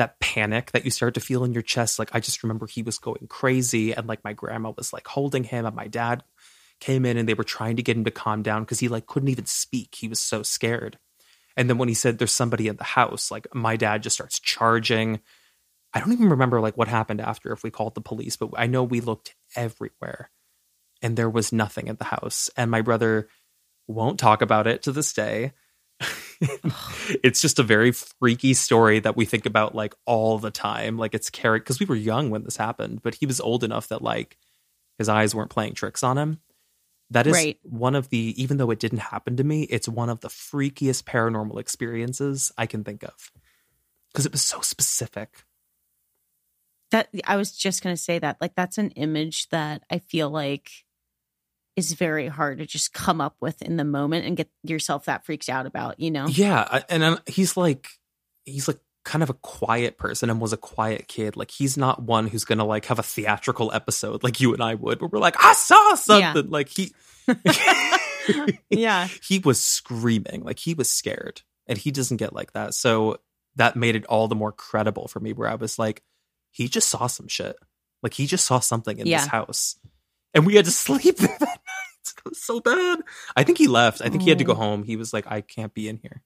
That 0.00 0.18
panic 0.18 0.72
that 0.72 0.86
you 0.86 0.90
start 0.90 1.12
to 1.14 1.20
feel 1.20 1.44
in 1.44 1.52
your 1.52 1.62
chest 1.62 1.98
like 1.98 2.14
I 2.14 2.20
just 2.20 2.42
remember 2.42 2.66
he 2.66 2.82
was 2.82 2.96
going 2.96 3.26
crazy 3.28 3.92
and 3.92 4.06
like 4.06 4.24
my 4.24 4.32
grandma 4.32 4.72
was 4.74 4.94
like 4.94 5.06
holding 5.06 5.44
him 5.44 5.66
and 5.66 5.76
my 5.76 5.88
dad 5.88 6.24
came 6.80 7.04
in 7.04 7.18
and 7.18 7.28
they 7.28 7.34
were 7.34 7.44
trying 7.44 7.76
to 7.76 7.82
get 7.82 7.98
him 7.98 8.04
to 8.04 8.10
calm 8.10 8.42
down 8.42 8.62
because 8.62 8.80
he 8.80 8.88
like 8.88 9.06
couldn't 9.06 9.28
even 9.28 9.44
speak. 9.44 9.96
He 9.96 10.08
was 10.08 10.18
so 10.18 10.42
scared. 10.42 10.98
And 11.54 11.68
then 11.68 11.76
when 11.76 11.88
he 11.88 11.94
said 11.94 12.16
there's 12.16 12.32
somebody 12.32 12.66
in 12.66 12.76
the 12.76 12.84
house, 12.84 13.30
like 13.30 13.46
my 13.54 13.76
dad 13.76 14.02
just 14.02 14.16
starts 14.16 14.40
charging. 14.40 15.20
I 15.92 16.00
don't 16.00 16.12
even 16.12 16.30
remember 16.30 16.62
like 16.62 16.78
what 16.78 16.88
happened 16.88 17.20
after 17.20 17.52
if 17.52 17.62
we 17.62 17.70
called 17.70 17.94
the 17.94 18.00
police, 18.00 18.36
but 18.36 18.50
I 18.56 18.66
know 18.68 18.82
we 18.82 19.00
looked 19.00 19.34
everywhere 19.54 20.30
and 21.02 21.14
there 21.14 21.28
was 21.28 21.52
nothing 21.52 21.88
in 21.88 21.96
the 21.96 22.04
house. 22.04 22.48
And 22.56 22.70
my 22.70 22.80
brother 22.80 23.28
won't 23.86 24.18
talk 24.18 24.40
about 24.40 24.66
it 24.66 24.82
to 24.84 24.92
this 24.92 25.12
day. 25.12 25.52
it's 27.22 27.42
just 27.42 27.58
a 27.58 27.62
very 27.62 27.92
freaky 27.92 28.54
story 28.54 28.98
that 29.00 29.16
we 29.16 29.24
think 29.24 29.46
about 29.46 29.74
like 29.74 29.94
all 30.06 30.38
the 30.38 30.50
time. 30.50 30.96
Like 30.96 31.14
it's 31.14 31.30
carried 31.30 31.60
because 31.60 31.80
we 31.80 31.86
were 31.86 31.94
young 31.96 32.30
when 32.30 32.44
this 32.44 32.56
happened, 32.56 33.02
but 33.02 33.14
he 33.14 33.26
was 33.26 33.40
old 33.40 33.64
enough 33.64 33.88
that 33.88 34.02
like 34.02 34.38
his 34.98 35.08
eyes 35.08 35.34
weren't 35.34 35.50
playing 35.50 35.74
tricks 35.74 36.02
on 36.02 36.18
him. 36.18 36.40
That 37.10 37.26
is 37.26 37.34
Right. 37.34 37.58
one 37.62 37.94
of 37.96 38.08
the, 38.08 38.40
even 38.40 38.56
though 38.56 38.70
it 38.70 38.78
didn't 38.78 38.98
happen 38.98 39.36
to 39.36 39.44
me, 39.44 39.62
it's 39.64 39.88
one 39.88 40.08
of 40.08 40.20
the 40.20 40.28
freakiest 40.28 41.02
paranormal 41.04 41.58
experiences 41.58 42.52
I 42.56 42.66
can 42.66 42.84
think 42.84 43.02
of 43.02 43.32
because 44.12 44.26
it 44.26 44.32
was 44.32 44.42
so 44.42 44.60
specific. 44.60 45.44
That 46.92 47.08
I 47.24 47.36
was 47.36 47.52
just 47.52 47.82
going 47.82 47.94
to 47.94 48.00
say 48.00 48.18
that. 48.18 48.38
Like 48.40 48.54
that's 48.54 48.78
an 48.78 48.90
image 48.92 49.48
that 49.50 49.82
I 49.90 49.98
feel 49.98 50.30
like 50.30 50.70
is 51.80 51.92
very 51.94 52.28
hard 52.28 52.58
to 52.58 52.66
just 52.66 52.92
come 52.92 53.20
up 53.20 53.34
with 53.40 53.60
in 53.62 53.76
the 53.76 53.84
moment 53.84 54.26
and 54.26 54.36
get 54.36 54.48
yourself 54.62 55.06
that 55.06 55.24
freaked 55.26 55.48
out 55.48 55.66
about, 55.66 55.98
you 55.98 56.10
know? 56.12 56.26
Yeah, 56.28 56.82
and 56.88 57.02
uh, 57.02 57.16
he's 57.26 57.56
like 57.56 57.88
he's 58.44 58.68
like 58.68 58.78
kind 59.04 59.22
of 59.22 59.30
a 59.30 59.34
quiet 59.34 59.96
person 59.98 60.28
and 60.30 60.40
was 60.40 60.52
a 60.52 60.56
quiet 60.58 61.08
kid. 61.08 61.36
Like 61.36 61.50
he's 61.50 61.76
not 61.76 62.02
one 62.02 62.26
who's 62.28 62.44
gonna 62.44 62.64
like 62.66 62.84
have 62.86 62.98
a 62.98 63.02
theatrical 63.02 63.72
episode 63.72 64.22
like 64.22 64.40
you 64.40 64.52
and 64.52 64.62
I 64.62 64.74
would, 64.74 65.00
where 65.00 65.08
we're 65.08 65.18
like, 65.18 65.42
I 65.42 65.54
saw 65.54 65.94
something. 65.96 66.50
Like 66.50 66.68
he 66.68 66.92
yeah. 68.70 69.08
he 69.26 69.38
was 69.38 69.60
screaming, 69.60 70.42
like 70.44 70.58
he 70.58 70.74
was 70.74 70.90
scared, 70.90 71.42
and 71.66 71.78
he 71.78 71.90
doesn't 71.90 72.18
get 72.18 72.32
like 72.32 72.52
that. 72.52 72.74
So 72.74 73.18
that 73.56 73.76
made 73.76 73.96
it 73.96 74.06
all 74.06 74.28
the 74.28 74.34
more 74.34 74.52
credible 74.52 75.08
for 75.08 75.20
me. 75.20 75.32
Where 75.32 75.48
I 75.48 75.54
was 75.56 75.78
like, 75.78 76.02
he 76.50 76.68
just 76.68 76.88
saw 76.88 77.06
some 77.06 77.28
shit. 77.28 77.56
Like 78.02 78.14
he 78.14 78.26
just 78.26 78.44
saw 78.44 78.60
something 78.60 78.98
in 78.98 79.06
Yeah. 79.06 79.18
this 79.18 79.26
house, 79.28 79.76
and 80.34 80.46
we 80.46 80.54
had 80.56 80.64
to 80.66 80.70
sleep 80.70 81.16
that 81.16 81.40
night. 81.40 81.40
It 81.40 81.48
was 81.48 81.59
so 82.32 82.60
bad. 82.60 83.00
I 83.36 83.44
think 83.44 83.58
he 83.58 83.66
left. 83.68 84.00
I 84.02 84.08
think 84.08 84.22
he 84.22 84.28
had 84.30 84.38
to 84.38 84.44
go 84.44 84.52
Oh. 84.52 84.56
home. 84.56 84.82
He 84.84 84.96
was 84.96 85.12
like, 85.12 85.26
I 85.26 85.40
can't 85.40 85.72
be 85.74 85.88
in 85.88 85.98
here. 85.98 86.22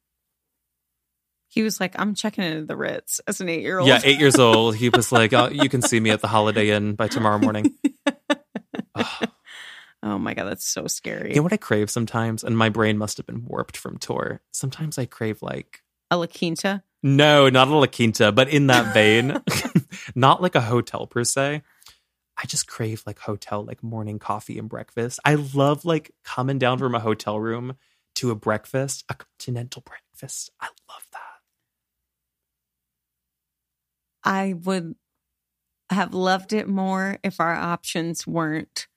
He 1.49 1.63
was 1.63 1.79
like, 1.81 1.95
I'm 1.99 2.15
checking 2.17 2.43
into 2.45 2.67
the 2.67 2.77
Ritz 2.77 3.21
as 3.29 3.41
an 3.41 3.49
eight 3.49 3.63
year 3.63 3.79
old. 3.79 3.89
Yeah, 3.89 4.01
eight 4.03 4.19
years 4.19 4.37
old. 4.41 4.75
He 4.77 4.89
was 4.89 5.13
like, 5.13 5.33
oh, 5.33 5.49
"You 5.51 5.69
can 5.69 5.83
see 5.83 6.01
me 6.01 6.11
at 6.11 6.21
the 6.21 6.27
Holiday 6.27 6.71
Inn 6.71 6.95
by 6.97 7.07
tomorrow 7.07 7.39
morning." 7.39 7.73
Ugh. 8.97 9.29
Oh 10.03 10.19
my 10.19 10.35
God, 10.35 10.45
that's 10.47 10.67
so 10.67 10.87
scary. 10.87 11.31
you 11.31 11.37
know 11.37 11.43
what 11.43 11.53
I 11.53 11.57
crave 11.57 11.91
sometimes, 11.91 12.45
and 12.45 12.59
my 12.59 12.69
brain 12.69 12.99
must 12.99 13.17
have 13.19 13.27
been 13.27 13.45
warped 13.47 13.77
from 13.77 13.99
tour. 13.99 14.41
Sometimes 14.53 14.99
I 14.99 15.07
crave 15.07 15.43
like 15.43 15.83
A 16.11 16.17
La 16.17 16.27
Quinta? 16.27 16.83
no, 17.03 17.49
not 17.49 17.69
a 17.69 17.75
La 17.77 17.87
Quinta, 17.87 18.33
but 18.33 18.49
in 18.49 18.67
that 18.67 18.93
vein, 18.93 19.41
not 20.17 20.43
like 20.43 20.55
a 20.57 20.61
hotel 20.61 21.07
per 21.07 21.23
se. 21.25 21.63
I 22.37 22.47
just 22.47 22.67
crave 22.67 23.03
like 23.07 23.19
hotel, 23.19 23.65
like 23.65 23.83
morning 23.83 24.19
coffee 24.19 24.59
and 24.59 24.69
breakfast. 24.69 25.21
I 25.25 25.35
love 25.35 25.85
like 25.85 26.11
coming 26.25 26.59
down 26.59 26.79
from 26.79 26.95
a 26.95 27.01
hotel 27.01 27.39
room 27.39 27.77
to 28.17 28.31
a 28.31 28.35
breakfast, 28.35 29.05
a 29.09 29.15
continental 29.15 29.83
breakfast. 29.83 30.51
I 30.61 30.67
love 30.89 31.07
that. 31.13 31.21
I 34.25 34.55
would 34.55 34.95
have 35.91 36.15
loved 36.15 36.53
it 36.53 36.69
more 36.69 37.19
if 37.23 37.41
our 37.41 37.55
options 37.55 38.27
weren't 38.27 38.89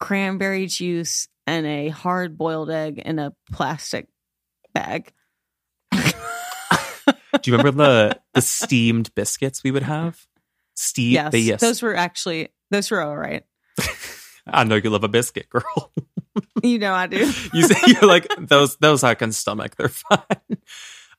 cranberry 0.00 0.66
juice 0.66 1.28
and 1.46 1.66
a 1.66 1.88
hard 1.88 2.38
boiled 2.38 2.70
egg 2.70 2.98
in 2.98 3.18
a 3.18 3.32
plastic 3.52 4.08
bag. 4.72 5.12
Do 5.92 7.50
you 7.50 7.56
remember 7.56 7.70
the 7.72 8.20
the 8.34 8.42
steamed 8.42 9.14
biscuits 9.14 9.62
we 9.62 9.70
would 9.70 9.82
have? 9.82 10.26
Steam, 10.80 11.30
yes, 11.32 11.60
those 11.60 11.82
were 11.82 11.96
actually 11.96 12.50
those 12.70 12.90
were 12.90 13.00
all 13.00 13.16
right. 13.16 13.44
I 14.46 14.62
know 14.64 14.76
you 14.76 14.90
love 14.90 15.02
a 15.04 15.08
biscuit, 15.08 15.48
girl. 15.50 15.92
You 16.62 16.78
know 16.78 16.92
I 16.92 17.06
do. 17.08 17.18
you 17.52 17.62
say 17.64 17.76
you're 17.86 18.06
like 18.08 18.26
those 18.38 18.76
those 18.76 19.02
I 19.04 19.14
can 19.14 19.32
stomach. 19.32 19.74
They're 19.76 19.88
fine. 19.88 20.22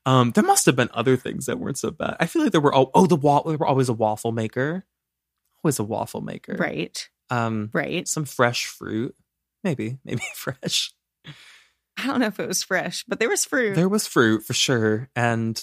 Um, 0.05 0.31
there 0.31 0.43
must 0.43 0.65
have 0.65 0.75
been 0.77 0.89
other 0.93 1.17
things 1.17 1.45
that 1.47 1.59
weren't 1.59 1.77
so 1.77 1.91
bad. 1.91 2.15
I 2.19 2.25
feel 2.25 2.41
like 2.41 2.51
there 2.51 2.61
were 2.61 2.73
oh, 2.75 2.89
oh 2.93 3.05
the 3.05 3.15
wa- 3.17 3.43
there 3.45 3.57
were 3.57 3.67
always 3.67 3.89
a 3.89 3.93
waffle 3.93 4.31
maker, 4.31 4.85
always 5.63 5.79
a 5.79 5.83
waffle 5.83 6.21
maker. 6.21 6.55
Right, 6.57 7.07
Um, 7.29 7.69
right. 7.73 8.07
some 8.07 8.25
fresh 8.25 8.65
fruit, 8.65 9.15
maybe 9.63 9.97
maybe 10.05 10.21
fresh. 10.35 10.93
I 11.97 12.07
don't 12.07 12.19
know 12.19 12.27
if 12.27 12.39
it 12.39 12.47
was 12.47 12.63
fresh, 12.63 13.03
but 13.07 13.19
there 13.19 13.29
was 13.29 13.45
fruit. 13.45 13.75
There 13.75 13.89
was 13.89 14.07
fruit 14.07 14.43
for 14.45 14.53
sure, 14.53 15.09
and 15.15 15.61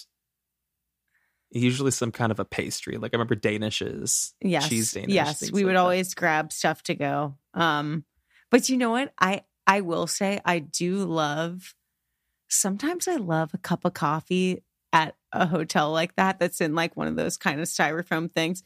Usually 1.50 1.90
some 1.90 2.12
kind 2.12 2.32
of 2.32 2.40
a 2.40 2.44
pastry. 2.44 2.96
Like 2.96 3.14
I 3.14 3.16
remember 3.16 3.36
Danishes. 3.36 4.32
Yes. 4.40 4.68
Cheese 4.68 4.92
Danish. 4.92 5.14
Yes. 5.14 5.42
We 5.42 5.60
like 5.60 5.66
would 5.66 5.76
that. 5.76 5.80
always 5.80 6.14
grab 6.14 6.52
stuff 6.52 6.82
to 6.84 6.94
go. 6.94 7.36
Um, 7.54 8.04
but 8.50 8.68
you 8.68 8.76
know 8.76 8.90
what? 8.90 9.12
I 9.18 9.42
I 9.66 9.80
will 9.80 10.06
say 10.06 10.40
I 10.44 10.58
do 10.60 11.04
love 11.04 11.74
sometimes 12.48 13.08
I 13.08 13.16
love 13.16 13.50
a 13.54 13.58
cup 13.58 13.84
of 13.84 13.94
coffee 13.94 14.62
at 14.92 15.16
a 15.32 15.46
hotel 15.46 15.90
like 15.90 16.14
that 16.16 16.38
that's 16.38 16.60
in 16.60 16.74
like 16.74 16.96
one 16.96 17.08
of 17.08 17.16
those 17.16 17.36
kind 17.36 17.60
of 17.60 17.66
styrofoam 17.66 18.30
things. 18.30 18.62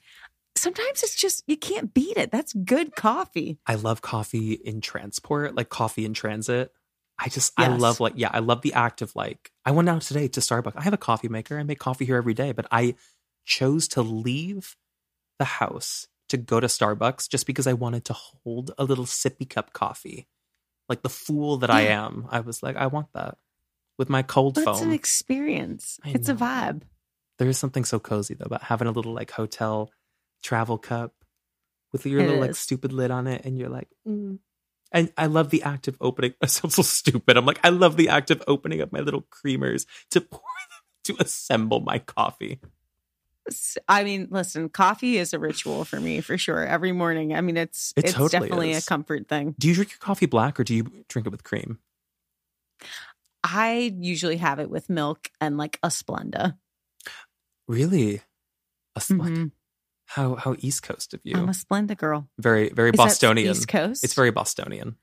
Sometimes 0.57 1.03
it's 1.03 1.15
just 1.15 1.45
you 1.47 1.57
can't 1.57 1.95
beat 1.95 2.17
it. 2.17 2.31
That's 2.31 2.53
good 2.53 2.95
coffee. 2.95 3.59
I 3.67 3.77
love 3.77 4.03
coffee 4.03 4.53
in 4.53 4.81
transport, 4.81 5.55
like 5.55 5.69
coffee 5.69 6.05
in 6.05 6.13
transit. 6.13 6.73
I 7.23 7.29
just 7.29 7.53
I 7.57 7.69
love 7.69 8.01
like 8.01 8.15
yeah, 8.17 8.31
I 8.33 8.39
love 8.39 8.63
the 8.63 8.73
act 8.73 9.03
of 9.03 9.15
like 9.15 9.51
I 9.65 9.73
went 9.73 9.89
out 9.89 10.03
today 10.03 10.29
to 10.29 10.41
Starbucks. 10.41 10.77
I 10.77 10.83
have 10.83 10.95
a 10.95 10.99
coffee 10.99 11.29
maker. 11.29 11.59
I 11.59 11.63
make 11.63 11.79
coffee 11.79 12.07
here 12.07 12.17
every 12.17 12.35
day, 12.35 12.53
but 12.53 12.67
I 12.71 12.95
chose 13.45 13.89
to 13.89 14.03
leave 14.03 14.77
the 15.39 15.45
house 15.45 16.09
to 16.31 16.37
go 16.37 16.61
to 16.61 16.67
Starbucks 16.67 17.29
just 17.29 17.47
because 17.47 17.67
I 17.67 17.75
wanted 17.75 18.07
to 18.07 18.15
hold 18.15 18.73
a 18.79 18.85
little 18.85 19.05
sippy 19.05 19.49
cup 19.49 19.73
coffee. 19.73 20.29
Like 20.89 21.03
the 21.03 21.09
fool 21.09 21.59
that 21.59 21.71
I 21.71 21.83
am. 21.83 22.27
I 22.31 22.41
was 22.41 22.63
like, 22.63 22.77
I 22.77 22.87
want 22.87 23.13
that 23.13 23.37
with 23.99 24.09
my 24.09 24.23
cold 24.23 24.55
But 24.55 24.67
it's 24.67 24.81
an 24.81 24.93
experience. 24.93 26.01
I 26.03 26.11
it's 26.11 26.29
a 26.31 26.35
vibe. 26.35 26.83
there 27.39 27.49
is 27.49 27.59
something 27.59 27.85
so 27.85 27.99
cozy 27.99 28.35
though 28.35 28.47
about 28.47 28.63
having 28.63 28.89
a 28.89 28.93
little 28.93 29.13
like 29.13 29.31
hotel 29.31 29.91
travel 30.43 30.79
cup 30.79 31.13
with 31.93 32.07
your 32.07 32.21
It 32.21 32.27
little 32.27 32.41
like 32.41 32.55
stupid 32.55 32.93
lid 32.93 33.11
on 33.11 33.27
it 33.27 33.45
and 33.45 33.59
you're 33.59 33.69
like 33.69 33.89
mm. 34.09 34.39
And 34.93 35.13
i 35.17 35.27
love 35.27 35.51
the 35.51 35.63
act 35.63 35.89
of 35.89 35.97
opening 36.01 36.35
I 36.43 36.47
sound 36.47 36.73
so 36.73 36.83
stupid 36.83 37.37
i'm 37.37 37.47
like 37.47 37.61
i 37.65 37.69
love 37.69 37.97
the 37.97 38.09
act 38.09 38.31
of 38.31 38.43
opening 38.47 38.81
up 38.81 38.93
my 38.93 39.01
little 39.01 39.23
creamers 39.23 39.87
to 40.11 40.21
pour 40.21 40.41
them 40.41 40.81
to 41.05 41.23
assemble 41.23 41.81
my 41.81 41.99
coffee 41.99 42.61
I 43.89 44.05
mean, 44.05 44.29
listen, 44.31 44.69
coffee 44.69 45.17
is 45.17 45.33
a 45.33 45.39
ritual 45.39 45.85
for 45.85 45.99
me 45.99 46.21
for 46.21 46.39
sure. 46.39 46.65
Every 46.65 46.93
morning. 46.93 47.35
I 47.35 47.41
mean, 47.41 47.57
it's 47.57 47.93
It 47.97 48.05
it's 48.05 48.13
totally 48.13 48.29
definitely 48.49 48.71
is. 48.73 48.85
a 48.85 48.89
comfort 48.89 49.29
thing. 49.29 49.57
do 49.59 49.67
you 49.67 49.75
drink 49.75 49.91
your 49.91 49.99
coffee 49.99 50.27
black 50.27 50.61
or 50.61 50.63
do 50.63 50.75
you 50.75 50.85
drink 51.09 51.27
it 51.27 51.31
with 51.31 51.43
cream 51.43 51.79
I 53.43 53.93
usually 53.99 54.37
have 54.37 54.59
it 54.61 54.71
with 54.71 54.91
milk 54.91 55.31
and 55.41 55.57
like 55.57 55.79
a 55.83 55.89
Splenda. 55.89 56.59
really 57.67 58.21
a 58.95 59.01
Splenda. 59.01 59.37
Mhm. 59.37 59.53
How 60.15 60.35
how 60.35 60.57
east 60.59 60.83
coast 60.83 61.15
of 61.15 61.21
you 61.25 61.37
I'm 61.37 61.49
a 61.49 61.53
Splenda 61.53 61.97
girl. 61.97 62.29
very 62.39 62.69
very 62.71 62.91
Is 62.91 62.97
bostonian 62.97 63.53
East 63.53 63.69
Coast. 63.69 64.03
it's 64.05 64.15
very 64.15 64.31
bostonian 64.33 64.97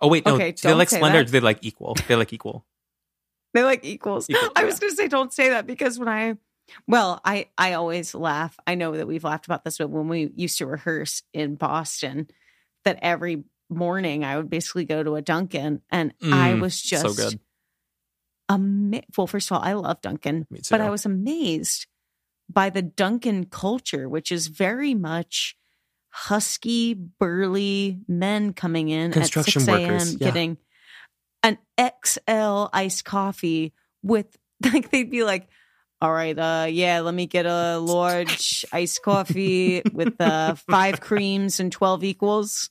oh 0.00 0.08
wait 0.08 0.24
no 0.24 0.34
Okay, 0.36 0.52
do 0.52 0.68
they 0.68 0.74
like 0.74 0.88
Splenda 0.88 1.24
do 1.24 1.30
they 1.32 1.40
like 1.40 1.58
equal 1.62 1.96
they 2.08 2.14
like 2.16 2.32
equal 2.32 2.64
They 3.54 3.62
like 3.64 3.84
equals. 3.86 4.28
Equals, 4.28 4.50
I 4.56 4.60
yeah. 4.60 4.66
was 4.66 4.78
going 4.78 4.90
to 4.90 4.96
say 4.96 5.08
don't 5.08 5.32
say 5.32 5.48
that 5.50 5.66
because 5.66 5.98
when 5.98 6.08
I 6.08 6.34
well, 6.86 7.20
I 7.24 7.48
I 7.56 7.72
always 7.72 8.14
laugh. 8.14 8.58
I 8.66 8.74
know 8.74 8.92
that 8.96 9.06
we've 9.08 9.24
laughed 9.24 9.46
about 9.46 9.64
this, 9.64 9.78
but 9.78 9.88
when 9.88 10.08
we 10.08 10.30
used 10.36 10.58
to 10.58 10.66
rehearse 10.66 11.22
in 11.32 11.54
Boston, 11.54 12.28
that 12.84 12.98
every 13.00 13.44
morning 13.70 14.24
I 14.24 14.36
would 14.36 14.50
basically 14.50 14.84
go 14.84 15.02
to 15.02 15.14
a 15.16 15.22
Dunkin' 15.22 15.80
and 15.90 16.12
I 16.22 16.52
Mm, 16.54 16.60
was 16.60 16.80
just 16.82 17.02
so 17.02 17.14
good 17.14 17.40
ama- 18.48 19.02
well, 19.16 19.26
first 19.26 19.50
of 19.50 19.56
all, 19.56 19.62
I 19.62 19.72
love 19.72 20.00
Dunkin', 20.02 20.46
Me 20.50 20.58
too. 20.60 20.72
but 20.72 20.80
I 20.80 20.90
was 20.90 21.06
amazed 21.06 21.86
by 22.48 22.70
the 22.70 22.82
Dunkin' 22.82 23.46
culture, 23.46 24.08
which 24.08 24.30
is 24.30 24.46
very 24.46 24.94
much 24.94 25.56
husky, 26.08 26.94
burly 26.94 28.00
men 28.08 28.52
coming 28.52 28.88
in 28.88 29.12
at 29.16 29.26
6 29.32 29.68
a.m. 29.68 29.90
yeah. 29.90 30.16
getting 30.18 30.56
an 31.42 31.58
XL 31.78 32.66
iced 32.72 33.04
coffee 33.04 33.72
with 34.02 34.26
like 34.72 34.90
they'd 34.90 35.10
be 35.10 35.24
like, 35.24 35.48
all 36.00 36.12
right, 36.12 36.38
uh, 36.38 36.66
yeah, 36.68 37.00
let 37.00 37.14
me 37.14 37.26
get 37.26 37.46
a 37.46 37.78
large 37.80 38.64
iced 38.72 39.02
coffee 39.02 39.82
with 39.92 40.18
uh 40.20 40.54
five 40.54 41.00
creams 41.00 41.60
and 41.60 41.70
twelve 41.70 42.04
equals. 42.04 42.70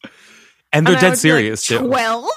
and 0.73 0.85
they're 0.85 0.93
And 0.95 1.02
dead 1.02 1.10
like, 1.10 1.18
serious 1.18 1.65
too. 1.68 1.80
Twelve, 1.80 2.27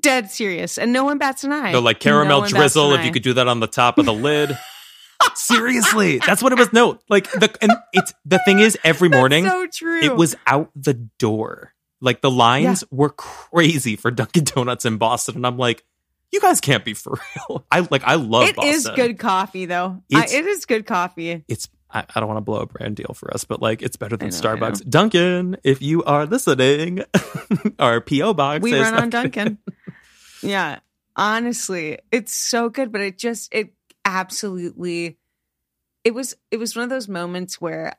dead 0.00 0.30
serious, 0.30 0.78
and 0.78 0.92
no 0.92 1.04
one 1.04 1.18
bats 1.18 1.44
an 1.44 1.52
eye. 1.52 1.72
They're 1.72 1.80
like 1.80 2.00
caramel 2.00 2.42
bats 2.42 2.52
drizzle. 2.52 2.94
If 2.94 3.04
you 3.04 3.10
could 3.12 3.22
do 3.22 3.32
that 3.34 3.48
on 3.48 3.60
the 3.60 3.66
top 3.66 3.98
of 3.98 4.06
the 4.06 4.14
lid. 4.14 4.56
Seriously, 5.34 6.18
that's 6.18 6.42
what 6.42 6.52
it 6.52 6.58
was. 6.58 6.72
No, 6.72 6.98
like 7.08 7.30
the 7.32 7.54
and 7.60 7.72
it's 7.92 8.12
the 8.24 8.38
thing 8.44 8.60
is 8.60 8.78
every 8.84 9.08
morning 9.08 9.44
so 9.46 9.66
true. 9.66 10.00
it 10.00 10.14
was 10.16 10.36
out 10.46 10.70
the 10.76 10.94
door. 10.94 11.72
Like 12.00 12.20
the 12.20 12.30
lines 12.30 12.84
were 12.90 13.10
crazy 13.10 13.96
for 13.96 14.10
Dunkin' 14.10 14.44
Donuts 14.44 14.84
in 14.84 14.96
Boston, 14.98 15.36
and 15.36 15.46
I'm 15.46 15.56
like, 15.58 15.84
you 16.32 16.40
guys 16.40 16.60
can't 16.60 16.84
be 16.84 16.94
for 16.94 17.18
real. 17.48 17.64
I 17.70 17.86
like 17.90 18.04
I 18.04 18.14
love 18.16 18.48
It 18.48 18.56
Boston. 18.56 18.74
is 18.74 18.88
good 18.94 19.18
coffee 19.18 19.66
though. 19.66 20.02
I, 20.14 20.24
It's- 20.24 20.64
good 20.64 20.86
coffee. 20.86 21.44
It's 21.48 21.68
I, 21.90 22.04
I 22.14 22.20
don't 22.20 22.26
want 22.28 22.38
to 22.38 22.42
blow 22.42 22.60
a 22.60 22.66
brand 22.66 22.96
deal 22.96 23.12
for 23.14 23.32
us, 23.32 23.44
but 23.44 23.62
like 23.62 23.80
it's 23.82 23.96
better 23.96 24.16
than 24.16 24.28
know, 24.30 24.34
Starbucks. 24.34 24.88
Dunkin', 24.88 25.56
if 25.64 25.80
you 25.80 26.02
are 26.04 26.26
listening, 26.26 27.04
our 27.78 28.00
PO 28.00 28.34
box. 28.34 28.62
We 28.62 28.72
is 28.74 28.80
run 28.80 28.94
on 28.94 29.10
Dunkin'. 29.10 29.58
yeah, 30.42 30.80
honestly, 31.16 31.98
it's 32.12 32.34
so 32.34 32.68
good, 32.68 32.90
but 32.92 33.00
it 33.00 33.16
just 33.18 33.54
it 33.54 33.72
absolutely 34.04 35.18
it 36.04 36.14
was 36.14 36.34
it 36.50 36.58
was 36.58 36.76
one 36.76 36.84
of 36.84 36.90
those 36.90 37.08
moments 37.08 37.60
where 37.60 37.94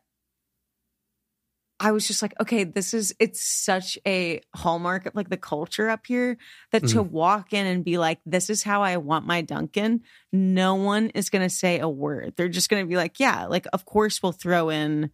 I 1.77 1.91
was 1.91 2.07
just 2.07 2.21
like, 2.21 2.33
okay, 2.39 2.63
this 2.63 2.93
is 2.93 3.13
it's 3.19 3.43
such 3.43 3.97
a 4.07 4.41
hallmark 4.55 5.07
of 5.07 5.15
like 5.15 5.29
the 5.29 5.37
culture 5.37 5.89
up 5.89 6.05
here 6.07 6.37
that 6.71 6.87
to 6.87 7.03
mm. 7.03 7.09
walk 7.09 7.51
in 7.51 7.65
and 7.65 7.83
be 7.83 7.97
like, 7.97 8.19
this 8.25 8.49
is 8.49 8.63
how 8.63 8.81
I 8.81 8.95
want 8.97 9.25
my 9.25 9.41
Dunkin', 9.41 10.01
no 10.31 10.75
one 10.75 11.09
is 11.09 11.29
gonna 11.29 11.49
say 11.49 11.79
a 11.79 11.89
word. 11.89 12.33
They're 12.37 12.47
just 12.47 12.69
gonna 12.69 12.85
be 12.85 12.95
like, 12.95 13.19
yeah, 13.19 13.47
like 13.47 13.67
of 13.73 13.83
course 13.83 14.23
we'll 14.23 14.31
throw 14.31 14.69
in 14.69 15.09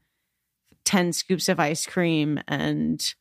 10 0.85 1.13
scoops 1.13 1.49
of 1.49 1.59
ice 1.59 1.85
cream 1.85 2.39
and 2.47 3.13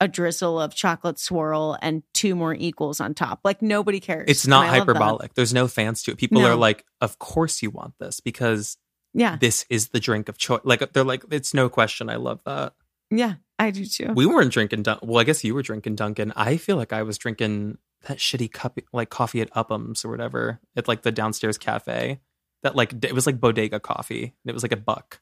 a 0.00 0.06
drizzle 0.08 0.60
of 0.60 0.74
chocolate 0.74 1.18
swirl 1.18 1.76
and 1.82 2.02
two 2.14 2.34
more 2.36 2.54
equals 2.54 3.00
on 3.00 3.14
top. 3.14 3.40
Like 3.44 3.62
nobody 3.62 3.98
cares. 4.00 4.26
It's 4.28 4.46
not 4.46 4.64
I 4.66 4.78
love 4.78 4.86
that. 4.86 4.92
hyperbolic. 4.94 5.34
There's 5.34 5.52
no 5.54 5.66
fans 5.68 6.02
to 6.04 6.12
it. 6.12 6.18
People 6.18 6.40
No. 6.42 6.50
are 6.50 6.54
like, 6.56 6.84
of 7.00 7.18
course 7.18 7.62
you 7.62 7.70
want 7.70 7.94
this 7.98 8.20
because 8.20 8.76
Yeah. 9.14 9.36
this 9.40 9.66
is 9.68 9.88
the 9.88 9.98
drink 10.00 10.28
of 10.28 10.38
choice. 10.38 10.60
Like 10.64 10.92
they're 10.92 11.02
like, 11.04 11.24
it's 11.30 11.52
no 11.52 11.68
question. 11.68 12.08
I 12.08 12.16
love 12.16 12.40
that. 12.44 12.74
Yeah. 13.10 13.34
I 13.58 13.72
do 13.72 13.84
too. 13.86 14.12
We 14.14 14.24
weren't 14.24 14.52
drinking. 14.52 14.82
Dun- 14.84 15.00
well, 15.02 15.18
I 15.18 15.24
guess 15.24 15.42
you 15.42 15.52
were 15.52 15.62
drinking 15.62 15.96
Dunkin'. 15.96 16.32
I 16.36 16.58
feel 16.58 16.76
like 16.76 16.92
I 16.92 17.02
was 17.02 17.18
drinking 17.18 17.78
that 18.06 18.18
shitty 18.18 18.52
cup, 18.52 18.78
like 18.92 19.10
coffee 19.10 19.40
at 19.40 19.50
Upham's 19.56 20.04
or 20.04 20.10
whatever, 20.10 20.60
at 20.76 20.86
like 20.86 21.02
the 21.02 21.10
downstairs 21.10 21.58
cafe. 21.58 22.20
That 22.62 22.76
like 22.76 23.04
it 23.04 23.12
was 23.14 23.26
like 23.26 23.40
bodega 23.40 23.80
coffee, 23.80 24.22
and 24.22 24.50
it 24.50 24.52
was 24.52 24.62
like 24.62 24.70
a 24.70 24.76
buck. 24.76 25.20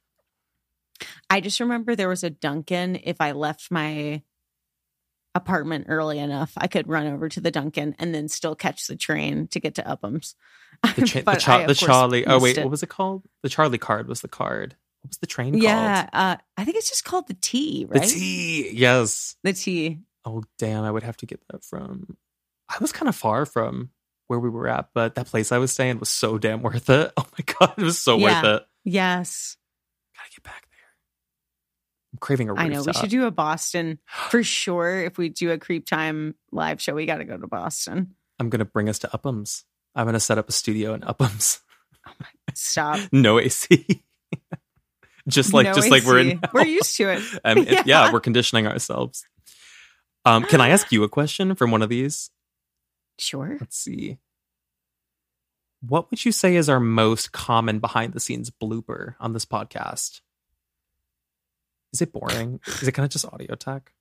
I 1.31 1.41
just 1.41 1.61
remember 1.61 1.95
there 1.95 2.09
was 2.09 2.25
a 2.25 2.31
Dunkin'. 2.31 3.01
If 3.05 3.21
I 3.23 3.33
left 3.33 3.71
my 3.71 4.23
apartment 5.37 5.87
early 5.89 6.19
enough, 6.19 6.53
I 6.57 6.67
could 6.67 6.89
run 6.89 7.07
over 7.07 7.29
to 7.29 7.41
the 7.41 7.51
Dunkin' 7.51 7.95
and 7.99 8.15
then 8.15 8.29
still 8.29 8.55
catch 8.57 8.87
the 8.87 8.97
train 8.97 9.47
to 9.49 9.61
get 9.61 9.77
to 9.77 9.87
Upham's. 9.89 10.35
The, 10.97 11.03
cha- 11.07 11.21
the, 11.33 11.39
cha- 11.39 11.59
I, 11.59 11.67
the 11.67 11.75
Charlie. 11.75 12.27
Oh 12.27 12.41
wait, 12.41 12.59
it. 12.59 12.65
what 12.65 12.71
was 12.71 12.83
it 12.83 12.89
called? 12.89 13.23
The 13.43 13.49
Charlie 13.49 13.79
card 13.79 14.09
was 14.09 14.21
the 14.21 14.29
card. 14.29 14.75
What 15.03 15.11
was 15.11 15.19
the 15.19 15.27
train 15.27 15.53
called? 15.53 15.63
Yeah. 15.63 16.09
Uh, 16.13 16.37
I 16.57 16.65
think 16.65 16.77
it's 16.77 16.89
just 16.89 17.05
called 17.05 17.29
the 17.29 17.35
T, 17.41 17.85
the? 17.85 18.01
T. 18.01 18.71
Yes. 18.73 19.37
The 19.45 19.53
T. 19.53 20.01
Oh 20.25 20.43
damn! 20.59 20.83
I 20.83 20.91
would 20.91 21.05
have 21.05 21.17
to 21.19 21.27
get 21.27 21.41
that 21.53 21.63
from. 21.65 22.17
I 22.69 22.77
was 22.81 22.91
kind 22.91 23.09
of 23.09 23.15
far 23.15 23.47
from 23.47 23.91
where 24.27 24.41
we 24.41 24.51
were 24.51 24.67
at, 24.69 24.89
but 24.93 25.15
that 25.15 25.27
place 25.27 25.53
I 25.53 25.59
was 25.59 25.71
staying 25.71 26.01
was 26.01 26.11
so 26.11 26.37
damn 26.39 26.63
worth 26.63 26.91
it. 26.91 27.13
Oh 27.17 27.27
my 27.39 27.55
god, 27.61 27.75
it 27.79 27.85
was 27.85 27.99
so 27.99 28.17
Yeah. 28.19 28.43
worth 28.43 28.61
it. 28.63 28.67
Yes. 28.85 29.57
Gotta 30.17 30.31
get 30.31 30.43
back. 30.43 30.66
I'm 32.17 32.19
craving 32.21 32.49
a. 32.49 32.55
I 32.55 32.69
know. 32.69 32.83
We 32.83 32.93
should 32.95 33.11
do 33.11 33.27
a 33.27 33.31
Boston 33.31 33.99
for 34.31 34.43
sure. 34.43 35.05
If 35.05 35.19
we 35.19 35.29
do 35.29 35.51
a 35.53 35.59
CreepTime 35.59 36.33
live 36.51 36.81
show, 36.81 36.95
we 36.95 37.05
got 37.05 37.19
to 37.19 37.25
go 37.25 37.37
to 37.37 37.47
Boston. 37.47 38.15
I'm 38.39 38.49
gonna 38.49 38.65
bring 38.65 38.89
us 38.89 38.99
to 39.01 39.13
Upham's. 39.15 39.65
I'm 39.95 40.07
gonna 40.07 40.21
set 40.21 40.39
up 40.39 40.49
a 40.49 40.53
studio 40.53 40.95
in 40.95 41.05
Upham's. 41.05 41.61
Stop. 42.55 43.01
no 43.13 43.39
AC. 43.39 44.03
just 45.29 45.53
like 45.53 45.67
No 45.67 45.75
just 45.75 45.91
like 45.91 46.05
we're 46.05 46.21
in. 46.21 46.27
AC. 46.33 46.41
We're 46.55 46.65
used 46.65 46.97
to 46.97 47.11
it. 47.11 47.23
Um, 47.45 47.59
it- 47.59 47.69
yeah. 47.71 47.83
Yeah. 47.85 48.13
we're 48.13 48.21
conditioning 48.21 48.67
ourselves. 48.67 49.27
Um, 50.25 50.45
can 50.45 50.61
I 50.61 50.71
ask 50.71 50.91
you 50.91 51.05
a 51.05 51.09
question 51.09 51.55
from 51.55 51.71
one 51.71 51.83
of 51.83 51.89
these? 51.89 52.31
Sure. 53.19 53.57
Let's 53.61 53.77
see. 53.79 54.19
What 55.81 56.11
would 56.11 56.25
you 56.25 56.33
say 56.33 56.57
is 56.57 56.69
our 56.69 56.81
most 56.81 57.33
common 57.33 57.79
behind 57.79 58.13
the 58.13 58.21
scenes 58.21 58.51
blooper 58.51 59.15
on 59.21 59.33
this 59.35 59.45
podcast? 59.45 60.21
Is 61.93 62.03
it 62.03 62.13
boring? 62.13 62.61
Is 62.67 62.89
it 62.89 62.93
kind 62.93 63.05
of 63.05 63.11
just 63.11 63.25
audio 63.25 63.55
tech? 63.55 63.93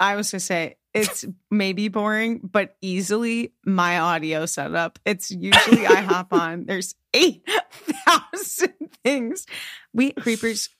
I 0.00 0.16
was 0.16 0.30
going 0.30 0.40
to 0.40 0.44
say 0.44 0.76
it's 0.92 1.24
maybe 1.50 1.88
boring, 1.88 2.40
but 2.42 2.76
easily 2.80 3.52
my 3.64 3.98
audio 3.98 4.46
setup. 4.46 4.98
It's 5.04 5.30
usually 5.30 5.86
I 5.86 6.02
hop 6.02 6.32
on, 6.32 6.66
there's 6.66 6.94
8,000 7.12 8.72
things. 9.04 9.46
We 9.92 10.12
creepers, 10.12 10.70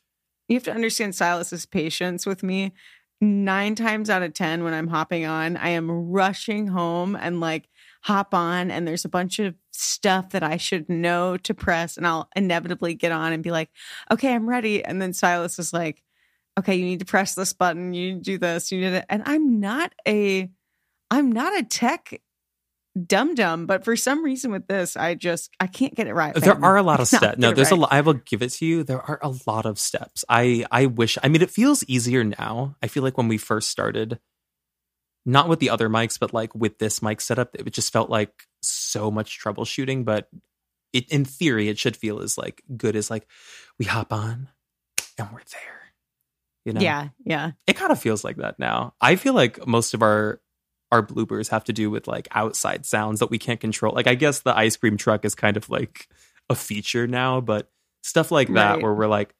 you 0.49 0.57
have 0.57 0.65
to 0.65 0.75
understand 0.75 1.15
Sylas's 1.15 1.67
patience 1.67 2.27
with 2.27 2.43
me. 2.43 2.73
Nine 3.21 3.75
times 3.75 4.11
out 4.11 4.23
of 4.23 4.35
10, 4.35 4.65
when 4.65 4.75
I'm 4.75 4.89
hopping 4.89 5.25
on, 5.25 5.57
I 5.57 5.71
am 5.71 5.91
rushing 5.91 6.67
home 6.67 7.17
and 7.17 7.41
like 7.41 7.69
hop 8.05 8.35
on 8.35 8.71
and 8.71 8.87
there's 8.87 9.07
a 9.07 9.09
bunch 9.09 9.39
of 9.39 9.55
stuff 9.71 10.31
that 10.31 10.43
I 10.43 10.59
should 10.59 10.91
know 10.91 11.39
to 11.39 11.55
press 11.55 11.97
and 11.97 12.07
I'll 12.07 12.29
inevitably 12.37 12.93
get 12.93 13.13
on 13.13 13.33
and 13.33 13.43
be 13.43 13.51
like, 13.51 13.71
okay, 14.11 14.35
I'm 14.35 14.47
ready. 14.47 14.85
And 14.85 15.01
then 15.01 15.13
Sylas 15.13 15.59
is 15.59 15.73
like, 15.73 16.03
okay, 16.59 16.75
you 16.75 16.85
need 16.85 16.99
to 16.99 17.07
press 17.07 17.35
this 17.35 17.55
button, 17.55 17.95
you 17.95 18.13
need 18.13 18.25
to 18.25 18.31
do 18.33 18.39
this, 18.39 18.71
you 18.71 18.83
need 18.83 18.91
to, 18.91 19.11
and 19.11 19.23
I'm 19.25 19.59
not 19.59 19.95
a, 20.07 20.51
I'm 21.11 21.33
not 21.33 21.59
a 21.59 21.63
tech 21.63 22.21
dum 23.07 23.35
dum, 23.35 23.65
but 23.65 23.85
for 23.87 23.97
some 23.97 24.23
reason 24.23 24.53
with 24.53 24.67
this, 24.67 24.99
I 24.99 25.15
just 25.15 25.51
I 25.59 25.67
can't 25.67 25.95
get 25.95 26.07
it 26.07 26.13
right. 26.13 26.35
There 26.35 26.63
are 26.63 26.77
a 26.77 26.83
lot 26.83 27.01
of 27.01 27.09
steps. 27.09 27.39
No, 27.39 27.53
there's 27.53 27.71
right. 27.71 27.79
a 27.79 27.81
lot. 27.81 27.93
I 27.93 28.03
will 28.03 28.15
give 28.15 28.43
it 28.43 28.51
to 28.53 28.67
you. 28.67 28.85
There 28.85 29.01
are 29.01 29.19
a 29.23 29.33
lot 29.47 29.65
of 29.65 29.79
steps. 29.79 30.25
I 30.29 30.67
I 30.71 30.87
wish. 30.87 31.17
I 31.23 31.29
mean, 31.29 31.43
it 31.43 31.51
feels 31.51 31.83
easier 31.85 32.23
now. 32.23 32.77
I 32.83 32.89
feel 32.89 33.03
like 33.03 33.17
when 33.17 33.29
we 33.29 33.39
first 33.39 33.71
started, 33.71 34.21
not 35.27 35.49
with 35.49 35.59
the 35.59 35.71
other 35.71 35.89
mics, 35.89 36.19
but 36.19 36.35
like 36.35 36.55
with 36.55 36.79
this 36.79 37.03
mic 37.03 37.21
setup, 37.21 37.55
it 37.55 37.71
just 37.71 37.93
felt 37.93 38.11
like 38.11 38.47
so 38.63 39.11
much 39.11 39.43
troubleshooting. 39.43 40.05
But 40.05 40.29
it, 40.93 41.11
in 41.11 41.25
theory, 41.25 41.69
it 41.69 41.79
should 41.79 41.97
feel 41.97 42.21
as 42.21 42.37
like 42.37 42.63
good 42.77 42.97
as 42.97 43.11
like 43.11 43.27
we 43.79 43.85
hop 43.85 44.13
on 44.13 44.49
and 45.19 45.29
we're 45.33 45.41
there. 45.53 45.93
You 46.65 46.73
know? 46.73 46.81
Yeah, 46.81 47.09
yeah. 47.25 47.53
It 47.67 47.77
kind 47.77 47.93
of 47.93 47.99
feels 47.99 48.25
like 48.25 48.37
that 48.37 48.59
now. 48.59 48.95
I 49.01 49.17
feel 49.17 49.35
like 49.35 49.67
most 49.67 49.95
of 49.95 50.03
our 50.03 50.41
our 50.93 51.05
bloopers 51.05 51.49
have 51.49 51.65
to 51.65 51.73
do 51.73 51.91
with 51.91 52.07
like 52.07 52.29
outside 52.31 52.87
sounds 52.87 53.21
that 53.21 53.31
we 53.31 53.39
can't 53.39 53.61
control. 53.61 53.95
Like 53.95 54.07
I 54.07 54.15
guess 54.15 54.41
the 54.41 54.57
ice 54.57 54.77
cream 54.77 54.97
truck 54.97 55.25
is 55.25 55.35
kind 55.35 55.57
of 55.57 55.69
like 55.69 56.09
a 56.49 56.55
feature 56.55 57.07
now, 57.07 57.41
but 57.41 57.71
stuff 58.03 58.31
like 58.31 58.49
that 58.55 58.75
right. 58.75 58.83
where 58.83 58.95
we're 58.95 59.09
like, 59.09 59.35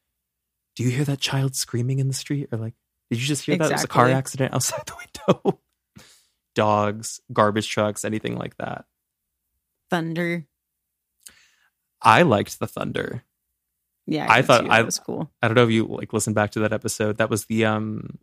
do 0.75 0.83
you 0.83 0.91
hear 0.91 1.05
that 1.05 1.21
child 1.21 1.55
screaming 1.55 1.99
in 2.01 2.09
the 2.09 2.15
street? 2.15 2.49
Or 2.51 2.59
like, 2.59 2.75
did 3.11 3.21
you 3.21 3.27
just 3.27 3.45
hear 3.45 3.55
exactly. 3.55 3.69
that? 3.69 3.73
It 3.73 3.77
was 3.77 3.85
a 3.85 3.89
car 3.89 4.11
accident 4.11 4.55
outside 4.55 4.83
the 4.87 4.95
window. 4.97 5.61
Dogs, 6.55 7.21
garbage 7.33 7.69
trucks, 7.69 8.05
anything 8.05 8.37
like 8.37 8.57
that. 8.59 8.85
Thunder. 9.91 10.47
I 12.01 12.23
liked 12.23 12.59
the 12.59 12.67
thunder. 12.67 13.25
Yeah, 14.07 14.27
I, 14.31 14.39
I 14.39 14.43
thought 14.43 14.69
I 14.69 14.83
was 14.83 14.99
cool. 14.99 15.31
I 15.41 15.49
don't 15.49 15.55
know 15.55 15.65
if 15.65 15.71
you 15.71 15.87
like 15.87 16.13
listen 16.13 16.35
back 16.35 16.51
to 16.53 16.61
that 16.61 16.73
episode. 16.73 17.17
That 17.17 17.31
was 17.31 17.47
the 17.47 17.65
um 17.65 18.19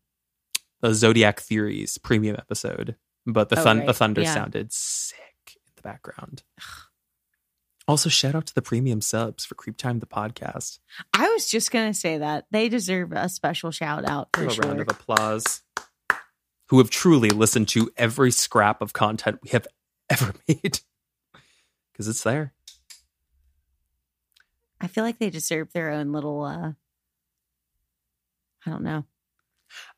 the 0.81 0.93
Zodiac 0.93 1.39
Theories 1.39 1.97
premium 1.97 2.35
episode 2.37 2.95
but 3.25 3.49
the, 3.49 3.59
oh, 3.59 3.63
thun- 3.63 3.79
right. 3.79 3.87
the 3.87 3.93
thunder 3.93 4.21
yeah. 4.21 4.33
sounded 4.33 4.73
sick 4.73 5.17
in 5.55 5.71
the 5.75 5.81
background. 5.81 6.43
Also, 7.87 8.09
shout 8.09 8.35
out 8.35 8.45
to 8.45 8.55
the 8.55 8.61
premium 8.61 9.01
subs 9.01 9.43
for 9.43 9.55
CreepTime 9.55 9.99
the 9.99 10.05
podcast. 10.05 10.79
I 11.13 11.27
was 11.29 11.49
just 11.49 11.71
gonna 11.71 11.93
say 11.93 12.19
that 12.19 12.45
they 12.51 12.69
deserve 12.69 13.11
a 13.11 13.27
special 13.27 13.71
shout 13.71 14.07
out 14.07 14.29
for 14.33 14.45
a 14.45 14.51
sure. 14.51 14.65
round 14.65 14.79
of 14.79 14.87
applause. 14.87 15.61
Who 16.71 16.79
have 16.79 16.89
truly 16.89 17.29
listened 17.29 17.67
to 17.69 17.91
every 17.95 18.31
scrap 18.31 18.81
of 18.81 18.93
content 18.93 19.39
we 19.43 19.49
have 19.51 19.67
ever 20.09 20.33
made 20.47 20.79
because 21.91 22.07
it's 22.07 22.23
there. 22.23 22.53
I 24.81 24.87
feel 24.87 25.03
like 25.03 25.19
they 25.19 25.29
deserve 25.29 25.71
their 25.73 25.91
own 25.91 26.11
little. 26.11 26.43
uh 26.43 26.71
I 28.65 28.69
don't 28.69 28.83
know 28.83 29.05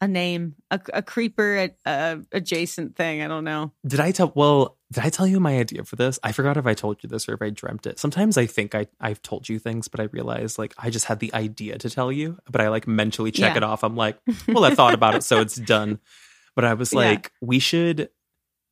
a 0.02 0.08
name, 0.08 0.56
a, 0.72 0.80
a 0.94 1.02
creeper 1.02 1.70
a, 1.86 2.20
adjacent 2.32 2.96
thing. 2.96 3.22
I 3.22 3.28
don't 3.28 3.44
know. 3.44 3.72
Did 3.86 4.00
I 4.00 4.12
tell? 4.12 4.32
Well, 4.36 4.78
did 4.92 5.04
I 5.04 5.10
tell 5.10 5.28
you 5.28 5.40
my 5.40 5.58
idea 5.58 5.84
for 5.84 5.96
this? 5.96 6.20
I 6.24 6.32
forgot 6.32 6.58
if 6.58 6.66
I 6.66 6.74
told 6.74 7.04
you 7.04 7.10
this 7.10 7.28
or 7.28 7.34
if 7.34 7.42
I 7.42 7.50
dreamt 7.50 7.86
it. 7.86 8.00
Sometimes 8.00 8.38
I 8.38 8.46
think 8.46 8.76
I 8.76 8.88
I've 9.00 9.22
told 9.22 9.50
you 9.50 9.60
things, 9.60 9.88
but 9.88 10.00
I 10.00 10.04
realize 10.04 10.60
like 10.60 10.74
I 10.78 10.90
just 10.90 11.06
had 11.06 11.20
the 11.20 11.34
idea 11.34 11.78
to 11.78 11.90
tell 11.90 12.12
you, 12.12 12.38
but 12.52 12.62
I 12.62 12.70
like 12.70 12.88
mentally 12.88 13.32
check 13.32 13.54
yeah. 13.54 13.58
it 13.58 13.64
off. 13.64 13.84
I'm 13.84 13.96
like, 13.96 14.18
well, 14.48 14.66
I 14.66 14.76
thought 14.76 14.94
about 14.94 15.16
it, 15.16 15.24
so 15.24 15.40
it's 15.40 15.56
done. 15.56 16.00
But 16.56 16.66
I 16.66 16.74
was 16.74 16.94
like, 16.94 17.32
yeah. 17.42 17.48
we 17.48 17.60
should 17.60 18.10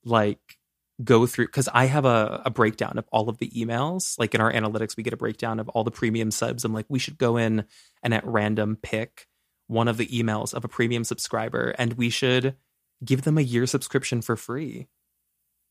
like 0.05 0.57
go 1.03 1.25
through 1.25 1.47
because 1.47 1.69
I 1.73 1.85
have 1.85 2.05
a, 2.05 2.43
a 2.45 2.49
breakdown 2.49 2.97
of 2.97 3.05
all 3.11 3.29
of 3.29 3.37
the 3.37 3.49
emails. 3.49 4.17
Like 4.19 4.35
in 4.35 4.41
our 4.41 4.51
analytics, 4.51 4.95
we 4.95 5.03
get 5.03 5.13
a 5.13 5.17
breakdown 5.17 5.59
of 5.59 5.69
all 5.69 5.83
the 5.83 5.91
premium 5.91 6.31
subs. 6.31 6.63
I'm 6.63 6.73
like, 6.73 6.85
we 6.89 6.99
should 6.99 7.17
go 7.17 7.37
in 7.37 7.65
and 8.03 8.13
at 8.13 8.25
random 8.25 8.77
pick 8.81 9.27
one 9.67 9.87
of 9.87 9.97
the 9.97 10.07
emails 10.07 10.53
of 10.53 10.65
a 10.65 10.67
premium 10.67 11.03
subscriber 11.03 11.73
and 11.77 11.93
we 11.93 12.09
should 12.09 12.55
give 13.03 13.21
them 13.23 13.37
a 13.37 13.41
year 13.41 13.65
subscription 13.65 14.21
for 14.21 14.35
free. 14.35 14.87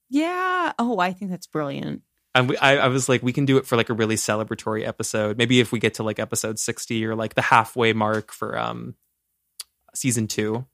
Yeah. 0.08 0.72
Oh, 0.78 0.98
I 0.98 1.12
think 1.12 1.30
that's 1.30 1.46
brilliant. 1.46 2.02
And 2.34 2.48
we, 2.48 2.56
I, 2.58 2.78
I, 2.78 2.88
was 2.88 3.08
like, 3.08 3.22
we 3.22 3.32
can 3.32 3.44
do 3.44 3.56
it 3.56 3.66
for 3.66 3.76
like 3.76 3.90
a 3.90 3.94
really 3.94 4.14
celebratory 4.14 4.86
episode. 4.86 5.36
Maybe 5.36 5.60
if 5.60 5.72
we 5.72 5.80
get 5.80 5.94
to 5.94 6.02
like 6.02 6.18
episode 6.18 6.58
60 6.58 7.04
or 7.04 7.14
like 7.14 7.34
the 7.34 7.42
halfway 7.42 7.92
mark 7.92 8.32
for 8.32 8.58
um 8.58 8.94
season 9.94 10.28
two. 10.28 10.64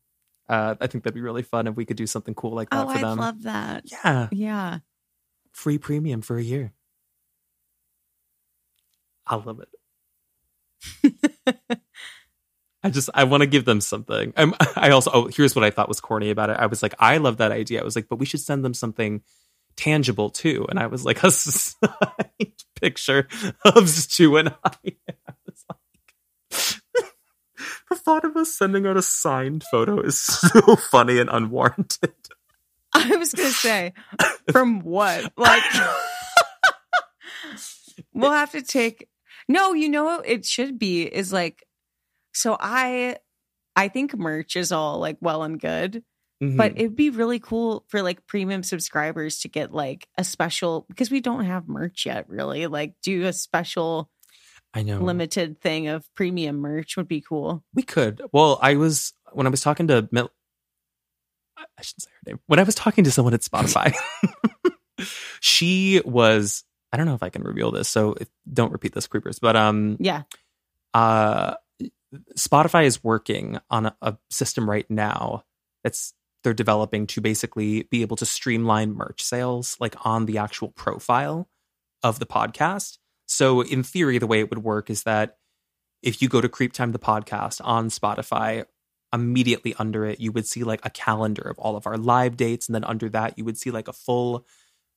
Uh, 0.48 0.76
I 0.80 0.86
think 0.86 1.04
that'd 1.04 1.14
be 1.14 1.20
really 1.20 1.42
fun 1.42 1.66
if 1.66 1.74
we 1.74 1.84
could 1.84 1.96
do 1.96 2.06
something 2.06 2.34
cool 2.34 2.52
like 2.52 2.70
that 2.70 2.86
oh, 2.86 2.92
for 2.92 2.98
them. 2.98 3.20
I 3.20 3.24
love 3.26 3.42
that. 3.42 3.84
Yeah. 3.90 4.28
Yeah. 4.30 4.78
Free 5.52 5.78
premium 5.78 6.22
for 6.22 6.38
a 6.38 6.42
year. 6.42 6.72
I 9.26 9.36
love 9.36 9.60
it. 9.60 9.68
I 12.82 12.90
just 12.90 13.10
I 13.14 13.24
want 13.24 13.40
to 13.40 13.48
give 13.48 13.64
them 13.64 13.80
something. 13.80 14.32
I'm, 14.36 14.54
I 14.76 14.90
also 14.90 15.10
oh 15.12 15.26
here's 15.26 15.56
what 15.56 15.64
I 15.64 15.70
thought 15.70 15.88
was 15.88 16.00
corny 16.00 16.30
about 16.30 16.50
it. 16.50 16.56
I 16.58 16.66
was 16.66 16.82
like 16.82 16.94
I 17.00 17.16
love 17.16 17.38
that 17.38 17.50
idea. 17.50 17.80
I 17.80 17.84
was 17.84 17.96
like, 17.96 18.08
but 18.08 18.20
we 18.20 18.26
should 18.26 18.40
send 18.40 18.64
them 18.64 18.74
something 18.74 19.22
tangible 19.76 20.30
too. 20.30 20.66
And 20.68 20.78
I 20.78 20.86
was 20.86 21.04
like 21.04 21.22
a 21.24 21.32
picture 22.80 23.26
of 23.64 23.88
Stew 23.88 24.36
and 24.36 24.54
I. 24.64 24.96
I 27.90 27.94
was 27.94 27.98
like, 27.98 27.98
the 27.98 28.04
thought 28.04 28.24
of 28.24 28.36
us 28.36 28.52
sending 28.52 28.86
out 28.86 28.96
a 28.96 29.02
signed 29.02 29.64
photo 29.64 30.00
is 30.00 30.18
so 30.18 30.76
funny 30.76 31.18
and 31.18 31.30
unwarranted. 31.30 32.14
I 32.92 33.16
was 33.16 33.32
gonna 33.32 33.50
say, 33.50 33.92
from 34.50 34.80
what? 34.80 35.32
Like, 35.36 35.62
we'll 38.14 38.32
have 38.32 38.52
to 38.52 38.62
take. 38.62 39.08
No, 39.48 39.74
you 39.74 39.88
know 39.88 40.20
it 40.20 40.44
should 40.44 40.78
be 40.78 41.02
is 41.02 41.32
like 41.32 41.64
so 42.32 42.56
I 42.58 43.16
I 43.74 43.88
think 43.88 44.16
merch 44.16 44.56
is 44.56 44.72
all 44.72 44.98
like 44.98 45.18
well 45.20 45.42
and 45.42 45.60
good. 45.60 46.02
Mm-hmm. 46.42 46.58
But 46.58 46.72
it'd 46.76 46.96
be 46.96 47.08
really 47.08 47.38
cool 47.38 47.84
for 47.88 48.02
like 48.02 48.26
premium 48.26 48.62
subscribers 48.62 49.40
to 49.40 49.48
get 49.48 49.72
like 49.72 50.06
a 50.18 50.24
special 50.24 50.84
because 50.88 51.10
we 51.10 51.20
don't 51.20 51.46
have 51.46 51.66
merch 51.66 52.04
yet, 52.04 52.28
really. 52.28 52.66
Like 52.66 52.94
do 53.02 53.24
a 53.24 53.32
special 53.32 54.10
I 54.76 54.82
know 54.82 54.98
limited 54.98 55.58
thing 55.58 55.88
of 55.88 56.06
premium 56.14 56.58
merch 56.58 56.98
would 56.98 57.08
be 57.08 57.22
cool. 57.22 57.64
We 57.72 57.82
could. 57.82 58.20
Well, 58.30 58.58
I 58.60 58.76
was 58.76 59.14
when 59.32 59.46
I 59.46 59.50
was 59.50 59.62
talking 59.62 59.88
to 59.88 60.06
Mil- 60.12 60.30
I 61.56 61.82
shouldn't 61.82 62.02
say 62.02 62.10
her 62.10 62.30
name. 62.30 62.40
When 62.46 62.58
I 62.58 62.62
was 62.62 62.74
talking 62.74 63.04
to 63.04 63.10
someone 63.10 63.32
at 63.32 63.40
Spotify, 63.40 63.94
she 65.40 66.02
was 66.04 66.64
I 66.92 66.98
don't 66.98 67.06
know 67.06 67.14
if 67.14 67.22
I 67.22 67.30
can 67.30 67.42
reveal 67.42 67.70
this, 67.70 67.88
so 67.88 68.16
don't 68.52 68.70
repeat 68.70 68.92
this 68.92 69.06
creepers, 69.06 69.38
but 69.38 69.56
um 69.56 69.96
yeah. 69.98 70.24
Uh 70.92 71.54
Spotify 72.38 72.84
is 72.84 73.02
working 73.02 73.58
on 73.70 73.86
a, 73.86 73.96
a 74.02 74.18
system 74.28 74.68
right 74.68 74.88
now 74.90 75.44
that's 75.84 76.12
they're 76.44 76.52
developing 76.52 77.06
to 77.06 77.22
basically 77.22 77.84
be 77.84 78.02
able 78.02 78.16
to 78.18 78.26
streamline 78.26 78.92
merch 78.92 79.22
sales 79.22 79.78
like 79.80 79.96
on 80.04 80.26
the 80.26 80.36
actual 80.36 80.68
profile 80.68 81.48
of 82.02 82.18
the 82.18 82.26
podcast. 82.26 82.98
So 83.26 83.60
in 83.60 83.82
theory, 83.82 84.18
the 84.18 84.26
way 84.26 84.40
it 84.40 84.50
would 84.50 84.62
work 84.62 84.88
is 84.88 85.02
that 85.02 85.36
if 86.02 86.22
you 86.22 86.28
go 86.28 86.40
to 86.40 86.48
CreepTime 86.48 86.92
the 86.92 86.98
podcast 86.98 87.60
on 87.64 87.88
Spotify, 87.88 88.64
immediately 89.12 89.74
under 89.78 90.04
it, 90.04 90.20
you 90.20 90.32
would 90.32 90.46
see 90.46 90.62
like 90.64 90.84
a 90.84 90.90
calendar 90.90 91.42
of 91.42 91.58
all 91.58 91.76
of 91.76 91.86
our 91.86 91.96
live 91.96 92.36
dates. 92.36 92.68
And 92.68 92.74
then 92.74 92.84
under 92.84 93.08
that, 93.10 93.38
you 93.38 93.44
would 93.44 93.58
see 93.58 93.70
like 93.70 93.88
a 93.88 93.92
full 93.92 94.46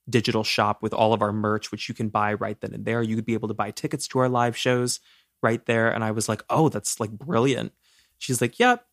digital 0.09 0.43
shop 0.43 0.81
with 0.81 0.93
all 0.93 1.13
of 1.13 1.21
our 1.21 1.31
merch, 1.31 1.71
which 1.71 1.87
you 1.87 1.95
can 1.95 2.09
buy 2.09 2.33
right 2.33 2.59
then 2.61 2.73
and 2.73 2.85
there. 2.85 3.01
You 3.01 3.15
would 3.15 3.25
be 3.25 3.33
able 3.33 3.47
to 3.47 3.53
buy 3.53 3.71
tickets 3.71 4.07
to 4.09 4.19
our 4.19 4.29
live 4.29 4.57
shows 4.57 4.99
right 5.41 5.65
there. 5.65 5.89
And 5.89 6.03
I 6.03 6.11
was 6.11 6.27
like, 6.27 6.43
oh, 6.49 6.69
that's 6.69 6.99
like 6.99 7.11
brilliant. 7.11 7.73
She's 8.17 8.41
like, 8.41 8.59
yep, 8.59 8.85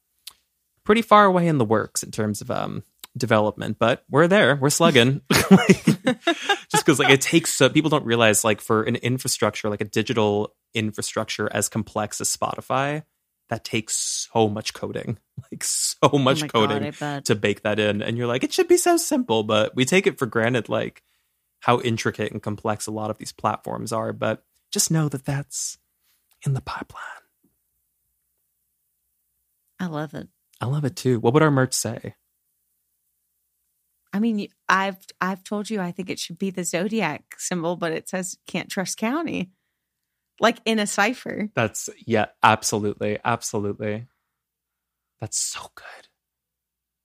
pretty 0.85 1.03
far 1.03 1.25
away 1.25 1.49
in 1.49 1.59
the 1.59 1.65
works 1.65 2.03
in 2.03 2.11
terms 2.11 2.41
of 2.41 2.51
um 2.51 2.85
development, 3.17 3.79
but 3.79 4.05
we're 4.11 4.29
there. 4.29 4.57
We're 4.57 4.71
slugging. 4.71 5.23
Just 5.31 6.85
because 6.85 6.99
like 6.99 7.11
it 7.11 7.21
takes 7.21 7.55
so 7.55 7.69
people 7.69 7.91
don't 7.91 8.05
realize 8.05 8.45
like 8.45 8.61
for 8.61 8.83
an 8.83 8.97
infrastructure, 8.97 9.71
like 9.71 9.81
a 9.81 9.87
digital 9.87 10.55
infrastructure 10.75 11.49
as 11.53 11.69
complex 11.69 12.21
as 12.21 12.35
Spotify, 12.35 13.03
that 13.49 13.65
takes 13.65 13.95
so 13.95 14.49
much 14.49 14.75
coding. 14.75 15.19
Like 15.53 15.65
so 15.65 15.99
oh 16.03 16.19
much 16.19 16.45
oh 16.45 16.49
coding 16.49 16.95
God, 16.99 17.27
to 17.27 17.35
bake 17.35 17.61
that 17.63 17.79
in. 17.79 18.01
And 18.01 18.17
you're 18.17 18.27
like, 18.27 18.43
it 18.43 18.55
should 18.55 18.69
be 18.69 18.79
so 18.79 18.97
simple, 18.97 19.43
but 19.43 19.77
we 19.77 19.85
take 19.85 20.07
it 20.07 20.19
for 20.19 20.25
granted 20.25 20.71
like 20.71 21.03
how 21.61 21.79
intricate 21.83 22.33
and 22.33 22.43
complex 22.43 22.87
a 22.87 22.91
lot 22.91 23.11
of 23.11 23.19
these 23.19 23.33
platforms 23.33 23.93
are. 23.93 24.15
But 24.15 24.43
just 24.73 24.91
know 24.91 25.11
that 25.11 25.27
that's 25.27 25.77
in 26.47 26.55
the 26.55 26.63
pipeline. 26.63 27.03
I 29.79 29.87
love 29.89 30.15
it. 30.15 30.29
I 30.59 30.65
love 30.65 30.87
it 30.87 30.97
too. 30.97 31.21
What 31.21 31.35
would 31.35 31.43
our 31.43 31.51
merch 31.51 31.75
say? 31.75 32.15
I 34.17 34.19
mean, 34.19 34.49
I've 34.67 34.97
I've 35.21 35.45
told 35.45 35.69
you 35.69 35.79
I 35.79 35.93
think 35.93 36.09
it 36.09 36.19
should 36.19 36.39
be 36.39 36.49
the 36.49 36.65
zodiac 36.65 37.23
symbol, 37.37 37.77
but 37.77 37.93
it 37.93 38.09
says 38.09 38.39
can't 38.47 38.71
trust 38.71 38.97
county. 38.97 39.51
Like 40.41 40.57
in 40.65 40.79
a 40.79 40.87
cipher. 40.87 41.51
That's 41.55 41.91
yeah, 42.07 42.27
absolutely. 42.43 43.19
Absolutely. 43.23 44.07
That's 45.21 45.39
so 45.39 45.61
good. 45.75 46.09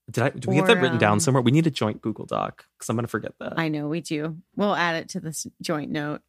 Did 0.09 0.23
I? 0.23 0.29
Do 0.29 0.49
we 0.49 0.55
have 0.55 0.67
that 0.67 0.77
Or, 0.77 0.81
written 0.81 0.99
down 0.99 1.13
um, 1.13 1.19
somewhere? 1.19 1.41
We 1.41 1.51
need 1.51 1.67
a 1.67 1.71
joint 1.71 2.01
Google 2.01 2.25
Doc 2.25 2.65
because 2.77 2.87
I'm 2.87 2.95
gonna 2.95 3.09
forget 3.09 3.33
that. 3.39 3.59
I 3.59 3.67
know 3.67 3.89
we 3.89 3.99
do. 3.99 4.37
We'll 4.55 4.73
add 4.75 4.95
it 4.95 5.09
to 5.09 5.19
this 5.19 5.45
joint 5.61 5.91
note. 5.91 6.21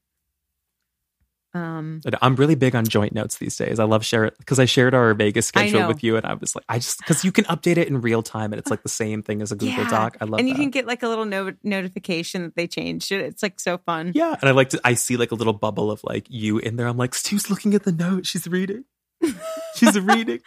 Um, 1.54 2.00
I'm 2.22 2.34
really 2.36 2.54
big 2.54 2.74
on 2.74 2.84
joint 2.86 3.12
notes 3.14 3.36
these 3.36 3.56
days. 3.56 3.78
I 3.78 3.84
love 3.84 4.06
share 4.06 4.24
it 4.24 4.38
because 4.38 4.58
I 4.58 4.64
shared 4.64 4.94
our 4.94 5.12
Vegas 5.12 5.46
schedule 5.46 5.86
with 5.86 6.02
you, 6.02 6.16
and 6.16 6.24
I 6.24 6.34
was 6.34 6.54
like, 6.54 6.64
I 6.68 6.78
just 6.78 6.98
because 6.98 7.24
you 7.24 7.32
can 7.32 7.44
update 7.44 7.76
it 7.76 7.88
in 7.88 8.00
real 8.00 8.22
time, 8.22 8.52
and 8.52 8.58
it's 8.58 8.70
like 8.70 8.82
the 8.82 8.88
same 8.88 9.22
thing 9.22 9.42
as 9.42 9.52
a 9.52 9.56
Google 9.56 9.84
Yeah. 9.84 9.90
Doc. 9.90 10.16
I 10.20 10.24
love 10.24 10.38
it. 10.38 10.40
and 10.40 10.48
that. 10.48 10.52
you 10.52 10.56
can 10.56 10.70
get 10.70 10.86
like 10.86 11.02
a 11.02 11.08
little 11.08 11.26
no- 11.26 11.52
notification 11.62 12.42
that 12.44 12.56
they 12.56 12.66
changed 12.66 13.12
it. 13.12 13.20
It's 13.20 13.42
like 13.42 13.60
so 13.60 13.76
fun. 13.78 14.12
yeah, 14.14 14.34
and 14.40 14.48
I 14.48 14.52
like 14.52 14.70
to. 14.70 14.80
I 14.82 14.94
see 14.94 15.18
like 15.18 15.30
a 15.30 15.34
little 15.34 15.52
bubble 15.52 15.90
of 15.90 16.00
like 16.04 16.26
you 16.30 16.58
in 16.58 16.76
there. 16.76 16.86
I'm 16.86 16.96
like, 16.96 17.14
Stew's 17.14 17.50
looking 17.50 17.74
at 17.74 17.82
the 17.82 17.92
note. 17.92 18.24
She's 18.24 18.48
reading. 18.48 18.84
She's 19.76 19.98
reading. 20.00 20.40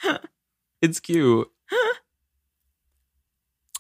It's 0.82 1.00
cute. 1.00 1.48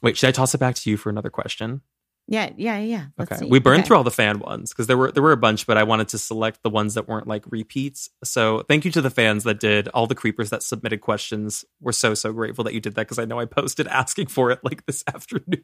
Wait, 0.01 0.17
should 0.17 0.27
I 0.27 0.31
toss 0.31 0.53
it 0.53 0.59
back 0.59 0.75
to 0.75 0.89
you 0.89 0.97
for 0.97 1.09
another 1.09 1.29
question? 1.29 1.81
Yeah, 2.27 2.51
yeah, 2.57 2.79
yeah. 2.79 3.05
Let's 3.17 3.31
Okay. 3.33 3.41
see. 3.41 3.49
We 3.51 3.59
burned 3.59 3.81
Okay. 3.81 3.87
through 3.87 3.97
all 3.97 4.03
the 4.03 4.09
fan 4.11 4.39
ones 4.39 4.71
because 4.71 4.87
there 4.87 4.97
were 4.97 5.11
there 5.11 5.21
were 5.21 5.31
a 5.31 5.37
bunch, 5.37 5.67
but 5.67 5.77
I 5.77 5.83
wanted 5.83 6.07
to 6.09 6.17
select 6.17 6.63
the 6.63 6.71
ones 6.71 6.95
that 6.95 7.07
weren't 7.07 7.27
like 7.27 7.43
repeats. 7.51 8.09
So 8.23 8.63
thank 8.63 8.83
you 8.83 8.91
to 8.91 9.01
the 9.01 9.11
fans 9.11 9.43
that 9.43 9.59
did 9.59 9.89
all 9.89 10.07
the 10.07 10.15
creepers 10.15 10.49
that 10.49 10.63
submitted 10.63 11.01
questions. 11.01 11.65
We're 11.79 11.91
so 11.91 12.15
so 12.15 12.33
grateful 12.33 12.63
that 12.63 12.73
you 12.73 12.79
did 12.79 12.95
that 12.95 13.01
because 13.01 13.19
I 13.19 13.25
know 13.25 13.39
I 13.39 13.45
posted 13.45 13.87
asking 13.87 14.27
for 14.27 14.49
it 14.49 14.59
like 14.63 14.85
this 14.87 15.03
afternoon. 15.13 15.63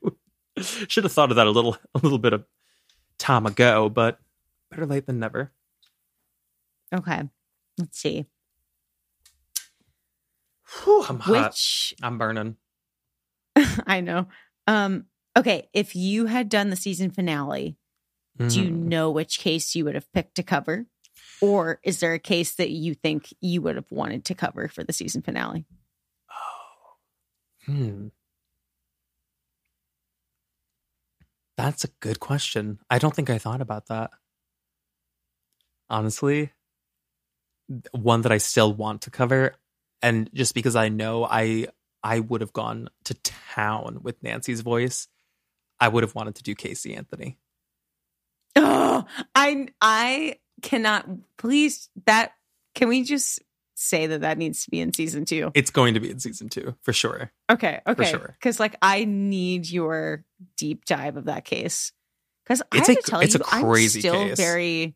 Should 0.60 1.04
have 1.04 1.14
thought 1.14 1.32
of 1.32 1.38
that 1.38 1.48
a 1.48 1.52
little 1.52 1.78
a 1.96 2.00
little 2.00 2.20
bit 2.20 2.34
of 2.34 2.46
time 3.18 3.48
ago, 3.48 3.90
but 3.90 4.20
better 4.70 4.86
late 4.86 5.08
than 5.08 5.18
never. 5.20 5.52
Okay. 6.94 7.24
Let's 7.80 7.98
see. 8.00 8.26
Whew, 10.84 11.04
I'm 11.10 11.20
hot. 11.20 11.32
Which 11.52 11.94
I'm 12.04 12.18
burning. 12.18 12.56
I 13.88 14.02
know. 14.02 14.28
Um, 14.68 15.06
okay, 15.38 15.70
if 15.74 15.96
you 15.96 16.26
had 16.28 16.50
done 16.50 16.70
the 16.70 16.76
season 16.76 17.12
finale, 17.12 17.78
do 18.48 18.62
you 18.62 18.70
Mm. 18.72 18.88
know 18.88 19.12
which 19.12 19.40
case 19.40 19.76
you 19.76 19.86
would 19.86 19.96
have 19.96 20.12
picked 20.14 20.36
to 20.36 20.44
cover? 20.44 20.88
Or 21.42 21.80
is 21.84 22.00
there 22.00 22.14
a 22.14 22.20
case 22.20 22.56
that 22.56 22.70
you 22.70 22.94
think 22.94 23.34
you 23.42 23.62
would 23.62 23.76
have 23.76 23.92
wanted 23.92 24.26
to 24.26 24.36
cover 24.36 24.68
for 24.68 24.84
the 24.84 24.94
season 24.94 25.22
finale? 25.22 25.66
Oh. 26.32 26.96
Hmm. 27.66 28.08
That's 31.58 31.84
a 31.84 31.90
good 32.00 32.20
question. 32.20 32.80
I 32.90 32.98
don't 32.98 33.14
think 33.16 33.30
I 33.30 33.38
thought 33.38 33.62
about 33.62 33.88
that. 33.88 34.12
Honestly, 35.90 36.52
one 37.92 38.22
that 38.22 38.32
I 38.32 38.38
still 38.38 38.74
want 38.74 39.02
to 39.04 39.12
cover 39.12 39.56
and 40.02 40.30
just 40.34 40.56
because 40.56 40.76
I 40.76 40.90
know 40.90 41.26
I 41.26 41.68
I 42.04 42.20
would 42.20 42.42
have 42.42 42.54
gone 42.54 42.90
to 43.06 43.14
town 43.14 44.00
with 44.02 44.24
Nancy's 44.24 44.62
voice, 44.62 45.08
I 45.82 45.88
would 45.90 46.04
have 46.04 46.16
wanted 46.16 46.36
to 46.36 46.44
do 46.44 46.56
Casey 46.56 46.96
Anthony. 46.96 47.38
Oh, 48.56 49.06
I 49.36 49.68
I 49.82 50.36
cannot 50.62 51.08
please 51.38 51.90
that 52.06 52.34
can 52.76 52.88
we 52.88 53.04
just 53.04 53.42
say 53.76 54.06
that 54.08 54.22
that 54.22 54.38
needs 54.38 54.64
to 54.66 54.70
be 54.72 54.80
in 54.80 54.94
season 54.94 55.26
2? 55.26 55.52
It's 55.56 55.72
going 55.72 55.96
to 55.96 56.00
be 56.00 56.12
in 56.12 56.20
season 56.20 56.50
2 56.50 56.76
for 56.82 56.94
sure. 56.94 57.32
Okay, 57.50 57.82
okay. 57.88 58.06
sure. 58.06 58.36
Cuz 58.42 58.60
like 58.60 58.76
I 58.82 59.06
need 59.06 59.70
your 59.70 60.24
deep 60.58 60.86
dive 60.86 61.18
of 61.18 61.26
that 61.26 61.46
case. 61.46 61.92
Cuz 62.46 62.62
I 62.72 62.78
have 62.78 62.90
a- 62.90 62.96
to 62.96 63.02
tell 63.02 63.20
it's 63.22 63.36
a 63.36 63.40
you 63.40 63.44
crazy 63.44 64.00
I'm 64.00 64.02
still 64.14 64.28
case. 64.28 64.38
very 64.38 64.96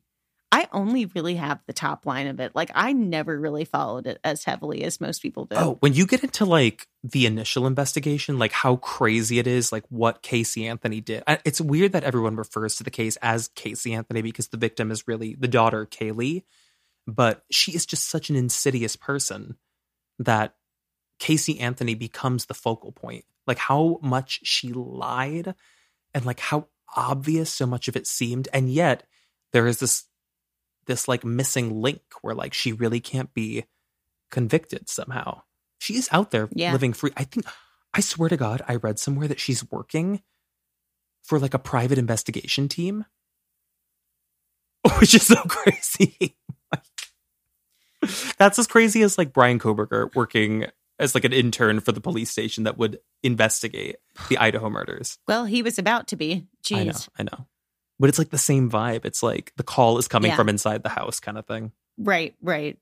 I 0.56 0.70
only 0.72 1.04
really 1.08 1.36
have 1.36 1.60
the 1.68 1.74
top 1.74 2.06
line 2.06 2.28
of 2.28 2.40
it. 2.40 2.56
Like 2.56 2.72
I 2.74 2.94
never 2.94 3.38
really 3.38 3.66
followed 3.66 4.08
it 4.08 4.22
as 4.24 4.46
heavily 4.46 4.86
as 4.86 5.02
most 5.02 5.22
people 5.22 5.44
do. 5.44 5.58
Oh, 5.58 5.78
when 5.82 5.94
you 5.94 6.08
get 6.08 6.24
into 6.24 6.46
like 6.46 6.88
the 7.04 7.26
initial 7.26 7.68
investigation, 7.68 8.40
like 8.40 8.54
how 8.54 8.78
crazy 8.78 9.38
it 9.38 9.48
is, 9.48 9.74
like 9.74 9.84
what 9.90 10.22
Casey 10.22 10.66
Anthony 10.66 11.02
did. 11.02 11.24
It's 11.44 11.60
weird 11.60 11.92
that 11.92 12.06
everyone 12.06 12.38
refers 12.38 12.78
to 12.78 12.86
the 12.86 12.90
case 12.90 13.18
as 13.22 13.50
Casey 13.50 13.94
Anthony 13.94 14.22
because 14.22 14.48
the 14.48 14.56
victim 14.56 14.92
is 14.92 15.10
really 15.10 15.36
the 15.38 15.50
daughter, 15.50 15.86
Caylee, 15.86 16.44
but 17.06 17.44
she 17.52 17.76
is 17.76 17.86
just 17.86 18.08
such 18.08 18.30
an 18.30 18.38
insidious 18.38 18.96
person 18.96 19.58
that 20.20 20.56
Casey 21.20 21.60
Anthony 21.60 21.96
becomes 21.96 22.46
the 22.46 22.54
focal 22.54 22.94
point. 22.94 23.26
Like 23.46 23.58
how 23.58 24.00
much 24.02 24.40
she 24.44 24.72
lied 24.72 25.54
and 26.14 26.26
like 26.26 26.40
how 26.40 26.70
obvious 26.96 27.50
so 27.50 27.66
much 27.66 27.90
of 27.90 27.98
it 27.98 28.08
seemed. 28.08 28.48
And 28.54 28.70
yet 28.70 29.04
there 29.52 29.68
is 29.68 29.80
this 29.80 30.06
this 30.88 31.08
like 31.08 31.24
missing 31.26 31.82
link 31.82 32.02
where 32.22 32.36
like 32.36 32.54
she 32.54 32.72
really 32.72 33.00
can't 33.00 33.34
be 33.34 33.66
convicted 34.32 34.90
somehow. 34.90 35.42
She 35.80 35.96
is 35.96 36.10
out 36.12 36.32
there 36.32 36.50
Yeah. 36.54 36.72
living 36.72 36.94
free. 36.94 37.12
I 37.18 37.24
think 37.26 37.46
I 37.94 38.02
swear 38.02 38.30
to 38.30 38.38
God, 38.38 38.62
I 38.68 38.76
read 38.76 39.00
somewhere 39.00 39.28
that 39.28 39.40
she's 39.40 39.70
working 39.72 40.22
for 41.24 41.40
like 41.40 41.54
a 41.54 41.60
private 41.60 41.98
investigation 41.98 42.68
team. 42.68 43.06
Which 45.00 45.14
is 45.16 45.26
so 45.28 45.42
crazy. 45.44 46.38
That's 48.38 48.60
as 48.60 48.68
crazy 48.68 49.02
as 49.02 49.18
like 49.18 49.34
Bryan 49.34 49.58
Kohberger 49.60 50.14
working 50.16 50.66
as 51.00 51.16
like 51.16 51.26
an 51.26 51.34
intern 51.34 51.80
for 51.80 51.92
the 51.92 52.02
police 52.02 52.30
station 52.30 52.64
that 52.66 52.78
would 52.78 53.00
investigate 53.24 53.96
the 54.30 54.38
Idaho 54.38 54.70
murders. 54.70 55.18
Well, 55.28 55.46
he 55.46 55.64
was 55.64 55.80
about 55.80 56.08
to 56.10 56.16
be. 56.16 56.46
I 56.72 56.84
know, 56.84 56.92
I 57.18 57.24
know. 57.24 57.48
But 58.00 58.10
it's 58.10 58.20
like 58.20 58.30
the 58.30 58.38
same 58.38 58.70
vibe. 58.70 59.06
It's 59.06 59.24
like 59.24 59.54
the 59.56 59.64
call 59.64 59.98
is 59.98 60.08
coming 60.08 60.32
Yeah. 60.32 60.36
from 60.36 60.50
inside 60.50 60.84
the 60.84 60.90
house 60.90 61.20
kind 61.20 61.38
of 61.38 61.46
thing. 61.46 61.72
Right, 61.98 62.36
right. 62.42 62.78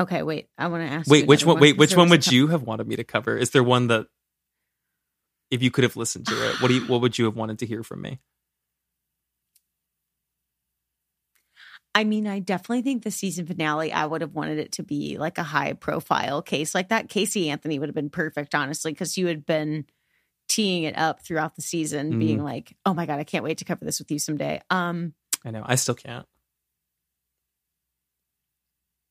Okay, 0.00 0.22
wait. 0.22 0.48
I 0.58 0.68
want 0.68 0.86
to 0.88 0.92
ask. 0.92 1.10
Wait, 1.10 1.20
you 1.22 1.26
which 1.26 1.42
another 1.42 1.54
one? 1.54 1.60
Wait, 1.62 1.76
which 1.76 1.96
one 1.96 2.08
would 2.10 2.24
cou- 2.24 2.34
you 2.34 2.46
have 2.48 2.62
wanted 2.62 2.86
me 2.86 2.96
to 2.96 3.04
cover? 3.04 3.36
Is 3.36 3.50
there 3.50 3.62
one 3.64 3.88
that, 3.88 4.06
if 5.50 5.62
you 5.62 5.70
could 5.70 5.84
have 5.84 5.96
listened 5.96 6.26
to 6.26 6.48
it, 6.50 6.60
what 6.60 6.68
do 6.68 6.74
you? 6.74 6.86
What 6.86 7.00
would 7.00 7.18
you 7.18 7.24
have 7.26 7.36
wanted 7.36 7.58
to 7.60 7.66
hear 7.66 7.82
from 7.82 8.02
me? 8.02 8.20
I 11.96 12.02
mean, 12.02 12.26
I 12.26 12.40
definitely 12.40 12.82
think 12.82 13.04
the 13.04 13.12
season 13.12 13.46
finale. 13.46 13.92
I 13.92 14.04
would 14.06 14.20
have 14.20 14.34
wanted 14.34 14.58
it 14.58 14.72
to 14.72 14.82
be 14.82 15.16
like 15.16 15.38
a 15.38 15.44
high 15.44 15.74
profile 15.74 16.42
case 16.42 16.74
like 16.74 16.88
that. 16.88 17.08
Casey 17.08 17.50
Anthony 17.50 17.78
would 17.78 17.88
have 17.88 17.94
been 17.94 18.10
perfect, 18.10 18.52
honestly, 18.54 18.90
because 18.92 19.16
you 19.16 19.28
had 19.28 19.46
been 19.46 19.86
teeing 20.48 20.84
it 20.84 20.96
up 20.96 21.24
throughout 21.24 21.56
the 21.56 21.62
season, 21.62 22.18
being 22.18 22.36
Mm-hmm. 22.38 22.46
like, 22.46 22.76
"Oh 22.86 22.94
my 22.94 23.06
god, 23.06 23.18
I 23.20 23.24
can't 23.24 23.44
wait 23.44 23.58
to 23.58 23.64
cover 23.64 23.84
this 23.84 23.98
with 23.98 24.10
you 24.10 24.18
someday." 24.18 24.60
Um, 24.70 25.14
I 25.44 25.50
know 25.50 25.62
I 25.64 25.74
still 25.76 25.94
can't. 25.94 26.26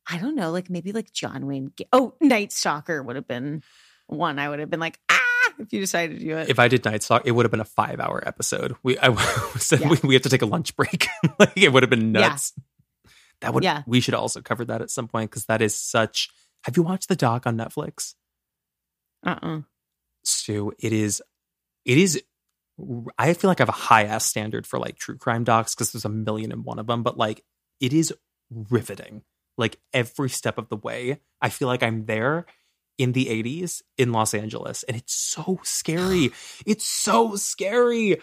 I 0.09 0.17
don't 0.17 0.35
know, 0.35 0.51
like 0.51 0.69
maybe 0.69 0.91
like 0.91 1.11
John 1.13 1.45
Wayne. 1.47 1.71
Ga- 1.77 1.87
oh, 1.93 2.13
Night 2.19 2.51
Stalker 2.51 3.01
would 3.01 3.15
have 3.15 3.27
been 3.27 3.63
one. 4.07 4.37
I 4.37 4.49
would 4.49 4.59
have 4.59 4.69
been 4.69 4.79
like, 4.81 4.99
ah, 5.09 5.19
if 5.59 5.71
you 5.71 5.79
decided 5.79 6.19
to 6.19 6.25
do 6.25 6.37
it. 6.37 6.49
If 6.49 6.59
I 6.59 6.67
did 6.67 6.83
Night 6.83 7.03
Stalk, 7.03 7.23
it 7.25 7.31
would 7.31 7.45
have 7.45 7.51
been 7.51 7.61
a 7.61 7.65
five-hour 7.65 8.21
episode. 8.27 8.75
We 8.83 8.97
I 8.99 9.15
said 9.57 9.79
Yeah. 9.79 9.89
we, 9.89 9.97
we 10.03 10.13
have 10.15 10.23
to 10.23 10.29
take 10.29 10.41
a 10.41 10.45
lunch 10.45 10.75
break. 10.75 11.07
like 11.39 11.53
it 11.55 11.71
would 11.71 11.83
have 11.83 11.89
been 11.89 12.13
Yeah. 12.13 12.27
nuts. 12.29 12.53
That 13.41 13.53
would. 13.53 13.63
Yeah. 13.63 13.83
We 13.87 14.01
should 14.01 14.13
also 14.13 14.41
cover 14.41 14.65
that 14.65 14.81
at 14.81 14.89
some 14.89 15.07
point 15.07 15.31
because 15.31 15.45
that 15.45 15.61
is 15.61 15.73
such. 15.75 16.29
Have 16.65 16.75
you 16.77 16.83
watched 16.83 17.07
the 17.07 17.15
doc 17.15 17.47
on 17.47 17.57
Netflix? 17.57 18.15
uh 19.25 19.35
uh 19.41 19.59
Stew, 20.23 20.73
it 20.79 20.93
is, 20.93 21.21
it 21.85 21.97
is. 21.97 22.21
I 23.17 23.33
feel 23.33 23.49
like 23.49 23.59
I 23.59 23.63
have 23.63 23.69
a 23.69 23.73
high 23.73 24.05
ass 24.05 24.25
standard 24.25 24.65
for 24.65 24.79
like 24.79 24.97
true 24.97 25.17
crime 25.17 25.43
docs 25.43 25.75
because 25.75 25.91
there's 25.91 26.05
a 26.05 26.09
million 26.09 26.51
and 26.51 26.65
one 26.65 26.79
of 26.79 26.87
them, 26.87 27.03
but 27.03 27.17
like 27.17 27.43
it 27.79 27.93
is 27.93 28.13
riveting. 28.49 29.23
Like 29.57 29.79
every 29.93 30.29
step 30.29 30.57
of 30.57 30.69
the 30.69 30.77
way, 30.77 31.19
I 31.41 31.49
feel 31.49 31.67
like 31.67 31.83
I'm 31.83 32.05
there 32.05 32.45
in 32.97 33.11
the 33.11 33.25
80s 33.25 33.81
in 33.97 34.11
Los 34.11 34.33
Angeles, 34.33 34.83
and 34.83 34.97
it's 34.97 35.13
so 35.13 35.59
scary. 35.63 36.31
it's 36.65 36.85
so 36.85 37.35
scary. 37.35 38.17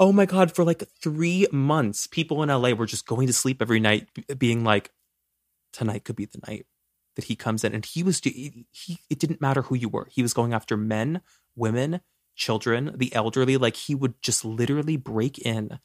Oh 0.00 0.12
my 0.12 0.26
god! 0.26 0.54
For 0.54 0.64
like 0.64 0.82
three 1.00 1.46
months, 1.52 2.06
people 2.06 2.42
in 2.42 2.48
LA 2.48 2.72
were 2.72 2.86
just 2.86 3.06
going 3.06 3.28
to 3.28 3.32
sleep 3.32 3.62
every 3.62 3.80
night, 3.80 4.08
being 4.36 4.64
like, 4.64 4.90
"Tonight 5.72 6.04
could 6.04 6.16
be 6.16 6.26
the 6.26 6.40
night." 6.46 6.66
that 7.16 7.24
he 7.24 7.36
comes 7.36 7.64
in 7.64 7.74
and 7.74 7.84
he 7.84 8.02
was 8.02 8.20
he 8.20 8.66
it 9.08 9.18
didn't 9.18 9.40
matter 9.40 9.62
who 9.62 9.74
you 9.74 9.88
were 9.88 10.08
he 10.10 10.22
was 10.22 10.34
going 10.34 10.52
after 10.52 10.76
men 10.76 11.20
women 11.56 12.00
children 12.36 12.92
the 12.96 13.14
elderly 13.14 13.56
like 13.56 13.76
he 13.76 13.94
would 13.94 14.20
just 14.20 14.44
literally 14.44 14.96
break 14.96 15.38
in 15.38 15.78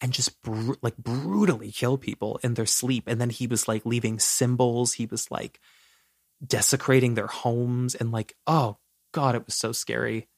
and 0.00 0.12
just 0.12 0.40
bru- 0.42 0.76
like 0.82 0.96
brutally 0.96 1.72
kill 1.72 1.96
people 1.96 2.38
in 2.42 2.54
their 2.54 2.66
sleep. 2.66 3.04
And 3.06 3.20
then 3.20 3.30
he 3.30 3.46
was 3.46 3.66
like 3.68 3.86
leaving 3.86 4.18
symbols. 4.18 4.94
He 4.94 5.06
was 5.06 5.30
like 5.30 5.60
desecrating 6.46 7.14
their 7.14 7.26
homes. 7.26 7.94
And 7.94 8.12
like 8.12 8.34
oh 8.46 8.78
god 9.12 9.34
it 9.34 9.46
was 9.46 9.54
so 9.54 9.72
scary. 9.72 10.28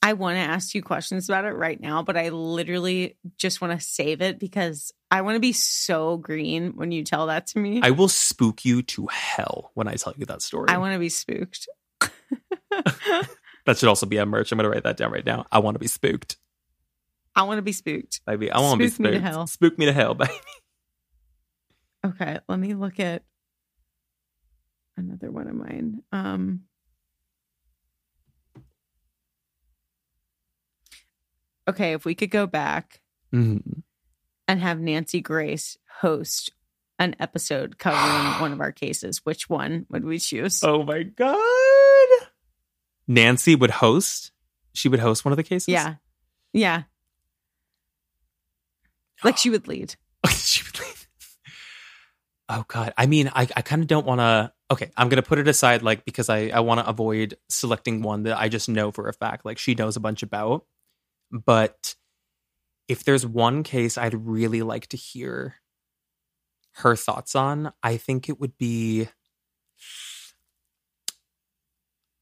I 0.00 0.12
want 0.12 0.36
to 0.36 0.40
ask 0.40 0.74
you 0.74 0.82
questions 0.82 1.28
about 1.28 1.44
it 1.44 1.52
right 1.52 1.78
now, 1.78 2.04
but 2.04 2.16
I 2.16 2.28
literally 2.28 3.16
just 3.36 3.60
want 3.60 3.78
to 3.78 3.84
save 3.84 4.22
it 4.22 4.38
because 4.38 4.92
I 5.10 5.22
want 5.22 5.34
to 5.34 5.40
be 5.40 5.52
so 5.52 6.16
green 6.16 6.76
when 6.76 6.92
you 6.92 7.02
tell 7.02 7.26
that 7.26 7.48
to 7.48 7.58
me. 7.58 7.80
i 7.82 7.90
will 7.90 8.08
spook 8.08 8.64
you 8.64 8.82
to 8.82 9.08
hell 9.08 9.72
when 9.74 9.88
i 9.88 9.94
tell 9.94 10.14
you 10.16 10.24
that 10.26 10.40
story. 10.40 10.66
I 10.68 10.78
want 10.78 10.92
to 10.92 11.00
be 11.00 11.08
spooked. 11.08 11.68
that 12.70 13.78
should 13.78 13.88
also 13.88 14.06
be 14.06 14.18
a 14.18 14.26
merch. 14.26 14.52
I'm 14.52 14.58
gonna 14.58 14.68
write 14.68 14.84
that 14.84 14.96
down 14.96 15.12
right 15.12 15.24
now. 15.24 15.46
I 15.50 15.58
want 15.58 15.74
to 15.74 15.78
be 15.78 15.88
spooked. 15.88 16.36
I 17.34 17.42
want 17.42 17.58
to 17.58 17.62
be 17.62 17.72
spooked, 17.72 18.20
baby. 18.26 18.50
I 18.50 18.60
want 18.60 18.80
to 18.80 18.86
be 18.86 18.90
spooked. 18.90 19.12
Me 19.12 19.18
to 19.18 19.20
hell. 19.20 19.46
Spook 19.46 19.78
me 19.78 19.86
to 19.86 19.92
hell, 19.92 20.14
baby. 20.14 20.32
Okay, 22.04 22.38
let 22.48 22.58
me 22.58 22.74
look 22.74 23.00
at 23.00 23.22
another 24.96 25.30
one 25.30 25.48
of 25.48 25.54
mine. 25.54 26.02
Um, 26.12 26.62
okay, 31.68 31.92
if 31.92 32.04
we 32.04 32.14
could 32.14 32.30
go 32.30 32.46
back 32.46 33.00
mm-hmm. 33.34 33.80
and 34.46 34.60
have 34.60 34.80
Nancy 34.80 35.20
Grace 35.20 35.76
host 36.00 36.52
an 36.98 37.14
episode 37.20 37.78
covering 37.78 38.32
one 38.40 38.52
of 38.52 38.60
our 38.60 38.72
cases, 38.72 39.24
which 39.24 39.48
one 39.48 39.86
would 39.90 40.04
we 40.04 40.18
choose? 40.18 40.62
Oh 40.62 40.82
my 40.82 41.02
god. 41.02 41.67
Nancy 43.08 43.56
would 43.56 43.70
host. 43.70 44.30
She 44.74 44.88
would 44.88 45.00
host 45.00 45.24
one 45.24 45.32
of 45.32 45.36
the 45.36 45.42
cases. 45.42 45.68
yeah. 45.68 45.96
Yeah. 46.52 46.82
Like 49.24 49.36
she 49.38 49.50
would 49.50 49.66
lead. 49.66 49.96
She 50.30 50.62
would 50.64 50.78
leave. 50.80 51.06
oh 52.48 52.64
god. 52.68 52.94
I 52.96 53.06
mean, 53.06 53.30
I, 53.34 53.48
I 53.56 53.62
kind 53.62 53.82
of 53.82 53.88
don't 53.88 54.06
want 54.06 54.20
to. 54.20 54.52
Okay, 54.70 54.90
I'm 54.96 55.08
gonna 55.08 55.22
put 55.22 55.38
it 55.38 55.48
aside, 55.48 55.82
like 55.82 56.04
because 56.04 56.28
I 56.28 56.48
I 56.48 56.60
want 56.60 56.80
to 56.80 56.88
avoid 56.88 57.36
selecting 57.48 58.02
one 58.02 58.24
that 58.24 58.38
I 58.38 58.48
just 58.48 58.68
know 58.68 58.92
for 58.92 59.08
a 59.08 59.12
fact, 59.12 59.44
like 59.44 59.58
she 59.58 59.74
knows 59.74 59.96
a 59.96 60.00
bunch 60.00 60.22
about. 60.22 60.64
But 61.30 61.96
if 62.86 63.04
there's 63.04 63.26
one 63.26 63.62
case 63.62 63.98
I'd 63.98 64.14
really 64.14 64.62
like 64.62 64.86
to 64.88 64.96
hear 64.96 65.56
her 66.76 66.94
thoughts 66.96 67.34
on, 67.34 67.72
I 67.82 67.96
think 67.96 68.28
it 68.28 68.38
would 68.40 68.56
be. 68.58 69.08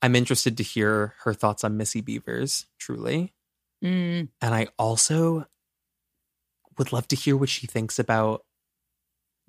I'm 0.02 0.14
interested 0.14 0.56
to 0.58 0.62
hear 0.62 1.14
her 1.24 1.34
thoughts 1.34 1.64
on 1.64 1.76
Missy 1.76 2.02
Bevers, 2.02 2.66
truly. 2.78 3.32
Mm, 3.84 4.28
And 4.40 4.54
I 4.54 4.68
also 4.78 5.46
would 6.78 6.92
love 6.92 7.08
to 7.08 7.16
hear 7.16 7.36
what 7.36 7.48
she 7.48 7.66
thinks 7.66 7.98
about 7.98 8.44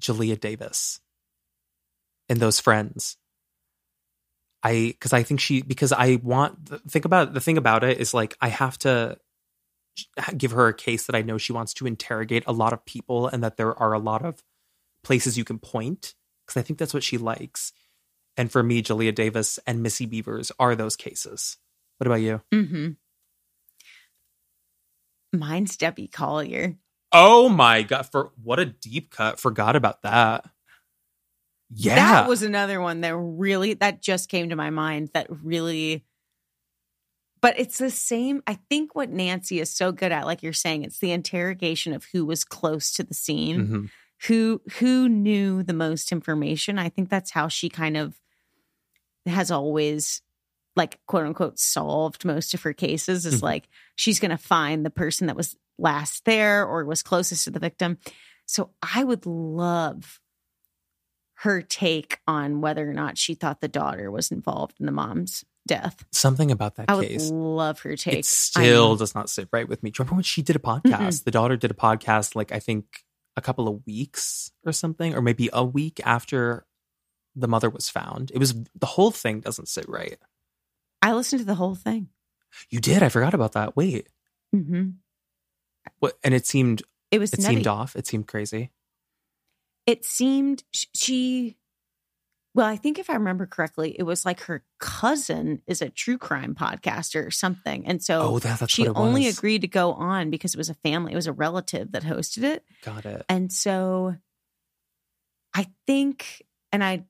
Jalea 0.01 0.39
Davis 0.39 0.99
and 2.29 2.39
those 2.39 2.59
friends. 2.59 3.17
I 4.63 4.87
because 4.93 5.13
I 5.13 5.23
think 5.23 5.39
she 5.39 5.61
because 5.61 5.91
I 5.91 6.19
want 6.23 6.81
think 6.89 7.05
about 7.05 7.33
the 7.33 7.39
thing 7.39 7.57
about 7.57 7.83
it 7.83 7.99
is 7.99 8.13
like 8.13 8.35
I 8.41 8.47
have 8.49 8.77
to 8.79 9.17
give 10.35 10.51
her 10.51 10.67
a 10.67 10.73
case 10.73 11.05
that 11.05 11.15
I 11.15 11.21
know 11.21 11.37
she 11.37 11.53
wants 11.53 11.73
to 11.75 11.87
interrogate 11.87 12.43
a 12.47 12.51
lot 12.51 12.73
of 12.73 12.85
people 12.85 13.27
and 13.27 13.43
that 13.43 13.57
there 13.57 13.77
are 13.77 13.93
a 13.93 13.99
lot 13.99 14.25
of 14.25 14.43
places 15.03 15.37
you 15.37 15.43
can 15.43 15.59
point 15.59 16.15
because 16.45 16.59
I 16.59 16.63
think 16.63 16.79
that's 16.79 16.93
what 16.93 17.03
she 17.03 17.17
likes. 17.17 17.71
And 18.37 18.51
for 18.51 18.61
me, 18.61 18.83
Jalea 18.83 19.13
Davis 19.15 19.57
and 19.65 19.81
Missy 19.81 20.05
Bevers 20.07 20.51
are 20.59 20.75
those 20.75 20.95
cases. 20.95 21.57
What 21.97 22.05
about 22.07 22.21
you? 22.21 22.41
hmm 22.53 22.89
Mine's 25.33 25.75
Debbie 25.77 26.07
Collier. 26.07 26.75
Oh 27.11 27.49
my 27.49 27.83
god! 27.83 28.03
For 28.03 28.31
what 28.43 28.59
a 28.59 28.65
deep 28.65 29.11
cut. 29.11 29.39
Forgot 29.39 29.75
about 29.75 30.01
that. 30.03 30.45
Yeah, 31.69 31.95
That 31.95 32.29
was 32.29 32.43
another 32.43 32.79
one 32.79 33.01
that 33.01 33.15
really 33.15 33.73
that 33.75 34.01
just 34.01 34.29
came 34.29 34.49
to 34.49 34.55
my 34.55 34.69
mind 34.69 35.09
that 35.13 35.27
really 35.29 36.05
but 37.41 37.59
it's 37.59 37.77
the 37.77 37.89
same 37.89 38.41
I 38.47 38.53
think 38.69 38.95
what 38.95 39.09
Nancy 39.09 39.59
is 39.59 39.73
so 39.73 39.91
good 39.91 40.11
at 40.13 40.25
like 40.25 40.41
you're 40.43 40.53
saying 40.53 40.83
it's 40.83 40.99
the 40.99 41.11
interrogation 41.11 41.93
of 41.93 42.05
who 42.13 42.25
was 42.25 42.45
close 42.45 42.91
to 42.93 43.03
the 43.03 43.13
scene, 43.13 43.67
Mhm. 43.67 43.89
who 44.27 44.61
who 44.79 45.09
knew 45.09 45.61
the 45.61 45.73
most 45.73 46.11
information. 46.13 46.79
I 46.79 46.87
think 46.89 47.09
that's 47.09 47.31
how 47.31 47.49
she 47.49 47.67
kind 47.69 47.97
of 47.97 48.19
has 49.27 49.51
always 49.51 50.21
like 50.75 50.99
quote 51.07 51.25
unquote 51.25 51.57
solved 51.59 52.23
most 52.25 52.53
of 52.53 52.61
her 52.61 52.73
cases 52.73 53.25
is 53.25 53.39
Mhm. 53.39 53.43
like 53.43 53.67
she's 53.95 54.19
going 54.19 54.31
to 54.31 54.37
find 54.37 54.85
the 54.85 54.89
person 54.91 55.27
that 55.27 55.35
was 55.35 55.55
last 55.79 56.25
there 56.25 56.65
or 56.65 56.85
was 56.85 57.01
closest 57.03 57.43
to 57.45 57.51
the 57.51 57.59
victim. 57.59 57.97
So 58.45 58.71
I 58.81 59.03
would 59.03 59.25
love 59.25 60.19
her 61.41 61.61
take 61.61 62.19
on 62.27 62.61
whether 62.61 62.89
or 62.89 62.93
not 62.93 63.17
she 63.17 63.35
thought 63.35 63.61
the 63.61 63.67
daughter 63.67 64.09
was 64.09 64.31
involved 64.31 64.75
in 64.79 64.85
the 64.85 64.91
mom's 64.91 65.43
death. 65.67 66.05
something 66.13 66.49
about 66.49 66.75
that 66.75 66.85
I 66.89 66.95
would 66.95 67.07
case. 67.09 67.29
love 67.29 67.81
her 67.81 67.95
take. 67.97 68.19
It 68.19 68.25
still 68.25 68.95
does 68.95 69.13
not 69.13 69.29
sit 69.29 69.49
right 69.51 69.67
with 69.67 69.83
me. 69.83 69.89
Do 69.91 69.97
you 69.99 70.03
remember 70.03 70.15
when 70.17 70.23
she 70.23 70.41
did 70.41 70.55
a 70.55 70.59
podcast? 70.59 71.25
The 71.25 71.31
daughter 71.31 71.57
did 71.57 71.71
a 71.71 71.73
podcast, 71.75 72.35
like 72.35 72.51
I 72.53 72.59
think 72.59 73.03
a 73.35 73.41
couple 73.41 73.67
of 73.67 73.85
weeks 73.85 74.51
or 74.65 74.71
something, 74.71 75.13
or 75.13 75.21
maybe 75.21 75.49
a 75.51 75.65
week 75.65 75.99
after 76.05 76.65
the 77.39 77.47
mother 77.47 77.69
was 77.69 77.89
found. 77.89 78.31
It 78.33 78.39
was 78.39 78.53
the 78.53 78.85
whole 78.85 79.11
thing 79.11 79.39
doesn't 79.41 79.67
sit 79.69 79.87
right. 79.87 80.17
I 81.01 81.13
listened 81.13 81.39
to 81.41 81.45
the 81.45 81.55
whole 81.55 81.75
thing. 81.75 82.09
You 82.69 82.79
did. 82.79 83.03
I 83.03 83.09
forgot 83.09 83.33
about 83.33 83.51
that. 83.53 83.75
Wait, 83.75 84.07
hmm 84.51 84.89
what? 85.99 86.17
And 86.23 86.33
it 86.33 86.45
seemed 86.45 86.81
It 87.11 87.19
was 87.19 87.33
it 87.33 87.39
nutty. 87.39 87.55
seemed 87.55 87.67
off. 87.67 87.95
It 87.95 88.07
seemed 88.07 88.27
crazy. 88.27 88.71
it 89.85 90.03
seemed 90.03 90.63
she 90.73 91.55
well 92.55 92.65
i 92.65 92.75
think 92.75 92.97
if 92.99 93.09
i 93.09 93.13
remember 93.13 93.45
correctly 93.45 93.95
it 93.97 94.03
was 94.03 94.25
like 94.25 94.41
her 94.41 94.63
cousin 94.79 95.61
is 95.67 95.81
a 95.81 95.89
true 95.89 96.17
crime 96.17 96.55
podcaster 96.55 97.25
or 97.25 97.31
something 97.31 97.85
and 97.87 98.03
so 98.03 98.21
oh, 98.21 98.39
that, 98.39 98.69
she 98.69 98.87
only 98.87 99.27
agreed 99.27 99.61
to 99.61 99.67
go 99.67 99.93
on 99.93 100.29
because 100.29 100.53
it 100.53 100.57
was 100.57 100.69
a 100.69 100.73
family 100.73 101.13
it 101.13 101.15
was 101.15 101.27
a 101.27 101.31
relative 101.31 101.91
that 101.93 102.03
hosted 102.03 102.43
it 102.43 102.63
Got 102.83 103.05
it. 103.05 103.23
and 103.29 103.51
so 103.53 104.15
i 105.53 105.67
think 105.85 106.41
and 106.71 106.83
i 106.83 107.05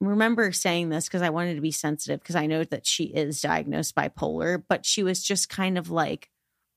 remember 0.00 0.52
saying 0.52 0.88
this 0.90 1.06
because 1.06 1.22
i 1.22 1.30
wanted 1.30 1.54
to 1.54 1.60
be 1.60 1.70
sensitive 1.70 2.20
because 2.20 2.36
i 2.36 2.46
know 2.46 2.62
that 2.64 2.86
she 2.86 3.04
is 3.04 3.40
diagnosed 3.40 3.94
bipolar 3.94 4.62
but 4.68 4.84
she 4.84 5.02
was 5.02 5.22
just 5.22 5.48
kind 5.48 5.78
of 5.78 5.90
like 5.90 6.28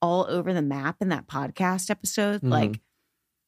all 0.02 0.26
over 0.30 0.54
the 0.54 0.62
map 0.62 0.96
in 1.02 1.10
that 1.10 1.28
podcast 1.28 1.90
episode. 1.90 2.42
Mhm. 2.42 2.50
like 2.50 2.80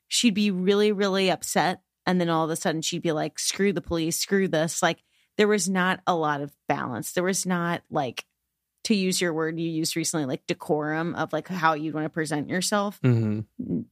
she'd 0.09 0.33
be 0.33 0.51
really 0.51 0.91
really 0.91 1.31
upset 1.31 1.81
and 2.05 2.19
then 2.19 2.27
all 2.29 2.43
of 2.43 2.49
a 2.51 2.55
sudden 2.57 2.81
she'd 2.81 3.01
be 3.01 3.13
like 3.13 3.39
screw 3.39 3.71
the 3.71 3.81
police 3.81 4.19
screw 4.19 4.47
this. 4.49 4.81
Like 4.81 5.01
there 5.37 5.47
was 5.47 5.69
not 5.69 6.01
a 6.05 6.13
lot 6.15 6.41
of 6.41 6.51
balance. 6.67 7.13
There 7.13 7.23
was 7.23 7.45
not 7.45 7.83
like 7.89 8.25
to 8.83 8.95
use 8.95 9.21
your 9.21 9.33
word 9.33 9.59
you 9.59 9.69
used 9.69 9.95
recently 9.95 10.25
like 10.25 10.45
decorum 10.47 11.13
of 11.15 11.31
like 11.33 11.47
how 11.47 11.73
you'd 11.73 11.93
want 11.93 12.05
to 12.05 12.09
present 12.09 12.49
yourself 12.49 12.99
hmm 13.03 13.41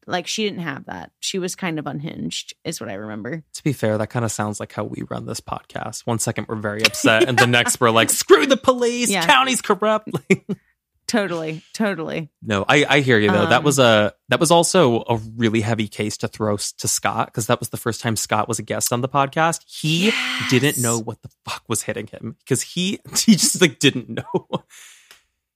like 0.08 0.28
she 0.28 0.44
didn't 0.44 0.60
have 0.60 0.86
that 0.86 1.12
she 1.20 1.40
was 1.40 1.56
kind 1.56 1.80
of 1.80 1.86
unhinged 1.88 2.54
is 2.64 2.82
what 2.82 2.90
i 2.90 2.94
remember 2.94 3.44
To 3.54 3.64
be 3.64 3.74
fair, 3.74 3.98
that 3.98 4.08
kind 4.10 4.26
of 4.26 4.32
sounds 4.32 4.60
like 4.60 4.72
how 4.74 4.84
we 4.84 5.04
run 5.10 5.26
this 5.26 5.42
podcast. 5.42 6.06
One 6.06 6.18
second 6.20 6.48
we're 6.48 6.56
very 6.56 6.82
upset, 6.84 7.28
and 7.28 7.38
the 7.38 7.46
next 7.48 7.82
we're 7.82 7.92
like, 7.92 8.10
"Screw 8.10 8.46
the 8.46 8.56
police! 8.58 9.10
Yeah. 9.10 9.26
County's 9.26 9.62
corrupt." 9.62 10.10
Totally 11.10 11.64
totally 11.74 12.30
no, 12.42 12.64
I, 12.68 12.86
I 12.88 13.00
hear 13.02 13.18
you 13.18 13.32
though. 13.32 13.48
that 13.48 13.60
Um, 13.60 13.64
was 13.64 13.80
a 13.80 14.14
that 14.30 14.40
was 14.40 14.52
also 14.52 15.02
a 15.10 15.18
really 15.36 15.62
heavy 15.62 15.88
case 15.88 16.16
to 16.18 16.28
throw 16.28 16.56
to 16.58 16.88
Scott 16.88 17.28
because 17.28 17.48
that 17.48 17.60
was 17.60 17.70
the 17.70 17.78
first 17.78 18.00
time 18.00 18.16
Scott 18.16 18.48
was 18.48 18.60
a 18.60 18.64
guest 18.64 18.94
on 18.94 19.02
the 19.02 19.10
podcast. 19.10 19.64
He 19.66 20.12
didn't 20.50 20.78
know 20.82 21.00
what 21.00 21.22
the 21.24 21.30
fuck 21.46 21.64
was 21.68 21.82
hitting 21.84 22.08
him 22.08 22.36
because 22.40 22.62
he 22.62 23.00
he 23.18 23.34
just 23.34 23.60
like 23.60 23.80
didn't 23.80 24.10
know. 24.10 24.64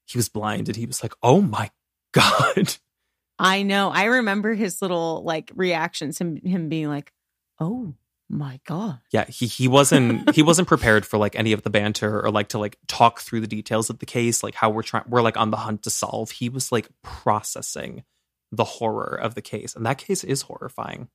He 0.06 0.18
was 0.18 0.28
blinded. 0.28 0.76
He 0.76 0.86
was 0.86 1.02
like, 1.04 1.14
"Oh 1.22 1.42
my 1.42 1.70
god." 2.12 2.76
i 3.40 3.64
know 3.64 3.90
i 3.90 4.04
remember 4.04 4.54
his 4.54 4.80
little 4.80 5.24
like 5.24 5.52
reactions 5.56 6.20
him 6.20 6.36
him 6.38 6.70
being 6.70 6.88
like 6.88 7.12
oh 7.60 7.96
my 8.34 8.60
god 8.66 9.00
Yeah, 9.12 9.26
he 9.26 9.48
he 9.48 9.68
wasn't 9.68 10.34
he 10.36 10.42
wasn't 10.44 10.68
prepared 10.68 11.06
for 11.06 11.18
like 11.18 11.36
any 11.36 11.54
of 11.54 11.62
the 11.64 11.70
banter 11.70 12.20
or 12.24 12.32
like 12.32 12.50
to 12.50 12.58
like 12.60 12.78
talk 12.88 13.20
through 13.22 13.42
the 13.42 13.48
details 13.48 13.90
of 13.90 14.00
the 14.00 14.06
case, 14.06 14.44
like 14.44 14.56
how 14.56 14.70
we're 14.70 14.84
trying 14.84 15.06
we're 15.08 15.22
like 15.22 15.38
on 15.38 15.52
the 15.52 15.58
hunt 15.58 15.84
to 15.84 15.90
solve. 15.90 16.32
He 16.32 16.50
was 16.50 16.72
like 16.72 16.90
processing 17.02 18.04
the 18.52 18.64
horror 18.64 19.16
of 19.16 19.36
the 19.36 19.42
case, 19.42 19.76
and 19.76 19.86
that 19.86 19.98
case 19.98 20.24
is 20.24 20.44
horrifying. 20.44 21.08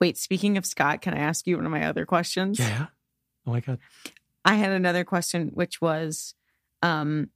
wait 0.00 0.16
speaking 0.16 0.56
of 0.56 0.64
scott 0.64 1.02
can 1.02 1.12
i 1.14 1.18
ask 1.18 1.46
you 1.46 1.56
one 1.56 1.66
of 1.66 1.72
my 1.72 1.84
other 1.86 2.06
questions 2.06 2.58
Yeah. 2.58 2.86
Oh 3.46 3.52
my 3.52 3.60
god. 3.60 3.78
I 4.44 4.54
had 4.54 4.70
another 4.72 5.04
question, 5.04 5.50
which 5.54 5.80
was, 5.80 6.34
um, 6.82 7.28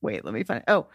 wait, 0.00 0.24
let 0.24 0.34
me 0.34 0.42
find. 0.44 0.62
Oh, 0.68 0.86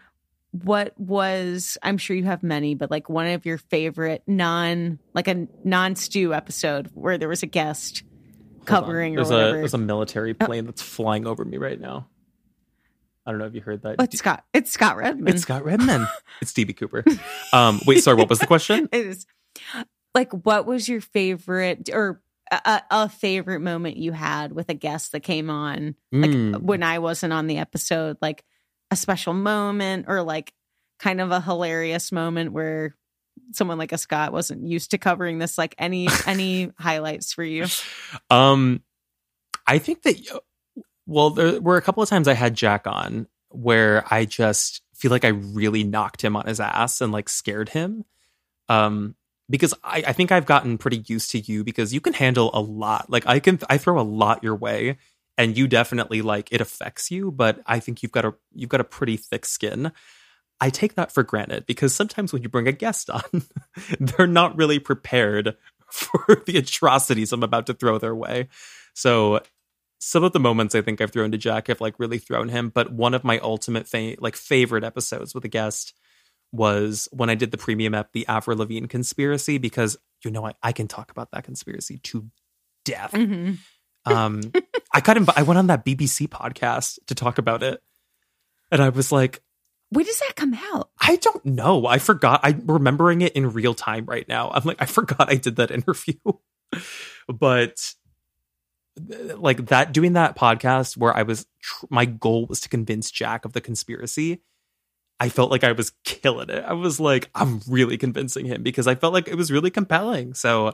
what 0.52 0.98
was? 1.00 1.76
I'm 1.82 1.98
sure 1.98 2.14
you 2.14 2.24
have 2.24 2.42
many, 2.42 2.74
but 2.74 2.90
like 2.90 3.08
one 3.08 3.26
of 3.28 3.44
your 3.46 3.58
favorite 3.58 4.22
non, 4.26 4.98
like 5.14 5.26
a 5.28 5.48
non 5.64 5.96
stew 5.96 6.32
episode 6.34 6.90
where 6.94 7.18
there 7.18 7.28
was 7.28 7.42
a 7.42 7.46
guest 7.46 8.02
Hold 8.58 8.66
covering 8.66 9.18
on. 9.18 9.24
or 9.24 9.28
There's 9.28 9.30
a 9.30 9.52
there's 9.58 9.74
a 9.74 9.78
military 9.78 10.34
plane 10.34 10.66
that's 10.66 10.82
flying 10.82 11.26
over 11.26 11.44
me 11.44 11.56
right 11.56 11.80
now. 11.80 12.08
I 13.24 13.30
don't 13.30 13.38
know 13.38 13.46
if 13.46 13.54
you 13.54 13.60
heard 13.60 13.82
that. 13.82 13.96
Oh, 13.98 14.04
it's 14.04 14.18
Scott. 14.18 14.44
It's 14.52 14.70
Scott 14.72 14.96
Redman. 14.96 15.32
It's 15.32 15.42
Scott 15.42 15.64
Redman. 15.64 16.06
it's 16.42 16.52
DB 16.52 16.76
Cooper. 16.76 17.04
Um, 17.52 17.80
wait, 17.86 18.02
sorry. 18.02 18.16
What 18.16 18.28
was 18.28 18.40
the 18.40 18.46
question? 18.46 18.88
it 18.92 19.06
is 19.06 19.26
like 20.14 20.32
what 20.44 20.66
was 20.66 20.88
your 20.88 21.00
favorite 21.00 21.88
or 21.92 22.20
a, 22.50 22.82
a 22.90 23.08
favorite 23.08 23.60
moment 23.60 23.96
you 23.96 24.12
had 24.12 24.52
with 24.52 24.68
a 24.68 24.74
guest 24.74 25.12
that 25.12 25.20
came 25.20 25.48
on 25.50 25.94
like 26.10 26.30
Mm. 26.30 26.60
when 26.62 26.82
I 26.82 26.98
wasn't 26.98 27.32
on 27.32 27.46
the 27.46 27.58
episode, 27.58 28.18
like 28.20 28.44
a 28.92 28.96
special 28.96 29.32
moment 29.32 30.04
or 30.06 30.22
like 30.22 30.52
kind 30.98 31.20
of 31.20 31.30
a 31.30 31.40
hilarious 31.40 32.12
moment 32.12 32.52
where 32.52 32.94
someone 33.52 33.78
like 33.78 33.92
a 33.92 33.98
Scott 33.98 34.32
wasn't 34.32 34.66
used 34.66 34.90
to 34.90 34.98
covering 34.98 35.38
this. 35.38 35.56
Like 35.56 35.74
any 35.78 36.08
any 36.26 36.70
highlights 36.78 37.32
for 37.32 37.42
you? 37.42 37.66
Um, 38.30 38.82
I 39.66 39.78
think 39.78 40.02
that 40.02 40.16
well, 41.06 41.30
there 41.30 41.60
were 41.60 41.78
a 41.78 41.82
couple 41.82 42.02
of 42.02 42.08
times 42.08 42.28
I 42.28 42.34
had 42.34 42.54
Jack 42.54 42.86
on 42.86 43.26
where 43.48 44.04
I 44.12 44.26
just 44.26 44.82
feel 44.94 45.10
like 45.10 45.24
I 45.24 45.28
really 45.28 45.84
knocked 45.84 46.22
him 46.22 46.36
on 46.36 46.46
his 46.46 46.60
ass 46.60 47.00
and 47.00 47.12
like 47.12 47.28
scared 47.28 47.70
him. 47.70 48.04
Um, 48.68 49.16
because 49.50 49.74
I, 49.82 50.04
I 50.06 50.12
think 50.12 50.32
I've 50.32 50.46
gotten 50.46 50.78
pretty 50.78 51.04
used 51.06 51.30
to 51.32 51.38
you 51.38 51.64
because 51.64 51.92
you 51.92 52.00
can 52.00 52.12
handle 52.12 52.50
a 52.54 52.60
lot. 52.60 53.10
Like 53.10 53.26
I 53.26 53.40
can, 53.40 53.58
I 53.68 53.78
throw 53.78 53.98
a 53.98 54.02
lot 54.02 54.44
your 54.44 54.54
way, 54.54 54.98
and 55.38 55.56
you 55.56 55.66
definitely 55.66 56.22
like 56.22 56.48
it 56.52 56.60
affects 56.60 57.10
you, 57.10 57.30
but 57.30 57.60
I 57.66 57.80
think 57.80 58.02
you've 58.02 58.12
got 58.12 58.24
a 58.24 58.34
you've 58.52 58.70
got 58.70 58.80
a 58.80 58.84
pretty 58.84 59.16
thick 59.16 59.44
skin. 59.46 59.92
I 60.60 60.70
take 60.70 60.94
that 60.94 61.10
for 61.10 61.22
granted 61.22 61.66
because 61.66 61.94
sometimes 61.94 62.32
when 62.32 62.42
you 62.42 62.48
bring 62.48 62.68
a 62.68 62.72
guest 62.72 63.10
on, 63.10 63.22
they're 64.00 64.26
not 64.26 64.56
really 64.56 64.78
prepared 64.78 65.56
for 65.90 66.42
the 66.46 66.58
atrocities 66.58 67.32
I'm 67.32 67.42
about 67.42 67.66
to 67.66 67.74
throw 67.74 67.98
their 67.98 68.14
way. 68.14 68.48
So 68.94 69.40
some 69.98 70.24
of 70.24 70.32
the 70.32 70.40
moments 70.40 70.74
I 70.74 70.82
think 70.82 71.00
I've 71.00 71.12
thrown 71.12 71.32
to 71.32 71.38
Jack 71.38 71.68
have 71.68 71.80
like 71.80 71.98
really 71.98 72.18
thrown 72.18 72.48
him, 72.48 72.68
but 72.68 72.92
one 72.92 73.14
of 73.14 73.24
my 73.24 73.38
ultimate 73.38 73.88
fa- 73.88 74.16
like 74.18 74.36
favorite 74.36 74.84
episodes 74.84 75.34
with 75.34 75.44
a 75.44 75.48
guest 75.48 75.94
was 76.52 77.08
when 77.12 77.30
I 77.30 77.34
did 77.34 77.50
the 77.50 77.58
premium 77.58 77.94
app, 77.94 78.12
the 78.12 78.26
Avril 78.26 78.58
Lavigne 78.58 78.86
conspiracy, 78.86 79.58
because 79.58 79.96
you 80.24 80.30
know 80.30 80.46
I, 80.46 80.52
I 80.62 80.72
can 80.72 80.86
talk 80.88 81.10
about 81.10 81.30
that 81.32 81.44
conspiracy 81.44 81.98
to 81.98 82.28
death. 82.84 83.12
Mhm. 83.12 83.58
Um, 84.04 84.40
I 84.92 85.00
got 85.00 85.16
inv- 85.16 85.32
I 85.36 85.42
went 85.42 85.58
on 85.58 85.68
that 85.68 85.84
BBC 85.84 86.28
podcast 86.28 86.98
to 87.06 87.14
talk 87.14 87.38
about 87.38 87.62
it, 87.62 87.82
and 88.70 88.82
I 88.82 88.88
was 88.90 89.12
like, 89.12 89.42
When 89.90 90.04
does 90.04 90.18
that 90.20 90.36
come 90.36 90.54
out? 90.72 90.90
I 91.00 91.16
don't 91.16 91.44
know. 91.44 91.86
I 91.86 91.98
forgot. 91.98 92.40
I'm 92.42 92.66
remembering 92.66 93.20
it 93.22 93.32
in 93.32 93.52
real 93.52 93.74
time 93.74 94.06
right 94.06 94.28
now. 94.28 94.50
I'm 94.50 94.64
like, 94.64 94.80
I 94.80 94.86
forgot 94.86 95.30
I 95.30 95.36
did 95.36 95.56
that 95.56 95.70
interview, 95.70 96.14
but 97.28 97.94
like 99.36 99.66
that 99.66 99.92
doing 99.92 100.14
that 100.14 100.36
podcast 100.36 100.96
where 100.96 101.16
I 101.16 101.22
was 101.22 101.46
tr- 101.60 101.86
my 101.88 102.04
goal 102.04 102.46
was 102.46 102.60
to 102.60 102.68
convince 102.68 103.10
Jack 103.10 103.44
of 103.44 103.52
the 103.52 103.60
conspiracy. 103.60 104.42
I 105.18 105.28
felt 105.28 105.50
like 105.50 105.64
I 105.64 105.72
was 105.72 105.92
killing 106.04 106.50
it. 106.50 106.64
I 106.64 106.72
was 106.72 106.98
like, 106.98 107.30
I'm 107.34 107.60
really 107.68 107.96
convincing 107.96 108.44
him 108.44 108.62
because 108.62 108.86
I 108.86 108.96
felt 108.96 109.12
like 109.12 109.28
it 109.28 109.36
was 109.36 109.52
really 109.52 109.70
compelling. 109.70 110.34
So 110.34 110.72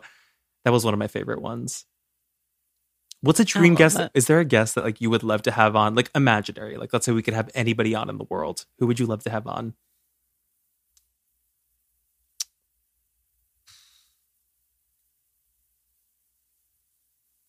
that 0.64 0.72
was 0.72 0.84
one 0.84 0.94
of 0.94 0.98
my 0.98 1.06
favorite 1.06 1.42
ones. 1.42 1.84
What's 3.20 3.40
a 3.40 3.44
dream 3.44 3.74
guest? 3.74 3.96
that. 3.96 4.12
Is 4.14 4.26
there 4.26 4.38
a 4.38 4.44
guest 4.44 4.76
that 4.76 4.84
like 4.84 5.00
you 5.00 5.10
would 5.10 5.24
love 5.24 5.42
to 5.42 5.50
have 5.50 5.74
on, 5.74 5.94
like 5.94 6.10
imaginary? 6.14 6.76
Like 6.76 6.92
let's 6.92 7.04
say 7.04 7.12
we 7.12 7.22
could 7.22 7.34
have 7.34 7.50
anybody 7.54 7.94
on 7.94 8.08
in 8.08 8.18
the 8.18 8.26
world. 8.30 8.64
Who 8.78 8.86
would 8.86 9.00
you 9.00 9.06
love 9.06 9.24
to 9.24 9.30
have 9.30 9.46
on? 9.46 9.74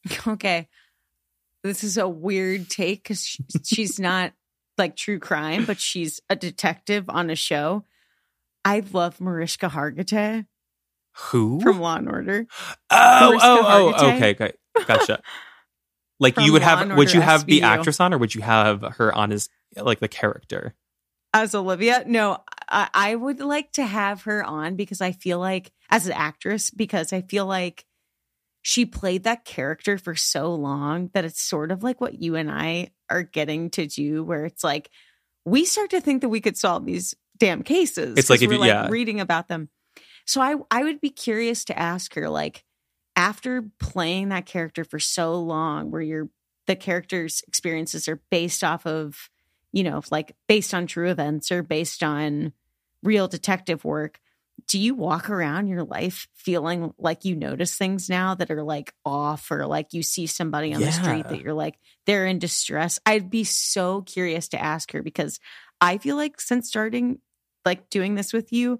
Okay. 0.27 0.67
This 1.63 1.83
is 1.83 1.97
a 1.97 2.07
weird 2.07 2.69
take 2.69 3.03
because 3.03 3.37
she's 3.65 3.99
not 3.99 4.31
like 4.77 4.95
true 4.95 5.19
crime, 5.19 5.65
but 5.65 5.79
she's 5.79 6.21
a 6.29 6.35
detective 6.35 7.09
on 7.09 7.29
a 7.29 7.35
show. 7.35 7.83
I 8.63 8.81
love 8.93 9.19
Mariska 9.19 9.67
Hargitay 9.67 10.45
Who? 11.31 11.59
from 11.59 11.79
Law 11.81 11.97
and 11.97 12.09
Order. 12.09 12.47
Oh, 12.89 13.29
Mariska 13.29 13.47
oh, 13.47 13.93
oh, 13.97 14.07
okay, 14.15 14.31
okay, 14.31 14.51
gotcha. 14.87 15.21
Like 16.19 16.37
you 16.37 16.51
would 16.53 16.61
Law 16.61 16.75
have, 16.75 16.97
would 16.97 17.13
you 17.13 17.21
have 17.21 17.45
the 17.45 17.61
actress 17.61 17.99
on, 17.99 18.13
or 18.13 18.17
would 18.17 18.35
you 18.35 18.41
have 18.41 18.81
her 18.97 19.15
on 19.15 19.31
as 19.31 19.49
like 19.75 19.99
the 19.99 20.07
character? 20.07 20.73
As 21.33 21.53
Olivia, 21.53 22.03
no, 22.07 22.43
I, 22.67 22.89
I 22.93 23.15
would 23.15 23.39
like 23.39 23.71
to 23.73 23.85
have 23.85 24.23
her 24.23 24.43
on 24.43 24.75
because 24.75 24.99
I 24.99 25.11
feel 25.11 25.39
like, 25.39 25.71
as 25.89 26.07
an 26.07 26.13
actress, 26.13 26.71
because 26.71 27.13
I 27.13 27.21
feel 27.21 27.45
like 27.45 27.85
she 28.61 28.85
played 28.85 29.23
that 29.23 29.45
character 29.45 29.97
for 29.97 30.15
so 30.15 30.53
long 30.55 31.09
that 31.13 31.25
it's 31.25 31.41
sort 31.41 31.71
of 31.71 31.83
like 31.83 32.01
what 32.01 32.21
you 32.21 32.35
and 32.35 32.51
I 32.51 32.91
are 33.09 33.23
getting 33.23 33.69
to 33.71 33.87
do, 33.87 34.23
where 34.23 34.45
it's 34.45 34.63
like 34.63 34.89
we 35.45 35.65
start 35.65 35.91
to 35.91 36.01
think 36.01 36.21
that 36.21 36.29
we 36.29 36.41
could 36.41 36.57
solve 36.57 36.85
these 36.85 37.15
damn 37.37 37.63
cases. 37.63 38.17
It's 38.17 38.29
like 38.29 38.41
if 38.41 38.51
you- 38.51 38.57
like 38.57 38.67
yeah. 38.67 38.87
reading 38.89 39.21
about 39.21 39.47
them. 39.47 39.69
So 40.25 40.41
I 40.41 40.55
I 40.69 40.83
would 40.83 40.99
be 40.99 41.09
curious 41.09 41.65
to 41.65 41.79
ask 41.79 42.13
her 42.15 42.29
like 42.29 42.63
after 43.19 43.63
playing 43.79 44.29
that 44.29 44.45
character 44.45 44.85
for 44.85 44.97
so 44.97 45.35
long, 45.35 45.91
where 45.91 46.01
your 46.01 46.29
the 46.67 46.75
character's 46.75 47.43
experiences 47.47 48.07
are 48.07 48.21
based 48.31 48.63
off 48.63 48.85
of 48.85 49.29
you 49.71 49.83
know, 49.83 50.01
like 50.09 50.35
based 50.47 50.73
on 50.73 50.87
true 50.87 51.09
events 51.09 51.51
or 51.51 51.61
based 51.61 52.01
on 52.01 52.53
real 53.03 53.27
detective 53.27 53.83
work, 53.83 54.19
do 54.67 54.79
you 54.79 54.95
walk 54.95 55.29
around 55.29 55.67
your 55.67 55.83
life 55.83 56.27
feeling 56.33 56.93
like 56.97 57.23
you 57.23 57.35
notice 57.35 57.75
things 57.75 58.09
now 58.09 58.35
that 58.35 58.49
are 58.49 58.63
like 58.63 58.93
off 59.05 59.51
or 59.51 59.67
like 59.67 59.93
you 59.93 60.01
see 60.01 60.25
somebody 60.25 60.73
on 60.73 60.81
the 60.81 60.91
street 60.91 61.27
that 61.29 61.41
you're 61.41 61.53
like, 61.53 61.77
they're 62.05 62.25
in 62.25 62.39
distress? 62.39 62.99
I'd 63.05 63.29
be 63.29 63.43
so 63.43 64.01
curious 64.01 64.47
to 64.49 64.61
ask 64.61 64.91
her 64.91 65.03
because 65.03 65.39
I 65.79 65.97
feel 65.97 66.15
like 66.15 66.41
since 66.41 66.67
starting 66.67 67.19
like 67.65 67.89
doing 67.89 68.15
this 68.15 68.33
with 68.33 68.51
you, 68.51 68.79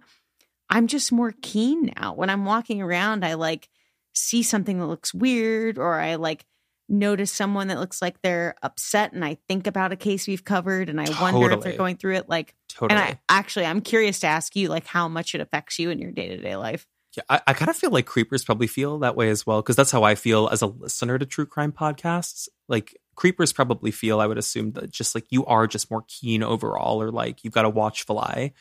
I'm 0.69 0.87
just 0.87 1.11
more 1.11 1.33
keen 1.41 1.93
now. 1.97 2.13
When 2.13 2.29
I'm 2.29 2.45
walking 2.45 2.81
around, 2.81 3.23
I 3.23 3.35
like 3.35 3.69
see 4.13 4.43
something 4.43 4.79
that 4.79 4.87
looks 4.87 5.13
weird 5.13 5.77
or 5.77 5.99
I 5.99 6.15
like 6.15 6.45
notice 6.87 7.31
someone 7.31 7.67
that 7.67 7.79
looks 7.79 8.01
like 8.01 8.21
they're 8.21 8.55
upset 8.63 9.13
and 9.13 9.23
I 9.23 9.37
think 9.47 9.67
about 9.67 9.91
a 9.91 9.95
case 9.95 10.27
we've 10.27 10.43
covered 10.43 10.89
and 10.89 10.99
I 10.99 11.05
wonder 11.21 11.51
if 11.51 11.61
they're 11.61 11.77
going 11.77 11.97
through 11.97 12.15
it 12.15 12.29
like 12.29 12.55
Totally. 12.69 12.99
and 12.99 12.99
I 12.99 13.19
actually 13.29 13.65
I'm 13.65 13.81
curious 13.81 14.19
to 14.21 14.27
ask 14.27 14.55
you 14.55 14.69
like 14.69 14.87
how 14.87 15.07
much 15.07 15.35
it 15.35 15.41
affects 15.41 15.77
you 15.77 15.91
in 15.91 15.99
your 15.99 16.11
day-to-day 16.11 16.55
life. 16.55 16.87
Yeah, 17.15 17.23
I, 17.29 17.41
I 17.47 17.53
kind 17.53 17.69
of 17.69 17.75
feel 17.75 17.91
like 17.91 18.05
creepers 18.05 18.43
probably 18.43 18.67
feel 18.67 18.99
that 18.99 19.15
way 19.15 19.29
as 19.29 19.45
well 19.45 19.61
because 19.61 19.75
that's 19.75 19.91
how 19.91 20.03
I 20.03 20.15
feel 20.15 20.47
as 20.51 20.61
a 20.61 20.67
listener 20.67 21.17
to 21.17 21.25
true 21.25 21.45
crime 21.45 21.71
podcasts. 21.71 22.47
Like 22.67 22.97
creepers 23.15 23.51
probably 23.51 23.91
feel, 23.91 24.19
I 24.19 24.27
would 24.27 24.37
assume 24.37 24.71
that 24.73 24.91
just 24.91 25.15
like 25.15 25.25
you 25.29 25.45
are 25.45 25.67
just 25.67 25.89
more 25.89 26.03
keen 26.07 26.43
overall, 26.43 27.01
or 27.01 27.11
like 27.11 27.43
you've 27.43 27.53
got 27.53 27.65
a 27.65 27.69
watchful 27.69 28.19
eye. 28.19 28.53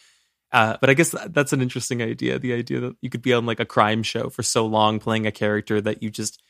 Uh, 0.52 0.76
but 0.80 0.88
I 0.90 0.94
guess 0.94 1.14
that's 1.28 1.52
an 1.52 1.60
interesting 1.60 2.00
idea. 2.02 2.38
The 2.38 2.54
idea 2.54 2.80
that 2.80 2.96
you 3.02 3.10
could 3.10 3.22
be 3.22 3.32
on 3.34 3.44
like 3.46 3.60
a 3.60 3.66
crime 3.66 4.02
show 4.02 4.30
for 4.30 4.42
so 4.42 4.64
long 4.66 4.98
playing 4.98 5.26
a 5.26 5.32
character 5.32 5.80
that 5.80 6.02
you 6.02 6.08
just, 6.10 6.42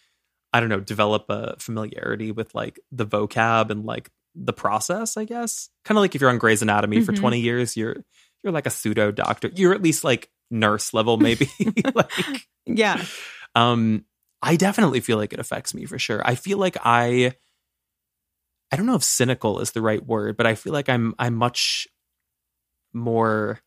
I 0.52 0.60
don't 0.60 0.68
know, 0.68 0.80
develop 0.80 1.26
a 1.28 1.56
familiarity 1.58 2.30
with 2.30 2.54
like 2.54 2.78
the 2.92 3.06
vocab 3.06 3.70
and 3.70 3.84
like 3.84 4.10
the 4.34 4.52
process. 4.52 5.16
I 5.16 5.24
guess 5.24 5.68
kind 5.84 5.98
of 5.98 6.02
like 6.02 6.14
if 6.14 6.20
you're 6.20 6.30
on 6.30 6.38
Grey's 6.38 6.62
Anatomy 6.62 7.00
for 7.00 7.12
Mhm. 7.12 7.16
20 7.20 7.40
years, 7.40 7.76
you're 7.76 7.96
you're 8.44 8.52
like 8.52 8.66
a 8.66 8.70
pseudo 8.70 9.10
doctor. 9.10 9.50
You're 9.54 9.74
at 9.74 9.82
least 9.82 10.04
like 10.04 10.30
nurse 10.50 10.94
level, 10.94 11.16
maybe. 11.16 11.50
like, 11.94 12.46
Yeah. 12.66 13.04
um, 13.56 14.04
I 14.40 14.54
definitely 14.54 15.00
feel 15.00 15.16
like 15.18 15.32
it 15.32 15.40
affects 15.40 15.74
me 15.74 15.84
for 15.86 15.98
sure. 15.98 16.22
I 16.24 16.36
feel 16.36 16.58
like 16.58 16.76
I, 16.84 17.32
I 18.70 18.76
don't 18.76 18.86
know 18.86 18.94
if 18.94 19.02
cynical 19.02 19.58
is 19.58 19.72
the 19.72 19.82
right 19.82 20.04
word, 20.06 20.36
but 20.36 20.46
I 20.46 20.54
feel 20.54 20.72
like 20.72 20.88
I'm 20.88 21.14
I'm 21.18 21.34
much 21.34 21.88
more, 22.92 23.58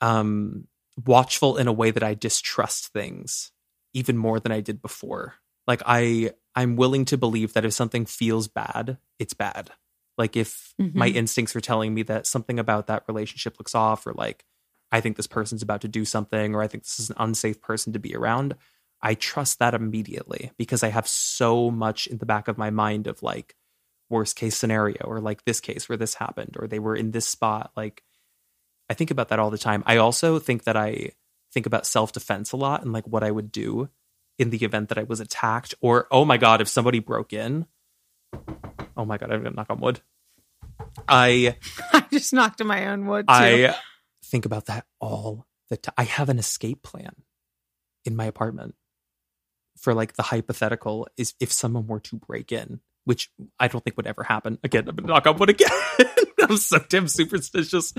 um, 0.00 0.66
watchful 1.06 1.56
in 1.56 1.68
a 1.68 1.72
way 1.72 1.90
that 1.90 2.02
I 2.02 2.14
distrust 2.14 2.88
things 2.92 3.52
even 3.94 4.16
more 4.16 4.40
than 4.40 4.52
I 4.52 4.60
did 4.60 4.82
before. 4.82 5.34
Like 5.66 5.82
I 5.86 6.32
I'm 6.54 6.76
willing 6.76 7.04
to 7.06 7.16
believe 7.18 7.52
that 7.52 7.64
if 7.64 7.72
something 7.72 8.04
feels 8.04 8.48
bad, 8.48 8.98
it's 9.18 9.34
bad. 9.34 9.70
Like 10.16 10.36
if 10.36 10.74
my 10.92 11.08
Mhm. 11.10 11.14
instincts 11.14 11.54
are 11.54 11.60
telling 11.60 11.94
me 11.94 12.02
that 12.04 12.26
something 12.26 12.58
about 12.58 12.88
that 12.88 13.04
relationship 13.06 13.58
looks 13.58 13.74
off 13.74 14.06
or 14.06 14.12
like 14.12 14.44
I 14.90 15.00
think 15.00 15.16
this 15.16 15.26
person's 15.26 15.62
about 15.62 15.82
to 15.82 15.88
do 15.88 16.04
something 16.04 16.54
or 16.54 16.62
I 16.62 16.66
think 16.66 16.84
this 16.84 16.98
is 16.98 17.10
an 17.10 17.16
unsafe 17.18 17.60
person 17.60 17.92
to 17.92 17.98
be 17.98 18.16
around, 18.16 18.56
I 19.02 19.14
trust 19.14 19.58
that 19.58 19.74
immediately 19.74 20.50
because 20.58 20.82
I 20.82 20.88
have 20.88 21.06
so 21.06 21.70
much 21.70 22.06
in 22.06 22.18
the 22.18 22.26
back 22.26 22.48
of 22.48 22.58
my 22.58 22.70
mind 22.70 23.06
of 23.06 23.22
like 23.22 23.54
worst 24.10 24.34
case 24.36 24.56
scenario 24.56 25.02
or 25.04 25.20
like 25.20 25.44
this 25.44 25.60
case 25.60 25.88
where 25.88 25.98
this 25.98 26.14
happened 26.14 26.56
or 26.58 26.66
they 26.66 26.78
were 26.78 26.96
in 26.96 27.10
this 27.10 27.28
spot 27.28 27.70
like 27.76 28.02
I 28.90 28.94
think 28.94 29.10
about 29.10 29.28
that 29.28 29.38
all 29.38 29.50
the 29.50 29.58
time. 29.58 29.82
I 29.86 29.96
also 29.98 30.38
think 30.38 30.64
that 30.64 30.76
I 30.76 31.10
think 31.52 31.66
about 31.66 31.86
self-defense 31.86 32.52
a 32.52 32.56
lot 32.56 32.82
and 32.82 32.92
like 32.92 33.06
what 33.06 33.22
I 33.22 33.30
would 33.30 33.52
do 33.52 33.88
in 34.38 34.50
the 34.50 34.64
event 34.64 34.88
that 34.88 34.98
I 34.98 35.02
was 35.02 35.20
attacked 35.20 35.74
or 35.80 36.06
oh 36.10 36.24
my 36.24 36.36
god 36.36 36.60
if 36.60 36.68
somebody 36.68 37.00
broke 37.00 37.32
in. 37.32 37.66
Oh 38.96 39.04
my 39.04 39.18
god, 39.18 39.30
I'm 39.32 39.42
going 39.42 39.52
to 39.52 39.56
knock 39.56 39.70
on 39.70 39.80
wood. 39.80 40.00
I 41.06 41.56
I 41.92 42.04
just 42.10 42.32
knocked 42.32 42.60
on 42.60 42.66
my 42.66 42.86
own 42.86 43.06
wood 43.06 43.26
too. 43.26 43.32
I 43.34 43.74
think 44.24 44.44
about 44.44 44.66
that 44.66 44.86
all 45.00 45.46
the 45.68 45.76
time. 45.76 45.94
I 45.96 46.04
have 46.04 46.28
an 46.28 46.38
escape 46.38 46.82
plan 46.82 47.14
in 48.04 48.16
my 48.16 48.24
apartment 48.24 48.74
for 49.78 49.94
like 49.94 50.14
the 50.14 50.24
hypothetical 50.24 51.08
is 51.16 51.34
if 51.40 51.52
someone 51.52 51.86
were 51.86 52.00
to 52.00 52.16
break 52.16 52.52
in, 52.52 52.80
which 53.08 53.30
I 53.58 53.68
don't 53.68 53.82
think 53.82 53.96
would 53.96 54.06
ever 54.06 54.22
happen. 54.22 54.58
Again, 54.62 54.86
I'm 54.86 54.94
gonna 54.94 55.08
knock 55.08 55.26
on 55.26 55.38
wood 55.38 55.48
again. 55.48 55.70
I'm 56.42 56.58
so 56.58 56.78
damn 56.90 57.08
superstitious. 57.08 57.94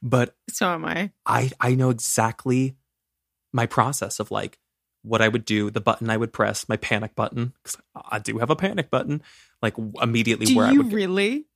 But 0.00 0.36
so 0.48 0.68
am 0.68 0.84
I. 0.84 1.10
I 1.26 1.50
I 1.58 1.74
know 1.74 1.90
exactly 1.90 2.76
my 3.52 3.66
process 3.66 4.20
of 4.20 4.30
like 4.30 4.60
what 5.02 5.20
I 5.20 5.26
would 5.26 5.44
do, 5.44 5.72
the 5.72 5.80
button 5.80 6.08
I 6.08 6.16
would 6.16 6.32
press, 6.32 6.68
my 6.68 6.76
panic 6.76 7.16
button, 7.16 7.52
because 7.64 7.78
I 7.96 8.20
do 8.20 8.38
have 8.38 8.50
a 8.50 8.54
panic 8.54 8.90
button, 8.90 9.22
like 9.60 9.74
immediately 10.00 10.46
Do 10.46 10.56
where 10.56 10.66
I 10.66 10.72
would 10.72 10.88
go 10.88 10.94
really? 10.94 11.46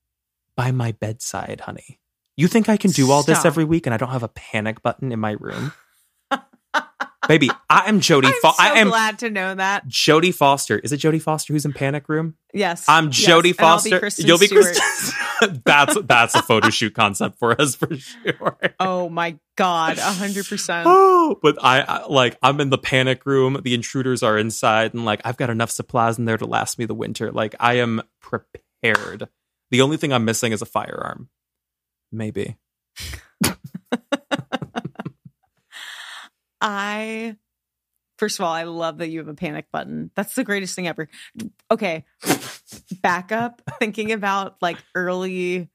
by 0.57 0.73
my 0.73 0.91
bedside, 0.91 1.61
honey. 1.61 2.01
You 2.37 2.49
think 2.49 2.69
I 2.69 2.79
can 2.79 2.91
do 2.91 3.13
all 3.13 3.23
this 3.23 3.45
every 3.45 3.65
week 3.65 3.87
and 3.87 3.95
I 3.95 3.97
don't 3.97 4.11
have 4.11 4.25
a 4.25 4.29
panic 4.29 4.83
button 4.83 5.13
in 5.13 5.21
my 5.21 5.37
room? 5.39 5.73
Baby, 7.29 7.51
I 7.69 7.89
am 7.89 8.01
Jodie 8.01 8.27
I'm 8.27 8.33
Fo- 8.41 8.53
so 8.53 8.57
I 8.59 8.81
am 8.81 8.89
glad 8.89 9.19
to 9.19 9.29
know 9.31 9.55
that. 9.55 9.87
Jodie 9.87 10.35
Foster. 10.35 10.79
Is 10.79 10.93
it 10.93 11.01
Jodie 11.01 11.21
Foster 11.21 11.53
who's 11.53 11.67
in 11.67 11.75
Panic 11.75 12.09
Room? 12.09 12.37
Yes. 12.55 12.87
I'm. 12.89 13.11
Jodie 13.11 13.51
And 13.59 13.61
I'll 13.61 13.83
be 13.83 13.91
Foster. 13.91 14.23
You'll 14.23 14.39
be. 14.39 14.49
Kristen. 14.49 15.15
that's 15.65 15.97
that's 16.03 16.35
a 16.35 16.43
photo 16.43 16.71
shoot 16.71 16.95
concept 16.95 17.39
for 17.39 17.61
us 17.61 17.75
for 17.75 17.95
sure. 17.97 18.59
Oh 18.81 19.09
my 19.09 19.39
god, 19.57 19.99
a 19.99 20.03
hundred 20.03 20.47
percent. 20.49 20.87
Oh, 20.89 21.39
but 21.43 21.57
I, 21.63 21.81
I 21.83 22.07
like 22.07 22.39
I'm 22.43 22.61
in 22.61 22.71
the 22.71 22.79
panic 22.79 23.27
room. 23.27 23.61
The 23.63 23.75
intruders 23.75 24.23
are 24.23 24.39
inside, 24.39 24.95
and 24.95 25.05
like 25.05 25.21
I've 25.25 25.37
got 25.37 25.51
enough 25.51 25.71
supplies 25.71 26.19
in 26.19 26.25
there 26.25 26.39
to 26.39 26.47
last 26.47 26.79
me 26.79 26.87
the 26.87 26.95
winter. 26.95 27.31
Like 27.31 27.55
I 27.61 27.75
am 27.75 28.03
prepared. 28.21 29.29
The 29.71 29.83
only 29.83 29.99
thing 29.99 30.13
I'm 30.13 30.25
missing 30.25 30.53
is 30.53 30.63
a 30.63 30.67
firearm. 30.67 31.29
Maybe. 32.11 32.57
I 36.61 37.37
first 38.19 38.39
of 38.39 38.45
all, 38.45 38.53
I 38.53 38.65
love 38.65 38.99
that 38.99 39.09
you 39.09 39.21
have 39.21 39.29
a 39.29 39.35
panic 39.35 39.67
button. 39.73 40.11
That's 40.17 40.35
the 40.35 40.45
greatest 40.45 40.75
thing 40.75 40.89
ever. 40.89 41.09
Okay. 41.71 42.05
Back 43.01 43.31
up 43.33 43.63
thinking 43.79 44.13
about 44.13 44.57
like 44.61 44.79
early 44.95 45.69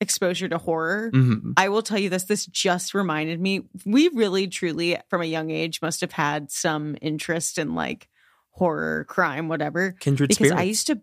exposure 0.00 0.48
to 0.48 0.58
horror. 0.58 1.10
Mhm. 1.14 1.54
I 1.56 1.68
will 1.68 1.82
tell 1.82 1.98
you 1.98 2.10
this. 2.10 2.24
This 2.24 2.46
just 2.46 2.94
reminded 2.94 3.40
me. 3.40 3.68
We 3.86 4.08
really, 4.08 4.48
truly, 4.48 4.98
from 5.08 5.22
a 5.22 5.26
young 5.26 5.50
age, 5.50 5.80
must 5.80 6.00
have 6.00 6.12
had 6.12 6.50
some 6.50 6.96
interest 7.00 7.58
in 7.58 7.74
like 7.74 8.08
horror, 8.50 9.04
crime, 9.04 9.48
whatever. 9.48 9.92
Kindred 10.00 10.28
because 10.28 10.48
spirits. 10.48 10.60
I 10.60 10.64
used 10.64 10.86
to 10.88 11.00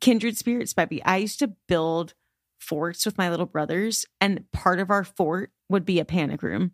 kindred 0.00 0.36
spirits, 0.36 0.74
baby. 0.74 1.02
I 1.04 1.16
used 1.18 1.38
to 1.38 1.52
build 1.68 2.14
forts 2.58 3.06
with 3.06 3.16
my 3.16 3.30
little 3.30 3.46
brothers, 3.46 4.04
and 4.20 4.44
part 4.52 4.80
of 4.80 4.90
our 4.90 5.04
fort 5.04 5.52
would 5.68 5.84
be 5.84 6.00
a 6.00 6.04
panic 6.04 6.42
room. 6.42 6.72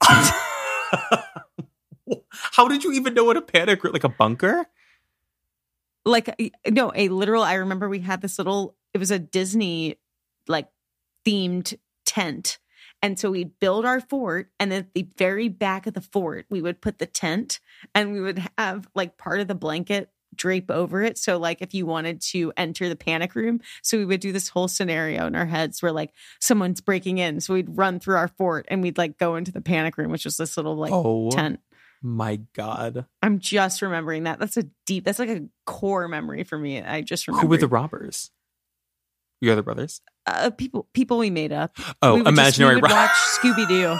How 2.30 2.68
did 2.68 2.84
you 2.84 2.92
even 2.92 3.14
know 3.14 3.24
what 3.24 3.36
a 3.36 3.42
panic 3.42 3.82
room 3.82 3.92
like 3.92 4.04
a 4.04 4.08
bunker? 4.08 4.66
Like 6.04 6.54
no, 6.68 6.92
a 6.94 7.08
literal. 7.08 7.42
I 7.42 7.54
remember 7.54 7.88
we 7.88 8.00
had 8.00 8.20
this 8.20 8.38
little. 8.38 8.76
It 8.92 8.98
was 8.98 9.10
a 9.10 9.18
Disney 9.18 9.98
like 10.46 10.68
themed 11.24 11.76
tent. 12.04 12.58
And 13.02 13.18
so 13.18 13.30
we'd 13.30 13.58
build 13.60 13.84
our 13.84 14.00
fort, 14.00 14.50
and 14.58 14.72
at 14.72 14.94
the 14.94 15.06
very 15.18 15.48
back 15.48 15.86
of 15.86 15.92
the 15.92 16.00
fort, 16.00 16.46
we 16.48 16.62
would 16.62 16.80
put 16.80 16.98
the 16.98 17.06
tent, 17.06 17.60
and 17.94 18.12
we 18.12 18.20
would 18.20 18.46
have 18.56 18.88
like 18.94 19.18
part 19.18 19.40
of 19.40 19.48
the 19.48 19.54
blanket 19.54 20.10
drape 20.36 20.70
over 20.70 21.02
it. 21.02 21.18
So, 21.18 21.38
like, 21.38 21.62
if 21.62 21.74
you 21.74 21.86
wanted 21.86 22.20
to 22.32 22.52
enter 22.56 22.88
the 22.88 22.96
panic 22.96 23.34
room, 23.34 23.60
so 23.82 23.98
we 23.98 24.04
would 24.04 24.20
do 24.20 24.32
this 24.32 24.48
whole 24.48 24.68
scenario 24.68 25.26
in 25.26 25.34
our 25.34 25.46
heads 25.46 25.82
where 25.82 25.92
like 25.92 26.12
someone's 26.40 26.80
breaking 26.80 27.18
in. 27.18 27.40
So 27.40 27.54
we'd 27.54 27.76
run 27.76 28.00
through 28.00 28.16
our 28.16 28.28
fort 28.28 28.66
and 28.68 28.82
we'd 28.82 28.98
like 28.98 29.18
go 29.18 29.36
into 29.36 29.52
the 29.52 29.60
panic 29.60 29.96
room, 29.98 30.10
which 30.10 30.24
was 30.24 30.36
this 30.36 30.56
little 30.56 30.76
like 30.76 30.92
oh 30.92 31.30
tent. 31.30 31.60
my 32.02 32.40
god! 32.54 33.06
I'm 33.22 33.38
just 33.38 33.82
remembering 33.82 34.24
that. 34.24 34.38
That's 34.38 34.56
a 34.56 34.64
deep, 34.86 35.04
that's 35.04 35.18
like 35.18 35.28
a 35.30 35.44
core 35.66 36.08
memory 36.08 36.44
for 36.44 36.58
me. 36.58 36.82
I 36.82 37.00
just 37.02 37.26
remember 37.28 37.42
Who 37.46 37.50
were 37.50 37.56
the 37.58 37.68
robbers? 37.68 38.30
Your 39.40 39.52
other 39.52 39.62
brothers? 39.62 40.00
uh, 40.26 40.48
people 40.50 40.88
people 40.94 41.18
we 41.18 41.28
made 41.28 41.52
up. 41.52 41.76
Oh, 42.00 42.14
we 42.14 42.22
would 42.22 42.26
just- 42.26 42.38
imaginary 42.38 42.74
we 42.76 42.80
would 42.80 42.90
watch 42.90 43.10
Scooby 43.10 43.68
Doo. 43.68 43.98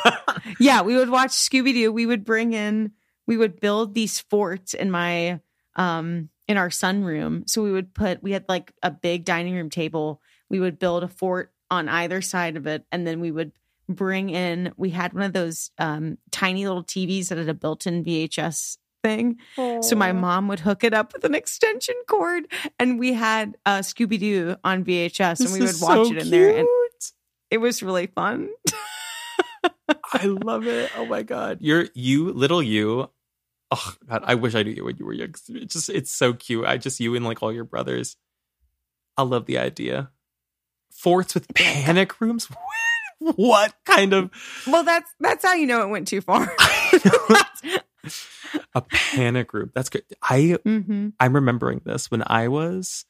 yeah, 0.59 0.81
we 0.83 0.97
would 0.97 1.11
watch 1.11 1.31
Scooby 1.33 1.75
Doo. 1.75 1.93
We 1.93 2.07
would 2.07 2.25
bring 2.25 2.55
in, 2.55 2.93
we 3.27 3.37
would 3.37 3.61
build 3.61 3.95
these 3.95 4.21
forts 4.21 4.73
in 4.73 4.91
my 4.91 5.41
um 5.77 6.29
in 6.47 6.57
our 6.57 6.69
sunroom. 6.69 7.49
So 7.49 7.63
we 7.63 7.73
would 7.73 7.95
put 7.95 8.23
we 8.23 8.33
had 8.33 8.45
like 8.49 8.73
a 8.83 8.91
big 8.91 9.25
dining 9.25 9.55
room 9.55 9.71
table. 9.71 10.21
We 10.51 10.61
would 10.61 10.79
build 10.79 11.03
a 11.03 11.09
fort 11.09 11.53
on 11.71 11.89
either 11.89 12.21
side 12.23 12.57
of 12.57 12.67
it, 12.67 12.85
and 12.93 13.07
then 13.07 13.21
we 13.21 13.31
would 13.31 13.53
bring 13.89 14.31
in. 14.31 14.73
We 14.77 14.91
had 14.91 15.13
one 15.13 15.23
of 15.25 15.33
those 15.33 15.71
um 15.79 16.19
tiny 16.31 16.67
little 16.67 16.85
TVs 16.85 17.29
that 17.29 17.39
had 17.39 17.49
a 17.49 17.55
built-in 17.55 18.05
VHS 18.05 18.79
thing. 19.03 19.37
So 19.83 19.97
my 19.97 20.13
mom 20.13 20.49
would 20.49 20.61
hook 20.61 20.83
it 20.83 20.95
up 20.95 21.13
with 21.13 21.25
an 21.25 21.35
extension 21.35 21.95
cord, 22.09 22.45
and 22.79 22.99
we 22.99 23.13
had 23.13 23.57
uh, 23.67 23.79
Scooby 23.81 24.19
Doo 24.19 24.57
on 24.65 24.85
VHS, 24.85 25.41
and 25.41 25.53
we 25.53 25.61
would 25.61 25.81
watch 25.81 26.11
it 26.11 26.19
in 26.19 26.31
there, 26.31 26.57
and 26.59 26.69
it 27.51 27.59
was 27.59 27.83
really 27.83 28.07
fun. 28.07 28.49
I 30.13 30.25
love 30.25 30.67
it. 30.67 30.91
Oh 30.97 31.05
my 31.07 31.23
god, 31.23 31.59
you're 31.61 31.87
you, 31.95 32.33
little 32.33 32.63
you. 32.63 33.11
Oh 33.77 33.95
god, 34.09 34.23
I 34.25 34.37
wish 34.37 34.55
I 34.55 34.63
knew 34.63 34.71
you 34.71 34.85
when 34.85 34.97
you 34.99 35.05
were 35.05 35.13
young. 35.13 35.35
It's 35.49 35.75
just 35.75 35.89
it's 35.89 36.13
so 36.13 36.33
cute. 36.33 36.65
I 36.65 36.77
just 36.77 37.01
you 37.01 37.17
and 37.17 37.25
like 37.25 37.43
all 37.43 37.53
your 37.53 37.65
brothers. 37.65 38.17
I 39.17 39.23
love 39.23 39.47
the 39.47 39.59
idea. 39.59 40.11
Forts 40.93 41.35
with 41.35 41.53
panic 41.55 42.21
rooms. 42.21 42.49
what 43.19 43.75
kind 43.85 44.13
of 44.13 44.31
Well, 44.67 44.85
that's 44.85 45.11
that's 45.19 45.45
how 45.45 45.55
you 45.55 45.67
know 45.67 45.83
it 45.83 45.89
went 45.89 46.07
too 46.07 46.21
far. 46.21 46.55
a 48.75 48.83
panic 48.93 49.53
room? 49.53 49.73
That's 49.75 49.89
good. 49.89 50.05
I 50.23 50.57
hmm 50.63 51.09
I'm 51.19 51.35
remembering 51.35 51.81
this 51.85 52.13
when 52.13 52.23
I 52.27 52.47
was, 52.47 53.07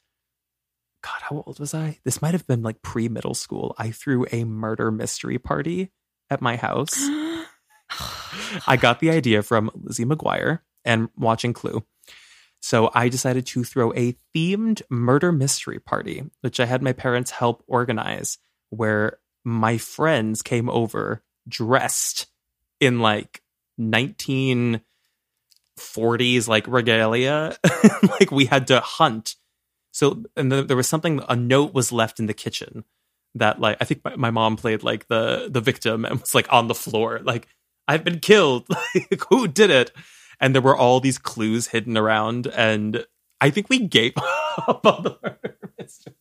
God, 1.03 1.21
how 1.21 1.43
old 1.45 1.59
was 1.59 1.75
I? 1.75 1.99
This 2.05 2.23
might 2.23 2.33
have 2.33 2.47
been 2.47 2.63
like 2.63 2.81
pre 2.81 3.07
middle 3.07 3.35
school. 3.35 3.75
I 3.77 3.91
threw 3.91 4.25
a 4.31 4.45
murder 4.45 4.89
mystery 4.89 5.37
party 5.37 5.91
at 6.31 6.41
my 6.41 6.55
house. 6.55 7.07
I 8.67 8.77
got 8.77 8.99
the 8.99 9.09
idea 9.09 9.41
from 9.43 9.71
Lizzie 9.73 10.05
McGuire 10.05 10.59
and 10.83 11.09
watching 11.17 11.53
Clue. 11.53 11.83
So 12.61 12.89
I 12.93 13.09
decided 13.09 13.45
to 13.47 13.63
throw 13.63 13.93
a 13.93 14.17
themed 14.35 14.81
murder 14.89 15.31
mystery 15.31 15.79
party, 15.79 16.23
which 16.41 16.59
I 16.59 16.65
had 16.65 16.81
my 16.81 16.93
parents 16.93 17.29
help 17.31 17.63
organize, 17.67 18.39
where 18.69 19.19
my 19.43 19.77
friends 19.77 20.41
came 20.41 20.67
over 20.69 21.23
dressed 21.47 22.25
in 22.79 22.99
like 22.99 23.43
1940s 23.79 24.81
like 26.47 26.67
regalia. 26.67 27.55
like 28.19 28.31
we 28.31 28.45
had 28.45 28.65
to 28.67 28.79
hunt. 28.79 29.35
So 29.91 30.23
and 30.35 30.51
then 30.51 30.65
there 30.67 30.77
was 30.77 30.89
something 30.89 31.21
a 31.29 31.35
note 31.35 31.73
was 31.73 31.91
left 31.91 32.19
in 32.19 32.25
the 32.25 32.33
kitchen 32.33 32.83
that 33.35 33.59
like 33.59 33.77
I 33.79 33.85
think 33.85 34.03
my, 34.03 34.15
my 34.15 34.31
mom 34.31 34.55
played 34.55 34.81
like 34.81 35.07
the 35.07 35.49
the 35.51 35.61
victim 35.61 36.03
and 36.03 36.19
was 36.19 36.33
like 36.33 36.51
on 36.51 36.67
the 36.67 36.73
floor 36.73 37.19
like 37.23 37.47
I've 37.87 38.03
been 38.03 38.19
killed. 38.19 38.67
Like, 38.95 39.21
who 39.29 39.47
did 39.47 39.69
it? 39.69 39.91
And 40.39 40.53
there 40.55 40.61
were 40.61 40.75
all 40.75 40.99
these 40.99 41.17
clues 41.17 41.67
hidden 41.67 41.97
around, 41.97 42.47
and 42.47 43.05
I 43.41 43.49
think 43.49 43.69
we 43.69 43.79
gave 43.79 44.13
up 44.67 44.85
on 44.85 45.03
the 45.03 45.17
murder 45.21 45.57
mystery. 45.79 46.13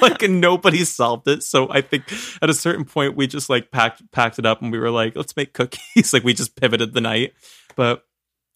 like 0.00 0.22
nobody 0.22 0.84
solved 0.84 1.28
it. 1.28 1.42
So 1.42 1.70
I 1.70 1.80
think 1.82 2.04
at 2.42 2.50
a 2.50 2.54
certain 2.54 2.84
point 2.84 3.16
we 3.16 3.26
just 3.26 3.50
like 3.50 3.70
packed 3.70 4.02
packed 4.12 4.38
it 4.38 4.46
up 4.46 4.62
and 4.62 4.72
we 4.72 4.78
were 4.78 4.90
like, 4.90 5.14
let's 5.16 5.36
make 5.36 5.52
cookies. 5.52 6.12
like 6.12 6.24
we 6.24 6.34
just 6.34 6.56
pivoted 6.56 6.94
the 6.94 7.00
night. 7.00 7.32
But 7.76 8.04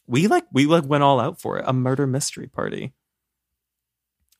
we 0.06 0.26
like 0.26 0.46
we 0.52 0.66
like 0.66 0.84
went 0.84 1.04
all 1.04 1.20
out 1.20 1.40
for 1.40 1.58
it. 1.58 1.64
A 1.66 1.72
murder 1.72 2.06
mystery 2.06 2.46
party. 2.46 2.92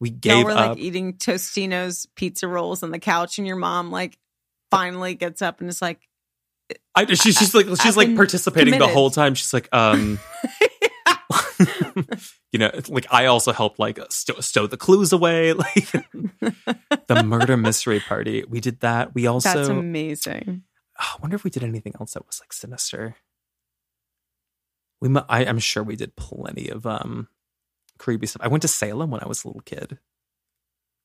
We 0.01 0.11
Y'all 0.11 0.19
gave 0.19 0.45
were 0.45 0.51
up. 0.53 0.71
like 0.71 0.79
eating 0.79 1.15
Totino's 1.15 2.07
pizza 2.15 2.47
rolls 2.49 2.83
on 2.83 2.91
the 2.91 2.99
couch, 3.01 3.39
and 3.39 3.47
your 3.47 3.57
mom 3.57 3.91
like 3.91 4.19
finally 4.71 5.15
gets 5.15 5.43
up 5.43 5.61
and 5.61 5.69
is 5.69 5.83
like, 5.83 6.08
I, 6.95 7.07
she's 7.07 7.37
she's 7.37 7.55
like 7.55 7.67
she's 7.67 7.87
I've 7.87 7.97
like 7.97 8.17
participating 8.17 8.79
the 8.79 8.89
whole 8.89 9.11
time. 9.11 9.35
She's 9.35 9.53
like, 9.53 9.69
um, 9.73 10.19
you 12.53 12.59
know, 12.59 12.71
like 12.89 13.07
I 13.13 13.27
also 13.27 13.53
helped 13.53 13.79
like 13.79 13.99
stow, 14.11 14.41
stow 14.41 14.67
the 14.67 14.77
clues 14.77 15.13
away, 15.13 15.53
like 15.55 15.91
the 17.07 17.23
murder 17.25 17.57
mystery 17.57 18.01
party. 18.01 18.45
We 18.49 18.61
did 18.61 18.81
that. 18.81 19.15
We 19.15 19.27
also. 19.27 19.53
"That's 19.55 19.69
amazing." 19.69 20.63
Oh, 21.01 21.15
I 21.17 21.23
wonder 21.23 21.37
if 21.37 21.45
we 21.45 21.51
did 21.51 21.63
anything 21.63 21.95
else 22.01 22.15
that 22.15 22.27
was 22.27 22.41
like 22.41 22.53
sinister. 22.53 23.17
We, 25.01 25.09
mu- 25.09 25.21
I, 25.29 25.45
I'm 25.45 25.61
sure 25.61 25.85
we 25.85 25.95
did 25.95 26.17
plenty 26.17 26.69
of 26.69 26.87
um 26.87 27.29
creepy 27.99 28.27
stuff. 28.27 28.43
I 28.45 28.49
went 28.49 28.63
to 28.63 28.69
Salem 28.69 29.11
when 29.11 29.23
I 29.23 29.29
was 29.29 29.45
a 29.45 29.49
little 29.49 29.63
kid. 29.63 29.99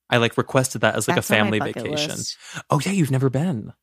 I 0.10 0.18
like 0.18 0.38
requested 0.38 0.82
that 0.82 0.96
as 0.96 1.08
like 1.08 1.16
That's 1.16 1.30
a 1.30 1.34
family 1.34 1.60
vacation. 1.60 2.10
list. 2.10 2.38
Oh 2.70 2.80
yeah, 2.84 2.92
you've 2.92 3.12
never 3.12 3.30
been. 3.30 3.74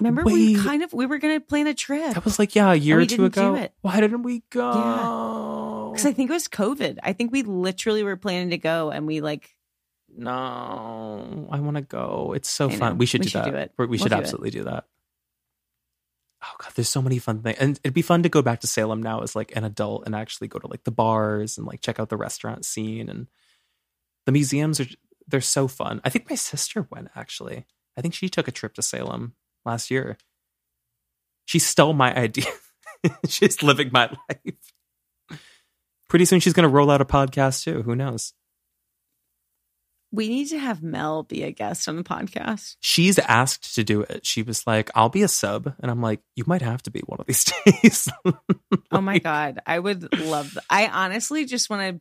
Remember, 0.00 0.24
we 0.24 0.54
kind 0.56 0.82
of 0.82 0.92
we 0.92 1.06
were 1.06 1.18
gonna 1.18 1.40
plan 1.40 1.66
a 1.66 1.74
trip 1.74 2.14
That 2.14 2.24
was 2.24 2.38
like 2.38 2.54
yeah, 2.54 2.72
a 2.72 2.74
year 2.76 2.98
or 3.00 3.06
two 3.06 3.24
ago. 3.26 3.68
Why 3.82 4.00
didn't 4.00 4.22
we 4.22 4.42
go? 4.50 5.90
because 5.92 6.06
I 6.06 6.12
think 6.12 6.30
it 6.30 6.32
was 6.32 6.48
COVID. 6.48 6.98
I 7.02 7.12
think 7.12 7.32
we 7.32 7.42
literally 7.42 8.02
were 8.02 8.16
planning 8.16 8.50
to 8.50 8.58
go, 8.58 8.90
and 8.90 9.06
we 9.06 9.20
like 9.20 9.54
No, 10.16 11.48
I 11.50 11.60
want 11.60 11.76
to 11.76 11.82
go. 11.82 12.32
It's 12.34 12.48
so 12.48 12.68
I 12.68 12.72
know. 12.72 12.78
fun. 12.78 12.98
We 12.98 13.06
should, 13.06 13.20
We 13.20 13.24
do, 13.26 13.30
should 13.30 13.44
that. 13.44 13.50
do 13.50 13.56
it. 13.56 13.72
We- 13.78 13.86
We'll 13.86 13.98
should 13.98 14.08
do 14.10 14.14
it. 14.16 14.18
absolutely 14.18 14.50
do 14.50 14.64
that. 14.64 14.84
Oh 16.42 16.54
god, 16.58 16.72
there's 16.74 16.88
so 16.88 17.02
many 17.02 17.18
fun 17.18 17.42
things, 17.42 17.56
and 17.58 17.80
it'd 17.82 17.94
be 17.94 18.02
fun 18.02 18.22
to 18.22 18.28
go 18.28 18.42
back 18.42 18.60
to 18.60 18.66
Salem 18.66 19.02
now 19.02 19.20
as 19.20 19.34
like 19.34 19.56
an 19.56 19.64
adult 19.64 20.04
and 20.06 20.14
actually 20.14 20.48
go 20.48 20.58
to 20.58 20.66
like 20.68 20.84
the 20.84 20.90
bars 20.92 21.58
and 21.58 21.66
like 21.66 21.80
check 21.80 21.98
out 21.98 22.08
the 22.08 22.16
restaurant 22.16 22.64
scene 22.64 23.08
and 23.08 23.26
the 24.26 24.32
museums 24.32 24.78
are 24.80 24.86
they're 25.26 25.40
so 25.40 25.66
fun. 25.66 26.00
I 26.04 26.10
think 26.10 26.28
my 26.30 26.36
sister 26.36 26.86
went 26.90 27.08
actually. 27.16 27.66
I 27.96 28.00
think 28.02 28.14
she 28.14 28.28
took 28.28 28.48
a 28.48 28.52
trip 28.52 28.74
to 28.74 28.82
Salem 28.82 29.34
last 29.66 29.90
year. 29.90 30.16
She 31.44 31.58
stole 31.58 31.92
my 31.92 32.14
idea. 32.16 32.46
she's 33.28 33.62
living 33.62 33.90
my 33.92 34.10
life. 34.28 35.38
Pretty 36.08 36.24
soon 36.24 36.40
she's 36.40 36.52
going 36.52 36.68
to 36.68 36.74
roll 36.74 36.90
out 36.90 37.00
a 37.00 37.04
podcast 37.04 37.64
too. 37.64 37.82
Who 37.82 37.94
knows? 37.94 38.32
we 40.12 40.28
need 40.28 40.46
to 40.46 40.58
have 40.58 40.82
Mel 40.82 41.24
be 41.24 41.42
a 41.42 41.50
guest 41.52 41.88
on 41.88 41.96
the 41.96 42.02
podcast. 42.02 42.76
she's 42.80 43.18
asked 43.18 43.74
to 43.74 43.84
do 43.84 44.02
it. 44.02 44.24
She 44.24 44.42
was 44.42 44.66
like, 44.66 44.90
I'll 44.94 45.10
be 45.10 45.22
a 45.22 45.28
sub. 45.28 45.74
And 45.80 45.90
I'm 45.90 46.00
like, 46.00 46.20
you 46.34 46.44
might 46.46 46.62
have 46.62 46.82
to 46.84 46.90
be 46.90 47.00
one 47.06 47.20
of 47.20 47.26
these 47.26 47.44
days. 47.82 48.08
Oh 48.90 49.00
my 49.00 49.18
god, 49.18 49.60
I 49.66 49.78
would 49.78 50.18
love. 50.18 50.54
That. 50.54 50.64
I 50.70 50.86
honestly 50.86 51.44
just 51.44 51.68
want 51.68 51.82
to. 51.96 52.00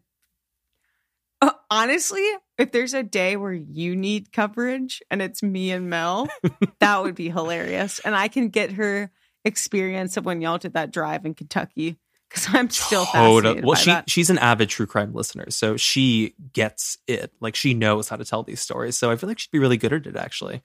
Honestly, 1.70 2.26
if 2.58 2.72
there's 2.72 2.94
a 2.94 3.04
day 3.04 3.36
where 3.38 3.54
you 3.54 3.96
need 3.96 4.32
coverage 4.32 5.02
and 5.10 5.22
it's 5.22 5.42
me 5.44 5.72
and 5.72 5.90
Mel, 5.90 6.28
that 6.80 7.04
would 7.04 7.16
be 7.16 7.30
hilarious. 7.30 8.00
And 8.00 8.16
I 8.16 8.28
can 8.28 8.50
get 8.50 8.74
her 8.74 9.12
experience 9.44 10.18
of 10.18 10.26
when 10.26 10.42
y'all 10.42 10.58
did 10.58 10.74
that 10.74 10.92
drive 10.92 11.26
in 11.26 11.34
Kentucky 11.34 11.98
because 12.30 12.48
I'm 12.54 12.70
still 12.70 13.06
fascinated 13.06 13.64
Well, 13.66 13.76
she 13.76 13.92
that. 13.92 14.10
she's 14.10 14.30
an 14.30 14.38
avid 14.40 14.70
true 14.70 14.88
crime 14.88 15.14
listener, 15.14 15.50
so 15.50 15.78
she 15.78 16.34
gets 16.54 16.98
it. 17.08 17.32
Like 17.40 17.56
she 17.56 17.74
knows 17.74 18.10
how 18.10 18.16
to 18.16 18.26
tell 18.26 18.44
these 18.44 18.62
stories. 18.62 18.98
So 18.98 19.12
I 19.12 19.16
feel 19.16 19.30
like 19.30 19.40
she'd 19.40 19.52
be 19.52 19.60
really 19.60 19.78
good 19.78 19.94
at 19.94 20.08
it. 20.08 20.16
Actually, 20.16 20.64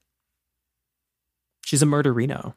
she's 1.65 1.83
a 1.83 1.87
murderino. 1.87 2.55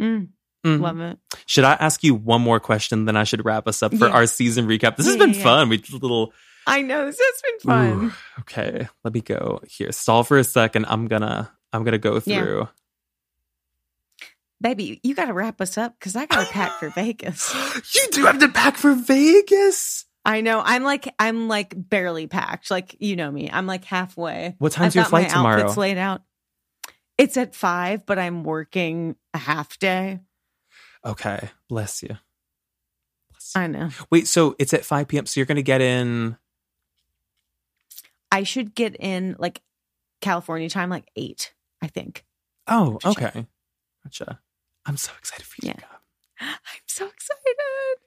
Mm, 0.00 0.28
Mhm. 0.64 0.80
love 0.80 1.00
it. 1.00 1.18
Should 1.46 1.64
I 1.64 1.72
ask 1.74 2.02
you 2.02 2.14
one 2.14 2.40
more 2.40 2.60
question? 2.60 3.04
Then 3.04 3.16
I 3.16 3.24
should 3.24 3.44
wrap 3.44 3.66
us 3.68 3.82
up 3.82 3.94
for 3.94 4.06
Yeah. 4.08 4.12
our 4.14 4.26
season 4.26 4.66
recap. 4.66 4.96
This 4.96 5.06
has 5.06 5.16
been 5.16 5.30
yeah, 5.30 5.36
yeah. 5.36 5.42
fun. 5.42 5.68
We 5.68 5.76
did 5.78 5.92
a 5.92 5.98
little. 5.98 6.32
I 6.70 6.82
know 6.82 7.04
this 7.06 7.18
has 7.18 7.42
been 7.42 7.60
fun. 7.60 8.04
Ooh, 8.04 8.12
okay, 8.40 8.88
let 9.04 9.12
me 9.14 9.20
go 9.20 9.60
here. 9.68 9.92
Stall 9.92 10.24
for 10.24 10.38
a 10.38 10.44
second. 10.44 10.86
I'm 10.88 11.08
gonna 11.08 11.50
I'm 11.72 11.84
gonna 11.84 11.98
go 11.98 12.20
Yeah. 12.24 12.40
through. 12.42 12.68
Baby, 14.62 15.00
you 15.02 15.14
got 15.14 15.24
to 15.26 15.32
wrap 15.32 15.60
us 15.62 15.78
up 15.78 15.94
because 15.98 16.16
I 16.16 16.26
got 16.26 16.46
to 16.46 16.52
pack 16.52 16.72
for 16.78 16.90
Vegas. 16.94 17.54
you 17.94 18.06
do 18.12 18.26
have 18.26 18.40
to 18.40 18.48
pack 18.48 18.76
for 18.76 18.94
Vegas. 18.94 20.04
I 20.22 20.42
know. 20.42 20.60
I'm 20.62 20.82
like, 20.84 21.14
I'm 21.18 21.48
like 21.48 21.72
barely 21.74 22.26
packed. 22.26 22.70
Like, 22.70 22.94
you 23.00 23.16
know 23.16 23.30
me. 23.30 23.50
I'm 23.50 23.66
like 23.66 23.84
halfway. 23.86 24.56
What 24.58 24.72
time's 24.72 24.88
I've 24.92 24.96
your 24.96 25.04
flight 25.06 25.30
tomorrow? 25.30 25.60
Outfits 25.62 25.78
laid 25.78 25.96
out. 25.96 26.20
It's 27.16 27.38
at 27.38 27.54
five, 27.54 28.04
but 28.04 28.18
I'm 28.18 28.44
working 28.44 29.16
a 29.32 29.38
half 29.38 29.78
day. 29.78 30.20
Okay, 31.06 31.48
bless 31.70 32.02
you. 32.02 32.18
Bless 33.30 33.52
you. 33.56 33.62
I 33.62 33.66
know. 33.66 33.88
Wait, 34.10 34.28
so 34.28 34.56
it's 34.58 34.74
at 34.74 34.84
5 34.84 35.08
p.m. 35.08 35.24
So 35.24 35.40
you're 35.40 35.46
gonna 35.46 35.62
get 35.62 35.80
in. 35.80 36.36
I 38.32 38.42
should 38.44 38.74
get 38.74 38.96
in 38.98 39.36
like 39.38 39.62
California 40.20 40.68
time, 40.68 40.90
like 40.90 41.08
eight, 41.16 41.52
I 41.82 41.86
think. 41.88 42.24
Oh, 42.66 42.98
okay. 43.04 43.46
Gotcha. 44.04 44.40
I'm 44.86 44.96
so 44.96 45.12
excited 45.18 45.44
for 45.44 45.56
you. 45.64 45.68
Yeah. 45.68 45.74
to 45.74 45.80
come. 45.80 45.98
I'm 46.40 46.82
so 46.86 47.06
excited. 47.06 47.56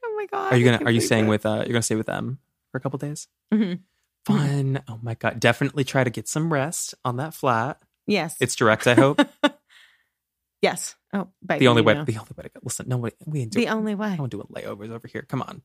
Oh 0.06 0.14
my 0.18 0.26
God. 0.28 0.54
Are 0.54 0.58
you 0.58 0.66
gonna 0.66 0.84
Are 0.86 0.92
you 0.92 1.02
staying 1.02 1.26
it. 1.26 1.30
with 1.30 1.46
uh 1.46 1.58
you're 1.66 1.74
gonna 1.74 1.82
stay 1.82 1.96
with 1.96 2.08
them 2.08 2.40
for 2.72 2.78
a 2.78 2.82
couple 2.82 2.98
days? 3.00 3.28
Mhm. 3.54 3.80
Fun. 4.26 4.82
Oh 4.88 5.00
my 5.02 5.16
god. 5.16 5.40
Definitely 5.40 5.84
try 5.84 6.04
to 6.04 6.10
get 6.10 6.28
some 6.28 6.52
rest 6.52 6.96
on 7.04 7.18
that 7.18 7.34
flat. 7.34 7.82
Yes. 8.08 8.36
It's 8.40 8.56
direct, 8.56 8.88
I 8.88 8.94
hope. 8.96 9.22
yes. 10.62 10.96
Oh, 11.14 11.30
baby, 11.46 11.60
the 11.60 11.68
only 11.68 11.82
way 11.82 11.94
know. 11.94 12.06
the 12.06 12.18
only 12.18 12.32
way 12.38 12.44
to 12.44 12.50
go. 12.50 12.60
Listen, 12.64 12.88
no 12.90 12.98
way 12.98 13.12
we 13.26 13.42
ain't 13.42 13.54
The 13.54 13.68
only 13.68 13.96
way. 13.96 14.08
I 14.08 14.16
don't 14.16 14.32
do 14.32 14.42
layovers 14.44 14.90
over 14.92 15.08
here. 15.08 15.26
Come 15.28 15.42
on. 15.42 15.62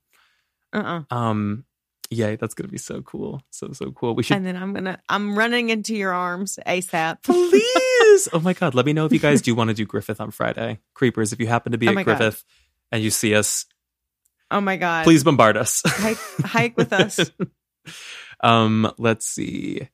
Uh-uh. 0.73 1.03
Um 1.15 1.65
yeah, 2.11 2.37
that's 2.37 2.55
gonna 2.55 2.69
be 2.69 2.79
so 2.79 3.03
cool. 3.03 3.43
So 3.51 3.73
so 3.73 3.91
cool. 3.93 4.15
We 4.15 4.23
should 4.23 4.39
And 4.39 4.47
then 4.47 4.57
I'm 4.57 4.73
gonna 4.73 4.99
I'm 5.09 5.37
running 5.39 5.69
into 5.71 5.95
your 5.95 6.13
arms 6.13 6.59
ASAP. 6.67 7.23
please. 7.23 8.29
oh 8.33 8.41
my 8.41 8.55
god. 8.55 8.75
Let 8.75 8.87
me 8.87 8.93
know 8.93 9.05
if 9.07 9.13
you 9.13 9.19
guys 9.19 9.43
do 9.43 9.55
want 9.55 9.69
to 9.69 9.75
do 9.75 9.85
Griffith 9.85 10.21
on 10.21 10.31
Friday. 10.31 10.79
Creepers, 10.95 11.33
if 11.33 11.41
you 11.41 11.47
happen 11.47 11.73
to 11.73 11.79
be 11.79 11.87
Oh 11.87 11.91
at 11.91 11.95
my 11.95 12.03
God. 12.05 12.19
Griffith 12.19 12.45
and 12.91 13.03
you 13.03 13.11
see 13.11 13.35
us, 13.35 13.67
oh 14.51 14.61
my 14.61 14.77
God. 14.77 15.05
please 15.05 15.23
bombard 15.23 15.57
us. 15.57 15.83
hike 15.85 16.19
hike 16.45 16.77
with 16.77 16.93
us. 16.93 17.31
um, 18.43 18.91
let's 18.99 19.27
see. 19.27 19.89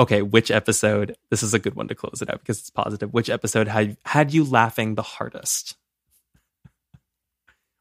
Okay, 0.00 0.22
which 0.22 0.50
episode? 0.50 1.16
This 1.30 1.42
is 1.42 1.54
a 1.54 1.58
good 1.58 1.74
one 1.74 1.88
to 1.88 1.94
close 1.94 2.22
it 2.22 2.30
out 2.30 2.38
because 2.38 2.60
it's 2.60 2.70
positive. 2.70 3.12
Which 3.12 3.28
episode 3.28 3.68
had 3.68 3.96
had 4.04 4.32
you 4.32 4.44
laughing 4.44 4.94
the 4.94 5.02
hardest? 5.02 5.76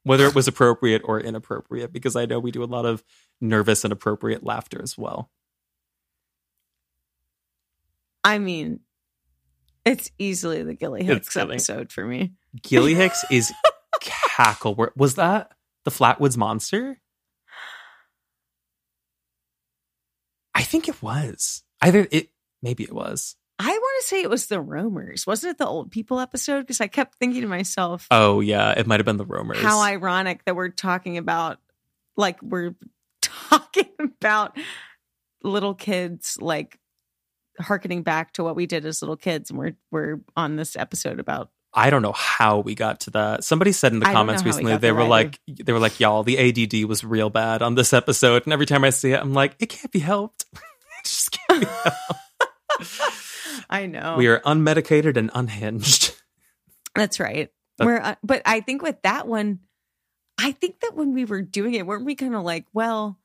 Whether 0.07 0.25
it 0.25 0.35
was 0.35 0.47
appropriate 0.47 1.01
or 1.05 1.19
inappropriate, 1.19 1.91
because 1.91 2.15
I 2.15 2.25
know 2.25 2.39
we 2.39 2.51
do 2.51 2.63
a 2.63 2.65
lot 2.65 2.85
of 2.85 3.03
nervous 3.41 3.83
and 3.83 3.91
appropriate 3.91 4.43
laughter 4.43 4.81
as 4.81 4.97
well. 4.97 5.29
I 8.23 8.39
mean, 8.39 8.81
it's 9.85 10.11
easily 10.17 10.63
the 10.63 10.73
Gilly 10.73 11.03
Hicks 11.03 11.35
episode 11.37 11.91
for 11.91 12.05
me. 12.05 12.33
Gilly 12.61 12.93
Hicks 12.93 13.23
is 13.31 13.53
cackle. 14.01 14.75
Was 14.95 15.15
that 15.15 15.51
the 15.85 15.91
Flatwoods 15.91 16.37
Monster? 16.37 16.99
I 20.53 20.63
think 20.63 20.89
it 20.89 21.01
was. 21.01 21.63
Either 21.81 22.07
it, 22.11 22.29
maybe 22.61 22.83
it 22.83 22.93
was. 22.93 23.35
To 23.99 24.03
say 24.05 24.21
it 24.21 24.29
was 24.29 24.47
the 24.47 24.61
Roamers. 24.61 25.25
Wasn't 25.25 25.51
it 25.51 25.57
the 25.57 25.67
old 25.67 25.91
people 25.91 26.19
episode? 26.19 26.61
Because 26.61 26.81
I 26.81 26.87
kept 26.87 27.15
thinking 27.15 27.41
to 27.41 27.47
myself, 27.47 28.07
Oh 28.11 28.39
yeah, 28.41 28.71
it 28.77 28.85
might 28.87 28.99
have 28.99 29.05
been 29.05 29.17
the 29.17 29.25
Roamers. 29.25 29.59
how 29.59 29.79
ironic 29.81 30.45
that 30.45 30.55
we're 30.55 30.69
talking 30.69 31.17
about, 31.17 31.57
like, 32.15 32.41
we're 32.41 32.75
talking 33.21 33.89
about 33.99 34.57
little 35.43 35.73
kids, 35.73 36.37
like, 36.39 36.77
harkening 37.59 38.03
back 38.03 38.33
to 38.33 38.43
what 38.43 38.55
we 38.55 38.65
did 38.67 38.85
as 38.85 39.01
little 39.01 39.17
kids. 39.17 39.49
And 39.49 39.57
we're, 39.57 39.75
we're 39.89 40.19
on 40.35 40.55
this 40.57 40.75
episode 40.75 41.19
about, 41.19 41.49
I 41.73 41.89
don't 41.89 42.01
know 42.01 42.13
how 42.13 42.59
we 42.59 42.75
got 42.75 43.01
to 43.01 43.11
that. 43.11 43.43
Somebody 43.43 43.71
said 43.71 43.93
in 43.93 43.99
the 43.99 44.07
I 44.07 44.13
comments 44.13 44.41
how 44.41 44.45
we 44.45 44.49
recently 44.49 44.77
they 44.77 44.91
were 44.91 45.01
either. 45.01 45.09
like 45.09 45.39
they 45.47 45.73
were 45.73 45.79
like 45.79 45.99
y'all 45.99 46.23
the 46.23 46.37
ADD 46.39 46.87
was 46.87 47.03
real 47.03 47.29
bad 47.29 47.61
on 47.61 47.75
this 47.75 47.93
episode, 47.93 48.43
and 48.45 48.53
every 48.53 48.65
time 48.65 48.83
I 48.83 48.89
see 48.89 49.11
it, 49.11 49.19
I'm 49.19 49.33
like 49.33 49.55
it 49.59 49.67
can't 49.67 49.91
be 49.91 49.99
helped. 49.99 50.45
it 50.53 50.59
just 51.03 51.31
can't 51.31 51.61
be 51.61 51.67
helped. 51.83 53.06
I 53.69 53.85
know. 53.85 54.15
We 54.17 54.27
are 54.27 54.39
unmedicated 54.39 55.17
and 55.17 55.31
unhinged. 55.33 56.13
That's 56.95 57.19
right. 57.19 57.49
We're, 57.79 57.99
uh, 57.99 58.15
but 58.23 58.41
I 58.45 58.61
think 58.61 58.81
with 58.81 59.01
that 59.03 59.27
one, 59.27 59.59
I 60.39 60.51
think 60.51 60.79
that 60.81 60.95
when 60.95 61.13
we 61.13 61.25
were 61.25 61.41
doing 61.41 61.73
it, 61.73 61.85
weren't 61.85 62.05
we 62.05 62.15
kind 62.15 62.35
of 62.35 62.43
like, 62.43 62.65
well, 62.73 63.19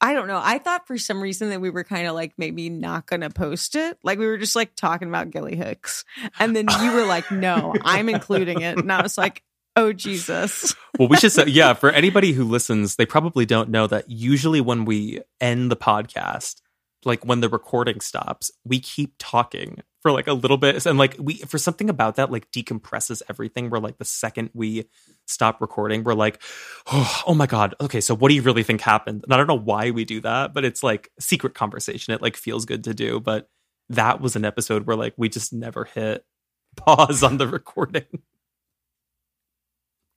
I 0.00 0.12
don't 0.12 0.28
know. 0.28 0.40
I 0.42 0.58
thought 0.58 0.86
for 0.86 0.98
some 0.98 1.22
reason 1.22 1.50
that 1.50 1.60
we 1.60 1.70
were 1.70 1.84
kind 1.84 2.06
of 2.06 2.14
like 2.14 2.34
maybe 2.36 2.68
not 2.68 3.06
going 3.06 3.22
to 3.22 3.30
post 3.30 3.76
it. 3.76 3.98
Like 4.02 4.18
we 4.18 4.26
were 4.26 4.36
just 4.36 4.54
like 4.54 4.74
talking 4.76 5.08
about 5.08 5.30
Gilly 5.30 5.56
Hicks. 5.56 6.04
And 6.38 6.54
then 6.54 6.66
you 6.82 6.92
were 6.92 7.06
like, 7.06 7.30
no, 7.30 7.74
I'm 7.82 8.08
including 8.08 8.60
it. 8.60 8.78
And 8.78 8.92
I 8.92 9.02
was 9.02 9.16
like, 9.16 9.42
oh, 9.74 9.92
Jesus. 9.92 10.74
well, 10.98 11.08
we 11.08 11.16
should 11.16 11.32
say, 11.32 11.46
yeah, 11.46 11.72
for 11.72 11.90
anybody 11.90 12.32
who 12.32 12.44
listens, 12.44 12.96
they 12.96 13.06
probably 13.06 13.46
don't 13.46 13.70
know 13.70 13.86
that 13.86 14.10
usually 14.10 14.60
when 14.60 14.84
we 14.84 15.22
end 15.40 15.70
the 15.70 15.76
podcast, 15.76 16.60
like 17.04 17.24
when 17.24 17.40
the 17.40 17.48
recording 17.48 18.00
stops, 18.00 18.50
we 18.64 18.80
keep 18.80 19.14
talking 19.18 19.82
for 20.02 20.12
like 20.12 20.26
a 20.26 20.32
little 20.32 20.56
bit. 20.56 20.86
And 20.86 20.98
like 20.98 21.16
we, 21.18 21.34
for 21.34 21.58
something 21.58 21.90
about 21.90 22.16
that, 22.16 22.30
like 22.30 22.50
decompresses 22.50 23.22
everything. 23.28 23.70
We're 23.70 23.78
like 23.78 23.98
the 23.98 24.04
second 24.04 24.50
we 24.54 24.88
stop 25.26 25.60
recording, 25.60 26.04
we're 26.04 26.14
like, 26.14 26.40
oh, 26.86 27.22
oh 27.26 27.34
my 27.34 27.46
God. 27.46 27.74
Okay. 27.80 28.00
So 28.00 28.14
what 28.14 28.28
do 28.28 28.34
you 28.34 28.42
really 28.42 28.62
think 28.62 28.80
happened? 28.80 29.24
And 29.24 29.34
I 29.34 29.36
don't 29.36 29.48
know 29.48 29.58
why 29.58 29.90
we 29.90 30.04
do 30.04 30.20
that, 30.20 30.54
but 30.54 30.64
it's 30.64 30.82
like 30.82 31.10
secret 31.18 31.54
conversation. 31.54 32.14
It 32.14 32.22
like 32.22 32.36
feels 32.36 32.64
good 32.64 32.84
to 32.84 32.94
do. 32.94 33.20
But 33.20 33.48
that 33.88 34.20
was 34.20 34.36
an 34.36 34.44
episode 34.44 34.86
where 34.86 34.96
like 34.96 35.14
we 35.16 35.28
just 35.28 35.52
never 35.52 35.84
hit 35.84 36.24
pause 36.76 37.22
on 37.22 37.38
the 37.38 37.48
recording. 37.48 38.22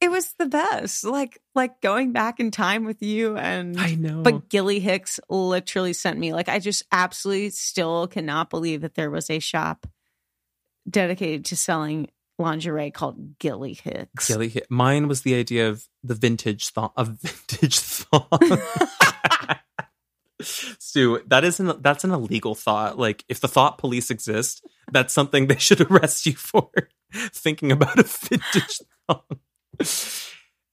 It 0.01 0.09
was 0.09 0.33
the 0.33 0.45
best. 0.45 1.03
Like, 1.03 1.41
like 1.55 1.81
going 1.81 2.13
back 2.13 2.39
in 2.39 2.51
time 2.51 2.85
with 2.85 3.01
you 3.01 3.37
and 3.37 3.79
I 3.79 3.95
know. 3.95 4.21
But 4.21 4.49
Gilly 4.49 4.79
Hicks 4.79 5.19
literally 5.29 5.93
sent 5.93 6.17
me 6.17 6.33
like 6.33 6.49
I 6.49 6.59
just 6.59 6.83
absolutely 6.91 7.49
still 7.49 8.07
cannot 8.07 8.49
believe 8.49 8.81
that 8.81 8.95
there 8.95 9.09
was 9.09 9.29
a 9.29 9.39
shop 9.39 9.87
dedicated 10.89 11.45
to 11.45 11.55
selling 11.57 12.09
lingerie 12.37 12.91
called 12.91 13.37
Gilly 13.39 13.73
Hicks. 13.73 14.27
Gilly 14.27 14.49
hit. 14.49 14.67
Mine 14.69 15.07
was 15.07 15.21
the 15.21 15.35
idea 15.35 15.69
of 15.69 15.85
the 16.03 16.15
vintage 16.15 16.69
thought 16.69 16.93
A 16.97 17.05
vintage 17.05 17.79
thought. 17.79 18.41
Stew, 20.41 21.21
that 21.27 21.43
isn't. 21.43 21.83
That's 21.83 22.05
an 22.05 22.11
illegal 22.11 22.55
thought. 22.55 22.97
Like, 22.97 23.25
if 23.27 23.41
the 23.41 23.49
thought 23.49 23.77
police 23.77 24.09
exist, 24.09 24.65
that's 24.91 25.13
something 25.13 25.47
they 25.47 25.57
should 25.57 25.81
arrest 25.91 26.25
you 26.25 26.33
for. 26.33 26.69
Thinking 27.11 27.71
about 27.71 27.99
a 27.99 28.03
vintage 28.03 28.81
thong, 29.07 29.21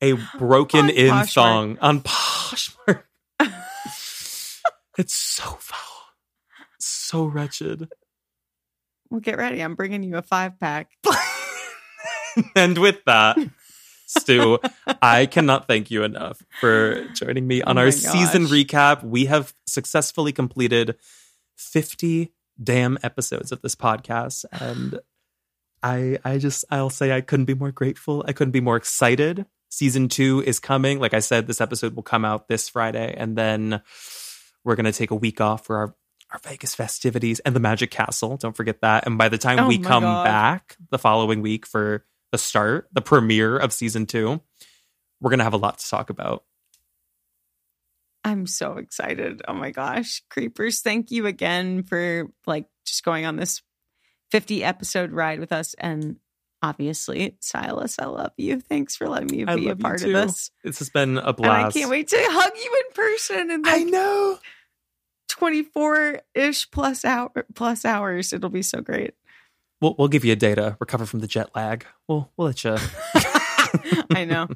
a 0.01 0.13
broken 0.39 0.91
in 0.91 1.25
thong 1.27 1.79
on 1.81 2.01
Poshmark. 2.01 3.05
it's 4.99 5.15
so 5.15 5.45
foul, 5.61 6.05
so 6.79 7.27
wretched. 7.27 7.89
well, 9.11 9.21
get 9.21 9.39
ready. 9.39 9.61
I'm 9.61 9.75
bringing 9.75 10.03
you 10.03 10.17
a 10.17 10.23
five 10.23 10.59
pack. 10.59 10.91
and 12.57 12.79
with 12.79 13.05
that, 13.07 13.39
Stew, 14.07 14.59
I 15.03 15.27
cannot 15.27 15.67
thank 15.67 15.91
you 15.91 16.03
enough 16.03 16.43
for 16.61 17.05
joining 17.15 17.47
me 17.47 17.63
oh 17.63 17.71
on 17.71 17.79
Oh 17.79 17.83
our 17.83 17.87
my 17.87 17.91
season 17.91 18.47
recap. 18.47 19.03
We 19.03 19.27
have 19.27 19.55
successfully 19.67 20.33
completed 20.33 20.97
50 21.57 22.33
damn 22.63 22.99
episodes 23.03 23.53
of 23.53 23.63
this 23.63 23.75
podcast 23.75 24.45
and 24.53 25.01
I 25.87 26.19
I 26.25 26.39
just 26.39 26.65
I'll 26.71 26.91
say 26.91 27.13
I 27.13 27.21
couldn't 27.21 27.45
be 27.45 27.55
more 27.55 27.71
grateful. 27.71 28.25
I 28.27 28.33
couldn't 28.33 28.51
be 28.53 28.61
more 28.61 28.77
excited. 28.77 29.47
Season 29.69 30.09
2 30.09 30.43
is 30.45 30.59
coming. 30.59 30.99
Like 30.99 31.15
I 31.15 31.21
said, 31.21 31.47
this 31.47 31.61
episode 31.61 31.95
will 31.95 32.03
come 32.03 32.25
out 32.25 32.49
this 32.49 32.69
Friday 32.69 33.15
and 33.17 33.37
then 33.37 33.83
we're 34.65 34.75
going 34.75 34.87
to 34.87 34.93
take 34.93 35.11
a 35.13 35.17
week 35.17 35.41
off 35.41 35.65
for 35.65 35.77
our 35.77 35.95
our 36.33 36.41
Vegas 36.43 36.75
festivities 36.75 37.39
and 37.41 37.55
the 37.55 37.61
Magic 37.61 37.93
Castle. 37.93 38.37
Don't 38.37 38.57
forget 38.57 38.81
that. 38.81 39.07
And 39.07 39.17
by 39.17 39.29
the 39.29 39.39
time 39.39 39.61
Oh 39.61 39.69
we 39.69 39.79
come 39.79 40.03
God. 40.03 40.25
back 40.25 40.77
the 40.91 40.99
following 40.99 41.41
week 41.41 41.65
for 41.67 42.05
the 42.33 42.39
start, 42.39 42.89
the 42.93 43.01
premiere 43.01 43.57
of 43.57 43.73
season 43.73 44.07
two, 44.07 44.41
we're 45.21 45.31
going 45.31 45.39
to 45.39 45.45
have 45.45 45.55
a 45.55 45.59
lot 45.59 45.79
to 45.79 45.89
talk 45.89 46.11
about. 46.11 46.43
I'm 48.25 48.49
so 48.49 48.79
excited. 48.79 49.43
Oh 49.47 49.53
my 49.55 49.71
gosh. 49.71 50.23
Creepers, 50.31 50.81
thank 50.81 51.13
you 51.13 51.27
again 51.27 51.85
for 51.85 52.25
like 52.45 52.67
just 52.85 53.05
going 53.05 53.25
on 53.25 53.37
this 53.37 53.63
50 54.31 54.65
episode 54.65 55.13
ride 55.13 55.41
with 55.41 55.53
us. 55.53 55.75
And 55.79 56.17
obviously, 56.63 57.37
Sylas, 57.41 58.01
I 58.01 58.07
love 58.07 58.33
you. 58.37 58.61
Thanks 58.61 58.97
for 58.97 59.09
letting 59.09 59.29
me 59.37 59.45
I 59.47 59.57
be 59.57 59.69
a 59.69 59.77
part 59.77 60.03
of 60.03 60.13
this. 60.13 60.51
This 60.65 60.79
has 60.79 60.91
been 60.91 61.19
a 61.19 61.35
And 61.37 61.47
I 61.47 61.71
can't 61.71 61.91
wait 61.91 62.09
to 62.09 62.19
hug 62.21 62.53
you 62.57 62.83
in 62.87 62.95
person 62.95 63.51
in 63.51 63.63
I 63.65 63.83
know. 63.83 64.39
24 65.29 66.21
ish 66.35 66.71
plus 66.71 67.05
hour 67.05 67.31
plus 67.55 67.85
hours. 67.85 68.33
It'll 68.33 68.51
be 68.51 68.63
so 68.63 68.81
great. 68.81 69.15
We'll 69.81 69.95
we'll 69.99 70.09
give 70.09 70.25
you 70.25 70.33
a 70.33 70.37
day 70.37 70.55
to 70.55 70.77
recover 70.81 71.05
from 71.05 71.21
the 71.21 71.27
jet 71.27 71.51
lag. 71.55 71.85
We'll 72.09 72.31
we'll 72.37 72.49
let 72.49 72.65
you. 72.65 72.77
I 74.15 74.25
know. 74.25 74.49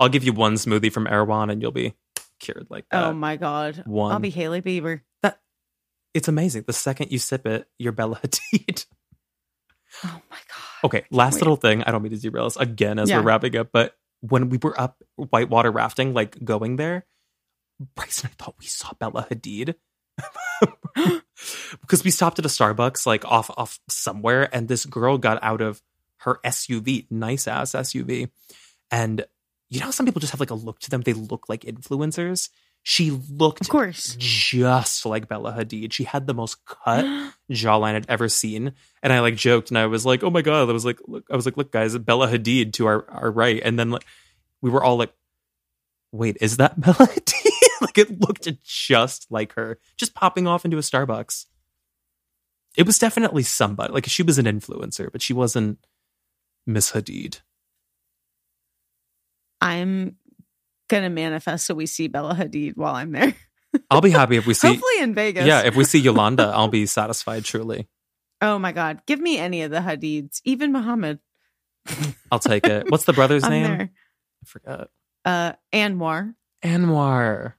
I'll 0.00 0.08
give 0.08 0.24
you 0.24 0.32
one 0.32 0.54
smoothie 0.54 0.92
from 0.92 1.06
Erewhon 1.06 1.50
and 1.50 1.62
you'll 1.62 1.70
be 1.70 1.94
cured 2.40 2.66
like 2.68 2.84
oh 2.92 3.00
that. 3.00 3.06
oh 3.06 3.12
my 3.14 3.36
God. 3.36 3.82
one. 3.86 4.12
I'll 4.12 4.18
be 4.18 4.30
Hailey 4.30 4.62
Bieber. 4.62 5.00
That 5.22 5.40
It's 6.14 6.28
amazing. 6.28 6.64
The 6.66 6.72
second 6.72 7.12
you 7.12 7.18
sip 7.18 7.46
it, 7.46 7.68
you're 7.78 7.92
Bella 7.92 8.20
Hadid. 8.24 8.86
Okay, 10.86 11.04
last 11.10 11.34
Wait. 11.34 11.42
little 11.42 11.56
thing. 11.56 11.82
I 11.82 11.90
don't 11.90 12.02
mean 12.02 12.12
to 12.12 12.18
derail 12.18 12.46
us 12.46 12.56
again 12.56 12.98
as 12.98 13.10
Yeah. 13.10 13.18
we're 13.18 13.24
wrapping 13.24 13.56
up, 13.56 13.68
but 13.72 13.96
when 14.20 14.48
we 14.48 14.58
were 14.62 14.78
up 14.80 15.02
whitewater 15.16 15.70
rafting, 15.70 16.14
like 16.14 16.42
going 16.44 16.76
there, 16.76 17.04
Bryce 17.94 18.22
and 18.22 18.30
I 18.30 18.42
thought 18.42 18.54
we 18.58 18.66
saw 18.66 18.92
Bella 18.98 19.26
Hadid. 19.30 19.74
because 21.82 22.02
we 22.04 22.10
stopped 22.10 22.38
at 22.38 22.44
a 22.46 22.48
Starbucks 22.48 23.04
like 23.06 23.24
off 23.26 23.50
off 23.56 23.78
somewhere 23.88 24.48
and 24.54 24.68
this 24.68 24.86
girl 24.86 25.18
got 25.18 25.42
out 25.42 25.60
of 25.60 25.82
her 26.20 26.38
SUV, 26.44 27.06
nice 27.10 27.46
ass 27.46 27.72
SUV. 27.72 28.30
And 28.90 29.26
you 29.68 29.80
know 29.80 29.90
some 29.90 30.06
people 30.06 30.20
just 30.20 30.30
have 30.30 30.40
like 30.40 30.50
a 30.50 30.54
look 30.54 30.78
to 30.80 30.90
them, 30.90 31.02
they 31.02 31.12
look 31.12 31.48
like 31.48 31.62
influencers. 31.62 32.48
She 32.88 33.10
looked 33.10 33.62
Of 33.62 33.68
course. 33.68 34.14
just 34.16 35.04
like 35.04 35.26
Bella 35.26 35.52
Hadid. 35.52 35.90
She 35.90 36.04
had 36.04 36.28
the 36.28 36.34
most 36.34 36.64
cut 36.84 37.04
jawline 37.50 37.96
I'd 37.96 38.08
ever 38.08 38.28
seen. 38.28 38.74
And 39.02 39.12
I 39.12 39.18
like 39.18 39.34
joked 39.34 39.72
and 39.72 39.78
I 39.78 39.86
was 39.86 40.06
like, 40.06 40.22
oh 40.22 40.30
my 40.30 40.40
God. 40.40 40.70
I 40.70 40.72
was 40.72 40.84
like, 40.84 41.00
look, 41.08 41.24
I 41.28 41.34
was 41.34 41.46
like, 41.46 41.56
look, 41.56 41.72
guys, 41.72 41.98
Bella 41.98 42.28
Hadid 42.28 42.74
to 42.74 42.86
our, 42.86 43.04
our 43.10 43.32
right. 43.32 43.60
And 43.64 43.76
then 43.76 43.90
like 43.90 44.06
we 44.62 44.70
were 44.70 44.84
all 44.84 44.96
like, 44.96 45.12
wait, 46.12 46.36
is 46.40 46.58
that 46.58 46.80
Bella 46.80 46.94
Hadid? 46.94 47.50
like 47.80 47.98
it 47.98 48.20
looked 48.20 48.48
just 48.62 49.26
like 49.32 49.54
her, 49.54 49.80
just 49.96 50.14
popping 50.14 50.46
off 50.46 50.64
into 50.64 50.76
a 50.76 50.80
Starbucks. 50.80 51.46
It 52.76 52.86
was 52.86 53.00
definitely 53.00 53.42
somebody. 53.42 53.92
Like 53.92 54.06
she 54.06 54.22
was 54.22 54.38
an 54.38 54.46
influencer, 54.46 55.10
but 55.10 55.22
she 55.22 55.32
wasn't 55.32 55.84
Miss 56.68 56.92
Hadid. 56.92 57.40
I'm 59.60 60.18
gonna 60.88 61.10
manifest 61.10 61.66
so 61.66 61.74
we 61.74 61.86
see 61.86 62.08
Bella 62.08 62.34
Hadid 62.34 62.76
while 62.76 62.94
I'm 62.94 63.12
there. 63.12 63.34
I'll 63.90 64.00
be 64.00 64.10
happy 64.10 64.36
if 64.36 64.46
we 64.46 64.54
see 64.54 64.68
Hopefully 64.68 65.00
in 65.00 65.14
Vegas. 65.14 65.46
Yeah, 65.46 65.62
if 65.62 65.76
we 65.76 65.84
see 65.84 65.98
Yolanda, 65.98 66.44
I'll 66.54 66.68
be 66.68 66.86
satisfied 66.86 67.44
truly. 67.44 67.88
oh 68.40 68.58
my 68.58 68.72
God. 68.72 69.02
Give 69.06 69.20
me 69.20 69.38
any 69.38 69.62
of 69.62 69.70
the 69.70 69.78
Hadids, 69.80 70.40
even 70.44 70.72
Mohamed. 70.72 71.18
I'll 72.32 72.38
take 72.38 72.66
it. 72.66 72.90
What's 72.90 73.04
the 73.04 73.12
brother's 73.12 73.42
name? 73.48 73.62
there. 73.78 73.90
I 74.42 74.46
forgot. 74.46 74.90
Uh, 75.24 75.52
Anwar. 75.72 76.34
Anwar. 76.64 77.54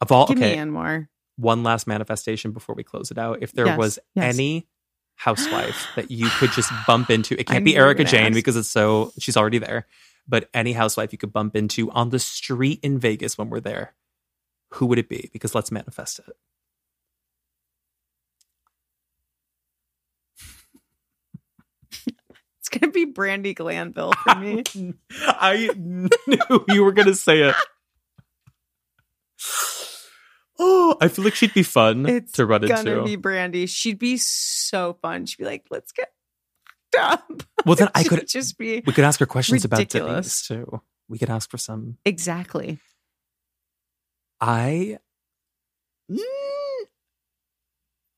Of 0.00 0.12
all 0.12 0.26
Give 0.26 0.36
okay, 0.38 0.56
me 0.56 0.58
Anwar. 0.62 1.08
one 1.36 1.62
last 1.62 1.86
manifestation 1.86 2.52
before 2.52 2.74
we 2.74 2.82
close 2.82 3.10
it 3.10 3.18
out. 3.18 3.38
If 3.42 3.52
there 3.52 3.66
Yes, 3.66 3.78
was 3.78 3.98
yes. 4.14 4.34
any 4.34 4.66
housewife 5.16 5.86
that 5.96 6.10
you 6.10 6.28
could 6.38 6.50
just 6.52 6.70
bump 6.86 7.10
into, 7.10 7.38
it 7.38 7.46
can't 7.46 7.64
be 7.64 7.72
you 7.72 7.78
were 7.78 7.84
Erika 7.86 8.04
Jayne 8.04 8.26
ask. 8.26 8.34
because 8.34 8.56
it's 8.56 8.68
so 8.68 9.12
she's 9.18 9.36
already 9.36 9.58
there. 9.58 9.86
But 10.28 10.48
any 10.54 10.72
housewife 10.72 11.12
you 11.12 11.18
could 11.18 11.32
bump 11.32 11.56
into 11.56 11.90
on 11.90 12.10
the 12.10 12.18
street 12.18 12.80
in 12.82 12.98
Vegas 12.98 13.36
when 13.36 13.50
we're 13.50 13.60
there, 13.60 13.94
who 14.74 14.86
would 14.86 14.98
it 14.98 15.08
be? 15.08 15.28
Because 15.32 15.54
let's 15.54 15.70
manifest 15.72 16.20
it. 16.20 16.36
It's 22.60 22.68
gonna 22.68 22.92
be 22.92 23.06
Brandi 23.12 23.54
Glanville 23.56 24.12
for 24.12 24.36
me. 24.36 24.62
I 25.20 25.68
knew 25.76 26.08
you 26.68 26.84
were 26.84 26.92
gonna 26.92 27.12
say 27.14 27.42
it. 27.42 27.56
Oh, 30.60 30.96
I 31.00 31.08
feel 31.08 31.24
like 31.24 31.34
she'd 31.34 31.52
be 31.54 31.64
fun 31.64 32.06
It's 32.06 32.32
to 32.32 32.46
run 32.46 32.60
gonna 32.62 32.90
into. 32.92 33.02
be 33.04 33.16
Brandy. 33.16 33.66
She'd 33.66 33.98
be 33.98 34.16
so 34.16 34.96
fun. 35.02 35.26
She'd 35.26 35.38
be 35.38 35.44
like, 35.44 35.64
"Let's 35.70 35.90
get 35.90 36.12
fucked 36.92 37.12
up." 37.30 37.42
well, 37.66 37.76
then 37.76 37.88
I 37.94 38.04
could 38.04 38.28
just 38.28 38.58
be 38.58 38.82
we 38.86 38.92
could 38.92 39.04
ask 39.04 39.20
her 39.20 39.26
questions 39.26 39.64
ridiculous. 39.64 40.48
about 40.50 40.56
Denise 40.56 40.70
too. 40.70 40.80
We 41.08 41.18
could 41.18 41.30
ask 41.30 41.50
for 41.50 41.58
some. 41.58 41.98
exactly. 42.04 42.78
I. 44.40 44.98
Mm. 46.10 46.18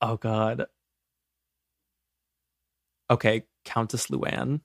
Oh 0.01 0.17
God. 0.17 0.67
Okay, 3.11 3.45
Countess 3.65 4.07
Luann. 4.09 4.61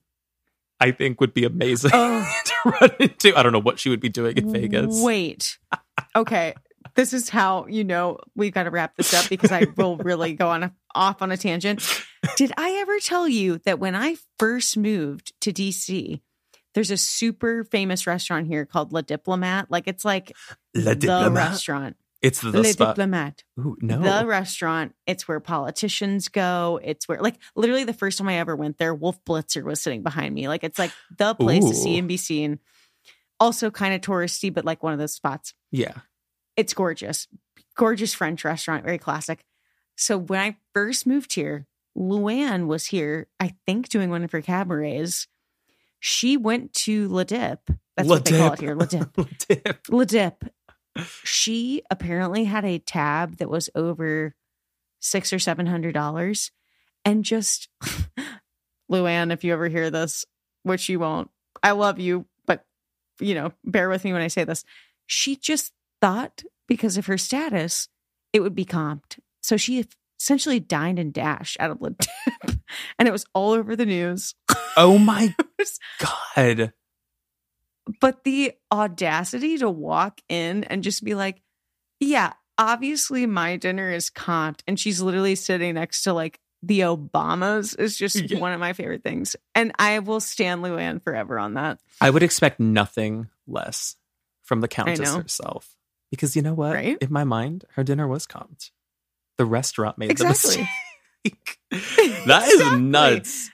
I 0.79 0.91
think 0.91 1.19
would 1.19 1.33
be 1.33 1.43
amazing 1.43 1.91
Oh. 1.93 2.25
to 2.45 2.53
run 2.81 2.89
into. 2.99 3.37
I 3.37 3.43
don't 3.43 3.51
know 3.51 3.59
what 3.59 3.79
she 3.79 3.89
would 3.89 3.99
be 3.99 4.07
doing 4.09 4.37
in 4.37 4.51
Vegas. 4.51 5.01
Wait. 5.03 5.57
Okay. 6.15 6.53
This 6.95 7.11
is 7.13 7.27
how 7.29 7.65
you 7.67 7.83
know 7.83 8.17
we've 8.35 8.53
got 8.53 8.63
to 8.63 8.71
wrap 8.71 8.95
this 8.95 9.13
up 9.13 9.27
because 9.29 9.51
I 9.51 9.65
will 9.75 9.97
really 9.97 10.33
go 10.33 10.49
on 10.49 10.63
a, 10.63 10.73
off 10.95 11.21
on 11.21 11.31
a 11.31 11.37
tangent. 11.37 11.81
Did 12.35 12.51
I 12.57 12.77
ever 12.81 12.99
tell 12.99 13.27
you 13.27 13.59
that 13.59 13.79
when 13.79 13.95
I 13.95 14.17
first 14.37 14.77
moved 14.77 15.33
to 15.41 15.51
DC, 15.53 16.21
there's 16.73 16.91
a 16.91 16.97
super 16.97 17.63
famous 17.63 18.05
restaurant 18.05 18.47
here 18.47 18.65
called 18.65 18.93
La 18.93 19.01
Diplomat? 19.01 19.67
Like 19.69 19.87
it's 19.87 20.05
like 20.05 20.33
La 20.75 20.91
the 20.91 20.95
Diplomat. 20.95 21.33
restaurant. 21.49 21.95
It's 22.21 22.41
the, 22.41 22.51
the 22.51 22.57
Le 22.59 22.65
spot. 22.65 22.95
Diplomat. 22.95 23.43
Ooh, 23.59 23.77
no. 23.81 24.01
The 24.01 24.27
restaurant. 24.27 24.93
It's 25.07 25.25
where 25.27 25.39
politicians 25.39 26.27
go. 26.27 26.77
It's 26.83 27.07
where, 27.07 27.21
like, 27.21 27.37
literally 27.55 27.85
the 27.85 27.93
first 27.93 28.17
time 28.17 28.27
I 28.27 28.39
ever 28.39 28.57
went 28.57 28.77
there, 28.77 28.93
Wolf 28.93 29.23
Blitzer 29.23 29.63
was 29.63 29.81
sitting 29.81 30.03
behind 30.03 30.35
me. 30.35 30.49
Like, 30.49 30.65
it's 30.65 30.77
like 30.77 30.91
the 31.17 31.33
place 31.33 31.63
to 31.63 31.73
see 31.73 31.97
and 31.97 32.09
be 32.09 32.17
seen. 32.17 32.59
Also, 33.39 33.71
kind 33.71 33.93
of 33.93 34.01
touristy, 34.01 34.53
but 34.53 34.65
like 34.65 34.83
one 34.83 34.91
of 34.91 34.99
those 34.99 35.13
spots. 35.13 35.53
yeah. 35.71 35.93
It's 36.57 36.73
gorgeous. 36.73 37.25
Gorgeous 37.77 38.13
French 38.13 38.43
restaurant, 38.43 38.83
very 38.83 38.97
classic. 38.97 39.45
So 39.95 40.17
when 40.17 40.41
I 40.41 40.57
first 40.73 41.07
moved 41.07 41.33
here, 41.35 41.67
Luann 41.97 42.67
was 42.67 42.85
here, 42.85 43.27
I 43.39 43.55
think, 43.65 43.89
doing 43.89 44.09
one 44.09 44.23
of 44.23 44.31
her 44.31 44.41
cabarets. 44.41 45.27
She 45.99 46.37
went 46.37 46.73
to 46.73 47.07
La 47.09 47.23
Dip. 47.23 47.59
That's 47.97 48.07
La 48.07 48.15
what 48.15 48.25
they 48.25 48.37
call 48.37 48.53
it 48.53 48.61
here, 48.61 48.75
La 48.75 48.85
Dip. 48.85 49.09
La 49.17 49.25
Dip. 49.47 49.79
La 49.89 50.03
Dip. 50.05 50.43
She 51.23 51.83
apparently 51.89 52.45
had 52.45 52.65
a 52.65 52.79
tab 52.79 53.37
that 53.37 53.49
was 53.49 53.69
over 53.75 54.35
six 54.99 55.31
or 55.31 55.39
seven 55.39 55.65
hundred 55.65 55.93
dollars, 55.93 56.51
and 57.05 57.23
just 57.23 57.69
Luann, 58.91 59.31
if 59.31 59.43
you 59.43 59.53
ever 59.53 59.67
hear 59.67 59.89
this, 59.89 60.25
which 60.63 60.89
you 60.89 60.99
won't, 60.99 61.29
I 61.61 61.71
love 61.71 61.99
you, 61.99 62.25
but 62.45 62.65
you 63.19 63.35
know, 63.35 63.51
bear 63.63 63.89
with 63.89 64.03
me 64.03 64.13
when 64.13 64.21
I 64.21 64.27
say 64.27 64.43
this. 64.43 64.63
She 65.05 65.35
just 65.35 65.73
thought 66.01 66.43
because 66.67 66.97
of 66.97 67.07
her 67.07 67.17
status, 67.17 67.87
it 68.33 68.41
would 68.41 68.55
be 68.55 68.65
comped, 68.65 69.19
so 69.41 69.57
she 69.57 69.85
essentially 70.19 70.59
dined 70.59 70.99
and 70.99 71.13
dashed 71.13 71.57
out 71.59 71.71
of 71.71 71.81
La 71.81 71.89
Dip, 71.89 72.57
and 72.97 73.07
it 73.07 73.11
was 73.11 73.25
all 73.33 73.51
over 73.51 73.75
the 73.75 73.85
news. 73.85 74.35
Oh 74.77 74.97
my 74.99 75.33
was- 75.57 75.79
God. 75.99 76.73
but 78.01 78.23
the 78.23 78.53
audacity 78.71 79.57
to 79.57 79.69
walk 79.69 80.21
in 80.29 80.63
and 80.65 80.83
just 80.83 81.03
be 81.03 81.15
like, 81.15 81.41
yeah, 81.99 82.33
obviously 82.57 83.25
my 83.25 83.55
dinner 83.57 83.91
is 83.91 84.09
comped. 84.09 84.59
And 84.67 84.79
she's 84.79 85.01
literally 85.01 85.35
sitting 85.35 85.73
next 85.75 86.03
to 86.03 86.13
like 86.13 86.39
the 86.61 86.81
Obamas 86.81 87.77
is 87.79 87.97
just 87.97 88.15
Yeah. 88.29 88.39
one 88.39 88.53
of 88.53 88.59
my 88.59 88.73
favorite 88.73 89.03
things. 89.03 89.35
And 89.55 89.71
I 89.79 89.99
will 89.99 90.19
stand 90.19 90.61
Luann 90.63 91.01
forever 91.01 91.39
on 91.39 91.55
that. 91.55 91.79
I 92.01 92.09
would 92.09 92.23
expect 92.23 92.59
nothing 92.59 93.29
less 93.47 93.95
from 94.43 94.61
the 94.61 94.67
Countess 94.67 95.15
herself. 95.15 95.75
Because 96.11 96.35
you 96.35 96.41
know 96.41 96.53
what? 96.53 96.73
Right? 96.73 96.97
In 97.01 97.11
my 97.13 97.23
mind, 97.23 97.65
her 97.75 97.83
dinner 97.83 98.07
was 98.07 98.25
comped. 98.27 98.71
The 99.39 99.45
restaurant 99.45 99.97
made 99.97 100.11
Exactly. 100.11 100.67
the 101.23 101.31
mistake. 101.31 101.59
that 102.27 102.43
is 102.45 102.53
Exactly. 102.55 102.81
nuts. 102.81 103.49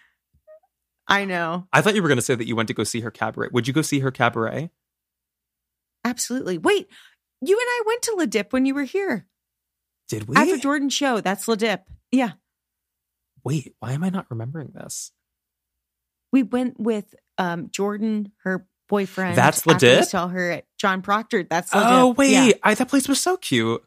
I 1.08 1.26
know. 1.26 1.68
I 1.72 1.82
thought 1.82 1.94
you 1.94 2.02
were 2.02 2.08
going 2.08 2.18
to 2.18 2.24
say 2.24 2.34
that 2.34 2.48
you 2.48 2.56
went 2.56 2.70
to 2.70 2.74
go 2.74 2.84
see 2.84 3.02
her 3.02 3.12
cabaret. 3.12 3.50
Would 3.52 3.68
you 3.68 3.74
go 3.74 3.84
see 3.84 4.00
her 4.00 4.10
cabaret? 4.10 4.72
Absolutely. 6.04 6.58
Wait, 6.58 6.88
you 7.40 7.56
and 7.56 7.68
I 7.68 7.84
went 7.86 8.02
to 8.02 8.16
La 8.18 8.26
Dip 8.26 8.52
when 8.52 8.66
you 8.66 8.74
were 8.74 8.84
here. 8.84 9.28
Did 10.08 10.28
we? 10.28 10.36
After 10.36 10.58
Jordan's 10.58 10.96
show. 10.96 11.22
That's 11.22 11.48
La 11.48 11.54
Dip. 11.54 11.84
Yeah. 12.12 12.32
Wait, 13.44 13.76
why 13.80 13.92
am 13.92 14.04
I 14.04 14.10
not 14.10 14.26
remembering 14.32 14.72
this? 14.74 15.12
We 16.32 16.42
went 16.42 16.80
with 16.80 17.14
um 17.38 17.70
Jordan, 17.70 18.32
her 18.44 18.68
boyfriend. 18.90 19.38
That's 19.38 19.68
La 19.68 19.76
Dip? 19.76 20.06
saw 20.06 20.30
her 20.30 20.50
at 20.50 20.66
John 20.80 21.04
Proctor. 21.04 21.44
That's 21.44 21.72
La 21.76 22.02
oh, 22.02 22.10
Dip. 22.10 22.18
wait. 22.18 22.32
Yeah. 22.32 22.52
I, 22.64 22.74
that 22.74 22.88
place 22.90 23.08
was 23.08 23.22
so 23.22 23.38
cute. 23.38 23.84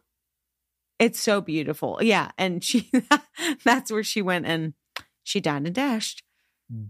It's 0.99 1.21
so 1.21 1.41
beautiful. 1.41 1.99
Yeah. 2.03 2.31
And 2.37 2.63
she, 2.63 2.91
that's 3.65 3.93
where 3.93 4.03
she 4.03 4.23
went 4.23 4.47
and 4.47 4.75
she 5.23 5.41
dined 5.41 5.67
and 5.67 5.75
dashed. 5.75 6.23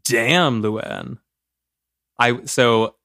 Damn, 0.04 0.62
Luann. 0.62 1.18
I 2.18 2.44
so 2.44 2.96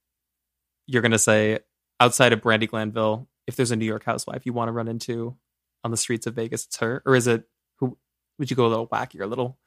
you're 0.88 1.02
gonna 1.02 1.20
say 1.20 1.60
outside 2.00 2.34
of 2.34 2.42
Brandi 2.42 2.68
Glanville, 2.68 3.28
if 3.48 3.56
there's 3.56 3.72
a 3.72 3.76
New 3.76 3.86
York 3.86 4.04
housewife 4.04 4.46
you 4.46 4.54
want 4.54 4.70
to 4.70 4.74
run 4.74 4.88
into 4.88 5.36
on 5.84 5.92
the 5.92 5.98
streets 5.98 6.26
of 6.26 6.36
Vegas, 6.36 6.66
it's 6.66 6.78
her? 6.78 7.04
Or 7.06 7.16
is 7.16 7.28
it 7.28 7.44
who 7.80 7.98
would 8.40 8.50
you 8.50 8.56
go 8.56 8.66
a 8.66 8.70
little 8.70 8.88
wackier, 8.88 9.22
a 9.22 9.28
little 9.28 9.60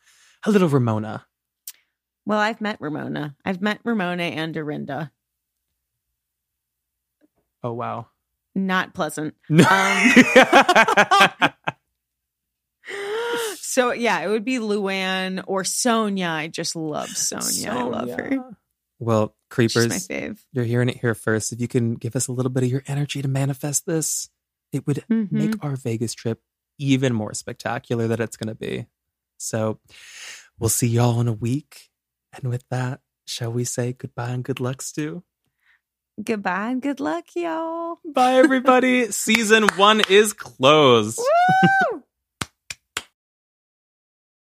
a 0.44 0.50
little 0.50 0.68
Ramona? 0.68 1.26
Well, 2.24 2.40
I've 2.40 2.60
met 2.60 2.80
Ramona. 2.80 3.36
I've 3.44 3.62
met 3.62 3.78
Ramona 3.84 4.24
and 4.24 4.52
Dorinda. 4.52 5.12
Oh 7.62 7.72
wow. 7.72 8.08
Not 8.56 8.94
pleasant. 8.94 9.34
Um, 9.50 9.60
so 13.56 13.92
yeah, 13.92 14.20
it 14.20 14.28
would 14.28 14.44
be 14.44 14.56
Luann 14.58 15.42
or 15.46 15.62
Sonja. 15.62 16.30
I 16.30 16.48
just 16.48 16.76
love 16.76 17.08
Sonja. 17.08 17.68
I 17.68 17.82
love 17.82 18.10
her. 18.10 18.56
Well, 18.98 19.34
creepers, 19.50 19.88
my 19.88 19.96
fave. 19.96 20.38
you're 20.52 20.64
hearing 20.64 20.88
it 20.88 20.96
here 20.98 21.14
first. 21.14 21.52
If 21.52 21.60
you 21.60 21.68
can 21.68 21.94
give 21.94 22.16
us 22.16 22.28
a 22.28 22.32
little 22.32 22.50
bit 22.50 22.62
of 22.62 22.70
your 22.70 22.82
energy 22.86 23.20
to 23.22 23.28
manifest 23.28 23.84
this, 23.86 24.30
it 24.72 24.86
would 24.86 25.04
Mhm. 25.10 25.30
make 25.32 25.62
our 25.64 25.76
Vegas 25.76 26.14
trip 26.14 26.40
even 26.78 27.12
more 27.12 27.34
spectacular 27.34 28.06
than 28.08 28.22
it's 28.22 28.36
going 28.36 28.48
to 28.48 28.54
be. 28.54 28.86
So 29.38 29.80
we'll 30.58 30.70
see 30.70 30.88
y'all 30.88 31.20
in 31.20 31.28
a 31.28 31.32
week. 31.32 31.90
And 32.32 32.50
with 32.50 32.64
that, 32.70 33.00
shall 33.26 33.52
we 33.52 33.64
say 33.64 33.92
goodbye 33.92 34.30
and 34.30 34.44
good 34.44 34.60
luck, 34.60 34.80
Stew? 34.80 35.24
Goodbye 36.22 36.70
and 36.70 36.80
good 36.80 36.98
luck, 36.98 37.26
y'all. 37.34 37.98
Bye, 38.04 38.34
everybody. 38.34 39.06
Season 39.10 39.64
one 39.76 40.00
is 40.08 40.32
closed. 40.32 41.18
Woo! 41.18 42.02